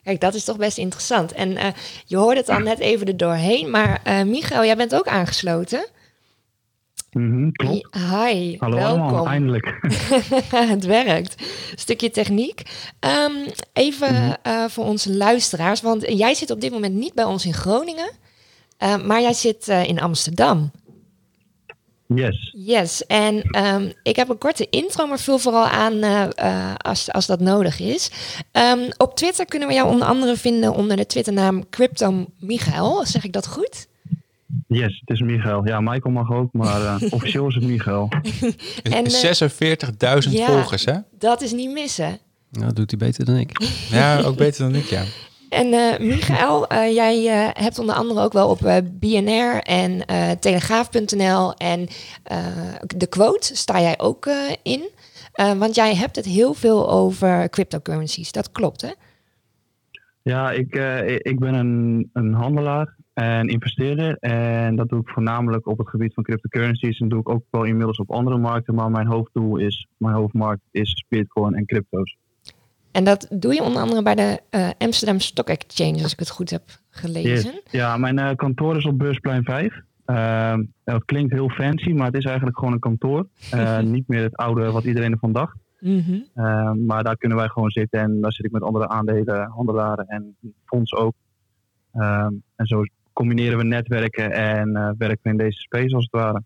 Kijk, 0.03 0.21
dat 0.21 0.35
is 0.35 0.45
toch 0.45 0.57
best 0.57 0.79
interessant. 0.79 1.33
En 1.33 1.57
je 2.05 2.17
hoorde 2.17 2.40
het 2.40 2.49
al 2.49 2.59
net 2.59 2.79
even 2.79 3.07
er 3.07 3.17
doorheen, 3.17 3.71
maar 3.71 4.01
Michael, 4.27 4.64
jij 4.64 4.77
bent 4.77 4.95
ook 4.95 5.07
aangesloten. 5.09 5.87
Mhm, 7.14 7.50
klopt. 7.50 7.88
Hi, 7.96 8.57
Hallo 8.59 8.77
welkom. 8.77 9.00
allemaal, 9.03 9.27
eindelijk. 9.27 9.79
het 10.74 10.85
werkt. 10.85 11.35
Stukje 11.74 12.11
techniek. 12.11 12.62
Ehm, 13.00 13.33
even 13.72 14.12
Mhm. 14.14 14.33
eh, 14.42 14.64
voor 14.68 14.85
onze 14.85 15.14
luisteraars, 15.16 15.81
want 15.81 16.03
jij 16.09 16.35
zit 16.35 16.50
op 16.50 16.61
dit 16.61 16.72
moment 16.72 16.94
niet 16.94 17.14
bij 17.14 17.24
ons 17.24 17.44
in 17.46 17.55
Groningen, 17.55 18.11
eh, 18.79 18.96
maar 18.96 19.20
jij 19.20 19.33
zit 19.33 19.68
eh, 19.68 19.85
in 19.88 20.00
Amsterdam. 20.00 20.70
Yes. 22.07 22.55
Yes, 22.57 23.07
en 23.07 23.42
ehm, 23.42 23.90
ik 24.03 24.16
heb 24.16 24.29
een 24.29 24.38
korte 24.38 24.66
intro, 24.70 25.07
maar 25.07 25.18
vul 25.18 25.38
vooral 25.38 25.64
aan 25.66 26.03
als, 26.77 27.12
als 27.12 27.27
dat 27.27 27.40
nodig 27.40 27.81
is. 27.81 28.11
Ehm, 28.53 28.90
op 28.96 29.16
Twitter 29.16 29.44
kunnen 29.46 29.68
we 29.68 29.74
jou 29.74 29.88
onder 29.88 30.07
andere 30.09 30.37
vinden 30.37 30.74
onder 30.74 30.96
de 30.96 31.07
Twitternaam 31.07 31.68
Crypto 31.70 32.24
Michael. 32.38 33.07
Zeg 33.07 33.24
ik 33.24 33.33
dat 33.33 33.46
goed? 33.46 33.87
Yes, 34.74 35.00
het 35.04 35.10
is 35.10 35.20
Michael. 35.20 35.66
Ja, 35.66 35.80
Michael 35.80 36.14
mag 36.14 36.32
ook, 36.32 36.52
maar 36.52 36.84
eh, 36.84 37.12
officieel 37.12 37.46
is 37.48 37.54
het 37.54 37.64
Michael. 37.64 38.08
En, 38.82 39.04
eh, 39.04 40.20
46.000 40.24 40.32
ja. 40.32 40.46
volgers, 40.46 40.84
hè? 40.84 40.94
Dat 41.18 41.42
is 41.42 41.52
niet 41.52 41.70
missen. 41.70 42.18
Nou, 42.50 42.66
dat 42.66 42.76
doet 42.76 42.90
hij 42.90 42.98
beter 42.98 43.24
dan 43.24 43.37
ik. 43.37 43.58
Ja, 43.90 44.20
ook 44.20 44.37
beter 44.37 44.64
dan 44.64 44.74
ik, 44.74 44.84
ja. 44.84 45.02
En 45.48 45.72
eh 45.72 45.98
Michael, 45.98 46.66
eh, 46.66 46.94
jij 46.94 47.26
eh, 47.28 47.62
hebt 47.62 47.78
onder 47.78 47.94
andere 47.94 48.20
ook 48.20 48.32
wel 48.32 48.48
op 48.48 48.64
eh, 48.64 48.76
BNR 48.92 49.60
en 49.62 50.06
eh, 50.06 50.30
Telegraaf.nl 50.30 51.54
en 51.54 51.88
eh, 52.22 52.38
de 52.96 53.06
quote 53.06 53.56
sta 53.56 53.80
jij 53.80 53.98
ook 53.98 54.26
eh, 54.26 54.34
in. 54.62 54.88
Eh, 55.32 55.52
want 55.52 55.74
jij 55.74 55.94
hebt 55.94 56.16
het 56.16 56.24
heel 56.24 56.54
veel 56.54 56.90
over 56.90 57.48
cryptocurrencies. 57.48 58.32
Dat 58.32 58.52
klopt, 58.52 58.80
hè? 58.80 58.90
Ja, 60.22 60.50
ik, 60.50 60.74
eh, 60.74 61.08
ik 61.08 61.38
ben 61.38 61.54
een, 61.54 62.10
een 62.12 62.32
handelaar 62.32 62.93
en 63.14 63.48
investeerder. 63.48 64.16
En 64.18 64.77
dat 64.77 64.88
doe 64.88 65.00
ik 65.00 65.09
voornamelijk 65.09 65.66
op 65.66 65.79
het 65.79 65.88
gebied 65.88 66.14
van 66.14 66.22
cryptocurrencies. 66.22 66.98
En 66.98 67.08
doe 67.08 67.21
ik 67.21 67.29
ook 67.29 67.44
wel 67.50 67.65
inmiddels 67.65 67.98
op 67.98 68.10
andere 68.10 68.38
markten. 68.38 68.75
Maar 68.75 68.90
mijn 68.90 69.06
hoofddoel 69.06 69.56
is, 69.56 69.87
mijn 69.96 70.15
hoofdmarkt 70.15 70.62
is 70.71 71.04
Bitcoin 71.08 71.54
en 71.54 71.67
crypto's. 71.67 72.17
En 72.92 73.04
dat 73.04 73.27
doe 73.31 73.54
je 73.54 73.62
onder 73.62 73.83
andere 73.83 74.02
bij 74.02 74.15
de 74.15 74.40
eh, 74.50 74.69
Amsterdam 74.79 75.21
Stock 75.21 75.48
Exchange, 75.48 76.02
als 76.02 76.12
ik 76.12 76.19
het 76.19 76.31
goed 76.31 76.50
heb 76.50 76.62
gelezen. 76.90 77.52
Yes. 77.52 77.62
Ja, 77.71 77.96
mijn 77.96 78.19
eh, 78.19 78.35
kantoor 78.35 78.77
is 78.77 78.85
op 78.85 78.98
Beursplein 78.98 79.44
5. 79.44 79.81
Ehm, 80.04 80.62
dat 80.85 81.04
klinkt 81.04 81.33
heel 81.33 81.48
fancy, 81.48 81.90
maar 81.90 82.06
het 82.06 82.17
is 82.17 82.25
eigenlijk 82.25 82.58
gewoon 82.58 82.73
een 82.73 82.79
kantoor. 82.79 83.27
Eh, 83.50 83.79
niet 83.96 84.08
meer 84.08 84.23
het 84.23 84.37
oude 84.37 84.71
wat 84.71 84.85
iedereen 84.85 85.12
ervan 85.12 85.33
dacht. 85.33 85.56
Mhm. 85.81 86.19
Ehm, 86.35 86.85
maar 86.85 87.04
daar 87.04 87.17
kunnen 87.17 87.38
wij 87.38 87.48
gewoon 87.48 87.71
zitten 87.71 88.00
en 88.00 88.21
daar 88.21 88.33
zit 88.33 88.44
ik 88.44 88.52
met 88.52 88.62
andere 88.62 88.88
aandelenhandelaren 88.88 90.06
en 90.06 90.37
fonds 90.65 90.94
ook. 90.94 91.15
Ehm, 91.92 92.33
en 92.56 92.67
zo 92.67 92.85
combineren 93.15 93.58
we 93.58 93.65
netwerken 93.65 94.33
en 94.33 94.77
eh, 94.77 94.90
werken 94.98 95.21
we 95.23 95.31
in 95.31 95.37
deze 95.37 95.58
space 95.58 95.94
als 95.94 96.08
het 96.10 96.23
ware. 96.23 96.42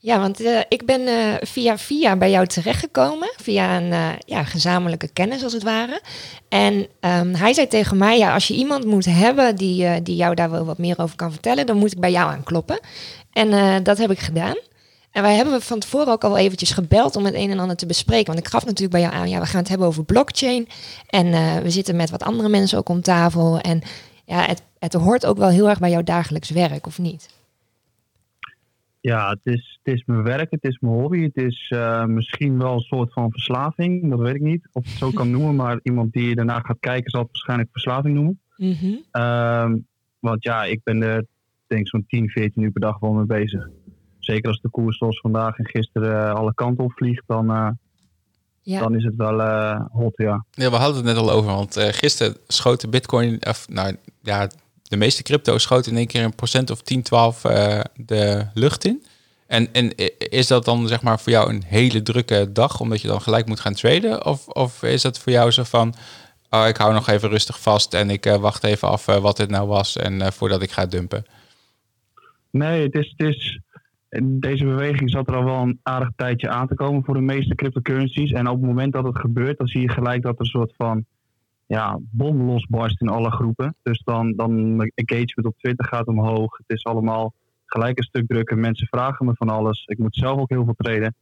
Ja, 0.00 0.20
want 0.20 0.40
uh, 0.40 0.60
ik 0.68 0.86
ben 0.86 1.00
uh, 1.00 1.34
via 1.40 1.78
via 1.78 2.16
bij 2.16 2.30
jou 2.30 2.46
terechtgekomen, 2.46 3.28
via 3.36 3.76
een 3.76 4.18
ja, 4.26 4.44
gezamenlijke 4.44 5.08
kennis 5.12 5.42
als 5.42 5.52
het 5.52 5.62
ware. 5.62 6.00
En 6.48 6.74
um, 7.00 7.34
hij 7.34 7.52
zei 7.52 7.66
tegen 7.66 7.96
mij, 7.96 8.18
ja, 8.18 8.34
als 8.34 8.48
je 8.48 8.54
iemand 8.54 8.84
moet 8.84 9.04
hebben 9.04 9.56
die, 9.56 10.02
die 10.02 10.16
jou 10.16 10.34
daar 10.34 10.50
wel 10.50 10.64
wat 10.64 10.78
meer 10.78 10.98
over 10.98 11.16
kan 11.16 11.32
vertellen, 11.32 11.66
dan 11.66 11.76
moet 11.76 11.92
ik 11.92 12.00
bij 12.00 12.10
jou 12.10 12.30
aankloppen. 12.30 12.80
En 13.32 13.82
dat 13.82 13.98
heb 13.98 14.10
ik 14.10 14.18
gedaan. 14.18 14.56
En 15.10 15.22
wij 15.22 15.34
hebben 15.34 15.62
van 15.62 15.78
tevoren 15.78 16.12
ook 16.12 16.24
al 16.24 16.38
eventjes 16.38 16.70
gebeld 16.70 17.16
om 17.16 17.24
het 17.24 17.34
een 17.34 17.50
en 17.50 17.58
ander 17.58 17.76
te 17.76 17.86
bespreken. 17.86 18.26
Want 18.26 18.38
ik 18.38 18.48
gaf 18.48 18.64
natuurlijk 18.64 18.92
bij 18.92 19.00
jou 19.00 19.14
aan, 19.14 19.28
ja, 19.28 19.40
we 19.40 19.46
gaan 19.46 19.60
het 19.60 19.68
hebben 19.68 19.86
over 19.86 20.04
blockchain. 20.04 20.68
En 21.10 21.62
we 21.62 21.70
zitten 21.70 21.96
met 21.96 22.10
wat 22.10 22.22
andere 22.22 22.48
mensen 22.48 22.78
ook 22.78 22.88
om 22.88 23.02
tafel. 23.02 23.58
En 23.60 23.82
ja, 24.28 24.46
het, 24.46 24.62
het 24.78 24.92
hoort 24.92 25.26
ook 25.26 25.38
wel 25.38 25.48
heel 25.48 25.68
erg 25.68 25.78
bij 25.78 25.90
jouw 25.90 26.02
dagelijks 26.02 26.50
werk, 26.50 26.86
of 26.86 26.98
niet? 26.98 27.36
Ja, 29.00 29.30
het 29.30 29.40
is, 29.42 29.80
het 29.82 29.94
is 29.94 30.02
mijn 30.06 30.22
werk, 30.22 30.50
het 30.50 30.64
is 30.64 30.78
mijn 30.78 30.94
hobby. 30.94 31.22
Het 31.22 31.36
is 31.36 31.72
uh, 31.74 32.04
misschien 32.04 32.58
wel 32.58 32.72
een 32.72 32.80
soort 32.80 33.12
van 33.12 33.30
verslaving, 33.30 34.10
dat 34.10 34.18
weet 34.18 34.34
ik 34.34 34.40
niet. 34.40 34.68
Of 34.72 34.84
ik 34.84 34.88
het 34.88 34.98
zo 34.98 35.10
kan 35.18 35.30
noemen, 35.30 35.54
maar 35.54 35.80
iemand 35.82 36.12
die 36.12 36.34
daarna 36.34 36.60
gaat 36.60 36.80
kijken 36.80 37.10
zal 37.10 37.20
het 37.20 37.30
waarschijnlijk 37.30 37.70
verslaving 37.72 38.14
noemen. 38.14 38.40
Mm 38.56 38.72
-hmm. 38.72 39.86
want 40.18 40.42
ja, 40.42 40.64
ik 40.64 40.80
ben 40.82 41.02
er 41.02 41.26
denk 41.66 41.88
zo'n 41.88 42.04
10, 42.08 42.28
14 42.28 42.62
uur 42.62 42.70
per 42.70 42.80
dag 42.80 42.98
wel 42.98 43.12
mee 43.12 43.26
bezig. 43.26 43.68
Zeker 44.18 44.48
als 44.48 44.60
de 44.60 44.70
koers 44.70 44.98
zoals 44.98 45.20
vandaag 45.20 45.58
en 45.58 45.66
gisteren 45.66 46.34
alle 46.34 46.54
kanten 46.54 46.84
op 46.84 46.92
vliegt, 46.92 47.24
dan, 47.26 47.50
uh, 47.50 47.70
ja. 48.68 48.80
dan 48.80 48.94
is 48.94 49.04
het 49.04 49.16
wel 49.16 49.40
hot, 49.92 50.12
ja. 50.16 50.44
Ja, 50.50 50.70
we 50.70 50.76
hadden 50.76 50.96
het 50.96 51.04
net 51.04 51.16
al 51.16 51.30
over, 51.30 51.52
want 51.52 51.76
gisteren 51.80 52.36
schoot 52.46 52.80
de 52.80 52.88
bitcoin, 52.88 53.46
of 53.46 53.66
nou 53.68 53.96
ja, 54.22 54.48
de 54.88 54.96
meeste 54.96 55.22
crypto's 55.22 55.62
schoten 55.62 55.92
in 55.92 55.98
één 55.98 56.06
keer 56.06 56.24
een 56.24 56.34
procent 56.34 56.70
of 56.70 56.82
10, 56.82 57.02
12 57.02 57.44
uh, 57.44 57.80
de 57.94 58.46
lucht 58.54 58.84
in. 58.84 59.04
En, 59.46 59.72
en 59.72 59.94
is 60.18 60.46
dat 60.46 60.64
dan 60.64 60.88
zeg 60.88 61.02
maar 61.02 61.20
voor 61.20 61.32
jou 61.32 61.50
een 61.50 61.62
hele 61.66 62.02
drukke 62.02 62.52
dag, 62.52 62.80
omdat 62.80 63.00
je 63.00 63.08
dan 63.08 63.22
gelijk 63.22 63.46
moet 63.46 63.60
gaan 63.60 63.74
traden? 63.74 64.26
Of, 64.26 64.48
of 64.48 64.82
is 64.82 65.02
dat 65.02 65.18
voor 65.18 65.32
jou 65.32 65.50
zo 65.50 65.62
van, 65.62 65.94
oh, 66.50 66.66
ik 66.66 66.76
hou 66.76 66.92
nog 66.92 67.08
even 67.08 67.28
rustig 67.28 67.60
vast 67.60 67.94
en 67.94 68.10
ik 68.10 68.26
uh, 68.26 68.36
wacht 68.36 68.64
even 68.64 68.88
af 68.88 69.08
uh, 69.08 69.16
wat 69.16 69.36
dit 69.36 69.50
nou 69.50 69.68
was 69.68 69.96
en 69.96 70.12
uh, 70.12 70.26
voordat 70.26 70.62
ik 70.62 70.70
ga 70.70 70.86
dumpen? 70.86 71.26
Nee, 72.50 72.82
het 72.82 72.94
is, 72.94 73.14
het 73.16 73.28
is, 73.28 73.60
deze 74.22 74.64
beweging 74.64 75.10
zat 75.10 75.28
er 75.28 75.36
al 75.36 75.44
wel 75.44 75.62
een 75.62 75.80
aardig 75.82 76.10
tijdje 76.16 76.48
aan 76.48 76.68
te 76.68 76.74
komen 76.74 77.04
voor 77.04 77.14
de 77.14 77.20
meeste 77.20 77.54
cryptocurrencies. 77.54 78.32
En 78.32 78.48
op 78.48 78.56
het 78.56 78.66
moment 78.66 78.92
dat 78.92 79.04
het 79.04 79.18
gebeurt, 79.18 79.58
dan 79.58 79.66
zie 79.66 79.80
je 79.80 79.88
gelijk 79.88 80.22
dat 80.22 80.34
er 80.34 80.40
een 80.40 80.46
soort 80.46 80.74
van 80.76 81.04
ja, 81.66 81.98
bom 82.00 82.42
losbarst 82.42 83.00
in 83.00 83.08
alle 83.08 83.30
groepen. 83.30 83.76
Dus 83.82 84.02
dan, 84.04 84.32
dan 84.36 84.80
engagement 84.94 85.44
op 85.44 85.58
Twitter 85.58 85.86
gaat 85.86 86.06
omhoog. 86.06 86.56
Het 86.56 86.76
is 86.76 86.84
allemaal 86.84 87.34
gelijk 87.66 87.98
een 87.98 88.04
stuk 88.04 88.26
drukker. 88.26 88.58
Mensen 88.58 88.86
vragen 88.86 89.26
me 89.26 89.34
van 89.34 89.48
alles. 89.48 89.84
Ik 89.86 89.98
moet 89.98 90.16
zelf 90.16 90.38
ook 90.40 90.48
heel 90.48 90.64
veel 90.64 90.74
treden. 90.76 91.14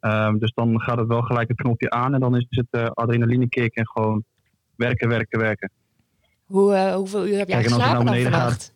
Um, 0.00 0.38
dus 0.38 0.52
dan 0.54 0.80
gaat 0.80 0.98
het 0.98 1.08
wel 1.08 1.22
gelijk 1.22 1.48
het 1.48 1.56
knopje 1.56 1.90
aan 1.90 2.14
en 2.14 2.20
dan 2.20 2.36
is 2.36 2.46
het 2.48 2.66
uh, 2.70 2.86
adrenaline 2.90 3.48
kick 3.48 3.74
en 3.74 3.88
gewoon 3.88 4.24
werken, 4.76 5.08
werken, 5.08 5.38
werken. 5.38 5.70
Hoe, 6.44 6.72
uh, 6.72 6.94
hoeveel 6.94 7.26
uur 7.26 7.38
heb 7.38 7.48
jij 7.48 7.60
Kijk, 7.60 7.68
geslapen 7.68 8.04
nou 8.04 8.22
dan 8.22 8.32
vannacht? 8.32 8.74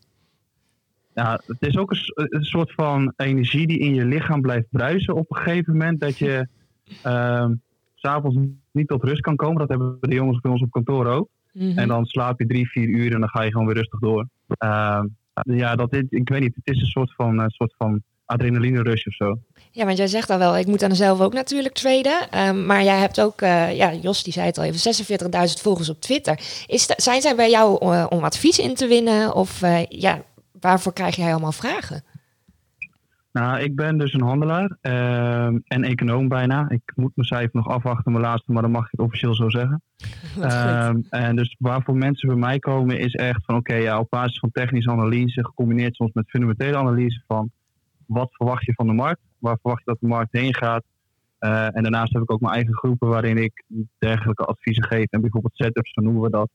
Ja, 1.15 1.41
het 1.47 1.63
is 1.63 1.77
ook 1.77 1.91
een, 1.91 1.99
een, 2.15 2.45
soort 2.45 2.73
van 2.73 3.13
energie 3.17 3.67
die 3.67 3.79
in 3.79 3.95
je 3.95 4.05
lichaam 4.05 4.41
blijft 4.41 4.67
bruisen 4.71 5.15
op 5.15 5.31
een 5.31 5.37
gegeven 5.37 5.73
moment. 5.73 6.01
Dat 6.01 6.19
je 6.19 6.49
um, 7.07 7.63
s'avonds 7.95 8.37
niet 8.73 8.89
tot 8.89 9.05
rust 9.05 9.21
kan 9.21 9.37
komen. 9.37 9.59
Dat 9.59 9.69
hebben 9.69 9.97
de 10.01 10.15
jongens 10.15 10.41
bij 10.41 10.51
ons 10.51 10.63
op 10.63 10.71
kantoor 10.71 11.07
ook. 11.07 11.29
Mhm. 11.53 11.79
En 11.79 11.89
dan 11.89 12.05
slaap 12.05 12.39
je 12.39 12.47
drie, 12.47 12.71
vier 12.71 12.89
uur 12.89 13.15
en 13.15 13.21
dan 13.21 13.29
ga 13.29 13.43
je 13.43 13.51
gewoon 13.51 13.67
weer 13.67 13.77
rustig 13.77 14.01
door. 14.01 14.29
Uh, 14.65 15.03
ja, 15.43 15.77
dat 15.77 15.93
is, 15.93 16.03
ik 16.09 16.29
weet 16.29 16.41
niet, 16.41 16.55
het 16.55 16.75
is 16.75 16.81
een 16.81 16.87
soort 16.87 17.15
van, 17.15 17.39
een 17.39 17.51
soort 17.51 17.75
van 17.79 18.03
adrenaline 18.25 18.83
rush 18.83 19.07
of 19.07 19.15
zo. 19.15 19.39
Ja, 19.71 19.85
want 19.85 19.99
jij 19.99 20.07
zegt 20.07 20.31
al 20.31 20.39
wel, 20.39 20.57
ik 20.57 20.67
moet 20.67 20.81
dan 20.81 20.97
zelf 20.97 21.21
ook 21.21 21.33
natuurlijk 21.33 21.75
traden. 21.75 22.49
Um, 22.49 22.67
maar 22.67 22.83
jij 22.83 22.99
hebt 22.99 23.21
ook, 23.21 23.41
uh, 23.41 23.77
ja, 23.77 23.93
Jos 23.93 24.23
die 24.23 24.33
zei 24.33 24.47
het 24.47 24.59
al 24.59 24.65
even, 24.65 24.95
46.000 25.49 25.63
volgers 25.63 25.89
op 25.89 26.01
Twitter. 26.01 26.39
Is 26.67 26.87
zijn 26.97 27.21
zij 27.21 27.37
bij 27.37 27.51
jou 27.51 27.85
uh, 27.85 28.07
om 28.09 28.25
advies 28.25 28.59
in 28.59 28.75
te 28.75 28.87
winnen? 28.87 29.35
Of 29.35 29.63
uh, 29.63 29.85
ja, 29.89 30.23
waarvoor 30.65 30.93
krijg 30.93 31.17
jij 31.17 31.31
allemaal 31.31 31.53
vragen? 31.53 32.05
Nou, 33.33 33.61
ik 33.61 33.77
ben 33.77 33.99
dus 33.99 34.13
een 34.13 34.23
handelaar 34.23 34.77
uh, 34.83 35.47
en 35.47 35.85
econoom 35.85 36.29
bijna. 36.29 36.69
Ik 36.69 36.93
moet 36.95 37.13
mijn 37.15 37.29
cijfer 37.29 37.51
nog 37.53 37.69
afwachten, 37.69 38.13
mijn 38.13 38.25
laatste, 38.25 38.53
maar 38.53 38.63
dan 38.63 38.71
mag 38.71 38.85
ik 38.85 38.91
het 38.91 39.01
officieel 39.01 39.35
zo 39.35 39.51
zeggen. 39.51 39.83
Uh, 40.39 40.91
en 41.11 41.37
dus 41.37 41.57
waarvoor 41.59 41.97
mensen 41.97 42.29
bij 42.29 42.37
mij 42.37 42.59
komen 42.59 42.99
is 42.99 43.15
echt 43.15 43.45
van 43.45 43.57
oké, 43.57 43.75
ja, 43.75 43.99
op 43.99 44.11
basis 44.11 44.39
van 44.39 44.51
technische 44.53 44.91
analyse, 44.91 45.45
gecombineerd 45.45 45.95
soms 45.95 46.13
met 46.13 46.31
fundamentele 46.31 46.77
analyse 46.77 47.23
van 47.27 47.51
wat 48.07 48.29
verwacht 48.33 48.65
je 48.65 48.73
van 48.75 48.87
de 48.87 48.93
markt, 48.93 49.21
waar 49.39 49.59
verwacht 49.61 49.85
je 49.85 49.91
dat 49.91 50.01
de 50.01 50.07
markt 50.07 50.33
heen 50.33 50.55
gaat. 50.55 50.85
Uh, 51.41 51.77
en 51.77 51.83
daarnaast 51.83 52.13
heb 52.13 52.23
ik 52.23 52.33
ook 52.33 52.41
mijn 52.41 52.55
eigen 52.55 52.75
groepen 52.75 53.09
waarin 53.09 53.37
ik 53.37 53.65
dergelijke 53.99 54.45
adviezen 54.45 54.85
geef 54.85 55.07
en 55.11 55.21
bijvoorbeeld 55.21 55.57
setups, 55.57 55.93
zo 55.93 56.01
noemen 56.01 56.23
we 56.23 56.31
dat, 56.31 56.51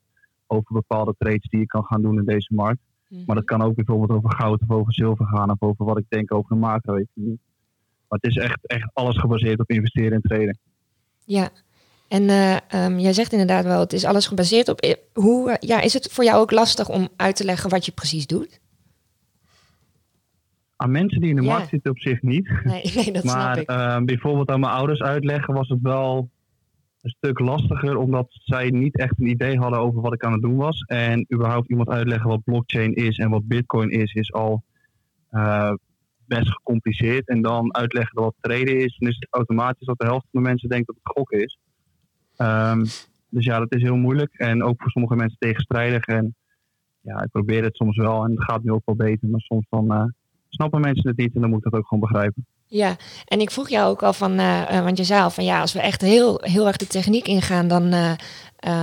over 0.47 0.73
bepaalde 0.73 1.15
trades 1.17 1.49
die 1.49 1.59
je 1.59 1.65
kan 1.65 1.83
gaan 1.83 2.01
doen 2.01 2.17
in 2.17 2.25
deze 2.25 2.53
markt. 2.53 2.81
Maar 3.25 3.35
dat 3.35 3.45
kan 3.45 3.61
ook 3.61 3.75
bijvoorbeeld 3.75 4.11
over 4.11 4.35
goud 4.35 4.61
of 4.61 4.69
over 4.69 4.93
zilver 4.93 5.25
gaan 5.25 5.51
of 5.51 5.61
over 5.61 5.85
wat 5.85 5.97
ik 5.97 6.05
denk 6.07 6.33
over 6.33 6.49
de 6.49 6.59
macro-economie. 6.59 7.39
Maar 8.07 8.19
het 8.21 8.31
is 8.31 8.37
echt, 8.37 8.67
echt 8.67 8.89
alles 8.93 9.17
gebaseerd 9.17 9.59
op 9.59 9.69
investeren 9.69 10.11
en 10.11 10.21
traden. 10.21 10.57
Ja, 11.25 11.49
en 12.07 12.23
uh, 12.23 12.85
um, 12.85 12.99
jij 12.99 13.13
zegt 13.13 13.31
inderdaad 13.31 13.65
wel, 13.65 13.79
het 13.79 13.93
is 13.93 14.05
alles 14.05 14.27
gebaseerd 14.27 14.67
op. 14.67 14.79
Eh, 14.79 14.93
hoe, 15.13 15.49
uh, 15.49 15.55
ja, 15.59 15.81
is 15.81 15.93
het 15.93 16.11
voor 16.11 16.23
jou 16.23 16.39
ook 16.39 16.51
lastig 16.51 16.89
om 16.89 17.09
uit 17.15 17.35
te 17.35 17.43
leggen 17.43 17.69
wat 17.69 17.85
je 17.85 17.91
precies 17.91 18.27
doet? 18.27 18.59
Aan 20.75 20.91
mensen 20.91 21.21
die 21.21 21.29
in 21.29 21.35
de 21.35 21.41
ja. 21.41 21.51
markt 21.51 21.69
zitten 21.69 21.91
op 21.91 21.99
zich 21.99 22.21
niet. 22.21 22.49
Nee, 22.63 22.91
nee 22.95 23.11
dat 23.11 23.23
maar 23.23 23.53
snap 23.53 23.57
ik. 23.57 23.71
Uh, 23.71 23.99
bijvoorbeeld 24.05 24.49
aan 24.49 24.59
mijn 24.59 24.73
ouders 24.73 25.01
uitleggen 25.01 25.53
was 25.53 25.69
het 25.69 25.81
wel 25.81 26.29
een 27.01 27.09
stuk 27.09 27.39
lastiger, 27.39 27.97
omdat 27.97 28.27
zij 28.29 28.69
niet 28.69 28.97
echt 28.97 29.19
een 29.19 29.29
idee 29.29 29.57
hadden 29.57 29.79
over 29.79 30.01
wat 30.01 30.13
ik 30.13 30.23
aan 30.23 30.31
het 30.31 30.41
doen 30.41 30.55
was. 30.55 30.79
En 30.79 31.25
überhaupt 31.33 31.69
iemand 31.69 31.89
uitleggen 31.89 32.29
wat 32.29 32.43
blockchain 32.43 32.93
is 32.93 33.17
en 33.17 33.29
wat 33.29 33.47
bitcoin 33.47 33.89
is, 33.89 34.13
is 34.13 34.33
al 34.33 34.63
uh, 35.31 35.73
best 36.25 36.51
gecompliceerd. 36.51 37.27
En 37.27 37.41
dan 37.41 37.75
uitleggen 37.75 38.21
wat 38.21 38.35
traden 38.41 38.79
is, 38.79 38.97
dan 38.97 39.09
is 39.09 39.15
het 39.15 39.27
automatisch 39.29 39.87
dat 39.87 39.99
de 39.99 40.05
helft 40.05 40.27
van 40.31 40.41
de 40.41 40.47
mensen 40.49 40.69
denkt 40.69 40.87
dat 40.87 40.95
het 41.03 41.13
gokken 41.13 41.43
is. 41.43 41.57
Um, 42.37 42.83
dus 43.29 43.45
ja, 43.45 43.59
dat 43.59 43.75
is 43.75 43.81
heel 43.81 43.95
moeilijk 43.95 44.33
en 44.33 44.63
ook 44.63 44.81
voor 44.81 44.91
sommige 44.91 45.15
mensen 45.15 45.37
tegenstrijdig. 45.39 46.05
En 46.05 46.35
ja, 47.01 47.23
ik 47.23 47.31
probeer 47.31 47.63
het 47.63 47.75
soms 47.75 47.97
wel 47.97 48.23
en 48.23 48.31
het 48.31 48.43
gaat 48.43 48.63
nu 48.63 48.71
ook 48.71 48.85
wel 48.85 48.95
beter, 48.95 49.29
maar 49.29 49.39
soms 49.39 49.65
dan 49.69 49.93
uh, 49.93 50.03
snappen 50.49 50.81
mensen 50.81 51.07
het 51.09 51.17
niet 51.17 51.35
en 51.35 51.41
dan 51.41 51.49
moet 51.49 51.65
ik 51.65 51.71
dat 51.71 51.79
ook 51.79 51.87
gewoon 51.87 52.09
begrijpen. 52.09 52.45
Ja, 52.71 52.95
en 53.25 53.39
ik 53.39 53.51
vroeg 53.51 53.69
jou 53.69 53.89
ook 53.89 54.03
al 54.03 54.13
van, 54.13 54.39
uh, 54.39 54.61
uh, 54.71 54.83
want 54.83 54.97
je 54.97 55.03
zei 55.03 55.21
al 55.21 55.29
van 55.29 55.43
ja, 55.43 55.61
als 55.61 55.73
we 55.73 55.79
echt 55.79 56.01
heel, 56.01 56.41
heel 56.41 56.67
erg 56.67 56.77
de 56.77 56.87
techniek 56.87 57.27
ingaan, 57.27 57.67
dan 57.67 57.93
uh, 57.93 58.11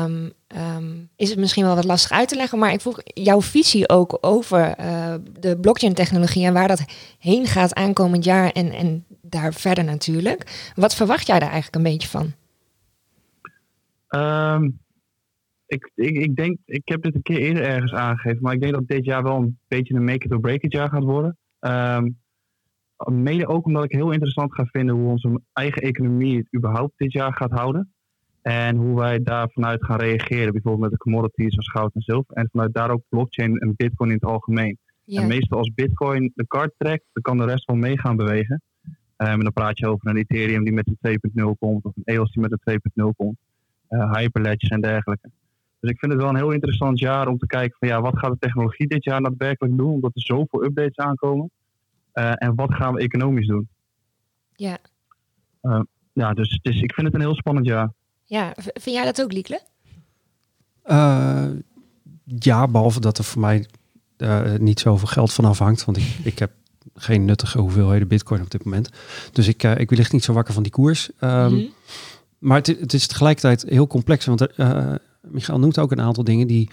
um, 0.05 0.33
um, 0.77 1.09
is 1.17 1.31
het 1.31 1.39
misschien 1.39 1.65
wel 1.65 1.75
wat 1.75 1.85
lastig 1.85 2.11
uit 2.11 2.29
te 2.29 2.37
leggen. 2.37 2.59
Maar 2.59 2.73
ik 2.73 2.81
vroeg 2.81 3.01
jouw 3.05 3.43
visie 3.43 3.89
ook 3.89 4.19
over 4.21 4.75
de 5.41 5.59
blockchain-technologie 5.61 6.47
en 6.47 6.53
waar 6.53 6.69
dat 6.69 6.85
heen 7.19 7.47
gaat 7.47 7.75
aankomend 7.75 8.25
jaar 8.25 8.51
en, 8.51 8.73
en 8.73 9.05
daar 9.23 9.55
verder 9.55 9.85
natuurlijk. 9.85 10.71
Wat 10.75 10.95
verwacht 10.95 11.27
jij 11.27 11.39
daar 11.39 11.51
eigenlijk 11.51 11.77
een 11.77 11.93
beetje 11.93 12.09
van? 12.09 12.33
Um, 14.09 14.79
ik, 15.67 15.91
ik, 15.95 16.17
ik 16.17 16.37
denk, 16.37 16.59
ik 16.65 16.83
heb 16.85 17.03
dit 17.03 17.15
een 17.15 17.23
keer 17.23 17.39
eerder 17.39 17.63
ergens 17.63 17.93
aangegeven, 17.93 18.43
maar 18.43 18.55
ik 18.55 18.61
denk 18.61 18.73
dat 18.73 18.89
dit 18.89 19.05
jaar 19.05 19.23
wel 19.23 19.37
een 19.37 19.59
beetje 19.69 19.95
een 19.95 20.05
make 20.05 20.25
it 20.27 20.33
or 20.33 20.41
break 20.41 20.63
it 20.63 20.73
jaar 20.73 20.89
gaat 20.89 21.03
worden. 21.03 21.37
Um, 21.61 22.19
Mede 23.05 23.47
ook 23.47 23.67
omdat 23.67 23.85
ik 23.85 23.93
heel 23.93 24.11
interessant 24.11 24.55
ga 24.55 24.65
vinden 24.65 24.95
hoe 24.95 25.11
onze 25.11 25.41
eigen 25.53 25.83
economie 25.83 26.37
het 26.37 26.55
überhaupt 26.57 26.93
dit 26.97 27.13
jaar 27.13 27.35
gaat 27.35 27.51
houden. 27.51 27.93
En 28.43 28.77
hoe 28.77 28.97
wij 28.97 29.23
daar 29.23 29.51
vanuit 29.51 29.85
gaan 29.85 29.99
reageren, 29.99 30.53
bijvoorbeeld 30.53 30.83
met 30.83 30.91
de 30.91 30.97
commodities 30.97 31.53
zoals 31.53 31.71
goud 31.71 31.95
en 31.95 32.01
zilver. 32.01 32.35
En 32.35 32.49
vanuit 32.53 32.75
daar 32.75 32.91
ook 32.91 33.03
blockchain 33.09 33.59
en 33.59 33.75
bitcoin 33.77 34.11
in 34.11 34.17
het 34.17 34.25
algemeen. 34.25 34.79
Ja. 35.05 35.21
En 35.21 35.29
meestal 35.29 35.59
als 35.59 35.75
bitcoin 35.75 36.33
de 36.35 36.47
kaart 36.47 36.73
trekt, 36.79 37.05
dan 37.13 37.23
kan 37.23 37.39
de 37.39 37.45
rest 37.45 37.67
wel 37.67 37.77
mee 37.77 37.99
gaan 37.99 38.17
bewegen. 38.17 38.63
Um, 39.17 39.27
en 39.27 39.41
dan 39.41 39.53
praat 39.53 39.79
je 39.79 39.89
over 39.89 40.09
een 40.09 40.17
Ethereum 40.17 40.65
die 40.65 40.73
met 40.73 40.87
een 41.01 41.19
2.0 41.45 41.59
komt, 41.59 41.85
of 41.85 41.93
een 41.97 42.03
EOS 42.05 42.33
die 42.33 42.43
met 42.43 42.53
een 42.53 42.81
2.0 43.05 43.17
komt. 43.17 43.37
Uh, 43.91 44.13
Hyperledges 44.13 44.69
en 44.69 44.81
dergelijke. 44.81 45.31
Dus 45.81 45.91
ik 45.91 45.99
vind 45.99 46.13
het 46.13 46.21
wel 46.21 46.31
een 46.31 46.37
heel 46.37 46.51
interessant 46.51 46.99
jaar 46.99 47.29
om 47.29 47.39
te 47.39 47.47
kijken 47.47 47.77
van 47.79 47.89
ja, 47.89 48.01
wat 48.01 48.19
gaat 48.19 48.31
de 48.31 48.39
technologie 48.39 48.87
dit 48.87 49.05
jaar 49.05 49.23
daadwerkelijk 49.23 49.77
doen, 49.77 49.93
omdat 49.93 50.15
er 50.15 50.23
zoveel 50.23 50.65
updates 50.65 50.97
aankomen. 50.97 51.51
Uh, 52.19 52.33
en 52.35 52.55
wat 52.55 52.75
gaan 52.75 52.95
we 52.95 53.01
economisch 53.01 53.47
doen? 53.47 53.69
Ja. 54.53 54.79
Uh, 55.63 55.81
ja, 56.13 56.35
dus, 56.35 56.59
dus 56.63 56.81
ik 56.81 56.95
vind 56.95 57.07
het 57.07 57.15
een 57.15 57.21
heel 57.21 57.35
spannend 57.35 57.67
jaar. 57.67 57.93
Ja, 58.25 58.53
vind 58.57 58.97
jij 58.97 59.05
dat 59.05 59.23
ook, 59.23 59.33
Liekle? 59.33 59.61
Uh, 60.87 61.49
ja, 62.25 62.69
behalve 62.69 63.01
dat 63.01 63.19
er 63.19 63.25
voor 63.25 63.41
mij 63.41 63.67
niet 64.59 64.81
zoveel 64.81 65.09
geld 65.09 65.33
van 65.33 65.45
afhangt. 65.45 65.85
Want 65.85 65.97
ik, 65.97 66.17
ik 66.23 66.39
heb 66.39 66.51
geen 66.95 67.25
nuttige 67.25 67.59
hoeveelheden 67.59 68.09
bitcoin 68.09 68.43
op 68.43 68.51
dit 68.51 68.65
moment. 68.65 68.91
Dus 69.33 69.49
ik, 69.49 69.63
ik 69.63 69.91
lig 69.91 70.13
niet 70.13 70.25
zo 70.25 70.33
wakker 70.33 70.55
van 70.55 70.63
die 70.63 70.73
koers. 70.73 71.11
Um, 71.21 71.31
mm 71.31 71.49
-hmm. 71.49 71.73
Maar 72.39 72.57
het, 72.57 72.67
het, 72.67 72.93
is 72.93 73.07
tegelijkertijd 73.07 73.65
heel 73.69 73.87
complex. 73.87 74.25
Want 74.25 74.47
uh, 74.57 74.95
Michael 75.21 75.59
noemt 75.59 75.79
ook 75.79 75.93
een 75.93 76.01
aantal 76.01 76.25
dingen 76.25 76.47
die 76.47 76.71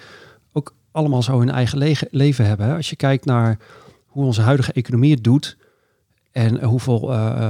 ook 0.51 0.73
allemaal 0.91 1.23
zo 1.23 1.39
hun 1.39 1.49
eigen 1.49 2.07
leven 2.11 2.45
hebben. 2.45 2.65
Hè. 2.65 2.75
Als 2.75 2.89
je 2.89 2.95
kijkt 2.95 3.25
naar 3.25 3.57
hoe 4.13 4.25
onze 4.25 4.41
huidige 4.41 4.73
economie 4.73 5.11
het 5.13 5.23
doet. 5.23 5.57
En 6.31 6.63
hoeveel 6.63 7.11
uh, 7.11 7.49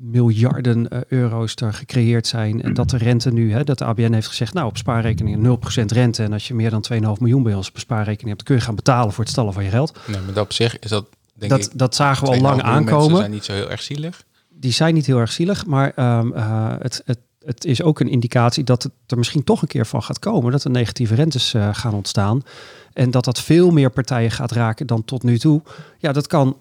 miljarden 0.00 0.86
uh, 0.92 1.00
euro's 1.08 1.54
er 1.56 1.72
gecreëerd 1.72 2.26
zijn. 2.26 2.62
En 2.62 2.74
dat 2.74 2.90
de 2.90 2.96
rente 2.96 3.32
nu, 3.32 3.52
hè, 3.52 3.64
dat 3.64 3.78
de 3.78 3.84
ABN 3.84 4.12
heeft 4.12 4.26
gezegd, 4.26 4.54
nou 4.54 4.66
op 4.66 4.76
spaarrekeningen 4.76 5.58
0% 5.80 5.84
rente. 5.86 6.22
En 6.22 6.32
als 6.32 6.48
je 6.48 6.54
meer 6.54 6.70
dan 6.70 6.84
2,5 6.92 6.98
miljoen 6.98 7.42
bij 7.42 7.54
ons 7.54 7.68
op 7.68 7.78
spaarrekening 7.78 8.28
hebt, 8.28 8.36
dan 8.36 8.46
kun 8.46 8.56
je 8.56 8.62
gaan 8.62 8.74
betalen 8.74 9.12
voor 9.12 9.24
het 9.24 9.32
stallen 9.32 9.52
van 9.52 9.64
je 9.64 9.70
geld. 9.70 9.98
Nee, 10.06 10.20
maar 10.20 10.34
dat 10.34 10.44
op 10.44 10.52
zich 10.52 10.78
is 10.78 10.90
dat, 10.90 11.06
denk 11.34 11.50
dat, 11.50 11.64
ik, 11.64 11.70
dat 11.78 11.94
zagen 11.94 12.26
we 12.26 12.34
al 12.34 12.40
lang 12.40 12.62
aankomen. 12.62 13.08
Die 13.08 13.16
zijn 13.16 13.30
niet 13.30 13.44
zo 13.44 13.52
heel 13.52 13.70
erg 13.70 13.82
zielig. 13.82 14.24
Die 14.48 14.72
zijn 14.72 14.94
niet 14.94 15.06
heel 15.06 15.18
erg 15.18 15.32
zielig, 15.32 15.66
maar 15.66 16.18
um, 16.18 16.32
uh, 16.32 16.74
het, 16.78 17.02
het, 17.04 17.18
het 17.46 17.64
is 17.64 17.82
ook 17.82 18.00
een 18.00 18.08
indicatie 18.08 18.64
dat 18.64 18.82
het 18.82 18.92
er 19.06 19.18
misschien 19.18 19.44
toch 19.44 19.62
een 19.62 19.68
keer 19.68 19.86
van 19.86 20.02
gaat 20.02 20.18
komen. 20.18 20.52
Dat 20.52 20.64
er 20.64 20.70
negatieve 20.70 21.14
rentes 21.14 21.54
uh, 21.54 21.68
gaan 21.72 21.94
ontstaan. 21.94 22.42
En 22.92 23.10
dat 23.10 23.24
dat 23.24 23.40
veel 23.40 23.70
meer 23.70 23.90
partijen 23.90 24.30
gaat 24.30 24.52
raken 24.52 24.86
dan 24.86 25.04
tot 25.04 25.22
nu 25.22 25.38
toe. 25.38 25.62
Ja, 25.98 26.12
dat 26.12 26.26
kan 26.26 26.56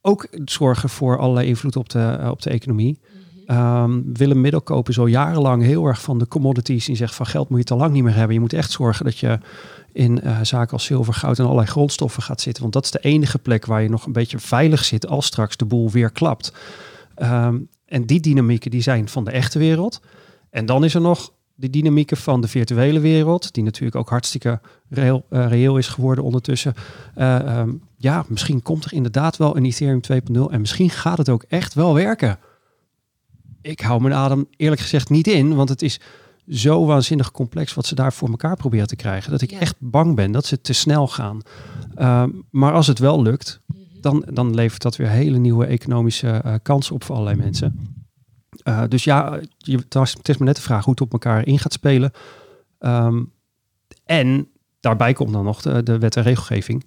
ook 0.00 0.28
zorgen 0.44 0.88
voor 0.88 1.18
allerlei 1.18 1.46
invloed 1.46 1.76
op 1.76 1.88
de, 1.88 2.18
uh, 2.20 2.28
op 2.30 2.42
de 2.42 2.50
economie. 2.50 3.00
Um, 3.46 4.12
Willem 4.12 4.40
Middelkoop 4.40 4.88
is 4.88 4.98
al 4.98 5.06
jarenlang 5.06 5.62
heel 5.62 5.86
erg 5.86 6.00
van 6.00 6.18
de 6.18 6.28
commodities. 6.28 6.84
Die 6.84 6.96
zegt 6.96 7.14
van 7.14 7.26
geld 7.26 7.48
moet 7.48 7.58
je 7.58 7.64
te 7.64 7.74
lang 7.74 7.92
niet 7.92 8.02
meer 8.02 8.14
hebben. 8.14 8.34
Je 8.34 8.40
moet 8.40 8.52
echt 8.52 8.70
zorgen 8.70 9.04
dat 9.04 9.18
je 9.18 9.38
in 9.92 10.20
uh, 10.24 10.38
zaken 10.42 10.72
als 10.72 10.84
zilver, 10.84 11.14
goud 11.14 11.38
en 11.38 11.44
allerlei 11.44 11.68
grondstoffen 11.68 12.22
gaat 12.22 12.40
zitten. 12.40 12.62
Want 12.62 12.74
dat 12.74 12.84
is 12.84 12.90
de 12.90 13.00
enige 13.00 13.38
plek 13.38 13.66
waar 13.66 13.82
je 13.82 13.88
nog 13.88 14.06
een 14.06 14.12
beetje 14.12 14.38
veilig 14.38 14.84
zit 14.84 15.06
als 15.06 15.26
straks 15.26 15.56
de 15.56 15.64
boel 15.64 15.90
weer 15.90 16.10
klapt. 16.10 16.52
Um, 17.22 17.68
en 17.86 18.06
die 18.06 18.20
dynamieken 18.20 18.70
die 18.70 18.82
zijn 18.82 19.08
van 19.08 19.24
de 19.24 19.30
echte 19.30 19.58
wereld. 19.58 20.00
En 20.50 20.66
dan 20.66 20.84
is 20.84 20.94
er 20.94 21.00
nog 21.00 21.32
de 21.54 21.70
dynamieken 21.70 22.16
van 22.16 22.40
de 22.40 22.48
virtuele 22.48 23.00
wereld, 23.00 23.54
die 23.54 23.64
natuurlijk 23.64 23.96
ook 23.96 24.08
hartstikke 24.08 24.60
reëel, 24.88 25.24
uh, 25.30 25.48
reëel 25.48 25.78
is 25.78 25.88
geworden 25.88 26.24
ondertussen. 26.24 26.74
Uh, 27.16 27.58
um, 27.58 27.82
ja, 27.96 28.24
misschien 28.28 28.62
komt 28.62 28.84
er 28.84 28.92
inderdaad 28.92 29.36
wel 29.36 29.56
een 29.56 29.64
Ethereum 29.64 30.00
2.0 30.12 30.52
en 30.52 30.60
misschien 30.60 30.90
gaat 30.90 31.18
het 31.18 31.28
ook 31.28 31.44
echt 31.48 31.74
wel 31.74 31.94
werken. 31.94 32.38
Ik 33.62 33.80
hou 33.80 34.00
mijn 34.00 34.14
adem 34.14 34.46
eerlijk 34.56 34.80
gezegd 34.80 35.10
niet 35.10 35.26
in, 35.26 35.54
want 35.54 35.68
het 35.68 35.82
is 35.82 36.00
zo 36.48 36.86
waanzinnig 36.86 37.30
complex 37.30 37.74
wat 37.74 37.86
ze 37.86 37.94
daar 37.94 38.12
voor 38.12 38.28
elkaar 38.28 38.56
proberen 38.56 38.86
te 38.86 38.96
krijgen, 38.96 39.30
dat 39.30 39.42
ik 39.42 39.50
ja. 39.50 39.58
echt 39.58 39.74
bang 39.78 40.16
ben 40.16 40.32
dat 40.32 40.46
ze 40.46 40.60
te 40.60 40.72
snel 40.72 41.08
gaan. 41.08 41.40
Uh, 41.96 42.24
maar 42.50 42.72
als 42.72 42.86
het 42.86 42.98
wel 42.98 43.22
lukt, 43.22 43.60
dan, 44.00 44.24
dan 44.32 44.54
levert 44.54 44.82
dat 44.82 44.96
weer 44.96 45.08
hele 45.08 45.38
nieuwe 45.38 45.66
economische 45.66 46.42
uh, 46.46 46.54
kansen 46.62 46.94
op 46.94 47.04
voor 47.04 47.14
allerlei 47.14 47.40
mensen. 47.42 47.97
Uh, 48.68 48.82
dus 48.88 49.04
ja, 49.04 49.40
het, 49.58 50.28
is 50.28 50.36
maar 50.36 50.46
net 50.46 50.56
de 50.56 50.62
vraag 50.62 50.84
hoe 50.84 50.92
het 50.92 51.02
op 51.02 51.12
elkaar 51.12 51.46
in 51.46 51.58
gaat 51.58 51.72
spelen. 51.72 52.12
Um, 52.80 53.32
en 54.04 54.48
daarbij 54.80 55.12
komt 55.12 55.32
dan 55.32 55.44
nog 55.44 55.62
de, 55.62 55.98
wet 55.98 56.16
en 56.16 56.22
regelgeving. 56.22 56.84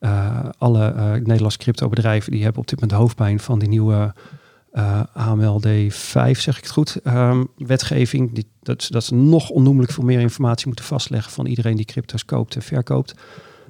Uh, 0.00 0.48
alle 0.58 0.92
uh, 0.96 1.12
Nederlandse 1.12 1.58
cryptobedrijven 1.58 2.32
die 2.32 2.42
hebben 2.42 2.60
op 2.60 2.68
dit 2.68 2.80
moment 2.80 2.98
hoofdpijn 2.98 3.40
van 3.40 3.58
die 3.58 3.68
nieuwe 3.68 4.14
AMLD 5.12 5.68
5, 5.88 6.40
zeg 6.40 6.56
ik 6.56 6.62
het 6.62 6.72
goed, 6.72 6.98
um, 7.06 7.48
wetgeving. 7.56 8.34
Die, 8.34 8.50
dat, 8.60 8.86
dat 8.90 9.04
ze 9.04 9.14
nog 9.14 9.50
onnoemelijk 9.50 9.92
veel 9.92 10.04
meer 10.04 10.20
informatie 10.20 10.66
moeten 10.66 10.84
vastleggen 10.84 11.32
van 11.32 11.46
iedereen 11.46 11.76
die 11.76 11.84
crypto's 11.84 12.24
koopt 12.24 12.54
en 12.54 12.62
verkoopt. 12.62 13.14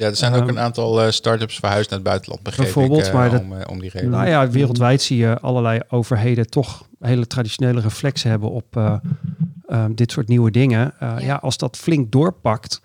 Ja, 0.01 0.07
er 0.07 0.17
zijn 0.17 0.35
ook 0.35 0.49
een 0.49 0.59
aantal 0.59 1.05
uh, 1.05 1.11
start-ups 1.11 1.59
verhuisd 1.59 1.91
naar 1.91 1.99
het 1.99 2.09
buitenland, 2.09 2.43
begreep 2.43 2.65
bijvoorbeeld, 2.65 3.01
ik, 3.01 3.07
uh, 3.07 3.15
maar 3.15 3.31
dat, 3.31 3.41
om, 3.41 3.53
uh, 3.53 3.59
om 3.71 3.81
die 3.81 3.91
reden. 3.91 4.11
Nou 4.11 4.29
ja, 4.29 4.51
wereldwijd 4.51 5.03
zie 5.03 5.17
je 5.17 5.41
allerlei 5.41 5.81
overheden 5.89 6.51
toch 6.51 6.87
hele 6.99 7.27
traditionele 7.27 7.81
reflexen 7.81 8.31
hebben 8.31 8.51
op 8.51 9.01
um, 9.71 9.95
dit 9.95 10.13
soort 10.13 10.29
nieuwe 10.29 10.51
dingen. 10.51 10.95
Ja. 11.01 11.19
ja. 11.19 11.35
als 11.35 11.57
dat 11.57 11.77
flink 11.77 12.13
doorpakt, 12.13 12.81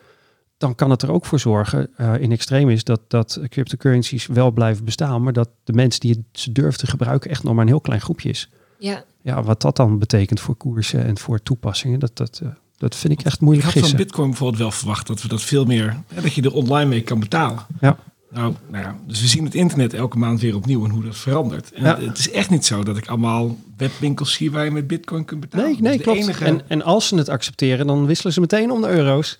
dan 0.57 0.75
kan 0.75 0.89
het 0.89 1.01
er 1.01 1.11
ook 1.11 1.25
voor 1.25 1.39
zorgen, 1.39 1.89
in 2.19 2.31
extreem 2.31 2.69
is, 2.69 2.83
dat, 2.83 3.01
dat 3.07 3.39
cryptocurrencies 3.49 4.25
wel 4.27 4.51
blijven 4.51 4.85
bestaan, 4.85 5.23
maar 5.23 5.33
dat 5.33 5.49
de 5.63 5.73
mensen 5.73 5.99
die 5.99 6.25
ze 6.31 6.51
durven 6.51 6.79
te 6.79 6.87
gebruiken 6.87 7.29
echt 7.29 7.43
nog 7.43 7.53
maar 7.53 7.61
een 7.61 7.69
heel 7.69 7.81
klein 7.81 8.01
groepje 8.01 8.29
is. 8.29 8.49
Ja. 8.79 9.03
Ja, 9.21 9.43
wat 9.43 9.61
dat 9.61 9.75
dan 9.75 9.99
betekent 9.99 10.39
voor 10.39 10.55
koersen 10.55 11.05
en 11.05 11.17
voor 11.17 11.43
toepassingen, 11.43 11.99
dat, 11.99 12.17
dat, 12.17 12.41
dat 12.77 12.95
vind 12.95 13.13
ik 13.13 13.25
echt 13.25 13.41
moeilijk 13.41 13.67
Ik 13.67 13.73
had 13.73 13.89
van 13.89 13.97
Bitcoin 13.97 14.29
bijvoorbeeld 14.29 14.61
wel 14.61 14.71
verwacht 14.71 15.07
dat 15.07 15.21
we 15.21 15.27
dat 15.27 15.41
veel 15.41 15.65
meer, 15.65 15.97
hè, 16.13 16.21
dat 16.21 16.33
je 16.33 16.41
er 16.41 16.53
online 16.53 16.89
mee 16.89 17.01
kan 17.01 17.19
betalen. 17.19 17.65
Ja. 17.81 17.97
Nou, 18.29 18.53
nou 18.69 18.83
ja, 18.83 18.95
dus 19.07 19.21
we 19.21 19.27
zien 19.27 19.43
het 19.43 19.55
internet 19.55 19.93
elke 19.93 20.17
maand 20.17 20.41
weer 20.41 20.55
opnieuw 20.55 20.85
en 20.85 20.91
hoe 20.91 21.03
dat 21.03 21.17
verandert. 21.17 21.71
En 21.71 21.83
Ja. 21.83 21.99
Het 21.99 22.17
is 22.17 22.31
echt 22.31 22.49
niet 22.49 22.65
zo 22.65 22.83
dat 22.83 22.97
ik 22.97 23.07
allemaal 23.07 23.57
webwinkels 23.77 24.33
zie 24.33 24.51
waar 24.51 24.65
je 24.65 24.71
met 24.71 24.87
Bitcoin 24.87 25.25
kunt 25.25 25.39
betalen. 25.39 25.65
Nee, 25.65 25.81
nee, 25.81 25.99
klopt. 25.99 26.19
Enige, 26.19 26.45
En, 26.45 26.61
en 26.67 26.81
als 26.81 27.07
ze 27.07 27.15
het 27.15 27.29
accepteren, 27.29 27.87
dan 27.87 28.05
wisselen 28.05 28.33
ze 28.33 28.39
meteen 28.39 28.71
om 28.71 28.81
de 28.81 28.87
euro's. 28.87 29.37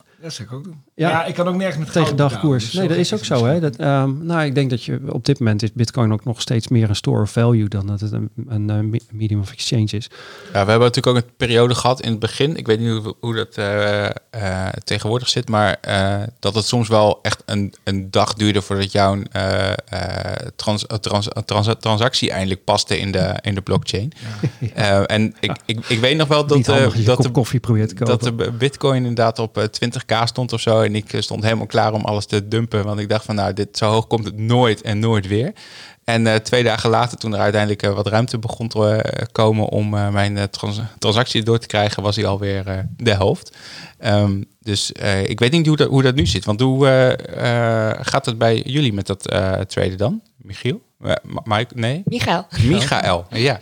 Ja, 0.96 1.26
ik 1.26 1.34
kan 1.34 1.48
ook 1.48 1.56
nergens 1.56 1.78
met 1.78 1.92
tegen 1.92 2.16
dagkoers. 2.16 2.64
Dus 2.64 2.74
nee, 2.74 2.88
dat 2.88 2.98
is 2.98 3.14
ook 3.14 3.26
zo. 3.26 3.46
Hè? 3.46 3.60
Dat, 3.60 3.76
ehm, 3.76 4.26
nou, 4.26 4.46
ik 4.46 4.56
denk 4.56 4.70
dat 4.70 4.84
je 4.84 5.00
op 5.10 5.26
dit 5.26 5.40
moment 5.40 5.64
is 5.64 5.74
Bitcoin 5.74 6.14
ook 6.14 6.26
nog 6.26 6.42
steeds 6.42 6.68
meer 6.68 6.90
een 6.90 6.96
store 6.96 7.22
of 7.22 7.32
value 7.32 7.68
dan 7.68 7.88
dat 7.88 8.00
het 8.00 8.12
een, 8.12 8.30
een, 8.48 8.70
eh, 8.70 9.00
medium 9.12 9.40
of 9.40 9.52
exchange 9.52 9.90
is. 9.92 10.10
Ja, 10.46 10.66
we 10.66 10.72
hebben 10.72 10.80
natuurlijk 10.80 11.08
ook 11.08 11.16
een 11.16 11.36
periode 11.38 11.76
gehad 11.76 12.02
in 12.02 12.12
het 12.12 12.20
begin. 12.20 12.56
Ik 12.58 12.68
weet 12.68 12.80
niet 12.80 12.90
hoe, 12.90 13.16
hoe 13.20 13.36
dat 13.36 13.58
eh, 13.58 14.06
eh, 14.06 14.74
tegenwoordig 14.84 15.30
zit, 15.30 15.50
maar 15.50 15.78
dat 16.40 16.56
het 16.56 16.66
soms 16.66 16.88
wel 16.88 17.20
echt 17.22 17.44
een, 17.46 17.74
een 17.84 18.12
dag 18.12 18.34
duurde 18.34 18.62
voordat 18.62 18.92
jouw 18.92 19.22
trans, 20.56 20.86
trans, 21.00 21.28
trans, 21.46 21.70
transactie 21.80 22.32
eindelijk 22.32 22.64
paste 22.64 23.00
in 23.00 23.12
de, 23.12 23.36
in 23.42 23.56
de 23.56 23.62
blockchain. 23.62 24.12
En 25.06 25.36
ik, 25.40 25.52
ik, 25.66 25.86
ik, 25.88 26.00
weet 26.00 26.18
nog 26.18 26.28
wel 26.28 26.46
dat, 26.46 26.66
dat, 26.66 27.22
de, 27.22 27.30
koffie 27.32 27.60
probeert 27.60 27.90
te 27.90 27.96
kopen. 27.96 28.20
dat 28.20 28.38
de 28.38 28.52
Bitcoin 28.52 28.96
inderdaad 28.96 29.40
op 29.40 29.70
20k 29.84 30.15
stond 30.24 30.54
of 30.54 30.62
zo. 30.62 30.82
En 30.82 30.96
ik 30.96 31.14
eh, 31.14 31.22
stond 31.22 31.44
helemaal 31.44 31.66
klaar 31.66 31.94
om 31.94 32.06
alles 32.06 32.26
te 32.26 32.48
dumpen. 32.48 32.84
Want 32.84 33.00
ik 33.00 33.10
dacht 33.10 33.26
van 33.26 33.36
nou, 33.36 33.54
dit 33.54 33.78
zo 33.78 33.90
hoog 33.90 34.08
komt 34.08 34.26
het 34.26 34.38
nooit 34.38 34.82
en 34.82 35.00
nooit 35.00 35.28
weer. 35.28 35.54
En 36.04 36.28
eh, 36.28 36.36
twee 36.36 36.64
dagen 36.64 36.90
later, 36.90 37.18
toen 37.18 37.34
er 37.34 37.40
uiteindelijk 37.40 37.84
eh, 37.84 37.94
wat 37.94 38.08
ruimte 38.08 38.38
begon 38.38 38.68
te 38.68 39.26
komen 39.32 39.70
om 39.70 39.90
mijn 39.90 40.50
transactie 41.00 41.44
door 41.44 41.60
te 41.60 41.68
krijgen, 41.68 42.04
was 42.04 42.16
hij 42.16 42.26
alweer 42.26 42.88
de 42.98 43.12
helft. 43.12 43.58
Ehm, 43.98 44.42
dus 44.60 44.92
ik 45.24 45.40
weet 45.40 45.52
niet 45.52 45.68
hoe 45.68 45.78
dat, 45.78 45.90
hoe 45.90 46.02
dat 46.02 46.16
nu 46.16 46.26
zit. 46.26 46.46
Want 46.46 46.60
hoe 46.62 46.86
gaat 48.02 48.26
het 48.26 48.38
bij 48.38 48.62
jullie 48.66 48.94
met 48.94 49.08
dat 49.08 49.22
traden 49.68 49.98
dan, 49.98 50.22
Michiel? 50.38 50.82
Mike? 51.44 51.74
Nee? 51.76 52.02
Michael. 52.06 52.48
Michael, 52.64 53.26
ja. 53.30 53.60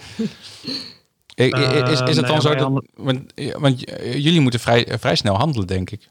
Is, 1.36 2.02
is, 2.02 2.18
het 2.18 2.28
dan 2.28 2.42
zo 2.42 2.56
dat... 2.56 2.84
Want, 2.96 3.34
want 3.58 3.80
jullie 4.14 4.42
moeten 4.42 4.60
vrij, 4.60 4.88
vrij 5.00 5.16
snel 5.16 5.38
handelen, 5.38 5.68
denk 5.68 5.90
ik. 5.90 6.10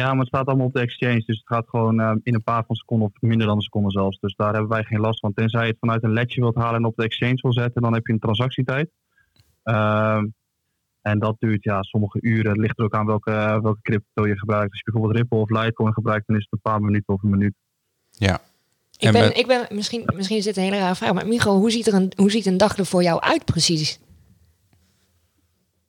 Ja, 0.00 0.10
maar 0.10 0.18
het 0.18 0.28
staat 0.28 0.46
allemaal 0.46 0.66
op 0.66 0.72
de 0.72 0.80
exchange. 0.80 1.22
Dus 1.26 1.38
het 1.38 1.46
gaat 1.46 1.68
gewoon 1.68 2.00
uh, 2.00 2.12
in 2.22 2.34
een 2.34 2.42
paar 2.42 2.64
van 2.66 2.76
seconden 2.76 3.06
of 3.06 3.20
minder 3.20 3.46
dan 3.46 3.56
een 3.56 3.62
seconde 3.62 3.90
zelfs. 3.90 4.18
Dus 4.20 4.34
daar 4.34 4.52
hebben 4.52 4.70
wij 4.70 4.84
geen 4.84 5.00
last 5.00 5.20
van. 5.20 5.34
Tenzij 5.34 5.62
je 5.62 5.70
het 5.70 5.78
vanuit 5.80 6.02
een 6.02 6.12
ledje 6.12 6.40
wilt 6.40 6.54
halen 6.54 6.74
en 6.74 6.84
op 6.84 6.96
de 6.96 7.02
exchange 7.02 7.38
wil 7.40 7.52
zetten, 7.52 7.82
dan 7.82 7.94
heb 7.94 8.06
je 8.06 8.12
een 8.12 8.18
transactietijd. 8.18 8.90
Uh, 9.64 10.22
en 11.02 11.18
dat 11.18 11.36
duurt 11.38 11.64
ja, 11.64 11.82
sommige 11.82 12.18
uren. 12.20 12.50
Het 12.50 12.60
ligt 12.60 12.78
er 12.78 12.84
ook 12.84 12.94
aan 12.94 13.06
welke, 13.06 13.58
welke 13.62 13.80
crypto 13.82 14.26
je 14.26 14.38
gebruikt. 14.38 14.70
Als 14.70 14.78
je 14.78 14.90
bijvoorbeeld 14.90 15.16
Ripple 15.16 15.38
of 15.38 15.50
Litecoin 15.50 15.92
gebruikt, 15.92 16.26
dan 16.26 16.36
is 16.36 16.42
het 16.42 16.52
een 16.52 16.70
paar 16.72 16.80
minuten 16.80 17.14
of 17.14 17.22
een 17.22 17.30
minuut. 17.30 17.54
Ja. 18.10 18.40
Ik 18.98 19.12
ben, 19.12 19.36
ik 19.36 19.46
ben 19.46 19.66
misschien, 19.70 20.02
misschien 20.14 20.36
is 20.36 20.44
dit 20.44 20.56
een 20.56 20.62
hele 20.62 20.78
rare 20.78 20.94
vraag, 20.94 21.12
maar 21.12 21.26
Micho, 21.26 21.56
hoe 21.56 21.70
ziet, 21.70 21.86
er 21.86 21.94
een, 21.94 22.12
hoe 22.16 22.30
ziet 22.30 22.46
een 22.46 22.56
dag 22.56 22.76
er 22.76 22.86
voor 22.86 23.02
jou 23.02 23.20
uit 23.20 23.44
precies? 23.44 24.00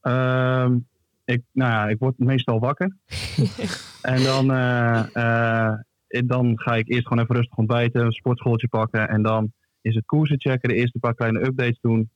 Uh, 0.02 0.72
ik, 1.26 1.42
nou 1.52 1.72
ja, 1.72 1.88
ik 1.88 2.00
word 2.00 2.18
meestal 2.18 2.60
wakker. 2.60 2.96
en 4.06 4.24
dan, 4.24 4.52
uh, 4.52 5.04
uh, 5.14 5.74
dan 6.08 6.60
ga 6.60 6.76
ik 6.76 6.90
eerst 6.90 7.08
gewoon 7.08 7.24
even 7.24 7.36
rustig 7.36 7.58
ontbijten, 7.58 8.06
een 8.06 8.12
sportschooltje 8.12 8.68
pakken. 8.68 9.10
En 9.10 9.22
dan 9.22 9.52
is 9.82 9.96
het 9.96 10.06
koersen 10.06 10.40
checken, 10.40 10.70
de 10.70 10.76
eerste 10.76 11.00
paar 11.00 11.14
kleine 11.14 11.46
updates 11.46 11.80
doen 11.82 12.10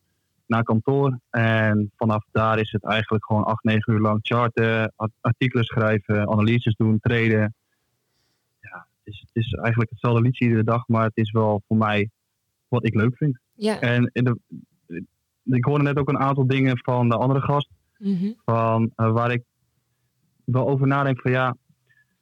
naar 0.45 0.63
kantoor. 0.63 1.19
En 1.29 1.91
vanaf 1.95 2.25
daar 2.31 2.59
is 2.59 2.71
het 2.71 2.83
eigenlijk 2.83 3.25
gewoon 3.25 3.43
8, 3.43 3.63
9 3.63 3.93
uur 3.93 3.99
lang 3.99 4.19
charten, 4.21 4.93
artikelen 5.21 5.65
schrijven, 5.65 6.29
analyses 6.29 6.75
doen, 6.75 6.99
traden. 6.99 7.53
Ja, 8.59 8.87
het 9.03 9.13
is, 9.13 9.19
het 9.19 9.43
is 9.43 9.53
eigenlijk 9.53 9.89
hetzelfde 9.89 10.21
liedje 10.21 10.45
iedere 10.45 10.63
dag, 10.63 10.87
maar 10.87 11.03
het 11.03 11.17
is 11.17 11.31
wel 11.31 11.61
voor 11.67 11.77
mij 11.77 12.09
wat 12.67 12.85
ik 12.85 12.95
leuk 12.95 13.17
vind. 13.17 13.39
Ja. 13.53 13.79
En 13.79 14.09
in 14.13 14.23
de, 14.23 14.37
ik 15.43 15.65
hoorde 15.65 15.83
net 15.83 15.97
ook 15.97 16.09
een 16.09 16.19
aantal 16.19 16.47
dingen 16.47 16.77
van 16.77 17.09
de 17.09 17.15
andere 17.15 17.41
gast. 17.41 17.69
Mm 17.97 18.15
-hmm. 18.15 18.35
Van 18.45 18.91
uh, 18.95 19.11
waar 19.11 19.31
ik 19.31 19.43
wel 20.43 20.67
over 20.67 20.87
nadenk 20.87 21.21
van 21.21 21.31
ja, 21.31 21.55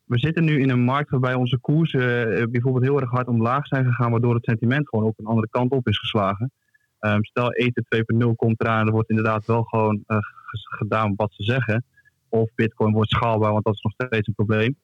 we 0.07 0.19
zitten 0.19 0.43
nu 0.43 0.61
in 0.61 0.69
een 0.69 0.83
markt 0.83 1.09
waarbij 1.09 1.33
onze 1.33 1.57
koersen 1.57 2.39
uh, 2.39 2.43
bijvoorbeeld 2.49 2.83
heel 2.83 3.01
erg 3.01 3.09
hard 3.09 3.27
omlaag 3.27 3.67
zijn 3.67 3.85
gegaan, 3.85 4.11
waardoor 4.11 4.35
het 4.35 4.45
sentiment 4.45 4.89
gewoon 4.89 5.05
ook 5.05 5.17
een 5.17 5.25
andere 5.25 5.49
kant 5.49 5.71
op 5.71 5.87
is 5.87 5.99
geslagen. 5.99 6.51
Um, 6.99 7.25
stel 7.25 7.53
eten 7.53 7.85
2.0 8.23 8.35
komt 8.35 8.61
eraan 8.61 8.85
er 8.85 8.91
wordt 8.91 9.09
inderdaad 9.09 9.45
wel 9.45 9.63
gewoon 9.63 10.03
uh, 10.07 10.17
gedaan 10.51 11.13
wat 11.15 11.33
ze 11.33 11.43
zeggen. 11.43 11.83
Of 12.29 12.49
bitcoin 12.55 12.93
wordt 12.93 13.09
schaalbaar, 13.09 13.51
want 13.51 13.63
dat 13.65 13.73
is 13.73 13.81
nog 13.81 13.93
steeds 13.93 14.27
een 14.27 14.33
probleem. 14.33 14.75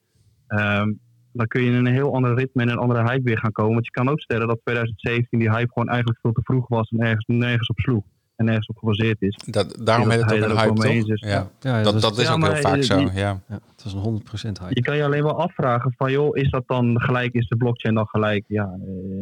Um, 0.47 0.99
dan 1.31 1.47
kun 1.47 1.61
je 1.61 1.71
in 1.71 1.85
een 1.85 1.93
heel 1.93 2.13
ander 2.13 2.35
ritme 2.35 2.61
en 2.61 2.69
een 2.69 2.77
andere 2.77 3.03
hype 3.03 3.23
weer 3.23 3.37
gaan 3.37 3.51
komen. 3.51 3.73
Want 3.73 3.85
je 3.85 3.91
kan 3.91 4.09
ook 4.09 4.19
stellen 4.19 4.47
dat 4.47 4.59
2017 4.63 5.39
die 5.39 5.51
hype 5.51 5.71
gewoon 5.73 5.89
eigenlijk 5.89 6.19
veel 6.21 6.31
te 6.31 6.41
vroeg 6.43 6.67
was 6.67 6.89
en 6.89 6.99
ergens 6.99 7.25
nergens 7.27 7.69
op 7.69 7.79
sloeg. 7.79 8.03
En 8.35 8.45
nergens 8.45 8.67
op 8.67 8.77
gebaseerd 8.77 9.21
is. 9.21 9.39
Dat, 9.45 9.77
daarom 9.85 10.09
dat 10.09 10.13
heet 10.17 10.23
het 10.29 10.43
ook 10.43 10.49
een 10.49 10.57
hype, 10.57 10.73
toch? 10.75 11.09
is. 11.13 11.21
Ja. 11.21 11.49
Ja, 11.59 11.81
Dat, 11.83 11.93
was- 11.93 12.01
dat 12.01 12.17
is 12.17 12.27
Ja, 12.27 12.33
ook 12.33 12.39
maar 12.39 12.53
heel 12.53 12.61
vaak 12.61 12.73
die- 12.73 12.83
zo, 12.83 12.99
ja. 12.99 13.09
ja, 13.47 13.59
het 13.75 13.83
was 13.83 13.93
een 13.93 13.99
100% 13.99 14.59
hype. 14.59 14.75
Je 14.75 14.81
kan 14.81 14.95
je 14.97 15.03
alleen 15.03 15.23
wel 15.23 15.39
afvragen 15.39 15.93
van 15.97 16.11
joh, 16.11 16.37
is 16.37 16.49
dat 16.49 16.63
dan 16.67 17.01
gelijk, 17.01 17.33
is 17.33 17.47
de 17.47 17.55
blockchain 17.57 17.95
dan 17.95 18.07
gelijk? 18.07 18.43
Ja, 18.47 18.63
eh, 18.63 18.69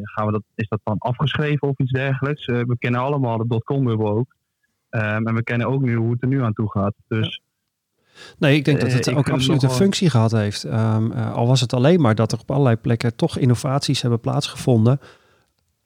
gaan 0.01 0.25
we 0.25 0.31
dat, 0.31 0.43
is 0.55 0.67
dat 0.67 0.79
dan 0.83 0.97
afgeschreven 0.97 1.67
of 1.67 1.77
iets 1.79 1.91
dergelijks? 1.91 2.45
Eh, 2.45 2.59
we 2.67 2.77
kennen 2.77 3.01
allemaal 3.01 3.37
de 3.37 3.47
dotcom-bubbel 3.47 4.09
ook. 4.09 4.35
Ehm, 4.89 5.27
en 5.27 5.35
we 5.35 5.43
kennen 5.43 5.67
ook 5.67 5.81
nu 5.81 5.95
hoe 5.95 6.11
het 6.11 6.21
er 6.21 6.27
nu 6.27 6.43
aan 6.43 6.53
toe 6.53 6.69
gaat. 6.71 6.93
Dus 7.07 7.41
Nee, 8.37 8.55
ik 8.55 8.65
denk 8.65 8.79
dat 8.79 8.89
Eh, 8.89 8.95
het 8.95 9.13
ook 9.13 9.29
absoluut 9.29 9.61
een 9.63 9.67
wel- 9.69 9.77
functie 9.77 10.09
gehad 10.09 10.31
heeft. 10.31 10.63
Ehm, 10.63 11.11
eh, 11.11 11.33
al 11.33 11.47
was 11.47 11.61
het 11.61 11.73
alleen 11.73 12.01
maar 12.01 12.15
dat 12.15 12.31
er 12.31 12.39
op 12.39 12.51
allerlei 12.51 12.75
plekken 12.75 13.15
toch 13.15 13.37
innovaties 13.37 14.01
hebben 14.01 14.19
plaatsgevonden 14.19 14.99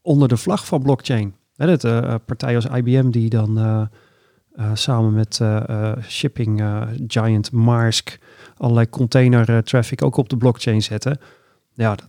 onder 0.02 0.28
de 0.28 0.38
vlag 0.38 0.66
van 0.66 0.82
blockchain. 0.82 1.36
Hè, 1.56 1.66
dat 1.66 1.84
eh, 1.84 2.16
partijen 2.26 2.56
als 2.56 2.78
IBM 2.78 3.10
die 3.10 3.30
dan 3.30 3.58
eh, 3.58 3.82
eh, 4.56 4.72
samen 4.74 5.14
met 5.14 5.40
eh, 5.42 5.70
eh, 5.70 6.04
shipping 6.04 6.62
eh, 6.62 6.82
giant 7.08 7.52
Maersk 7.52 8.20
allerlei 8.58 8.90
container 8.90 9.50
eh, 9.50 9.58
traffic 9.58 10.04
ook 10.04 10.18
op 10.18 10.30
de 10.30 10.38
blockchain 10.38 10.82
zetten. 10.82 11.20
Ja, 11.74 11.96
dat 11.96 12.08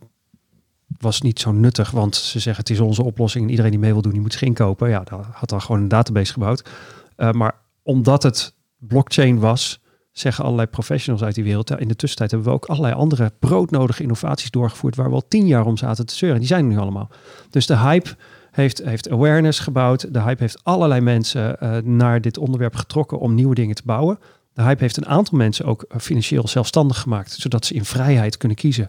was 0.99 1.21
niet 1.21 1.41
zo 1.41 1.53
nuttig, 1.53 1.91
want 1.91 2.17
ze 2.17 2.39
zeggen 2.39 2.63
het 2.63 2.73
is 2.73 2.81
onze 2.81 3.03
oplossing 3.03 3.45
en 3.45 3.51
iedereen 3.51 3.71
die 3.71 3.81
mee 3.81 3.93
wil 3.93 4.03
doen, 4.03 4.13
die 4.13 4.21
moet 4.21 4.33
zich 4.33 4.43
inkopen. 4.43 4.89
Ja, 4.89 5.01
daar 5.05 5.27
had 5.33 5.49
dan 5.49 5.63
gewoon 5.63 5.81
een 5.81 5.89
database 5.89 6.33
gebouwd. 6.33 6.69
Eh, 7.17 7.31
maar 7.31 7.55
omdat 7.83 8.23
het 8.23 8.55
blockchain 8.79 9.39
was, 9.39 9.81
zeggen 10.13 10.45
allerlei 10.45 10.69
professionals 10.69 11.25
uit 11.25 11.35
die 11.35 11.45
wereld. 11.45 11.71
in 11.71 11.89
de 11.89 11.97
tussentijd 11.97 12.31
hebben 12.31 12.49
we 12.49 12.55
ook 12.55 12.67
allerlei 12.67 12.95
andere 12.95 13.33
broodnodige 13.39 14.03
innovaties 14.03 14.51
doorgevoerd 14.51 14.97
waar 14.97 15.09
we 15.09 15.15
al 15.15 15.29
tien 15.29 15.47
jaar 15.47 15.67
om 15.67 15.77
zaten 15.77 16.07
te 16.07 16.15
zeuren. 16.15 16.39
Die 16.39 16.49
zijn 16.49 16.65
er 16.65 16.71
nu 16.71 16.79
allemaal. 16.79 17.11
Dus 17.51 17.67
de 17.67 17.79
hype 17.79 18.17
heeft, 18.57 18.85
heeft 18.85 19.11
awareness 19.11 19.59
gebouwd. 19.59 20.15
De 20.15 20.23
hype 20.23 20.43
heeft 20.43 20.59
allerlei 20.63 21.01
mensen 21.01 21.61
eh, 21.61 21.77
naar 21.83 22.21
dit 22.21 22.39
onderwerp 22.39 22.75
getrokken 22.75 23.19
om 23.19 23.35
nieuwe 23.35 23.55
dingen 23.55 23.75
te 23.75 23.83
bouwen. 23.85 24.19
De 24.53 24.63
hype 24.63 24.83
heeft 24.83 24.97
een 24.97 25.07
aantal 25.07 25.39
mensen 25.39 25.65
ook 25.65 25.83
eh, 25.83 25.99
financieel 25.99 26.49
zelfstandig 26.49 27.01
gemaakt, 27.01 27.33
zodat 27.33 27.67
ze 27.67 27.75
in 27.75 27.85
vrijheid 27.85 28.37
kunnen 28.37 28.57
kiezen 28.57 28.89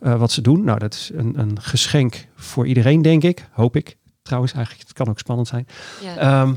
eh, 0.00 0.18
wat 0.18 0.32
ze 0.32 0.40
doen. 0.40 0.64
Nou, 0.64 0.78
dat 0.78 0.94
is 0.94 1.10
een, 1.14 1.38
een 1.38 1.60
geschenk 1.60 2.26
voor 2.34 2.66
iedereen, 2.66 3.02
denk 3.02 3.22
ik. 3.22 3.48
Hoop 3.52 3.76
ik. 3.76 3.96
Trouwens, 4.22 4.52
eigenlijk, 4.52 4.86
het 4.88 4.96
kan 4.96 5.08
ook 5.08 5.18
spannend 5.18 5.48
zijn. 5.48 5.66
Ja. 6.02 6.16
Ehm, 6.16 6.54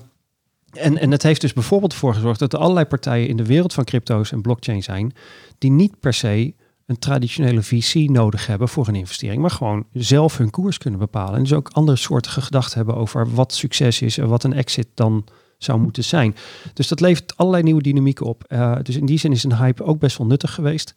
en, 0.72 0.98
en 0.98 1.12
het 1.12 1.24
heeft 1.24 1.42
dus 1.42 1.54
bijvoorbeeld 1.54 1.94
voor 1.94 2.14
gezorgd 2.14 2.40
dat 2.40 2.54
er 2.54 2.60
allerlei 2.60 2.86
partijen 2.86 3.28
in 3.28 3.38
de 3.38 3.46
wereld 3.46 3.74
van 3.74 3.84
crypto's 3.84 4.32
en 4.32 4.42
blockchain 4.42 4.84
zijn, 4.84 5.14
die 5.58 5.72
niet 5.72 6.00
per 6.00 6.14
se 6.14 6.54
een 6.92 7.00
traditionele 7.00 7.64
VC 7.64 8.10
nodig 8.10 8.48
hebben 8.48 8.68
voor 8.68 8.88
een 8.88 8.96
investering, 8.96 9.42
maar 9.42 9.52
gewoon 9.52 9.86
zelf 9.94 10.38
hun 10.38 10.50
koers 10.50 10.78
kunnen 10.78 11.00
bepalen. 11.00 11.36
En 11.36 11.44
dus 11.44 11.54
ook 11.54 11.70
andere 11.72 11.98
soorten 11.98 12.32
gedachten 12.32 12.78
hebben 12.78 12.96
over 12.96 13.34
wat 13.34 13.54
succes 13.54 14.02
is 14.02 14.18
en 14.18 14.28
wat 14.28 14.44
een 14.44 14.54
exit 14.54 14.88
dan 14.94 15.26
zou 15.58 15.80
moeten 15.80 16.04
zijn. 16.04 16.36
Dus 16.74 16.88
dat 16.88 17.00
levert 17.00 17.38
allerlei 17.38 17.64
nieuwe 17.64 17.82
dynamieken 17.82 18.26
op. 18.26 18.44
Eh, 18.44 18.76
dus 18.84 18.96
in 18.96 19.06
die 19.06 19.18
zin 19.18 19.32
is 19.32 19.44
een 19.44 19.58
hype 19.58 19.84
ook 19.84 20.00
best 20.00 20.18
wel 20.18 20.28
nuttig 20.28 20.54
geweest. 20.54 20.94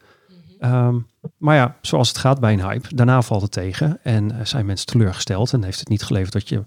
Ehm, 0.58 0.98
maar 1.38 1.56
ja, 1.56 1.76
zoals 1.80 2.08
het 2.08 2.18
gaat 2.18 2.40
bij 2.40 2.52
een 2.52 2.68
hype, 2.68 2.94
daarna 2.94 3.22
valt 3.22 3.42
het 3.42 3.52
tegen 3.52 3.98
en 4.02 4.38
eh, 4.38 4.44
zijn 4.44 4.66
mensen 4.66 4.86
teleurgesteld 4.86 5.52
en 5.52 5.64
heeft 5.64 5.78
het 5.78 5.88
niet 5.88 6.02
geleverd 6.02 6.32
dat 6.32 6.48
je. 6.48 6.62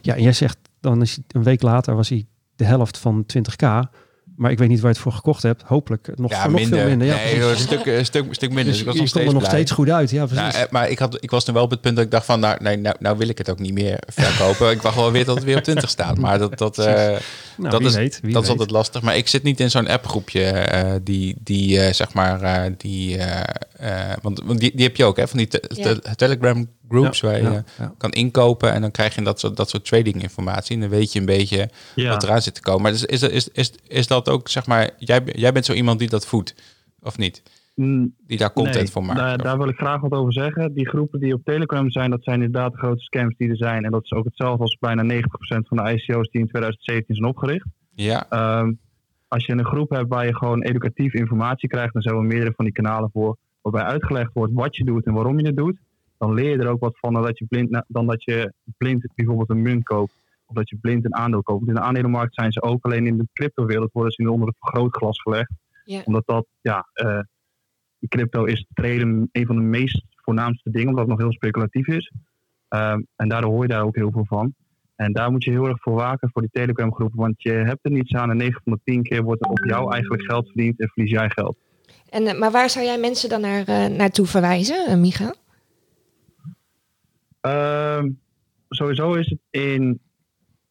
Ja, 0.00 0.14
en 0.14 0.22
jij 0.22 0.32
zegt 0.32 0.58
dan 0.80 1.02
is 1.02 1.14
hij, 1.14 1.24
een 1.28 1.42
week 1.42 1.62
later 1.62 1.94
was 1.94 2.08
hij 2.08 2.26
de 2.56 2.64
helft 2.64 2.98
van 2.98 3.26
20k. 3.26 3.88
Maar 4.38 4.50
ik 4.50 4.58
weet 4.58 4.68
niet 4.68 4.80
waar 4.80 4.88
je 4.90 4.94
het 4.94 5.02
voor 5.04 5.12
gekocht 5.12 5.42
hebt. 5.42 5.62
Hopelijk 5.66 6.08
nog, 6.14 6.30
Ja, 6.30 6.40
voor 6.42 6.50
nog 6.50 6.60
minder. 6.60 6.78
veel 6.78 6.88
minder. 6.88 7.06
Ja, 7.06 7.14
nee, 7.14 7.36
joh, 7.38 7.50
een 7.50 7.56
stuk, 7.56 7.86
een 7.86 8.04
stuk, 8.04 8.26
een 8.28 8.34
stuk 8.34 8.48
minder. 8.52 8.64
Dus 8.64 8.72
Dus 8.72 8.80
ik 8.80 8.86
was 8.86 8.94
je 8.94 9.00
nog 9.00 9.08
stond 9.08 9.24
steeds 9.24 9.26
er 9.26 9.32
nog 9.32 9.42
blij. 9.42 9.54
steeds 9.54 9.70
goed 9.70 9.90
uit. 9.90 10.10
Ja, 10.10 10.26
precies. 10.26 10.54
Nou, 10.54 10.66
maar 10.70 10.90
ik, 10.90 10.98
had, 10.98 11.16
ik 11.20 11.30
was 11.30 11.46
nu 11.46 11.52
wel 11.52 11.62
op 11.62 11.70
het 11.70 11.80
punt 11.80 11.96
dat 11.96 12.04
ik 12.04 12.10
dacht 12.10 12.24
van, 12.26 12.40
nou, 12.40 12.56
nee, 12.62 12.76
nou, 12.76 12.96
nou 12.98 13.18
wil 13.18 13.28
ik 13.28 13.38
het 13.38 13.50
ook 13.50 13.58
niet 13.58 13.72
meer 13.72 13.98
verkopen. 14.06 14.70
ik 14.70 14.82
wacht 14.82 14.96
wel 14.96 15.12
weer 15.12 15.24
tot 15.24 15.34
het 15.34 15.44
weer 15.44 15.56
op 15.56 15.62
20 15.62 15.88
staat. 15.90 16.18
Maar 16.18 16.38
dat, 16.38 16.58
dat, 16.58 16.78
eh, 16.78 16.94
Nou, 17.56 17.70
dat, 17.70 17.80
is, 17.80 17.94
weet, 17.94 18.20
dat 18.32 18.42
is 18.42 18.48
altijd 18.48 18.70
lastig. 18.70 19.02
Maar 19.02 19.16
ik 19.16 19.28
zit 19.28 19.42
niet 19.42 19.60
in 19.60 19.70
zo'n 19.70 19.88
appgroepje 19.88 20.42
eh, 20.44 20.92
die, 21.02 21.36
die 21.42 21.80
eh, 21.80 21.92
zeg 21.92 22.12
maar, 22.12 22.42
eh, 22.42 22.72
die, 22.76 23.18
want, 24.22 24.40
want 24.44 24.60
die, 24.60 24.72
die 24.74 24.84
heb 24.86 24.96
je 24.96 25.04
ook, 25.04 25.16
hè, 25.16 25.28
van 25.28 25.38
die 25.38 25.46
te- 25.48 25.70
Ja. 25.74 25.82
te- 25.82 26.14
Telegram 26.16 26.68
groups 26.88 27.20
waar 27.20 27.42
je 27.42 27.62
kan 27.96 28.10
inkopen 28.10 28.72
en 28.72 28.80
dan 28.80 28.90
krijg 28.90 29.14
je 29.14 29.22
dat 29.22 29.40
soort, 29.40 29.56
dat 29.56 29.70
soort 29.70 29.84
trading 29.84 30.22
informatie. 30.22 30.74
En 30.74 30.80
dan 30.80 30.90
weet 30.90 31.12
je 31.12 31.18
een 31.18 31.26
beetje 31.26 31.68
wat 31.94 32.22
eraan 32.22 32.42
zit 32.42 32.54
te 32.54 32.60
komen. 32.60 32.82
Maar 32.82 32.92
is, 32.92 33.04
is, 33.04 33.22
is, 33.22 33.48
is, 33.48 33.72
is 33.86 34.06
dat 34.06 34.28
ook, 34.28 34.48
zeg 34.48 34.66
maar, 34.66 34.90
jij, 34.98 35.22
jij 35.24 35.52
bent 35.52 35.64
zo 35.64 35.72
iemand 35.72 35.98
die 35.98 36.08
dat 36.08 36.26
voedt, 36.26 36.54
of 37.00 37.18
niet? 37.18 37.42
Mm, 37.74 38.14
Die 38.26 38.38
daar 38.38 38.52
content 38.52 38.76
nee, 38.76 38.90
voor 38.90 39.04
maakt? 39.04 39.18
Daar, 39.18 39.38
daar 39.38 39.58
wil 39.58 39.68
ik 39.68 39.76
graag 39.76 40.00
wat 40.00 40.12
over 40.12 40.32
zeggen. 40.32 40.74
Die 40.74 40.88
groepen 40.88 41.20
die 41.20 41.34
op 41.34 41.44
Telegram 41.44 41.90
zijn, 41.90 42.10
dat 42.10 42.22
zijn 42.22 42.42
inderdaad 42.42 42.72
de 42.72 42.78
grote 42.78 43.02
scams 43.02 43.36
die 43.36 43.48
er 43.48 43.56
zijn. 43.56 43.84
En 43.84 43.90
dat 43.90 44.04
is 44.04 44.12
ook 44.12 44.24
hetzelfde 44.24 44.62
als 44.62 44.76
bijna 44.80 45.02
90% 45.02 45.18
van 45.38 45.76
de 45.76 45.92
ICO's 45.92 46.30
die 46.30 46.40
in 46.40 46.48
2017 46.48 47.14
zijn 47.14 47.28
opgericht. 47.28 47.66
ja, 47.94 48.26
Ehm, 48.28 48.72
als 49.28 49.46
je 49.46 49.52
een 49.52 49.64
groep 49.64 49.90
hebt 49.90 50.08
waar 50.08 50.26
je 50.26 50.36
gewoon 50.36 50.62
educatief 50.62 51.14
informatie 51.14 51.68
krijgt, 51.68 51.92
dan 51.92 52.02
zijn 52.02 52.14
er 52.16 52.22
meerdere 52.22 52.52
van 52.56 52.64
die 52.64 52.74
kanalen 52.74 53.10
voor, 53.12 53.36
waarbij 53.60 53.82
uitgelegd 53.82 54.30
wordt 54.32 54.52
wat 54.52 54.76
je 54.76 54.84
doet 54.84 55.06
en 55.06 55.12
waarom 55.12 55.38
je 55.38 55.46
het 55.46 55.56
doet, 55.56 55.78
dan 56.18 56.34
leer 56.34 56.50
je 56.50 56.58
er 56.58 56.68
ook 56.68 56.80
wat 56.80 56.98
van 56.98 57.12
dan 57.12 57.22
dat 57.22 57.38
je 57.38 57.46
blind, 57.46 57.84
dan 57.86 58.06
dat 58.06 58.24
je 58.24 58.52
blind 58.76 59.06
bijvoorbeeld 59.14 59.50
een 59.50 59.62
munt 59.62 59.84
koopt. 59.84 60.12
Of 60.46 60.54
dat 60.54 60.68
je 60.68 60.76
blind 60.76 61.04
een 61.04 61.14
aandeel 61.14 61.42
koopt. 61.42 61.68
In 61.68 61.74
de 61.74 61.80
aandelenmarkt 61.80 62.34
zijn 62.34 62.52
ze 62.52 62.62
ook 62.62 62.84
alleen 62.84 63.06
in 63.06 63.18
de 63.18 63.28
cryptowereld 63.32 63.92
worden 63.92 64.12
ze 64.12 64.30
onder 64.30 64.48
een 64.48 64.54
vergrootglas 64.58 65.20
gelegd. 65.20 65.50
Ja. 65.84 66.02
Omdat 66.04 66.26
dat, 66.26 66.46
ja, 66.60 66.88
eh, 66.92 67.20
crypto 68.08 68.44
is 68.44 68.66
traden 68.74 69.28
een 69.32 69.46
van 69.46 69.56
de 69.56 69.62
meest 69.62 70.02
voornaamste 70.16 70.70
dingen, 70.70 70.88
omdat 70.88 71.00
het 71.00 71.10
nog 71.10 71.18
heel 71.18 71.32
speculatief 71.32 71.86
is. 71.86 72.12
Ehm, 72.68 73.00
en 73.16 73.28
daardoor 73.28 73.50
hoor 73.50 73.62
je 73.62 73.68
daar 73.68 73.84
ook 73.84 73.96
heel 73.96 74.10
veel 74.10 74.26
van. 74.26 74.54
En 74.96 75.12
daar 75.12 75.30
moet 75.30 75.44
je 75.44 75.50
heel 75.50 75.66
erg 75.66 75.80
voor 75.80 75.94
waken 75.94 76.30
voor 76.32 76.42
die 76.42 76.50
Telegram 76.50 76.94
groepen. 76.94 77.18
Want 77.18 77.42
je 77.42 77.52
hebt 77.52 77.78
er 77.82 77.90
niets 77.90 78.14
aan 78.14 78.30
en 78.30 78.36
9 78.36 78.60
van 78.64 78.72
de 78.72 78.80
10 78.84 79.02
keer 79.02 79.22
wordt 79.22 79.44
er 79.44 79.50
op 79.50 79.64
jou 79.64 79.92
eigenlijk 79.92 80.22
geld 80.22 80.46
verdiend 80.46 80.80
en 80.80 80.88
verlies 80.88 81.10
jij 81.10 81.30
geld. 81.30 81.56
En, 82.10 82.26
eh, 82.26 82.38
maar 82.38 82.50
waar 82.50 82.70
zou 82.70 82.84
jij 82.84 82.98
mensen 82.98 83.28
dan 83.28 83.40
naar, 83.40 83.64
eh, 83.64 83.86
naartoe 83.86 84.26
verwijzen, 84.26 85.00
Micha? 85.00 85.34
Ehm, 87.40 88.10
sowieso 88.68 89.14
is 89.14 89.28
het 89.28 89.40
in 89.50 90.00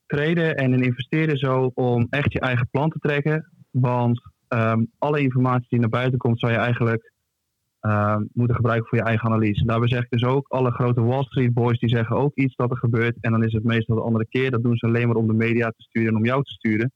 traden 0.08 0.56
en 0.56 0.74
in 0.74 0.84
investeren 0.84 1.38
zo 1.38 1.72
om 1.74 2.08
echt 2.10 2.34
je 2.34 2.40
eigen 2.40 2.68
plan 2.72 2.90
te 2.90 3.00
trekken. 3.00 3.52
Want 3.72 4.22
ehm, 4.48 4.84
alle 4.98 5.22
informatie 5.22 5.68
die 5.70 5.80
naar 5.80 5.90
buiten 5.90 6.20
komt, 6.20 6.40
zou 6.40 6.52
je 6.52 6.58
eigenlijk 6.58 7.12
ehm, 7.80 8.24
moeten 8.34 8.56
gebruiken 8.56 8.88
voor 8.88 8.98
je 8.98 9.04
eigen 9.04 9.30
analyse. 9.30 9.66
Daarbij 9.66 9.88
zeg 9.88 10.04
ik 10.04 10.10
dus 10.10 10.24
ook, 10.24 10.48
alle 10.48 10.72
grote 10.72 11.02
Wall 11.02 11.24
Street 11.24 11.54
boys 11.54 11.80
die 11.80 11.90
zeggen 11.90 12.16
ook 12.16 12.36
iets 12.36 12.56
dat 12.56 12.72
er 12.72 12.78
gebeurt. 12.78 13.18
En 13.22 13.32
dan 13.32 13.44
is 13.44 13.54
het 13.54 13.64
meestal 13.64 13.96
de 13.96 14.02
andere 14.02 14.28
keer. 14.28 14.52
Dat 14.52 14.64
doen 14.64 14.76
ze 14.76 14.86
alleen 14.86 15.08
maar 15.08 15.16
om 15.16 15.28
de 15.28 15.34
media 15.34 15.70
te 15.70 15.84
sturen 15.84 16.10
en 16.10 16.16
om 16.16 16.26
jou 16.26 16.44
te 16.44 16.52
sturen. 16.52 16.92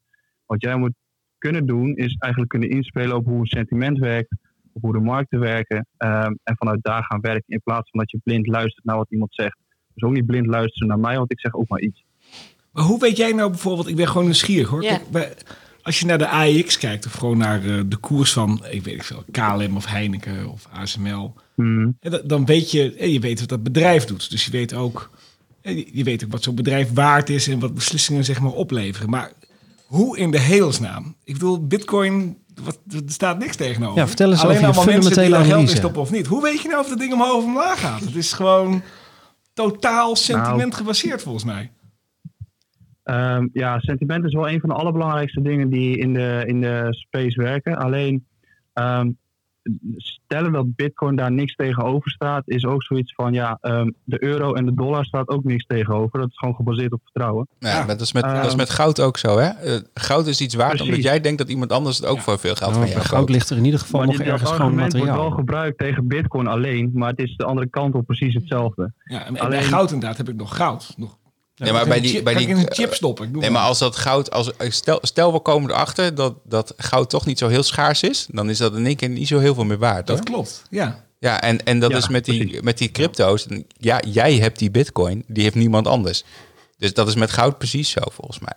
Wat 0.45 0.61
jij 0.61 0.75
moet 0.75 0.93
kunnen 1.37 1.65
doen, 1.65 1.95
is 1.95 2.15
eigenlijk 2.17 2.51
kunnen 2.51 2.69
inspelen 2.69 3.15
op 3.15 3.25
hoe 3.25 3.39
een 3.39 3.45
sentiment 3.45 3.97
werkt. 3.97 4.35
Op 4.73 4.81
hoe 4.81 4.93
de 4.93 4.99
markten 4.99 5.39
werken. 5.39 5.87
en 5.97 6.39
vanuit 6.43 6.83
daar 6.83 7.03
gaan 7.03 7.21
werken. 7.21 7.43
In 7.47 7.61
plaats 7.63 7.89
van 7.89 7.99
dat 7.99 8.11
je 8.11 8.19
blind 8.23 8.47
luistert 8.47 8.85
naar 8.85 8.97
wat 8.97 9.11
iemand 9.11 9.33
zegt. 9.33 9.60
Dus 10.01 10.09
ook 10.09 10.15
niet 10.15 10.25
blind 10.25 10.45
luisteren 10.47 10.87
naar 10.87 10.99
mij, 10.99 11.17
want 11.17 11.31
ik 11.31 11.39
zeg 11.39 11.53
ook 11.55 11.67
maar 11.67 11.79
iets. 11.81 12.03
Maar 12.71 12.83
hoe 12.83 12.99
weet 12.99 13.17
jij 13.17 13.31
nou 13.31 13.49
bijvoorbeeld, 13.49 13.87
ik 13.87 13.95
ben 13.95 14.07
gewoon 14.07 14.23
nieuwsgierig 14.23 14.67
hoor. 14.69 14.83
Ja. 14.83 14.89
Kijk, 14.89 15.09
bij- 15.09 15.33
als 15.81 15.99
je 15.99 16.05
naar 16.05 16.17
de 16.17 16.27
AEX 16.27 16.77
kijkt 16.77 17.05
of 17.05 17.13
gewoon 17.13 17.37
naar 17.37 17.65
eh, 17.65 17.79
de 17.85 17.95
koers 17.97 18.33
van, 18.33 18.61
ik 18.69 18.83
weet 18.83 18.93
niet 18.93 19.05
veel, 19.05 19.23
KLM 19.31 19.75
of 19.75 19.85
Heineken 19.85 20.49
of 20.49 20.67
ASML. 20.71 21.33
Hmm. 21.55 21.97
Dan 22.23 22.45
weet 22.45 22.71
je, 22.71 22.93
eh, 22.95 23.13
je 23.13 23.19
weet 23.19 23.39
wat 23.39 23.49
dat 23.49 23.63
bedrijf 23.63 24.05
doet. 24.05 24.29
Dus 24.29 24.45
je 24.45 24.51
weet 24.51 24.73
ook, 24.73 25.09
eh, 25.61 25.85
je- 25.93 26.03
weet 26.03 26.23
ook 26.25 26.31
wat 26.31 26.43
zo'n 26.43 26.55
bedrijf 26.55 26.89
waard 26.93 27.29
is 27.29 27.47
en 27.47 27.59
wat 27.59 27.73
beslissingen 27.73 28.25
zeg 28.25 28.39
maar 28.39 28.51
opleveren. 28.51 29.09
Maar 29.09 29.31
hoe 29.85 30.17
in 30.17 30.31
de 30.31 30.39
hemelsnaam? 30.39 31.15
Ik 31.23 31.33
bedoel, 31.33 31.67
bitcoin, 31.67 32.37
wat, 32.63 32.79
er 32.89 33.01
staat 33.05 33.39
niks 33.39 33.55
tegenover. 33.55 33.97
Ja, 33.99 34.07
vertel 34.07 34.29
eens 34.31 34.39
Alleen 34.41 34.55
over 34.55 34.67
je 34.67 34.73
allemaal 34.73 34.85
mensen 34.85 35.01
die 35.11 35.19
fundamentele 35.19 35.47
daar 35.49 35.57
geld 35.57 35.69
in 35.71 35.77
stoppen 35.77 36.01
of 36.01 36.11
niet. 36.11 36.27
Hoe 36.27 36.41
weet 36.41 36.61
je 36.61 36.67
nou 36.67 36.79
of 36.81 36.89
dat 36.89 36.97
ding 36.99 37.13
omhoog 37.13 37.33
of 37.35 37.43
omlaag 37.43 37.79
gaat? 37.79 37.99
Het 37.99 38.15
is 38.15 38.33
gewoon 38.33 38.81
totaal 39.69 40.15
sentiment 40.15 40.57
Nou. 40.57 40.73
gebaseerd 40.73 41.21
volgens 41.21 41.43
mij. 41.43 41.71
Ehm, 43.03 43.47
ja, 43.53 43.79
sentiment 43.79 44.25
is 44.25 44.33
wel 44.33 44.49
een 44.49 44.59
van 44.59 44.69
de 44.69 44.75
allerbelangrijkste 44.75 45.41
dingen 45.41 45.69
die 45.69 45.97
in 45.97 46.13
de, 46.13 46.43
in 46.45 46.61
de 46.61 46.87
space 46.89 47.41
werken. 47.41 47.75
Alleen 47.77 48.25
ehm, 48.73 49.11
stellen 49.97 50.51
dat 50.51 50.75
Bitcoin 50.75 51.15
daar 51.15 51.31
niks 51.31 51.55
tegenover 51.55 52.11
staat, 52.11 52.43
is 52.45 52.65
ook 52.65 52.83
zoiets 52.83 53.13
van 53.13 53.33
ja, 53.33 53.57
ehm, 53.61 53.89
de 54.03 54.23
euro 54.23 54.53
en 54.53 54.65
de 54.65 54.73
dollar 54.73 55.05
staat 55.05 55.27
ook 55.29 55.43
niks 55.43 55.65
tegenover. 55.65 56.19
Dat 56.19 56.29
is 56.29 56.37
gewoon 56.37 56.55
gebaseerd 56.55 56.91
op 56.91 56.99
vertrouwen. 57.03 57.47
Ja, 57.59 57.69
Ja. 57.69 57.85
Dat, 57.85 58.01
is 58.01 58.13
met, 58.13 58.23
dat 58.23 58.43
is 58.43 58.47
Ehm, 58.47 58.57
met 58.57 58.69
goud 58.69 58.99
ook 59.01 59.17
zo, 59.17 59.37
hè? 59.37 59.47
Eh, 59.49 59.79
goud 59.93 60.27
is 60.27 60.41
iets 60.41 60.55
waard 60.55 60.69
Precies. 60.69 60.87
omdat 60.89 61.03
jij 61.03 61.21
denkt 61.21 61.37
dat 61.37 61.49
iemand 61.49 61.71
anders 61.71 61.97
het 61.97 62.05
ook 62.05 62.15
Ja. 62.15 62.21
voor 62.21 62.39
veel 62.39 62.55
geld 62.55 62.73
van 62.73 62.87
jou 62.87 63.01
goud 63.01 63.19
koopt. 63.19 63.29
ligt 63.31 63.49
er 63.49 63.57
in 63.57 63.65
ieder 63.65 63.79
geval 63.79 63.99
Maar 63.99 64.07
nog 64.09 64.17
dit- 64.17 64.27
ergens 64.27 64.49
gewoon 64.51 64.65
argument 64.65 64.93
wordt 64.97 65.11
wel 65.15 65.29
gebruikt 65.31 65.77
tegen 65.77 66.07
Bitcoin 66.07 66.47
alleen, 66.47 66.91
maar 66.93 67.09
het 67.09 67.19
is 67.19 67.35
de 67.37 67.45
andere 67.45 67.67
kant 67.69 67.93
op 67.95 68.05
precies 68.05 68.33
hetzelfde. 68.33 68.93
Ja, 69.03 69.25
en 69.25 69.33
bij 69.33 69.41
Alleen- 69.41 69.63
goud 69.63 69.91
inderdaad 69.91 70.17
heb 70.17 70.29
ik 70.29 70.35
nog 70.35 70.55
goud. 70.55 70.93
Nog, 70.97 71.17
Nee, 71.63 71.71
maar 71.73 71.87
bij 71.87 72.01
die- 72.01 72.17
een 72.17 72.23
bij 72.23 72.33
chip- 72.33 72.45
die- 72.45 72.53
kan 72.53 72.57
ik 72.63 72.69
in 72.71 72.71
een 72.79 72.85
chip 72.85 72.93
stoppen. 72.93 73.25
Ik 73.25 73.31
Nee, 73.31 73.41
maar. 73.41 73.51
maar 73.51 73.61
als 73.61 73.79
dat 73.79 73.95
goud, 73.95 74.31
als, 74.31 74.51
stel, 74.57 74.99
stel 75.01 75.33
we 75.33 75.39
komen 75.39 75.69
erachter 75.69 76.15
dat, 76.15 76.35
dat 76.43 76.73
goud 76.77 77.09
toch 77.09 77.25
niet 77.25 77.37
zo 77.37 77.47
heel 77.47 77.63
schaars 77.63 78.03
is, 78.03 78.27
dan 78.31 78.49
is 78.49 78.57
dat 78.57 78.75
in 78.75 78.85
één 78.85 78.95
keer 78.95 79.09
niet 79.09 79.27
zo 79.27 79.39
heel 79.39 79.53
veel 79.53 79.63
meer 79.65 79.77
waard. 79.77 80.07
Hoor. 80.07 80.17
Dat 80.17 80.25
klopt, 80.25 80.63
ja. 80.69 81.03
Ja, 81.19 81.41
en, 81.41 81.63
en 81.65 81.79
dat 81.79 81.91
Ja, 81.91 81.97
is 81.97 82.07
met 82.09 82.25
die, 82.25 82.43
precies. 82.43 82.61
met 82.61 82.77
die 82.77 82.91
crypto's. 82.91 83.47
Ja, 83.77 83.99
jij 84.07 84.35
hebt 84.37 84.59
die 84.59 84.71
bitcoin, 84.71 85.23
die 85.27 85.43
heeft 85.43 85.55
niemand 85.55 85.87
anders. 85.87 86.23
Dus 86.77 86.93
dat 86.93 87.07
is 87.07 87.15
met 87.15 87.31
goud 87.31 87.57
precies 87.57 87.89
zo, 87.89 88.01
volgens 88.11 88.39
mij. 88.39 88.53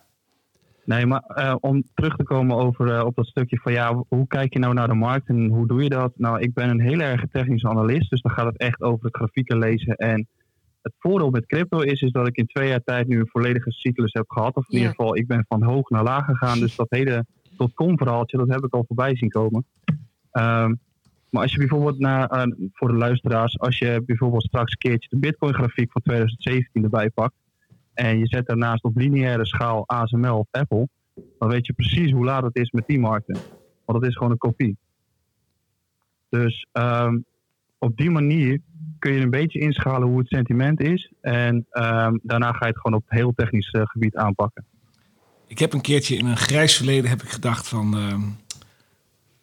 Nee, 0.85 1.07
maar 1.07 1.23
eh, 1.27 1.55
om 1.61 1.85
terug 1.95 2.17
te 2.17 2.23
komen 2.23 2.57
over, 2.57 2.95
eh, 2.99 3.05
op 3.05 3.15
dat 3.17 3.27
stukje 3.27 3.59
van 3.63 3.73
ja, 3.73 4.05
hoe 4.09 4.27
kijk 4.27 4.53
je 4.53 4.59
nou 4.59 4.75
naar 4.75 4.89
de 4.89 4.95
markt 4.95 5.29
en 5.29 5.49
hoe 5.49 5.67
doe 5.67 5.83
je 5.83 5.89
dat? 5.89 6.13
Nou, 6.17 6.41
ik 6.41 6.55
ben 6.55 6.69
een 6.69 6.81
heel 6.81 7.01
erg 7.01 7.25
technische 7.33 7.69
analist, 7.69 8.11
dus 8.11 8.21
dan 8.23 8.33
gaat 8.33 8.47
het 8.47 8.57
echt 8.57 8.83
over 8.83 9.05
het 9.07 9.17
grafieken 9.17 9.59
lezen. 9.59 9.95
En 9.97 10.29
het 10.85 10.95
voordeel 10.99 11.31
met 11.31 11.47
crypto 11.47 11.81
is, 11.81 12.01
is 12.01 12.11
dat 12.13 12.27
ik 12.27 12.37
in 12.37 12.47
twee 12.47 12.69
jaar 12.69 12.83
tijd 12.85 13.07
nu 13.09 13.19
een 13.19 13.29
volledige 13.29 13.71
cyclus 13.71 14.13
heb 14.13 14.31
gehad. 14.31 14.55
Of 14.57 14.69
in 14.69 14.79
Ja. 14.79 14.79
ieder 14.79 14.95
geval, 14.95 15.17
ik 15.17 15.27
ben 15.27 15.45
van 15.49 15.63
hoog 15.63 15.89
naar 15.91 16.03
laag 16.03 16.25
gegaan. 16.25 16.61
Dus 16.61 16.77
dat 16.77 16.87
hele 16.91 17.25
tot-com 17.57 17.99
verhaaltje, 17.99 18.37
dat 18.39 18.49
heb 18.49 18.65
ik 18.65 18.75
al 18.75 18.85
voorbij 18.87 19.17
zien 19.17 19.29
komen. 19.29 19.65
Ehm, 20.31 20.75
maar 21.31 21.43
als 21.43 21.53
je 21.53 21.59
bijvoorbeeld 21.59 21.99
naar, 21.99 22.29
eh, 22.29 22.43
voor 22.73 22.89
de 22.89 22.95
luisteraars, 22.95 23.59
als 23.59 23.79
je 23.79 24.03
bijvoorbeeld 24.07 24.43
straks 24.43 24.73
een 24.73 24.79
keertje 24.91 25.09
de 25.11 25.19
Bitcoin 25.19 25.55
grafiek 25.55 25.93
van 25.93 26.03
2017 26.03 26.83
erbij 26.85 27.11
pakt. 27.11 27.35
En 27.95 28.19
je 28.19 28.27
zet 28.27 28.47
daarnaast 28.47 28.85
op 28.85 28.97
lineaire 28.97 29.47
schaal 29.47 29.85
ASML 29.87 30.39
of 30.39 30.47
Apple. 30.51 30.89
Dan 31.39 31.49
weet 31.49 31.67
je 31.67 31.73
precies 31.73 32.11
hoe 32.13 32.25
laat 32.25 32.43
het 32.43 32.57
is 32.57 32.71
met 32.71 32.87
die 32.87 32.99
markten. 32.99 33.39
Want 33.85 33.99
het 34.01 34.09
is 34.11 34.17
gewoon 34.17 34.33
een 34.33 34.39
kopie. 34.39 34.77
Dus 36.29 36.67
ehm, 36.73 37.19
op 37.85 37.97
die 37.97 38.11
manier 38.11 38.61
kun 38.99 39.13
je 39.13 39.21
een 39.21 39.31
beetje 39.31 39.59
inschalen 39.59 40.09
hoe 40.09 40.19
het 40.19 40.29
sentiment 40.29 40.81
is. 40.81 41.13
En 41.21 41.67
ehm, 41.71 42.17
daarna 42.23 42.53
ga 42.53 42.67
je 42.67 42.73
het 42.73 42.81
gewoon 42.81 43.01
op 43.01 43.05
heel 43.07 43.33
technisch 43.37 43.71
eh, 43.71 43.83
gebied 43.85 44.17
aanpakken. 44.17 44.65
Ik 45.47 45.59
heb 45.59 45.73
een 45.73 45.81
keertje 45.81 46.17
in 46.17 46.27
een 46.27 46.37
grijs 46.37 46.77
verleden 46.77 47.11
heb 47.11 47.23
ik 47.23 47.29
gedacht 47.29 47.69
van 47.69 47.97
ehm, 47.97 48.21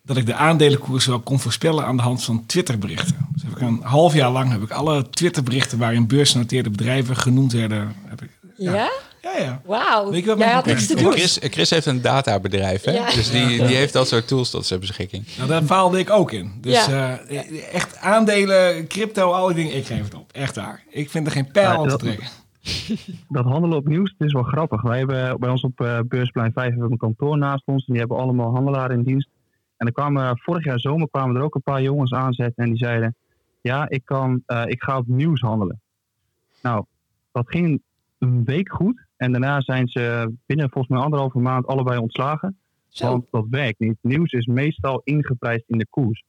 dat 0.03 0.17
ik 0.17 0.25
de 0.25 0.33
aandelenkoers 0.33 1.05
wel 1.05 1.19
kon 1.19 1.39
voorspellen 1.39 1.85
aan 1.85 1.97
de 1.97 2.03
hand 2.03 2.23
van 2.23 2.45
Twitterberichten. 2.45 3.27
Dus 3.33 3.43
heb 3.43 3.51
ik 3.51 3.61
een 3.61 3.81
half 3.83 4.13
jaar 4.13 4.31
lang 4.31 4.51
heb 4.51 4.61
ik 4.61 4.71
alle 4.71 5.09
Twitterberichten 5.09 5.77
waarin 5.77 6.07
beursgenoteerde 6.07 6.69
bedrijven 6.69 7.15
genoemd 7.15 7.51
werden. 7.51 7.93
Heb 8.05 8.21
ik, 8.21 8.29
Ja? 8.57 8.73
ja, 8.73 8.89
ja. 9.21 9.61
Wauw. 9.65 10.11
Weet 10.11 10.19
je 10.23 10.27
wat 10.29 10.37
Jij 10.37 10.45
mijn 10.45 10.51
had 10.57 10.65
niks 10.65 10.87
te 10.87 10.93
probleem 10.93 11.11
doen. 11.11 11.19
Chris, 11.19 11.39
Chris 11.51 11.69
heeft 11.69 11.85
een 11.85 12.01
databedrijf, 12.01 12.83
hè? 12.83 12.91
Ja. 12.91 13.05
dus 13.11 13.31
die, 13.31 13.47
die 13.47 13.75
heeft 13.75 13.93
dat 13.93 14.07
soort 14.07 14.27
tools 14.27 14.49
tot 14.49 14.65
zijn 14.65 14.79
beschikking. 14.79 15.25
Nou, 15.37 15.49
daar 15.49 15.63
faalde 15.63 15.99
ik 15.99 16.09
ook 16.09 16.31
in. 16.31 16.51
Dus 16.61 16.85
Ja. 16.85 17.19
eh, 17.19 17.73
echt 17.73 17.97
aandelen, 17.97 18.87
crypto, 18.87 19.31
al 19.31 19.47
die 19.47 19.55
dingen, 19.55 19.75
ik 19.75 19.85
geef 19.85 20.03
het 20.03 20.13
op. 20.15 20.31
Echt 20.31 20.55
waar. 20.55 20.83
Ik 20.89 21.09
vind 21.09 21.25
er 21.25 21.31
geen 21.31 21.51
pijl 21.51 21.69
Ja, 21.71 21.75
aan 21.75 21.83
te 21.83 21.89
dat- 21.89 21.99
trekken. 21.99 22.27
Dat 23.29 23.45
handelen 23.45 23.77
op 23.77 23.87
nieuws, 23.87 24.13
het 24.17 24.27
is 24.27 24.33
wel 24.33 24.43
grappig. 24.43 24.81
Wij 24.81 24.97
hebben 24.97 25.39
bij 25.39 25.49
ons 25.49 25.61
op 25.61 25.81
eh, 25.81 25.99
Beursplein 26.07 26.51
5 26.53 26.67
hebben 26.69 26.85
we 26.85 26.91
een 26.91 26.97
kantoor 26.97 27.37
naast 27.37 27.63
ons. 27.65 27.85
En 27.85 27.91
die 27.93 27.99
hebben 27.99 28.17
allemaal 28.17 28.53
handelaren 28.53 28.97
in 28.97 29.03
dienst. 29.03 29.27
En 29.77 29.87
er 29.87 29.93
kwamen, 29.93 30.37
vorig 30.37 30.63
jaar 30.63 30.79
zomer 30.79 31.09
kwamen 31.11 31.35
er 31.35 31.41
ook 31.41 31.55
een 31.55 31.61
paar 31.61 31.81
jongens 31.81 32.13
aanzetten. 32.13 32.63
En 32.63 32.69
die 32.69 32.77
zeiden, 32.77 33.15
ja, 33.61 33.89
ik, 33.89 34.01
kan, 34.05 34.43
eh, 34.45 34.61
ik 34.65 34.81
ga 34.83 34.97
op 34.97 35.07
nieuws 35.07 35.41
handelen. 35.41 35.81
Nou, 36.61 36.85
dat 37.31 37.45
ging 37.49 37.81
een 38.19 38.43
week 38.43 38.71
goed. 38.71 39.01
En 39.21 39.31
daarna 39.31 39.61
zijn 39.61 39.87
ze 39.87 40.33
binnen 40.45 40.69
volgens 40.69 40.93
mij 40.93 41.03
anderhalve 41.03 41.39
maand 41.39 41.67
allebei 41.67 41.99
ontslagen. 41.99 42.57
Zo. 42.87 43.07
Want 43.07 43.25
dat 43.31 43.45
werkt 43.49 43.79
niet. 43.79 43.97
Nieuws 44.01 44.31
is 44.31 44.45
meestal 44.45 45.01
ingeprijsd 45.03 45.63
in 45.67 45.77
de 45.77 45.87
koers. 45.89 46.23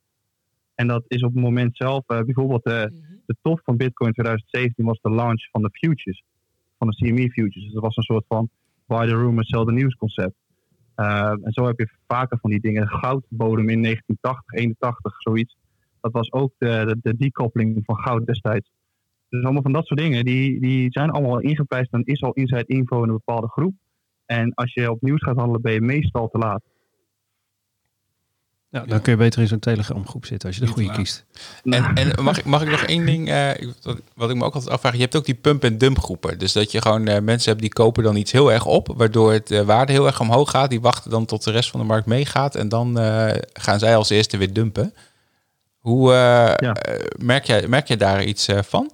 En 0.74 0.86
dat 0.86 1.04
is 1.08 1.22
op 1.22 1.34
het 1.34 1.42
moment 1.42 1.76
zelf, 1.76 2.04
eh, 2.06 2.20
bijvoorbeeld 2.20 2.64
eh, 2.64 2.72
Mhm. 2.74 2.90
de 3.26 3.36
top 3.42 3.60
van 3.64 3.76
Bitcoin 3.76 4.12
2017 4.12 4.84
was 4.84 4.98
de 5.00 5.10
launch 5.10 5.48
van 5.50 5.62
de 5.62 5.70
futures. 5.72 6.22
Van 6.78 6.88
de 6.88 6.96
CME 6.96 7.30
futures. 7.30 7.64
Dus 7.64 7.72
dat 7.72 7.82
was 7.82 7.96
een 7.96 8.02
soort 8.02 8.24
van 8.28 8.48
buy 8.86 9.06
the 9.06 9.16
rumor, 9.16 9.44
sell 9.44 9.64
the 9.64 9.72
news 9.72 9.94
concept. 9.94 10.34
Uh, 10.96 11.30
en 11.42 11.52
zo 11.52 11.66
heb 11.66 11.78
je 11.78 11.88
vaker 12.06 12.38
van 12.38 12.50
die 12.50 12.60
dingen. 12.60 12.88
Goudbodem 12.88 13.68
in 13.68 13.82
1980, 13.82 14.52
81, 14.52 15.20
zoiets. 15.20 15.56
Dat 16.00 16.12
was 16.12 16.32
ook 16.32 16.52
de, 16.58 16.96
de, 17.02 17.16
de 17.16 17.82
van 17.84 17.96
goud 17.96 18.26
destijds. 18.26 18.70
Dus 19.32 19.44
allemaal 19.44 19.62
van 19.62 19.72
dat 19.72 19.86
soort 19.86 20.00
dingen, 20.00 20.24
die, 20.24 20.60
die 20.60 20.86
zijn 20.90 21.10
allemaal 21.10 21.38
ingeprijsd. 21.40 21.90
Dan 21.90 22.02
is 22.04 22.22
al 22.22 22.32
inside 22.32 22.64
info 22.66 23.02
in 23.02 23.08
een 23.08 23.14
bepaalde 23.24 23.48
groep. 23.48 23.74
En 24.26 24.54
als 24.54 24.74
je 24.74 24.90
op 24.90 25.02
nieuws 25.02 25.22
gaat 25.22 25.36
handelen, 25.36 25.62
ben 25.62 25.72
je 25.72 25.80
meestal 25.80 26.28
te 26.28 26.38
laat. 26.38 26.62
Ja, 28.68 28.84
dan 28.84 29.00
kun 29.00 29.12
je 29.12 29.18
beter 29.18 29.40
in 29.40 29.48
zo'n 29.48 29.58
Telegram 29.58 30.06
groep 30.06 30.26
zitten 30.26 30.48
als 30.48 30.58
je 30.58 30.64
de 30.64 30.70
goede 30.72 30.90
kiest. 30.90 31.24
En, 31.62 31.94
en 31.94 32.22
mag, 32.24 32.38
ik, 32.38 32.44
mag 32.44 32.62
ik 32.62 32.70
nog 32.70 32.82
één 32.82 33.06
ding, 33.06 33.28
eh, 33.28 33.50
wat, 34.14 34.30
ik 34.30 34.36
me 34.36 34.44
ook 34.44 34.54
altijd 34.54 34.72
afvraag. 34.72 34.94
Je 34.94 35.00
hebt 35.00 35.16
ook 35.16 35.24
die 35.24 35.34
pump-en-dump 35.34 35.98
groepen. 35.98 36.38
Dus 36.38 36.52
dat 36.52 36.72
je 36.72 36.80
gewoon 36.82 37.06
eh, 37.06 37.20
mensen 37.20 37.50
hebt 37.50 37.62
die 37.62 37.72
kopen 37.72 38.02
dan 38.02 38.16
iets 38.16 38.32
heel 38.32 38.52
erg 38.52 38.66
op, 38.66 38.94
waardoor 38.96 39.32
het 39.32 39.50
eh, 39.50 39.60
waarde 39.60 39.92
heel 39.92 40.06
erg 40.06 40.20
omhoog 40.20 40.50
gaat. 40.50 40.70
Die 40.70 40.80
wachten 40.80 41.10
dan 41.10 41.24
tot 41.24 41.44
de 41.44 41.50
rest 41.50 41.70
van 41.70 41.80
de 41.80 41.86
markt 41.86 42.06
meegaat 42.06 42.54
en 42.54 42.68
dan 42.68 42.98
eh, 42.98 43.38
gaan 43.52 43.78
zij 43.78 43.96
als 43.96 44.10
eerste 44.10 44.36
weer 44.36 44.52
dumpen. 44.52 44.94
Hoe 45.78 46.10
Ja. 46.12 46.76
merk, 47.18 47.44
jij, 47.44 47.68
merk 47.68 47.88
je 47.88 47.96
daar 47.96 48.24
iets 48.24 48.48
eh, 48.48 48.62
van? 48.62 48.90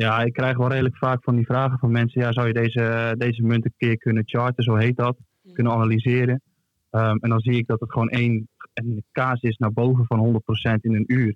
Ja, 0.00 0.22
ik 0.22 0.32
krijg 0.32 0.56
wel 0.56 0.68
redelijk 0.68 0.96
vaak 0.96 1.22
van 1.22 1.36
die 1.36 1.44
vragen 1.44 1.78
van 1.78 1.90
mensen. 1.90 2.20
Ja, 2.20 2.32
zou 2.32 2.46
je 2.46 2.52
deze, 2.52 3.14
deze 3.18 3.42
munt 3.42 3.64
een 3.64 3.74
keer 3.76 3.96
kunnen 3.96 4.22
charten, 4.26 4.64
zo 4.64 4.74
heet 4.74 4.96
dat. 4.96 5.16
Kunnen 5.52 5.72
analyseren. 5.72 6.42
Ehm, 6.90 7.16
en 7.16 7.30
dan 7.30 7.40
zie 7.40 7.56
ik 7.56 7.66
dat 7.66 7.80
het 7.80 7.92
gewoon 7.92 8.08
één 8.08 8.48
een 8.74 9.04
kaas 9.12 9.40
is 9.40 9.56
naar 9.56 9.72
boven 9.72 10.06
van 10.06 10.18
100% 10.18 10.84
in 10.84 10.94
een 10.94 11.04
uur. 11.06 11.34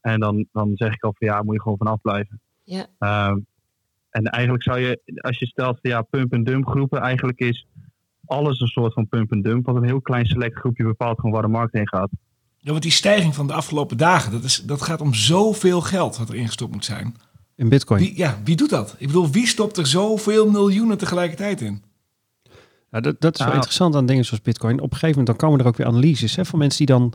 En 0.00 0.20
dan, 0.20 0.46
dan 0.52 0.70
zeg 0.74 0.94
ik 0.94 1.02
al 1.02 1.14
van 1.18 1.28
ja, 1.28 1.42
moet 1.42 1.54
je 1.54 1.60
gewoon 1.60 1.78
vanaf 1.78 2.00
blijven. 2.00 2.40
Ja. 2.64 2.86
Ehm, 2.98 3.38
en 4.10 4.24
eigenlijk 4.24 4.64
zou 4.64 4.78
je, 4.78 5.00
als 5.16 5.38
je 5.38 5.46
stelt 5.46 5.78
van 5.82 5.90
ja, 5.90 6.02
pump-en-dump 6.02 6.66
groepen, 6.66 7.00
eigenlijk 7.00 7.38
is 7.38 7.66
alles 8.24 8.60
een 8.60 8.66
soort 8.66 8.92
van 8.92 9.08
pump-en-dump. 9.08 9.66
Want 9.66 9.78
een 9.78 9.84
heel 9.84 10.00
klein 10.00 10.26
select 10.26 10.58
groepje 10.58 10.84
bepaalt 10.84 11.16
gewoon 11.16 11.32
waar 11.32 11.42
de 11.42 11.48
markt 11.48 11.72
heen 11.72 11.88
gaat. 11.88 12.10
Ja, 12.56 12.70
want 12.70 12.82
die 12.82 12.92
stijging 12.92 13.34
van 13.34 13.46
de 13.46 13.52
afgelopen 13.52 13.96
dagen, 13.96 14.32
dat, 14.32 14.44
is, 14.44 14.56
dat 14.56 14.82
gaat 14.82 15.00
om 15.00 15.14
zoveel 15.14 15.80
geld 15.80 16.16
wat 16.16 16.28
er 16.28 16.34
ingestopt 16.34 16.72
moet 16.72 16.84
zijn. 16.84 17.14
In 17.58 17.68
bitcoin. 17.68 18.00
Wie, 18.00 18.16
ja, 18.16 18.38
wie 18.44 18.56
doet 18.56 18.70
dat? 18.70 18.94
Ik 18.98 19.06
bedoel, 19.06 19.30
wie 19.30 19.46
stopt 19.46 19.76
er 19.76 19.86
zoveel 19.86 20.50
miljoenen 20.50 20.98
tegelijkertijd 20.98 21.60
in? 21.60 21.82
Ja, 22.90 23.00
dat, 23.00 23.20
dat 23.20 23.32
is 23.32 23.38
wel 23.38 23.46
Nou. 23.46 23.54
interessant 23.54 23.94
aan 23.94 24.06
dingen 24.06 24.24
zoals 24.24 24.42
bitcoin. 24.42 24.74
Op 24.74 24.82
een 24.82 24.98
gegeven 24.98 25.08
moment 25.08 25.26
dan 25.26 25.36
komen 25.36 25.60
er 25.60 25.66
ook 25.66 25.76
weer 25.76 25.86
analyses 25.86 26.36
hè, 26.36 26.44
van 26.44 26.58
mensen 26.58 26.86
die 26.86 26.96
dan 26.96 27.12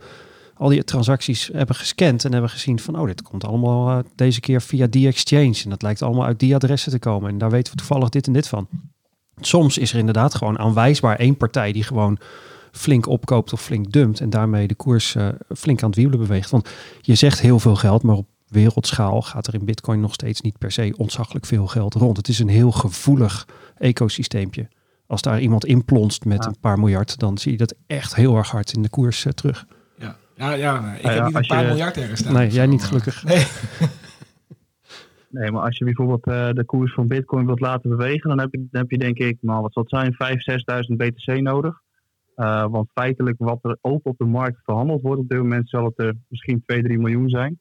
al 0.55 0.69
die 0.69 0.83
transacties 0.83 1.49
hebben 1.53 1.75
gescand 1.75 2.25
en 2.25 2.31
hebben 2.31 2.49
gezien 2.49 2.79
van, 2.79 2.99
oh, 2.99 3.05
dit 3.05 3.21
komt 3.21 3.45
allemaal 3.45 3.89
eh, 3.89 4.03
deze 4.15 4.39
keer 4.39 4.61
via 4.61 4.87
die 4.87 5.07
exchange. 5.07 5.61
En 5.63 5.69
dat 5.69 5.81
lijkt 5.81 6.01
allemaal 6.01 6.25
uit 6.25 6.39
die 6.39 6.55
adressen 6.55 6.91
te 6.91 6.99
komen. 6.99 7.29
En 7.29 7.37
daar 7.37 7.49
weten 7.51 7.71
we 7.71 7.77
toevallig 7.77 8.09
dit 8.09 8.27
en 8.27 8.33
dit 8.33 8.47
van. 8.47 8.67
Soms 9.39 9.77
is 9.77 9.91
er 9.93 9.99
inderdaad 9.99 10.35
gewoon 10.35 10.59
aanwijsbaar 10.59 11.15
één 11.15 11.37
partij 11.37 11.71
die 11.71 11.83
gewoon 11.83 12.17
flink 12.71 13.07
opkoopt 13.07 13.53
of 13.53 13.61
flink 13.61 13.91
dumpt 13.91 14.19
en 14.19 14.29
daarmee 14.29 14.67
de 14.67 14.75
koers 14.75 15.15
eh, 15.15 15.27
flink 15.55 15.81
aan 15.81 15.89
het 15.89 15.97
wiebelen 15.97 16.19
beweegt. 16.19 16.49
Want 16.49 16.69
je 17.01 17.15
zegt 17.15 17.39
heel 17.41 17.59
veel 17.59 17.75
geld, 17.75 18.03
maar 18.03 18.15
op 18.15 18.27
wereldschaal 18.53 19.21
gaat 19.21 19.47
er 19.47 19.53
in 19.53 19.65
bitcoin 19.65 19.99
nog 19.99 20.13
steeds 20.13 20.41
niet 20.41 20.57
per 20.57 20.71
se 20.71 20.93
ontzaglijk 20.97 21.45
veel 21.45 21.67
geld 21.67 21.93
rond. 21.93 22.17
Het 22.17 22.27
is 22.27 22.39
een 22.39 22.47
heel 22.47 22.71
gevoelig 22.71 23.47
ecosysteempje. 23.77 24.67
Als 25.07 25.21
daar 25.21 25.39
iemand 25.41 25.65
inplonst 25.65 26.25
met 26.25 26.43
Ja. 26.43 26.49
een 26.49 26.59
paar 26.59 26.79
miljard, 26.79 27.19
dan 27.19 27.37
zie 27.37 27.51
je 27.51 27.57
dat 27.57 27.75
echt 27.87 28.15
heel 28.15 28.35
erg 28.37 28.49
hard 28.51 28.73
in 28.73 28.81
de 28.81 28.89
koers 28.89 29.25
eh, 29.25 29.31
terug. 29.31 29.65
Ja, 29.97 30.15
ja, 30.35 30.51
ja 30.53 30.79
nee, 30.81 30.95
ik 30.95 31.01
Ja, 31.01 31.09
heb 31.09 31.17
ja, 31.17 31.25
niet 31.25 31.35
een 31.35 31.45
paar 31.47 31.61
je- 31.61 31.67
miljard 31.67 31.97
ergens 31.97 32.19
staan. 32.19 32.33
Nee, 32.33 32.49
jij 32.49 32.65
niet 32.67 32.79
maar- 32.79 32.87
gelukkig. 32.87 33.23
Nee. 33.23 33.45
Nee, 35.29 35.51
maar 35.51 35.61
als 35.63 35.77
je 35.77 35.83
bijvoorbeeld 35.85 36.25
eh, 36.25 36.49
de 36.51 36.65
koers 36.65 36.93
van 36.93 37.07
Bitcoin 37.07 37.45
wilt 37.45 37.59
laten 37.59 37.89
bewegen, 37.89 38.29
dan 38.29 38.39
heb 38.39 38.51
je, 38.51 38.57
dan 38.71 38.81
heb 38.81 38.91
je 38.91 38.97
denk 38.97 39.17
ik, 39.17 39.37
nou 39.41 39.61
wat 39.61 39.73
zal 39.73 39.83
het 39.83 39.91
zijn, 39.91 40.13
5.000, 40.13 40.85
6.000 40.89 40.95
BTC 40.97 41.41
nodig. 41.41 41.81
Eh, 42.35 42.65
want 42.69 42.89
feitelijk 42.93 43.35
wat 43.39 43.59
er 43.61 43.77
ook 43.81 43.99
op 44.03 44.17
de 44.17 44.25
markt 44.25 44.57
verhandeld 44.63 45.01
wordt 45.01 45.21
op 45.21 45.29
dit 45.29 45.37
moment, 45.37 45.69
zal 45.69 45.85
het 45.85 45.99
er 45.99 46.13
misschien 46.27 46.61
2, 46.65 46.83
3 46.83 46.99
miljoen 46.99 47.29
zijn. 47.29 47.59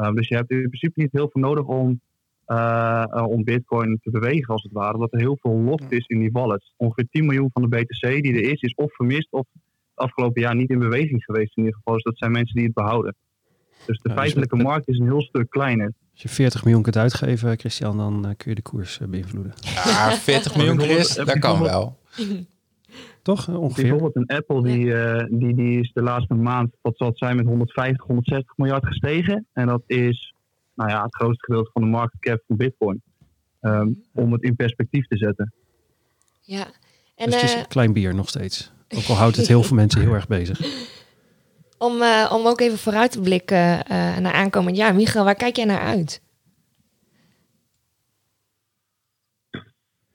Eh, 0.00 0.12
dus 0.12 0.28
je 0.28 0.34
hebt 0.34 0.50
in 0.50 0.68
principe 0.68 1.00
niet 1.00 1.12
heel 1.12 1.28
veel 1.32 1.42
nodig 1.42 1.64
om, 1.64 2.00
eh, 2.44 3.02
eh, 3.10 3.26
om 3.26 3.44
Bitcoin 3.44 3.98
te 4.02 4.10
bewegen 4.10 4.52
als 4.52 4.62
het 4.62 4.72
ware. 4.72 4.94
Omdat 4.94 5.12
er 5.12 5.18
heel 5.18 5.38
veel 5.40 5.52
locked 5.52 5.92
is 5.92 6.06
in 6.06 6.18
die 6.18 6.30
wallets. 6.32 6.74
Ongeveer 6.76 7.06
10 7.10 7.26
miljoen 7.26 7.50
van 7.52 7.62
de 7.62 7.68
BTC 7.68 8.22
die 8.22 8.34
er 8.34 8.50
is, 8.50 8.60
is 8.60 8.74
of 8.74 8.94
vermist 8.94 9.32
of 9.32 9.46
het 9.52 9.62
afgelopen 9.94 10.42
jaar 10.42 10.54
niet 10.54 10.70
in 10.70 10.78
beweging 10.78 11.24
geweest 11.24 11.56
in 11.56 11.62
ieder 11.62 11.76
geval. 11.76 11.94
Dus 11.94 12.02
dat 12.02 12.18
zijn 12.18 12.30
mensen 12.30 12.54
die 12.56 12.64
het 12.64 12.74
behouden. 12.74 13.14
Dus 13.86 13.98
de 13.98 14.08
dus 14.08 14.12
feitelijke 14.12 14.56
met- 14.56 14.66
markt 14.66 14.88
is 14.88 14.98
een 14.98 15.06
heel 15.06 15.22
stuk 15.22 15.50
kleiner. 15.50 15.92
Als 16.12 16.22
je 16.22 16.28
40 16.28 16.64
miljoen 16.64 16.82
kunt 16.82 16.96
uitgeven, 16.96 17.58
Christian, 17.58 17.96
dan 17.96 18.34
kun 18.36 18.50
je 18.50 18.54
de 18.54 18.62
koers 18.62 19.00
beïnvloeden. 19.08 19.52
Ja, 19.74 20.12
40 20.12 20.56
miljoen 20.56 20.80
Chris, 20.80 21.14
dat 21.14 21.38
kan 21.38 21.62
wel. 21.62 21.98
Toch? 23.34 23.48
Eh, 23.48 23.60
ongeveer. 23.60 23.82
Bijvoorbeeld 23.82 24.16
een 24.16 24.36
Apple, 24.36 24.62
die, 24.62 24.94
eh, 24.94 25.26
die, 25.30 25.54
die 25.54 25.80
is 25.80 25.90
de 25.92 26.02
laatste 26.02 26.34
maand, 26.34 26.76
wat 26.80 26.96
zal 26.96 27.08
het 27.08 27.18
zijn, 27.18 27.36
met 27.36 27.46
150, 27.46 28.06
160 28.06 28.56
miljard 28.56 28.86
gestegen. 28.86 29.46
En 29.52 29.66
dat 29.66 29.82
is 29.86 30.34
nou 30.74 30.90
ja, 30.90 31.02
het 31.02 31.14
grootste 31.14 31.44
gedeelte 31.44 31.70
van 31.72 31.82
de 31.82 31.88
market 31.88 32.20
cap 32.20 32.42
van 32.46 32.56
Bitcoin. 32.56 33.02
Ehm, 33.60 33.88
om 34.14 34.32
het 34.32 34.42
in 34.42 34.56
perspectief 34.56 35.06
te 35.06 35.16
zetten. 35.16 35.52
Ja. 36.40 36.66
En 37.14 37.26
dus 37.26 37.34
het 37.34 37.42
is 37.42 37.52
eh, 37.52 37.58
een 37.58 37.66
klein 37.66 37.92
bier 37.92 38.14
nog 38.14 38.28
steeds. 38.28 38.72
Ook 38.88 39.08
al 39.08 39.14
houdt 39.14 39.36
het 39.36 39.46
heel 39.46 39.62
veel 39.62 39.76
mensen 39.76 40.00
heel 40.00 40.14
erg 40.14 40.26
bezig. 40.26 40.60
om, 41.86 42.02
eh, 42.02 42.32
om 42.34 42.46
ook 42.46 42.60
even 42.60 42.78
vooruit 42.78 43.12
te 43.12 43.20
blikken 43.20 43.84
eh, 43.84 44.18
naar 44.18 44.32
aankomend 44.32 44.76
jaar. 44.76 44.94
Michael, 44.94 45.24
waar 45.24 45.34
kijk 45.34 45.56
jij 45.56 45.64
naar 45.64 45.80
uit? 45.80 46.22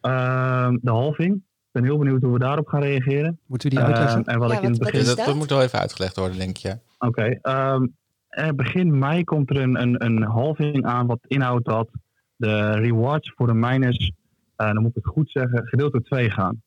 Ehm, 0.02 0.78
de 0.82 0.92
halving. 0.92 1.44
Ik 1.76 1.82
ben 1.82 1.90
heel 1.90 2.00
benieuwd 2.00 2.22
hoe 2.22 2.34
we 2.34 2.40
daarop 2.40 2.68
gaan 2.68 2.82
reageren. 2.82 3.40
Moeten 3.46 3.70
we 3.70 3.76
die 3.76 3.84
uitleggen? 3.86 4.20
Ehm, 4.20 4.30
en 4.30 4.40
wat 4.40 4.50
Ja, 4.52 4.58
ik 4.58 4.64
in 4.64 4.70
het 4.70 4.80
begin 4.80 5.00
is 5.00 5.06
dat, 5.16 5.18
dat? 5.26 5.36
moet 5.36 5.50
wel 5.50 5.62
even 5.62 5.80
uitgelegd 5.80 6.16
worden, 6.16 6.38
denk 6.38 6.58
je. 6.58 6.78
Oké. 7.00 7.22
ehm, 7.42 7.86
eh, 8.28 8.50
begin 8.50 9.00
mei 9.00 9.24
komt 9.24 9.50
er 9.50 9.58
een, 9.58 9.82
een, 9.82 10.06
een 10.06 10.24
halving 10.24 10.86
aan 10.86 11.08
wat 11.08 11.20
inhoudt 11.28 11.66
dat 11.66 11.90
de 12.36 12.72
rewards 12.72 13.32
voor 13.36 13.48
de 13.48 13.54
miners, 13.54 14.12
eh, 14.56 14.66
dan 14.74 14.82
moet 14.82 14.90
ik 14.90 15.04
het 15.04 15.14
goed 15.14 15.30
zeggen, 15.32 15.68
gedeeld 15.68 15.92
door 15.92 16.02
twee 16.04 16.30
gaan. 16.30 16.62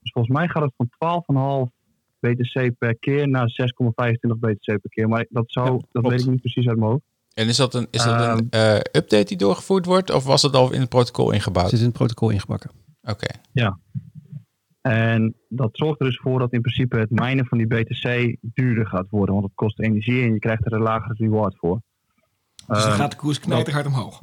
Dus 0.00 0.12
volgens 0.12 0.34
mij 0.36 0.48
gaat 0.48 0.62
het 0.62 0.72
van 0.76 0.88
12,5 0.88 1.70
BTC 2.20 2.78
per 2.78 2.96
keer 2.98 3.28
naar 3.28 3.48
6,25 3.48 4.38
BTC 4.38 4.64
per 4.64 4.90
keer. 4.90 5.08
Maar 5.08 5.26
dat, 5.28 5.44
zou, 5.46 5.72
Ja, 5.72 5.78
dat 5.92 6.06
weet 6.10 6.20
ik 6.20 6.26
niet 6.30 6.40
precies 6.40 6.66
uit 6.68 6.78
mijn 6.78 6.90
hoofd. 6.90 7.04
En 7.34 7.48
is 7.48 7.56
dat 7.56 7.74
een, 7.74 7.86
is 7.90 8.04
dat 8.04 8.20
een 8.20 8.46
Ehm. 8.50 8.74
eh, 8.74 8.74
update 8.76 9.24
die 9.24 9.36
doorgevoerd 9.36 9.86
wordt 9.86 10.10
of 10.10 10.24
was 10.24 10.42
het 10.42 10.54
al 10.54 10.72
in 10.72 10.80
het 10.80 10.88
protocol 10.88 11.30
ingebouwd? 11.32 11.70
Zit 11.70 11.78
in 11.78 11.84
het 11.84 11.94
protocol 11.94 12.30
ingebakken. 12.30 12.70
Oké. 13.02 13.26
En 14.82 15.34
dat 15.48 15.70
zorgt 15.72 16.00
er 16.00 16.06
dus 16.06 16.18
voor 16.18 16.38
dat 16.38 16.52
in 16.52 16.60
principe 16.60 16.98
het 16.98 17.10
minen 17.10 17.46
van 17.46 17.58
die 17.58 17.66
BTC 17.66 18.36
duurder 18.40 18.86
gaat 18.86 19.06
worden. 19.10 19.34
Want 19.34 19.46
het 19.46 19.54
kost 19.54 19.80
energie 19.80 20.22
en 20.22 20.32
je 20.32 20.38
krijgt 20.38 20.66
er 20.66 20.72
een 20.72 20.80
lagere 20.82 21.14
reward 21.18 21.56
voor. 21.58 21.80
Dus 22.56 22.66
dan 22.66 22.76
Ehm, 22.76 22.92
gaat 22.92 23.10
de 23.10 23.16
koers 23.16 23.40
knijterhard 23.40 23.86
omhoog. 23.86 24.20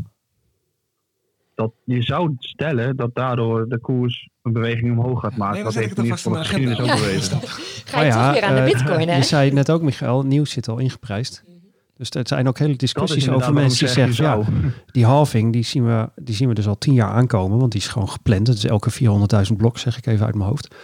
dat 1.55 1.71
je 1.85 2.01
zou 2.01 2.35
stellen 2.39 2.95
dat 2.95 3.15
daardoor 3.15 3.67
de 3.69 3.79
koers 3.79 4.29
een 4.43 4.53
beweging 4.53 4.91
omhoog 4.97 5.19
gaat 5.21 5.35
maken. 5.37 5.53
Nee, 5.55 5.63
dat 5.63 5.73
heeft 5.73 5.97
in 5.97 6.03
alvast 6.03 6.25
ieder 6.25 6.41
de 6.41 6.47
geval 6.47 6.63
de 6.63 6.69
agenda. 6.69 6.83
geschiedenis 6.83 7.03
ook 7.03 7.39
bewezen. 7.39 7.49
Ga 7.85 8.01
je 8.01 8.11
toch 8.11 8.31
weer 8.31 8.43
aan 8.43 8.55
de 8.55 8.61
eh, 8.61 8.65
bitcoin, 8.65 9.07
hè? 9.09 9.15
Je 9.15 9.23
zei 9.23 9.45
het 9.45 9.53
net 9.53 9.71
ook, 9.71 9.81
Michael, 9.81 10.23
nieuws 10.23 10.51
zit 10.51 10.67
al 10.67 10.77
ingeprijsd. 10.77 11.43
Dus 11.99 12.09
er 12.09 12.27
zijn 12.27 12.47
ook 12.47 12.57
hele 12.59 12.75
discussies 12.75 13.29
over 13.29 13.53
mensen 13.53 13.85
die 13.85 13.95
zeggen, 13.95 14.25
ja, 14.25 14.41
die 14.91 15.05
halving, 15.05 15.53
die 15.53 15.63
zien, 15.63 15.85
we, 15.85 16.09
die 16.15 16.35
zien 16.35 16.47
we 16.47 16.53
dus 16.53 16.67
al 16.67 16.77
tien 16.77 16.93
jaar 16.93 17.11
aankomen, 17.11 17.57
want 17.57 17.71
die 17.71 17.81
is 17.81 17.87
gewoon 17.87 18.09
gepland. 18.09 18.47
Het 18.47 18.57
is 18.57 18.65
elke 18.65 18.91
400.000 18.91 19.55
blok, 19.57 19.77
zeg 19.77 19.97
ik 19.97 20.05
even 20.05 20.25
uit 20.25 20.35
mijn 20.35 20.49
hoofd. 20.49 20.75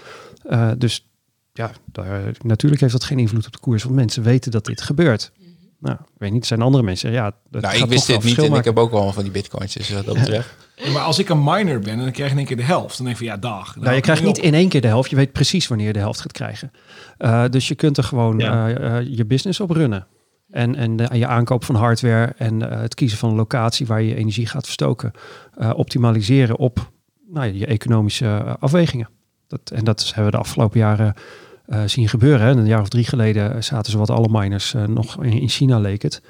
Eh, 0.44 0.72
dus 0.78 1.10
ja, 1.54 1.72
daar, 1.86 2.32
natuurlijk 2.44 2.82
heeft 2.82 2.94
dat 2.94 3.04
geen 3.04 3.20
invloed 3.20 3.46
op 3.46 3.52
de 3.52 3.60
koers, 3.60 3.84
want 3.84 3.96
mensen 3.96 4.24
weten 4.24 4.52
dat 4.52 4.66
dit 4.66 4.82
gebeurt. 4.82 5.32
Nou, 5.80 5.98
ik 6.02 6.18
weet 6.18 6.32
niet, 6.32 6.42
er 6.42 6.48
zijn 6.48 6.62
andere 6.62 6.84
mensen 6.84 7.12
ja, 7.12 7.32
dat 7.50 7.62
Nou, 7.62 7.76
ik 7.78 7.86
wist 7.86 8.08
dit 8.08 8.24
niet 8.24 8.38
en 8.38 8.54
ik 8.54 8.64
heb 8.64 8.78
ook 8.78 8.92
wel 8.92 9.14
van 9.14 9.24
die 9.24 9.32
bitcoins. 9.32 9.74
Dus 9.74 9.88
dat 9.88 10.06
betreft. 10.06 10.56
Ja, 10.76 10.92
maar 10.92 11.02
als 11.02 11.20
ik 11.20 11.30
een 11.30 11.44
miner 11.44 11.80
ben 11.80 11.94
en 11.94 12.00
dan 12.00 12.12
krijg 12.12 12.32
ik 12.32 12.32
in 12.32 12.38
één 12.38 12.48
keer 12.48 12.58
de 12.58 12.64
helft, 12.64 12.98
dan 12.98 13.06
denk 13.06 13.20
ik 13.20 13.26
van 13.26 13.36
ja, 13.36 13.42
dag. 13.42 13.76
Nou, 13.76 13.96
je 13.96 14.02
krijgt 14.02 14.24
niet 14.24 14.38
in 14.38 14.54
één 14.54 14.70
keer 14.70 14.82
de 14.82 14.88
helft. 14.88 15.10
Je 15.10 15.16
weet 15.16 15.32
precies 15.32 15.68
wanneer 15.68 15.88
je 15.88 15.94
de 15.94 16.00
helft 16.00 16.22
gaat 16.22 16.32
krijgen. 16.32 16.72
Eh, 17.18 17.44
dus 17.50 17.68
je 17.68 17.76
kunt 17.76 17.98
er 17.98 18.04
gewoon 18.04 18.38
Ja. 18.40 18.70
eh, 18.70 19.08
je 19.08 19.26
business 19.26 19.60
op 19.60 19.70
runnen. 19.70 20.08
En, 20.50 20.76
en 20.76 21.18
je 21.18 21.28
aankoop 21.28 21.64
van 21.64 21.76
hardware 21.76 22.34
en 22.38 22.72
eh, 22.72 22.80
het 22.80 22.96
kiezen 22.96 23.18
van 23.18 23.30
een 23.30 23.36
locatie 23.36 23.86
waar 23.86 24.02
je 24.02 24.16
energie 24.16 24.46
gaat 24.46 24.64
verstoken. 24.64 25.12
eh, 25.54 25.72
optimaliseren 25.76 26.58
op 26.58 26.92
nou, 27.28 27.54
je 27.54 27.66
economische 27.66 28.26
eh, 28.26 28.54
afwegingen. 28.60 29.10
Dat, 29.48 29.72
en 29.74 29.84
dat 29.84 30.06
hebben 30.06 30.26
we 30.26 30.32
de 30.32 30.38
afgelopen 30.38 30.80
jaren 30.80 31.14
zien 31.86 32.10
gebeuren. 32.10 32.46
Hè. 32.46 32.52
Een 32.52 32.66
jaar 32.66 32.82
of 32.82 32.90
drie 32.90 33.04
geleden 33.04 33.64
zaten 33.64 33.92
ze 33.92 33.98
wat 33.98 34.10
alle 34.10 34.28
miners 34.32 34.76
nog 34.88 35.24
in, 35.24 35.32
in 35.32 35.50
China 35.50 35.80
leek 35.80 36.02
het. 36.02 36.22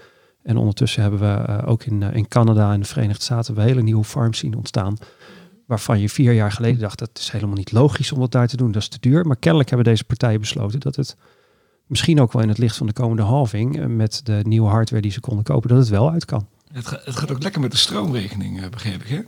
En 0.43 0.57
ondertussen 0.57 1.01
hebben 1.01 1.20
we 1.20 1.66
ook 1.66 1.84
in, 1.84 2.01
in 2.01 2.28
Canada 2.28 2.74
en 2.74 2.80
de 2.80 2.86
Verenigde 2.86 3.24
Staten 3.24 3.57
een 3.57 3.63
hele 3.63 3.82
nieuwe 3.82 4.03
farms 4.03 4.38
zien 4.38 4.55
ontstaan 4.55 4.97
waarvan 5.66 5.99
je 5.99 6.09
vier 6.09 6.34
jaar 6.34 6.51
geleden 6.51 6.80
dacht 6.80 6.99
dat 6.99 7.09
is 7.13 7.30
helemaal 7.30 7.55
niet 7.55 7.72
logisch 7.72 8.11
om 8.11 8.20
dat 8.20 8.32
daar 8.32 8.47
te 8.47 8.57
doen, 8.57 8.72
dat 8.72 8.82
is 8.82 8.88
te 8.88 8.97
duur. 8.99 9.26
Maar 9.26 9.38
kennelijk 9.38 9.70
hebben 9.70 9.88
deze 9.88 10.03
partijen 10.03 10.39
besloten 10.39 10.80
dat 10.80 10.95
het 10.95 11.16
misschien 11.86 12.21
ook 12.21 12.31
wel 12.33 12.41
in 12.41 12.49
het 12.49 12.57
licht 12.57 12.77
van 12.77 12.88
de 12.88 12.93
komende 12.93 13.21
halving 13.23 13.79
eh, 13.79 13.86
met 13.86 14.21
de 14.23 14.39
nieuwe 14.43 14.69
hardware 14.69 15.01
die 15.01 15.11
ze 15.11 15.19
konden 15.19 15.43
kopen, 15.43 15.69
dat 15.69 15.77
het 15.77 15.89
wel 15.89 16.11
uit 16.11 16.25
kan. 16.25 16.47
Het, 16.73 16.88
ga- 16.88 16.99
het 17.03 17.15
gaat 17.15 17.31
ook 17.31 17.43
lekker 17.43 17.61
met 17.61 17.71
de 17.71 17.77
stroomrekening, 17.77 18.61
eh, 18.61 18.69
begreep 18.69 19.01
ik, 19.01 19.07
hè? 19.07 19.19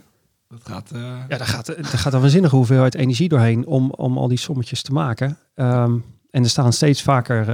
Dat 0.49 0.62
gaat... 0.64 0.91
eh, 0.91 1.01
Ja, 1.01 1.38
daar 1.38 1.47
gaat, 1.47 1.66
daar 1.66 1.86
gaat 1.86 2.14
een 2.14 2.22
waanzinnige 2.22 2.55
hoeveelheid 2.55 2.95
energie 2.95 3.30
doorheen 3.30 3.66
om, 3.66 3.91
om 3.91 4.18
al 4.18 4.28
die 4.28 4.38
sommetjes 4.38 4.82
te 4.82 4.93
maken. 4.93 5.38
Ehm, 5.55 5.97
en 6.32 6.43
er 6.43 6.49
staan 6.49 6.74
steeds 6.74 7.01
vaker 7.01 7.45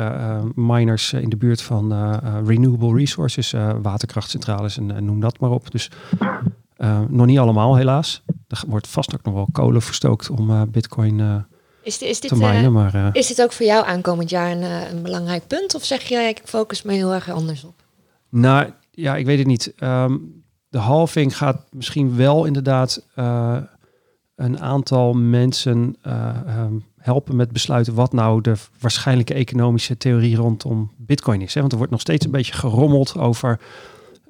miners 0.56 1.14
in 1.14 1.30
de 1.30 1.38
buurt 1.38 1.62
van 1.62 1.93
renewable 2.45 2.95
resources, 2.97 3.54
waterkrachtcentrales 3.82 4.78
en, 4.78 4.91
en 4.95 5.06
noem 5.06 5.20
dat 5.20 5.39
maar 5.39 5.49
op. 5.49 5.72
Dus 5.72 5.91
nog 7.10 7.26
niet 7.26 7.39
allemaal 7.39 7.76
helaas. 7.76 8.24
Er 8.47 8.64
wordt 8.68 8.88
vast 8.88 9.14
ook 9.14 9.24
nog 9.24 9.34
wel 9.34 9.47
kolen 9.51 9.82
verstookt 9.82 10.30
om 10.30 10.72
bitcoin 10.72 11.45
Is, 11.84 11.98
dit- 11.98 12.10
is, 12.10 12.20
dit, 12.20 12.30
te 12.30 12.46
eh. 12.46 12.68
Maar 12.68 12.94
eh, 12.96 13.08
is 13.12 13.28
dit 13.28 13.42
ook 13.42 13.52
voor 13.52 13.66
jou 13.66 13.86
aankomend 13.86 14.30
jaar 14.30 14.52
een, 14.52 14.62
eh, 14.64 14.92
een 14.92 15.02
belangrijk 15.02 15.48
punt? 15.48 15.76
Of 15.76 15.84
zeg 15.86 16.02
je, 16.02 16.18
ik 16.18 16.42
focus 16.46 16.82
me 16.82 16.94
heel 16.94 17.14
erg 17.14 17.30
anders 17.32 17.64
op? 17.64 17.74
Nou, 18.30 18.70
ja, 18.92 19.16
ik 19.16 19.26
weet 19.26 19.38
het 19.38 19.48
niet. 19.48 19.74
Ehm, 19.78 20.18
de 20.70 20.78
halving 20.78 21.38
gaat 21.38 21.62
misschien 21.72 22.16
wel 22.16 22.46
inderdaad 22.46 23.06
eh, 23.16 23.58
een 24.36 24.60
aantal 24.60 25.14
mensen 25.14 25.96
eh, 26.02 26.30
ehm, 26.48 26.74
helpen 26.98 27.36
met 27.36 27.52
besluiten 27.52 27.94
wat 27.94 28.14
nou 28.14 28.42
de 28.42 28.54
waarschijnlijke 28.80 29.34
economische 29.34 29.98
theorie 29.98 30.36
rondom 30.36 30.92
Bitcoin 30.98 31.42
is. 31.42 31.54
Hè? 31.54 31.60
Want 31.60 31.72
er 31.72 31.78
wordt 31.78 31.92
nog 31.92 32.02
steeds 32.02 32.26
een 32.26 32.32
beetje 32.32 32.54
gerommeld 32.54 33.18
over. 33.18 33.60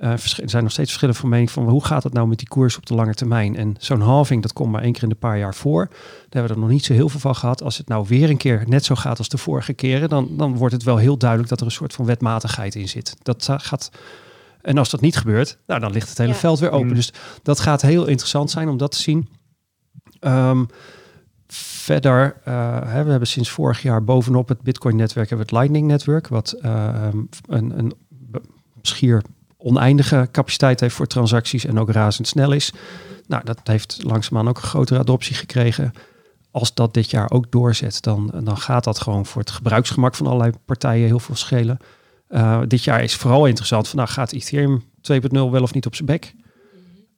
Eh, 0.04 0.12
er 0.12 0.49
zijn 0.49 0.64
nog 0.64 0.72
steeds 0.72 0.89
verschillen 0.89 1.16
van 1.16 1.30
mening 1.30 1.51
van 1.51 1.70
hoe 1.70 1.86
gaat 1.86 2.04
het 2.04 2.14
nou 2.14 2.28
met 2.28 2.38
die 2.38 2.47
koers 2.47 2.78
op 2.78 2.86
de 2.86 2.93
lange 2.93 3.14
termijn. 3.14 3.56
En 3.56 3.76
zo'n 3.80 4.01
halving, 4.01 4.41
dat 4.41 4.54
komt 4.54 4.72
maar 4.72 4.82
één 4.82 4.93
keer 4.93 5.04
in 5.04 5.10
de 5.10 5.16
paar 5.16 5.38
jaar 5.38 5.56
voor. 5.56 5.86
Daar 5.88 5.97
hebben 6.30 6.47
we 6.49 6.54
er 6.54 6.60
nog 6.62 6.70
niet 6.70 6.86
zo 6.86 6.93
heel 6.93 7.10
veel 7.10 7.20
van 7.20 7.36
gehad. 7.36 7.64
Als 7.64 7.78
het 7.78 7.88
nou 7.88 8.06
weer 8.08 8.30
een 8.30 8.38
keer 8.38 8.64
net 8.68 8.86
zo 8.86 8.95
gaat 8.95 9.18
als 9.18 9.30
de 9.30 9.38
vorige 9.38 9.74
keren, 9.74 10.10
dan, 10.10 10.28
dan 10.32 10.56
wordt 10.56 10.74
het 10.74 10.84
wel 10.84 10.97
heel 10.97 11.18
duidelijk 11.18 11.49
dat 11.49 11.60
er 11.60 11.66
een 11.66 11.72
soort 11.72 11.93
van 11.93 12.06
wetmatigheid 12.06 12.76
in 12.76 12.89
zit. 12.89 13.16
Dat 13.22 13.49
gaat. 13.58 13.91
En 14.62 14.78
als 14.78 14.89
dat 14.89 15.01
niet 15.01 15.18
gebeurt, 15.18 15.58
nou, 15.68 15.80
dan 15.80 15.91
ligt 15.91 16.10
het 16.10 16.18
hele 16.18 16.32
Ja. 16.32 16.38
veld 16.38 16.60
weer 16.60 16.72
open. 16.72 16.88
Mm. 16.88 16.93
Dus 16.93 17.14
dat 17.43 17.60
gaat 17.60 17.82
heel 17.82 18.06
interessant 18.06 18.51
zijn 18.51 18.70
om 18.70 18.78
dat 18.78 18.91
te 18.91 18.99
zien. 19.01 19.30
Ehm, 20.20 20.64
verder, 21.47 22.38
eh, 22.43 22.54
hè, 22.86 23.04
we 23.04 23.10
hebben 23.10 23.28
sinds 23.28 23.49
vorig 23.49 23.82
jaar 23.82 24.04
bovenop 24.04 24.47
het 24.47 24.62
Bitcoin-netwerk 24.62 25.30
hebben 25.30 25.47
we 25.47 25.54
het 25.54 25.62
Lightning-netwerk, 25.62 26.28
wat 26.28 26.51
eh, 26.51 27.08
een, 27.47 27.80
een 27.80 27.93
schier 28.82 29.22
oneindige 29.64 30.30
capaciteit 30.32 30.80
heeft 30.80 30.95
voor 30.95 31.07
transacties 31.07 31.66
en 31.66 31.80
ook 31.80 31.91
razendsnel 31.91 32.51
is. 32.51 32.74
Nou, 33.28 33.43
dat 33.43 33.59
heeft 33.64 34.03
langzaamaan 34.03 34.47
ook 34.47 34.57
een 34.57 34.64
grotere 34.64 34.99
adoptie 34.99 35.36
gekregen. 35.36 35.93
Als 36.51 36.74
dat 36.74 36.93
dit 36.93 37.09
jaar 37.09 37.32
ook 37.32 37.51
doorzet, 37.51 38.01
dan, 38.01 38.32
dan 38.43 38.57
gaat 38.57 38.84
dat 38.84 38.99
gewoon 38.99 39.26
voor 39.26 39.41
het 39.41 39.51
gebruiksgemak 39.51 40.16
van 40.16 40.28
allerlei 40.28 40.51
partijen 40.66 41.07
heel 41.07 41.20
veel 41.20 41.36
schelen. 41.36 41.78
Eh, 42.28 42.61
dit 42.68 42.84
jaar 42.84 43.03
is 43.03 43.16
vooral 43.16 43.45
interessant 43.45 43.88
van, 43.88 43.97
nou 43.97 44.09
gaat 44.09 44.32
Ethereum 44.32 44.84
2.0 45.01 45.30
wel 45.32 45.61
of 45.61 45.74
niet 45.74 45.86
op 45.86 45.95
zijn 45.95 46.07
bek? 46.07 46.34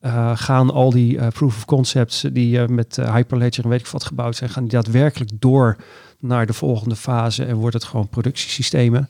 Eh, 0.05 0.31
gaan 0.35 0.71
al 0.71 0.89
die 0.89 1.17
eh, 1.17 1.27
proof 1.27 1.55
of 1.57 1.65
concepts 1.65 2.21
die 2.31 2.59
eh, 2.59 2.67
met 2.67 2.95
Hyperledger 2.95 3.63
en 3.63 3.69
weet 3.69 3.79
ik 3.79 3.87
wat 3.87 4.03
gebouwd 4.03 4.35
zijn, 4.35 4.49
gaan 4.49 4.63
die 4.63 4.71
daadwerkelijk 4.71 5.31
door 5.33 5.77
naar 6.19 6.45
de 6.45 6.53
volgende 6.53 6.95
fase 6.95 7.45
en 7.45 7.55
wordt 7.55 7.73
het 7.73 7.83
gewoon 7.83 8.09
productiesystemen? 8.09 9.09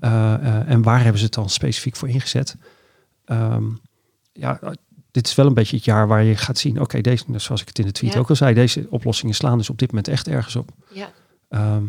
Eh, 0.00 0.34
eh, 0.34 0.68
en 0.70 0.82
waar 0.82 1.00
hebben 1.00 1.18
ze 1.18 1.24
het 1.24 1.34
dan 1.34 1.50
specifiek 1.50 1.96
voor 1.96 2.08
ingezet? 2.08 2.56
Ehm, 3.24 3.64
ja, 4.32 4.60
dit 5.10 5.26
is 5.26 5.34
wel 5.34 5.46
een 5.46 5.54
beetje 5.54 5.76
het 5.76 5.84
jaar 5.84 6.06
waar 6.06 6.22
je 6.22 6.36
gaat 6.36 6.58
zien, 6.58 6.80
oké, 6.80 7.00
deze, 7.00 7.24
zoals 7.36 7.60
ik 7.60 7.68
het 7.68 7.78
in 7.78 7.86
de 7.86 7.92
tweet 7.92 8.12
Ja. 8.12 8.18
ook 8.18 8.28
al 8.28 8.36
zei, 8.36 8.54
deze 8.54 8.86
oplossingen 8.90 9.34
slaan 9.34 9.58
dus 9.58 9.70
op 9.70 9.78
dit 9.78 9.88
moment 9.88 10.08
echt 10.08 10.28
ergens 10.28 10.56
op. 10.56 10.70
Ja. 10.92 11.12
Ehm, 11.48 11.82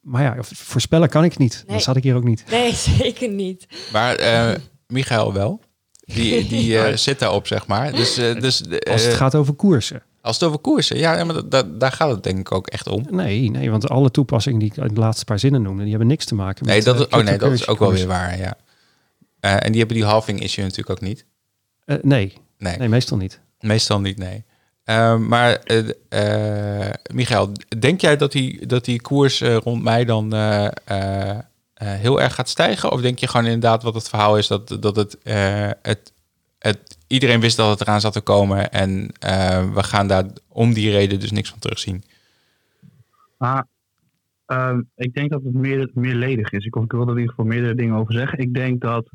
maar 0.00 0.22
ja, 0.22 0.36
voorspellen 0.42 1.08
kan 1.08 1.24
ik 1.24 1.38
niet. 1.38 1.54
Nee. 1.54 1.64
Dan 1.66 1.80
zat 1.80 1.96
ik 1.96 2.02
hier 2.02 2.14
ook 2.14 2.24
niet. 2.24 2.44
Nee, 2.50 2.74
zeker 2.98 3.28
niet. 3.28 3.66
Maar 3.92 4.14
eh 4.14 4.54
Michael 4.86 5.32
wel. 5.32 5.60
Die, 6.00 6.48
die 6.48 6.78
eh, 6.78 6.96
zit 6.96 7.18
daarop, 7.18 7.46
zeg 7.46 7.66
maar. 7.66 7.92
Dus, 7.92 8.14
dus 8.14 8.62
Als 8.90 9.04
het 9.04 9.14
gaat 9.14 9.34
over 9.34 9.54
koersen. 9.54 10.02
Als 10.28 10.36
het 10.38 10.48
over 10.48 10.58
koersen, 10.60 10.98
ja, 10.98 11.24
maar 11.24 11.48
dat- 11.48 11.80
daar 11.80 11.92
gaat 11.92 12.10
het 12.10 12.22
denk 12.22 12.38
ik 12.38 12.52
ook 12.52 12.66
echt 12.66 12.88
om. 12.88 13.04
Nee, 13.10 13.50
nee, 13.50 13.70
want 13.70 13.88
alle 13.88 14.10
toepassingen 14.10 14.58
die 14.58 14.70
ik 14.70 14.76
in 14.76 14.94
de 14.94 15.00
laatste 15.00 15.24
paar 15.24 15.38
zinnen 15.38 15.62
noemde, 15.62 15.80
die 15.80 15.90
hebben 15.90 16.08
niks 16.08 16.24
te 16.24 16.34
maken 16.34 16.64
met 16.66 16.74
Nee, 16.74 16.84
dat, 16.84 16.94
eh, 16.94 17.00
is- 17.00 17.06
oh 17.18 17.24
nee, 17.24 17.38
dat 17.38 17.52
is 17.52 17.68
ook 17.68 17.78
wel 17.78 17.92
weer 17.92 18.06
waar, 18.06 18.38
ja. 18.38 18.56
Eh, 19.40 19.52
en 19.64 19.70
die 19.72 19.78
hebben 19.78 19.96
die 19.96 20.04
halving 20.06 20.40
issue 20.42 20.64
natuurlijk 20.64 20.90
ook 20.90 21.00
niet. 21.08 21.24
Eh, 21.84 21.96
nee, 22.02 22.32
Nee, 22.58 22.76
nee, 22.76 22.88
meestal 22.88 23.16
niet. 23.16 23.40
meestal 23.60 24.00
niet, 24.00 24.18
nee. 24.18 24.44
Maar 25.18 25.62
Michael, 27.12 27.52
denk 27.78 28.00
jij 28.00 28.16
dat 28.16 28.32
die, 28.32 28.66
dat 28.66 28.84
die 28.84 29.00
koers 29.00 29.40
rond 29.42 29.82
mij 29.82 30.04
dan 30.04 30.32
heel 31.74 32.20
erg 32.20 32.34
gaat 32.34 32.48
stijgen? 32.48 32.92
Of 32.92 33.00
denk 33.00 33.18
je 33.18 33.26
gewoon 33.26 33.46
inderdaad 33.46 33.82
wat 33.82 33.94
het 33.94 34.08
verhaal 34.08 34.38
is 34.38 34.46
dat, 34.46 34.76
dat 34.80 34.96
het, 34.96 35.16
het, 35.82 36.12
het 36.58 36.96
iedereen 37.08 37.40
wist 37.40 37.56
dat 37.56 37.70
het 37.70 37.80
eraan 37.80 38.00
zat 38.00 38.12
te 38.12 38.20
komen 38.20 38.70
en 38.70 39.10
eh, 39.20 39.74
we 39.74 39.82
gaan 39.82 40.08
daar 40.08 40.24
om 40.48 40.72
die 40.72 40.90
reden 40.90 41.20
dus 41.20 41.30
niks 41.30 41.50
van 41.50 41.58
terugzien? 41.58 42.02
Ehm, 44.48 44.80
ik 44.96 45.14
denk 45.14 45.30
dat 45.30 45.42
het 45.42 45.54
meer, 45.54 45.90
meerledig 45.94 46.50
is. 46.50 46.64
Ik, 46.64 46.76
ik 46.76 46.92
wil 46.92 47.02
er 47.02 47.08
in 47.08 47.16
ieder 47.16 47.30
geval 47.30 47.44
meerdere 47.44 47.74
dingen 47.74 47.96
over 47.96 48.12
zeggen. 48.12 48.38
Ik 48.38 48.54
denk 48.54 48.80
dat 48.80 49.08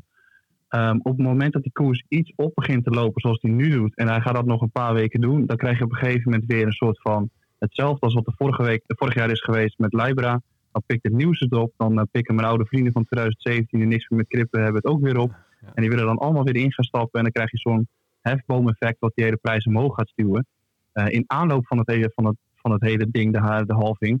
ehm, 0.68 0.96
op 1.02 1.16
het 1.16 1.26
moment 1.26 1.52
dat 1.52 1.62
die 1.62 1.72
koers 1.72 2.04
iets 2.08 2.32
op 2.36 2.54
begint 2.54 2.84
te 2.84 2.90
lopen 2.90 3.20
zoals 3.20 3.40
die 3.40 3.50
nu 3.50 3.70
doet, 3.70 3.96
en 3.96 4.08
hij 4.08 4.20
gaat 4.20 4.34
dat 4.34 4.46
nog 4.46 4.60
een 4.60 4.70
paar 4.70 4.94
weken 4.94 5.20
doen, 5.20 5.46
dan 5.46 5.56
krijg 5.56 5.78
je 5.78 5.84
op 5.84 5.90
een 5.90 5.98
gegeven 5.98 6.30
moment 6.30 6.44
weer 6.46 6.66
een 6.66 6.72
soort 6.72 7.00
van 7.00 7.30
hetzelfde 7.58 8.00
als 8.00 8.14
wat 8.14 8.24
de 8.24 8.32
vorige 8.36 8.62
week, 8.62 8.82
vorig 8.86 9.14
jaar 9.14 9.30
is 9.30 9.42
geweest 9.42 9.78
met 9.78 9.92
Libra. 9.92 10.42
Dan 10.72 10.82
pikt 10.86 11.02
het 11.02 11.12
nieuws 11.12 11.40
het 11.40 11.52
op, 11.52 11.72
dan 11.76 11.98
eh, 11.98 12.04
pikken 12.10 12.34
mijn 12.34 12.48
oude 12.48 12.64
vrienden 12.64 12.92
van 12.92 13.04
2017 13.04 13.78
die 13.78 13.88
niks 13.88 14.08
meer 14.08 14.18
met 14.18 14.28
crypto 14.28 14.58
hebben 14.58 14.82
het 14.82 14.90
ook 14.90 15.00
weer 15.00 15.18
op. 15.18 15.32
En 15.74 15.82
die 15.82 15.90
willen 15.90 16.06
dan 16.06 16.18
allemaal 16.18 16.44
weer 16.44 16.56
in 16.56 16.72
gaan 16.72 16.84
stappen 16.84 17.18
en 17.18 17.22
dan 17.22 17.32
krijg 17.32 17.50
je 17.50 17.58
zo'n 17.58 17.88
hefboom-effect 18.20 18.96
wat 18.98 19.12
die 19.14 19.24
hele 19.24 19.36
prijs 19.36 19.64
omhoog 19.64 19.94
gaat 19.94 20.08
stuwen. 20.08 20.46
Eh, 20.92 21.08
in 21.08 21.24
aanloop 21.26 21.66
van 21.66 21.78
het 21.78 21.86
hele, 21.86 22.10
van 22.14 22.26
het, 22.26 22.36
van 22.54 22.72
het 22.72 22.80
hele 22.80 23.10
ding, 23.10 23.32
de, 23.32 23.64
de 23.66 23.74
halving, 23.74 24.20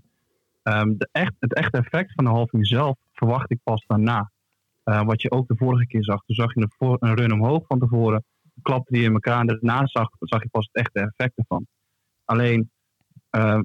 Ehm, 0.64 0.96
de 0.96 1.08
echt, 1.12 1.32
het 1.38 1.54
echte 1.54 1.78
effect 1.78 2.12
van 2.12 2.24
de 2.24 2.30
halving 2.30 2.66
zelf 2.66 2.96
verwacht 3.12 3.50
ik 3.50 3.58
pas 3.62 3.84
daarna. 3.86 4.30
Eh, 4.82 5.02
wat 5.02 5.22
je 5.22 5.30
ook 5.30 5.48
de 5.48 5.56
vorige 5.56 5.86
keer 5.86 6.04
zag. 6.04 6.24
Toen 6.24 6.36
zag 6.36 6.54
je 6.54 6.60
een, 6.60 6.96
een 6.98 7.14
run 7.14 7.32
omhoog 7.32 7.66
van 7.66 7.78
tevoren. 7.78 8.24
Klapte 8.62 8.92
die 8.92 9.02
in 9.02 9.12
elkaar 9.12 9.40
en 9.40 9.46
daarna 9.46 9.86
zag, 9.86 10.08
zag 10.18 10.42
je 10.42 10.48
pas 10.48 10.68
het 10.72 10.82
echte 10.82 11.00
effect 11.00 11.38
ervan. 11.38 11.66
Alleen, 12.24 12.70
ehm, 13.30 13.62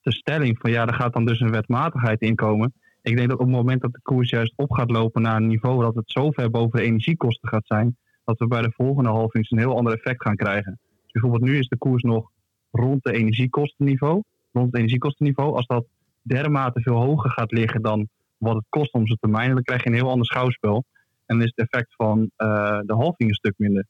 de 0.00 0.12
stelling 0.12 0.58
van 0.58 0.70
ja, 0.70 0.86
er 0.86 0.94
gaat 0.94 1.12
dan 1.12 1.24
dus 1.24 1.40
een 1.40 1.50
wetmatigheid 1.50 2.20
inkomen. 2.20 2.72
Ik 3.06 3.16
denk 3.16 3.28
dat 3.28 3.38
op 3.38 3.46
het 3.46 3.54
moment 3.54 3.80
dat 3.80 3.92
de 3.92 4.00
koers 4.02 4.30
juist 4.30 4.52
op 4.56 4.72
gaat 4.72 4.90
lopen 4.90 5.22
naar 5.22 5.36
een 5.36 5.46
niveau 5.46 5.82
dat 5.82 5.94
het 5.94 6.10
zo 6.10 6.30
ver 6.30 6.50
boven 6.50 6.78
de 6.78 6.84
energiekosten 6.84 7.48
gaat 7.48 7.66
zijn, 7.66 7.96
dat 8.24 8.38
we 8.38 8.46
bij 8.46 8.62
de 8.62 8.72
volgende 8.76 9.08
halving 9.08 9.50
een 9.50 9.58
heel 9.58 9.76
ander 9.76 9.92
effect 9.92 10.22
gaan 10.22 10.36
krijgen. 10.36 10.78
Dus 11.02 11.12
bijvoorbeeld 11.12 11.42
nu 11.42 11.58
is 11.58 11.68
de 11.68 11.76
koers 11.76 12.02
nog 12.02 12.30
rond 12.70 13.02
de 13.02 13.12
energiekostenniveau, 13.12 14.22
rond 14.52 14.66
het 14.66 14.76
energiekostenniveau. 14.76 15.54
Als 15.54 15.66
dat 15.66 15.84
dermate 16.22 16.80
veel 16.80 16.94
hoger 16.94 17.30
gaat 17.30 17.52
liggen 17.52 17.82
dan 17.82 18.08
wat 18.36 18.54
het 18.54 18.66
kost 18.68 18.92
om 18.92 19.06
ze 19.06 19.16
te 19.20 19.28
mijnen, 19.28 19.54
dan 19.54 19.64
krijg 19.64 19.82
je 19.82 19.88
een 19.88 19.96
heel 19.96 20.10
ander 20.10 20.26
schouwspel. 20.26 20.84
En 21.26 21.36
dan 21.36 21.46
is 21.46 21.52
het 21.54 21.68
effect 21.68 21.94
van 21.96 22.18
uh, 22.18 22.78
de 22.86 22.94
halving 22.94 23.28
een 23.28 23.34
stuk 23.34 23.54
minder. 23.56 23.86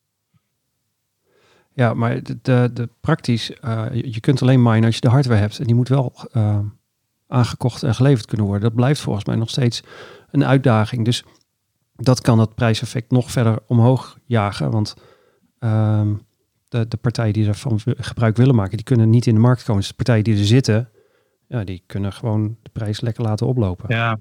Ja, 1.73 1.95
maar 1.95 2.23
de, 2.23 2.71
de, 2.73 2.89
praktisch, 3.01 3.51
uh, 3.65 3.87
je 3.93 4.21
kunt 4.21 4.43
alleen 4.43 4.63
minen 4.63 4.85
als 4.85 4.95
je 4.95 5.01
de 5.01 5.09
hardware 5.09 5.41
hebt. 5.41 5.59
En 5.59 5.67
die 5.67 5.75
moet 5.75 5.89
wel 5.89 6.13
uh, 6.37 6.59
aangekocht 7.27 7.83
en 7.83 7.95
geleverd 7.95 8.27
kunnen 8.27 8.47
worden. 8.47 8.65
Dat 8.65 8.75
blijft 8.75 9.01
volgens 9.01 9.25
mij 9.25 9.37
nog 9.37 9.51
steeds 9.51 9.83
een 10.31 10.45
uitdaging. 10.45 11.05
Dus 11.05 11.25
dat 11.97 12.21
kan 12.21 12.39
het 12.39 12.55
prijseffect 12.55 13.11
nog 13.11 13.31
verder 13.31 13.59
omhoog 13.67 14.19
jagen. 14.25 14.71
Want 14.71 14.97
uh, 15.61 16.11
de, 16.69 16.89
de 16.89 16.97
partijen 16.97 17.33
die 17.33 17.47
ervan 17.47 17.81
gebruik 17.85 18.37
willen 18.37 18.55
maken, 18.55 18.77
die 18.77 18.87
kunnen 18.87 19.11
niet 19.11 19.27
in 19.27 19.35
de 19.35 19.41
markt 19.41 19.65
komen. 19.65 19.81
Dus 19.81 19.91
de 19.91 19.97
partijen 19.97 20.25
die 20.25 20.39
er 20.39 20.45
zitten, 20.45 20.89
ja, 21.49 21.65
die 21.65 21.83
kunnen 21.87 22.13
gewoon 22.13 22.57
de 22.63 22.71
prijs 22.73 23.01
lekker 23.01 23.25
laten 23.25 23.47
oplopen. 23.47 23.95
Ja, 23.95 24.19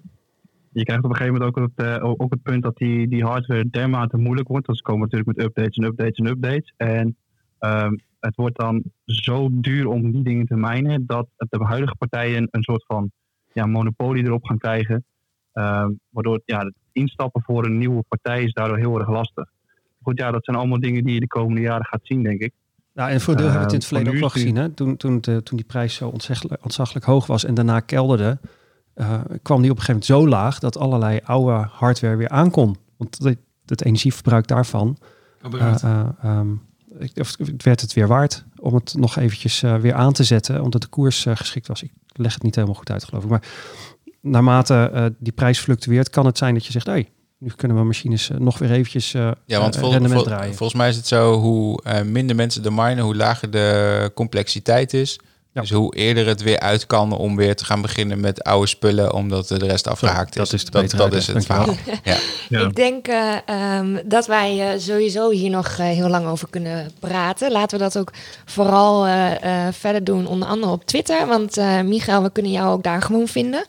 je 0.72 0.84
krijgt 0.84 1.04
op 1.04 1.10
een 1.10 1.16
gegeven 1.16 1.40
moment 1.40 1.58
ook 1.58 1.70
het, 1.76 2.02
uh, 2.02 2.10
ook 2.20 2.32
het 2.32 2.42
punt 2.42 2.64
dat 2.64 2.78
die, 2.78 3.08
die 3.08 3.24
hardware 3.24 3.70
dermate 3.70 4.18
moeilijk 4.18 4.48
wordt. 4.48 4.66
Want 4.66 4.78
ze 4.78 4.84
komen 4.84 5.02
natuurlijk 5.02 5.38
met 5.38 5.46
updates 5.46 5.78
en 5.78 5.84
updates 5.84 6.18
en 6.18 6.26
updates. 6.28 6.74
En 6.78 7.16
um, 7.60 8.02
het 8.26 8.36
wordt 8.36 8.58
dan 8.58 8.84
zo 9.06 9.50
duur 9.52 9.88
om 9.88 10.12
die 10.12 10.24
dingen 10.24 10.46
te 10.46 10.56
mijnen 10.56 11.06
dat 11.06 11.28
de 11.38 11.64
huidige 11.64 11.96
partijen 11.96 12.48
een 12.52 12.64
soort 12.64 12.86
van 12.88 13.12
ja, 13.54 13.66
monopolie 13.66 14.24
erop 14.24 14.46
gaan 14.46 14.58
krijgen. 14.58 15.06
Um, 15.54 16.00
waardoor 16.10 16.42
ja, 16.46 16.60
het 16.60 16.74
instappen 16.92 17.42
voor 17.42 17.66
een 17.66 17.78
nieuwe 17.78 18.04
partij 18.08 18.44
is 18.44 18.54
daardoor 18.54 18.78
heel 18.78 19.00
erg 19.00 19.10
lastig. 19.10 19.50
Goed, 20.02 20.20
ja, 20.20 20.32
dat 20.32 20.46
zijn 20.46 20.58
allemaal 20.58 20.80
dingen 20.80 21.04
die 21.04 21.14
je 21.14 21.20
de 21.20 21.28
komende 21.28 21.62
jaren 21.62 21.86
gaat 21.86 22.00
zien, 22.04 22.24
denk 22.24 22.42
ik. 22.42 22.54
Nou, 22.94 23.10
en 23.10 23.22
voor 23.22 23.34
een 23.34 23.40
deel 23.40 23.50
hebben 23.50 23.68
we 23.68 23.74
het 23.74 23.74
in 23.74 23.80
het 23.80 23.88
verleden 23.88 24.14
ook 24.14 24.20
wel 24.20 24.30
gezien. 24.30 24.56
Hè? 24.56 24.70
Toen, 24.70 24.98
toen, 24.98 25.22
de, 25.22 25.44
toen 25.44 25.58
die 25.58 25.66
prijs 25.66 25.96
zo 25.96 26.14
ontzaglijk 26.62 27.04
hoog 27.04 27.28
was 27.28 27.46
en 27.46 27.54
daarna 27.54 27.80
kelderde, 27.80 28.40
uh, 28.96 29.22
kwam 29.42 29.62
die 29.62 29.72
op 29.72 29.78
een 29.78 29.84
gegeven 29.84 29.86
moment 29.88 30.06
zo 30.06 30.28
laag 30.28 30.60
dat 30.60 30.78
allerlei 30.78 31.20
oude 31.24 31.68
hardware 31.72 32.16
weer 32.16 32.30
aankon. 32.30 32.76
Want 32.98 33.18
het, 33.24 33.38
het 33.66 33.86
energieverbruik 33.86 34.48
daarvan, 34.48 34.98
uh, 35.54 35.76
uh, 35.84 36.42
het 37.00 37.64
werd 37.64 37.82
het 37.82 37.94
weer 37.94 38.08
waard 38.08 38.44
om 38.60 38.74
het 38.74 38.94
nog 38.98 39.18
eventjes 39.18 39.62
weer 39.62 39.94
aan 39.94 40.14
te 40.14 40.24
zetten, 40.24 40.62
omdat 40.62 40.82
de 40.82 40.88
koers 40.88 41.26
geschikt 41.34 41.68
was. 41.68 41.84
Ik 41.84 41.92
leg 42.14 42.34
het 42.34 42.44
niet 42.44 42.56
helemaal 42.56 42.76
goed 42.76 42.92
uit, 42.92 43.04
geloof 43.04 43.24
ik. 43.24 43.30
Maar 43.30 43.44
naarmate 44.22 45.14
die 45.20 45.34
prijs 45.34 45.60
fluctueert, 45.60 46.10
kan 46.10 46.26
het 46.26 46.38
zijn 46.38 46.54
dat 46.54 46.66
je 46.66 46.72
zegt, 46.72 46.86
hey, 46.86 47.10
nu 47.38 47.50
kunnen 47.56 47.78
we 47.78 47.84
machines 47.84 48.30
nog 48.38 48.58
weer 48.58 48.72
eventjes 48.72 49.12
ja, 49.12 49.36
want 49.46 49.78
vol, 49.78 49.92
rendement 49.92 50.22
vol, 50.22 50.32
draaien. 50.32 50.56
Volgens 50.56 50.80
mij 50.80 50.90
is 50.90 50.96
het 50.96 51.08
zo, 51.08 51.40
hoe 51.40 51.82
minder 52.06 52.36
mensen 52.36 52.64
de 52.64 52.72
minen, 52.72 53.00
hoe 53.00 53.16
lager 53.16 53.52
de 53.52 54.12
complexiteit 54.14 54.94
is. 54.94 55.20
Ja. 55.56 55.62
Dus 55.62 55.70
hoe 55.70 55.96
eerder 55.96 56.28
het 56.28 56.42
weer 56.42 56.60
uit 56.60 56.86
kan 56.86 57.12
om 57.12 57.36
weer 57.36 57.56
te 57.56 57.66
gaan 57.66 57.82
beginnen 57.82 58.20
met 58.20 58.44
oude 58.44 58.68
spullen, 58.68 59.14
omdat 59.14 59.48
de 59.48 59.58
rest 59.58 59.88
afgehaakt 59.88 60.36
ja, 60.36 60.42
is. 60.42 60.50
Dat 60.50 60.60
is, 60.60 60.70
dat, 60.70 60.92
dat 60.92 61.14
is 61.14 61.28
het 61.28 61.46
verhaal. 61.46 61.76
ja. 62.04 62.18
ja. 62.50 62.60
Ik 62.60 62.76
denk 62.76 63.08
um, 63.78 64.02
dat 64.06 64.28
wij 64.28 64.80
sowieso 64.80 65.30
hier 65.30 65.50
nog 65.50 65.78
heel 65.78 66.10
lang 66.10 66.28
over 66.28 66.50
kunnen 66.50 66.92
praten. 67.00 67.52
Laten 67.52 67.78
we 67.78 67.84
dat 67.84 67.98
ook 67.98 68.12
vooral 68.46 69.08
verder 69.72 70.04
doen, 70.04 70.28
onder 70.28 70.48
andere 70.48 70.72
op 70.72 70.86
Twitter. 70.86 71.28
Want 71.28 71.56
Michael, 71.84 72.24
we 72.24 72.32
kunnen 72.32 72.52
jou 72.52 72.74
ook 72.74 72.84
daar 72.84 73.02
gewoon 73.02 73.28
vinden. 73.28 73.66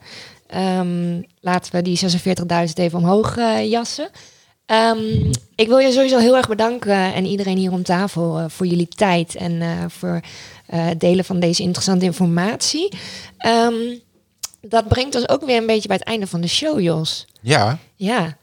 Um, 0.55 1.27
laten 1.41 1.73
we 1.73 1.83
die 1.83 2.01
46.000 2.05 2.73
even 2.75 2.99
omhoog 2.99 3.37
uh, 3.37 3.71
jassen. 3.71 4.09
Um, 4.67 5.31
ik 5.55 5.69
wil 5.69 5.79
je 5.79 5.93
sowieso 5.93 6.19
heel 6.19 6.37
erg 6.37 6.49
bedanken 6.49 7.15
en 7.15 7.27
iedereen 7.27 7.57
hier 7.57 7.73
om 7.73 7.83
tafel 7.83 8.39
uh, 8.41 8.45
voor 8.49 8.67
jullie 8.67 8.89
tijd 8.89 9.35
en 9.35 9.53
uh, 9.53 9.85
voor 9.89 10.21
het 10.67 11.01
delen 11.01 11.25
van 11.25 11.41
deze 11.41 11.63
interessante 11.63 12.05
informatie. 12.05 12.99
Um, 13.47 14.01
dat 14.61 14.89
brengt 14.89 15.15
ons 15.15 15.29
ook 15.29 15.45
weer 15.45 15.57
een 15.57 15.67
beetje 15.67 15.89
bij 15.89 15.97
het 15.97 16.07
einde 16.07 16.27
van 16.27 16.41
de 16.41 16.49
show, 16.49 16.81
Jos. 16.81 17.27
Ja. 17.41 17.79
Ja. 17.95 18.37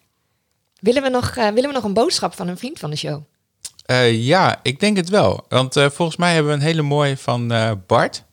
Willen 0.80 1.04
we 1.04 1.10
nog, 1.10 1.36
willen 1.36 1.68
we 1.68 1.72
nog 1.72 1.84
een 1.84 1.94
boodschap 1.94 2.36
van 2.36 2.48
een 2.48 2.58
vriend 2.58 2.80
van 2.80 2.90
de 2.90 2.96
show? 2.96 3.22
ja, 4.12 4.60
ik 4.62 4.80
denk 4.80 4.98
het 4.98 5.10
wel. 5.10 5.46
Want 5.50 5.74
volgens 5.74 6.18
mij 6.18 6.34
hebben 6.34 6.52
we 6.52 6.58
een 6.58 6.66
hele 6.66 6.82
mooie 6.82 7.18
van 7.18 7.54
Bart. 7.88 8.24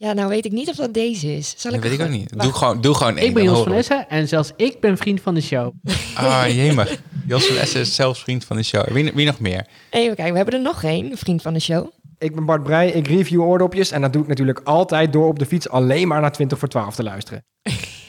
Ja, 0.00 0.12
nou 0.12 0.28
weet 0.28 0.44
ik 0.44 0.52
niet 0.52 0.68
of 0.68 0.76
dat 0.76 0.94
deze 0.94 1.36
is. 1.36 1.54
Zal 1.56 1.70
dat 1.70 1.84
ik 1.84 1.90
weet 1.90 2.00
ik 2.00 2.06
ook 2.06 2.12
niet. 2.12 2.40
Doe 2.40 2.52
gewoon, 2.52 2.80
doe 2.80 2.94
gewoon 2.94 3.16
één. 3.16 3.26
Ik 3.28 3.34
ben 3.34 3.42
Jos 3.42 3.62
van 3.62 3.72
Essen 3.72 4.08
en 4.08 4.28
zelfs 4.28 4.52
ik 4.56 4.80
ben 4.80 4.96
vriend 4.96 5.20
van 5.20 5.34
de 5.34 5.40
show. 5.40 5.74
Ah, 6.14 6.44
jemig. 6.48 7.00
Jos 7.26 7.46
van 7.46 7.56
Essen 7.56 7.80
is 7.80 7.94
zelfs 7.94 8.20
vriend 8.22 8.44
van 8.44 8.56
de 8.56 8.62
show. 8.62 8.88
Wie, 8.88 9.12
wie 9.14 9.26
nog 9.26 9.40
meer? 9.40 9.66
Even 9.90 10.14
kijken, 10.14 10.30
we 10.30 10.36
hebben 10.36 10.54
er 10.54 10.60
nog 10.60 10.82
één, 10.82 11.18
vriend 11.18 11.42
van 11.42 11.54
de 11.54 11.60
show. 11.60 11.90
Ik 12.20 12.34
ben 12.34 12.44
Bart 12.44 12.62
Breij, 12.62 12.90
ik 12.90 13.06
review 13.06 13.42
oordopjes 13.42 13.90
en 13.90 14.00
dat 14.00 14.12
doe 14.12 14.22
ik 14.22 14.28
natuurlijk 14.28 14.60
altijd 14.64 15.12
door 15.12 15.26
op 15.26 15.38
de 15.38 15.46
fiets 15.46 15.68
alleen 15.68 16.08
maar 16.08 16.20
naar 16.20 16.32
20 16.32 16.58
voor 16.58 16.68
12 16.68 16.94
te 16.94 17.02
luisteren. 17.02 17.44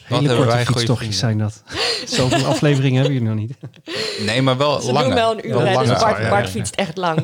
Hele 0.04 0.36
korte 0.36 0.56
fietstochtjes 0.56 1.18
zijn 1.18 1.38
dat. 1.38 1.62
Zoveel 2.06 2.44
afleveringen 2.44 3.02
hebben 3.02 3.22
jullie 3.22 3.28
nog 3.28 3.38
niet. 3.38 3.56
Nee, 4.26 4.42
maar 4.42 4.56
wel 4.56 4.80
Ze 4.80 4.92
langer. 4.92 5.06
doen 5.06 5.14
wel 5.14 5.32
een 5.32 5.48
uur, 5.48 5.66
hè, 5.66 5.78
dus 5.78 5.88
Bart, 5.88 6.16
ja, 6.16 6.22
ja. 6.22 6.28
Bart 6.28 6.50
fietst 6.50 6.74
echt 6.74 6.96
lang. 6.96 7.18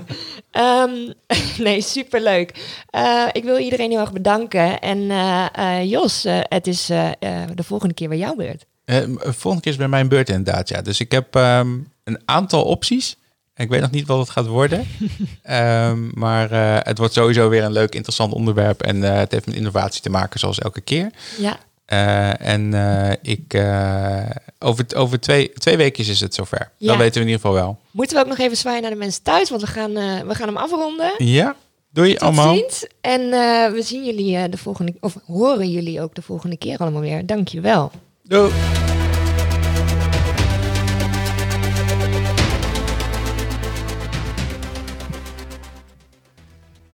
um, 0.53 1.13
nee, 1.67 1.81
superleuk. 1.81 2.77
Uh, 2.95 3.25
ik 3.33 3.45
wil 3.45 3.59
iedereen 3.59 3.91
heel 3.91 4.01
erg 4.01 4.13
bedanken. 4.13 4.81
En 4.81 4.99
uh, 4.99 5.47
uh, 5.59 5.91
Jos, 5.91 6.27
het 6.29 6.67
is 6.67 6.87
de 6.87 7.65
volgende 7.65 7.95
keer 7.95 8.09
weer 8.09 8.19
jouw 8.19 8.35
beurt. 8.35 8.67
de 8.85 9.19
volgende 9.21 9.61
keer 9.61 9.73
is 9.73 9.79
bij 9.79 9.89
mijn 9.89 10.09
beurt 10.09 10.29
inderdaad, 10.29 10.69
ja. 10.69 10.83
Dus 10.83 11.01
ik 11.01 11.13
heb 11.13 11.35
um, 11.35 11.93
een 12.05 12.21
aantal 12.25 12.65
opties. 12.65 13.17
Ik 13.59 13.69
weet 13.69 13.81
nog 13.81 13.91
niet 13.91 14.07
wat 14.07 14.19
het 14.19 14.31
gaat 14.31 14.47
worden. 14.47 14.87
um, 15.51 16.11
maar 16.25 16.51
het 16.85 16.99
wordt 16.99 17.15
sowieso 17.15 17.49
weer 17.49 17.65
een 17.65 17.73
leuk, 17.73 17.95
interessant 17.95 18.33
onderwerp. 18.33 18.83
En 18.83 19.03
het 19.03 19.33
heeft 19.33 19.47
met 19.47 19.55
innovatie 19.55 20.03
te 20.03 20.11
maken, 20.11 20.41
zoals 20.41 20.59
elke 20.59 20.81
keer. 20.81 21.11
Ja. 21.39 21.59
Uh, 21.93 22.47
en 22.49 22.75
ik, 23.23 23.63
over, 24.59 24.85
over 24.97 25.21
twee, 25.21 25.53
twee 25.53 25.77
weken 25.77 26.07
is 26.07 26.21
het 26.21 26.35
zover. 26.35 26.71
Ja. 26.77 26.87
Dat 26.89 26.97
weten 26.97 27.15
we 27.15 27.21
in 27.21 27.27
ieder 27.27 27.41
geval 27.41 27.53
wel. 27.57 27.79
Moeten 27.91 28.17
we 28.17 28.23
ook 28.23 28.29
nog 28.29 28.39
even 28.39 28.57
zwaaien 28.57 28.83
naar 28.83 28.91
de 28.91 28.97
mensen 28.97 29.23
thuis, 29.23 29.51
want 29.51 29.63
we 29.63 29.69
gaan, 29.69 29.93
we 30.27 30.35
gaan 30.35 30.49
hem 30.49 30.57
afronden. 30.57 31.13
Ja, 31.17 31.57
doei 31.91 32.13
Tot 32.13 32.23
allemaal. 32.23 32.55
Ziens. 32.55 32.87
En 33.01 33.31
we 33.73 33.83
zien 33.83 34.05
jullie 34.05 34.49
de 34.49 34.59
volgende, 34.59 34.95
of 35.01 35.17
horen 35.27 35.71
jullie 35.71 36.01
ook 36.01 36.15
de 36.15 36.23
volgende 36.23 36.57
keer 36.57 36.79
allemaal 36.79 37.01
weer. 37.01 37.27
Dankjewel. 37.27 37.91
Doei. 38.23 38.53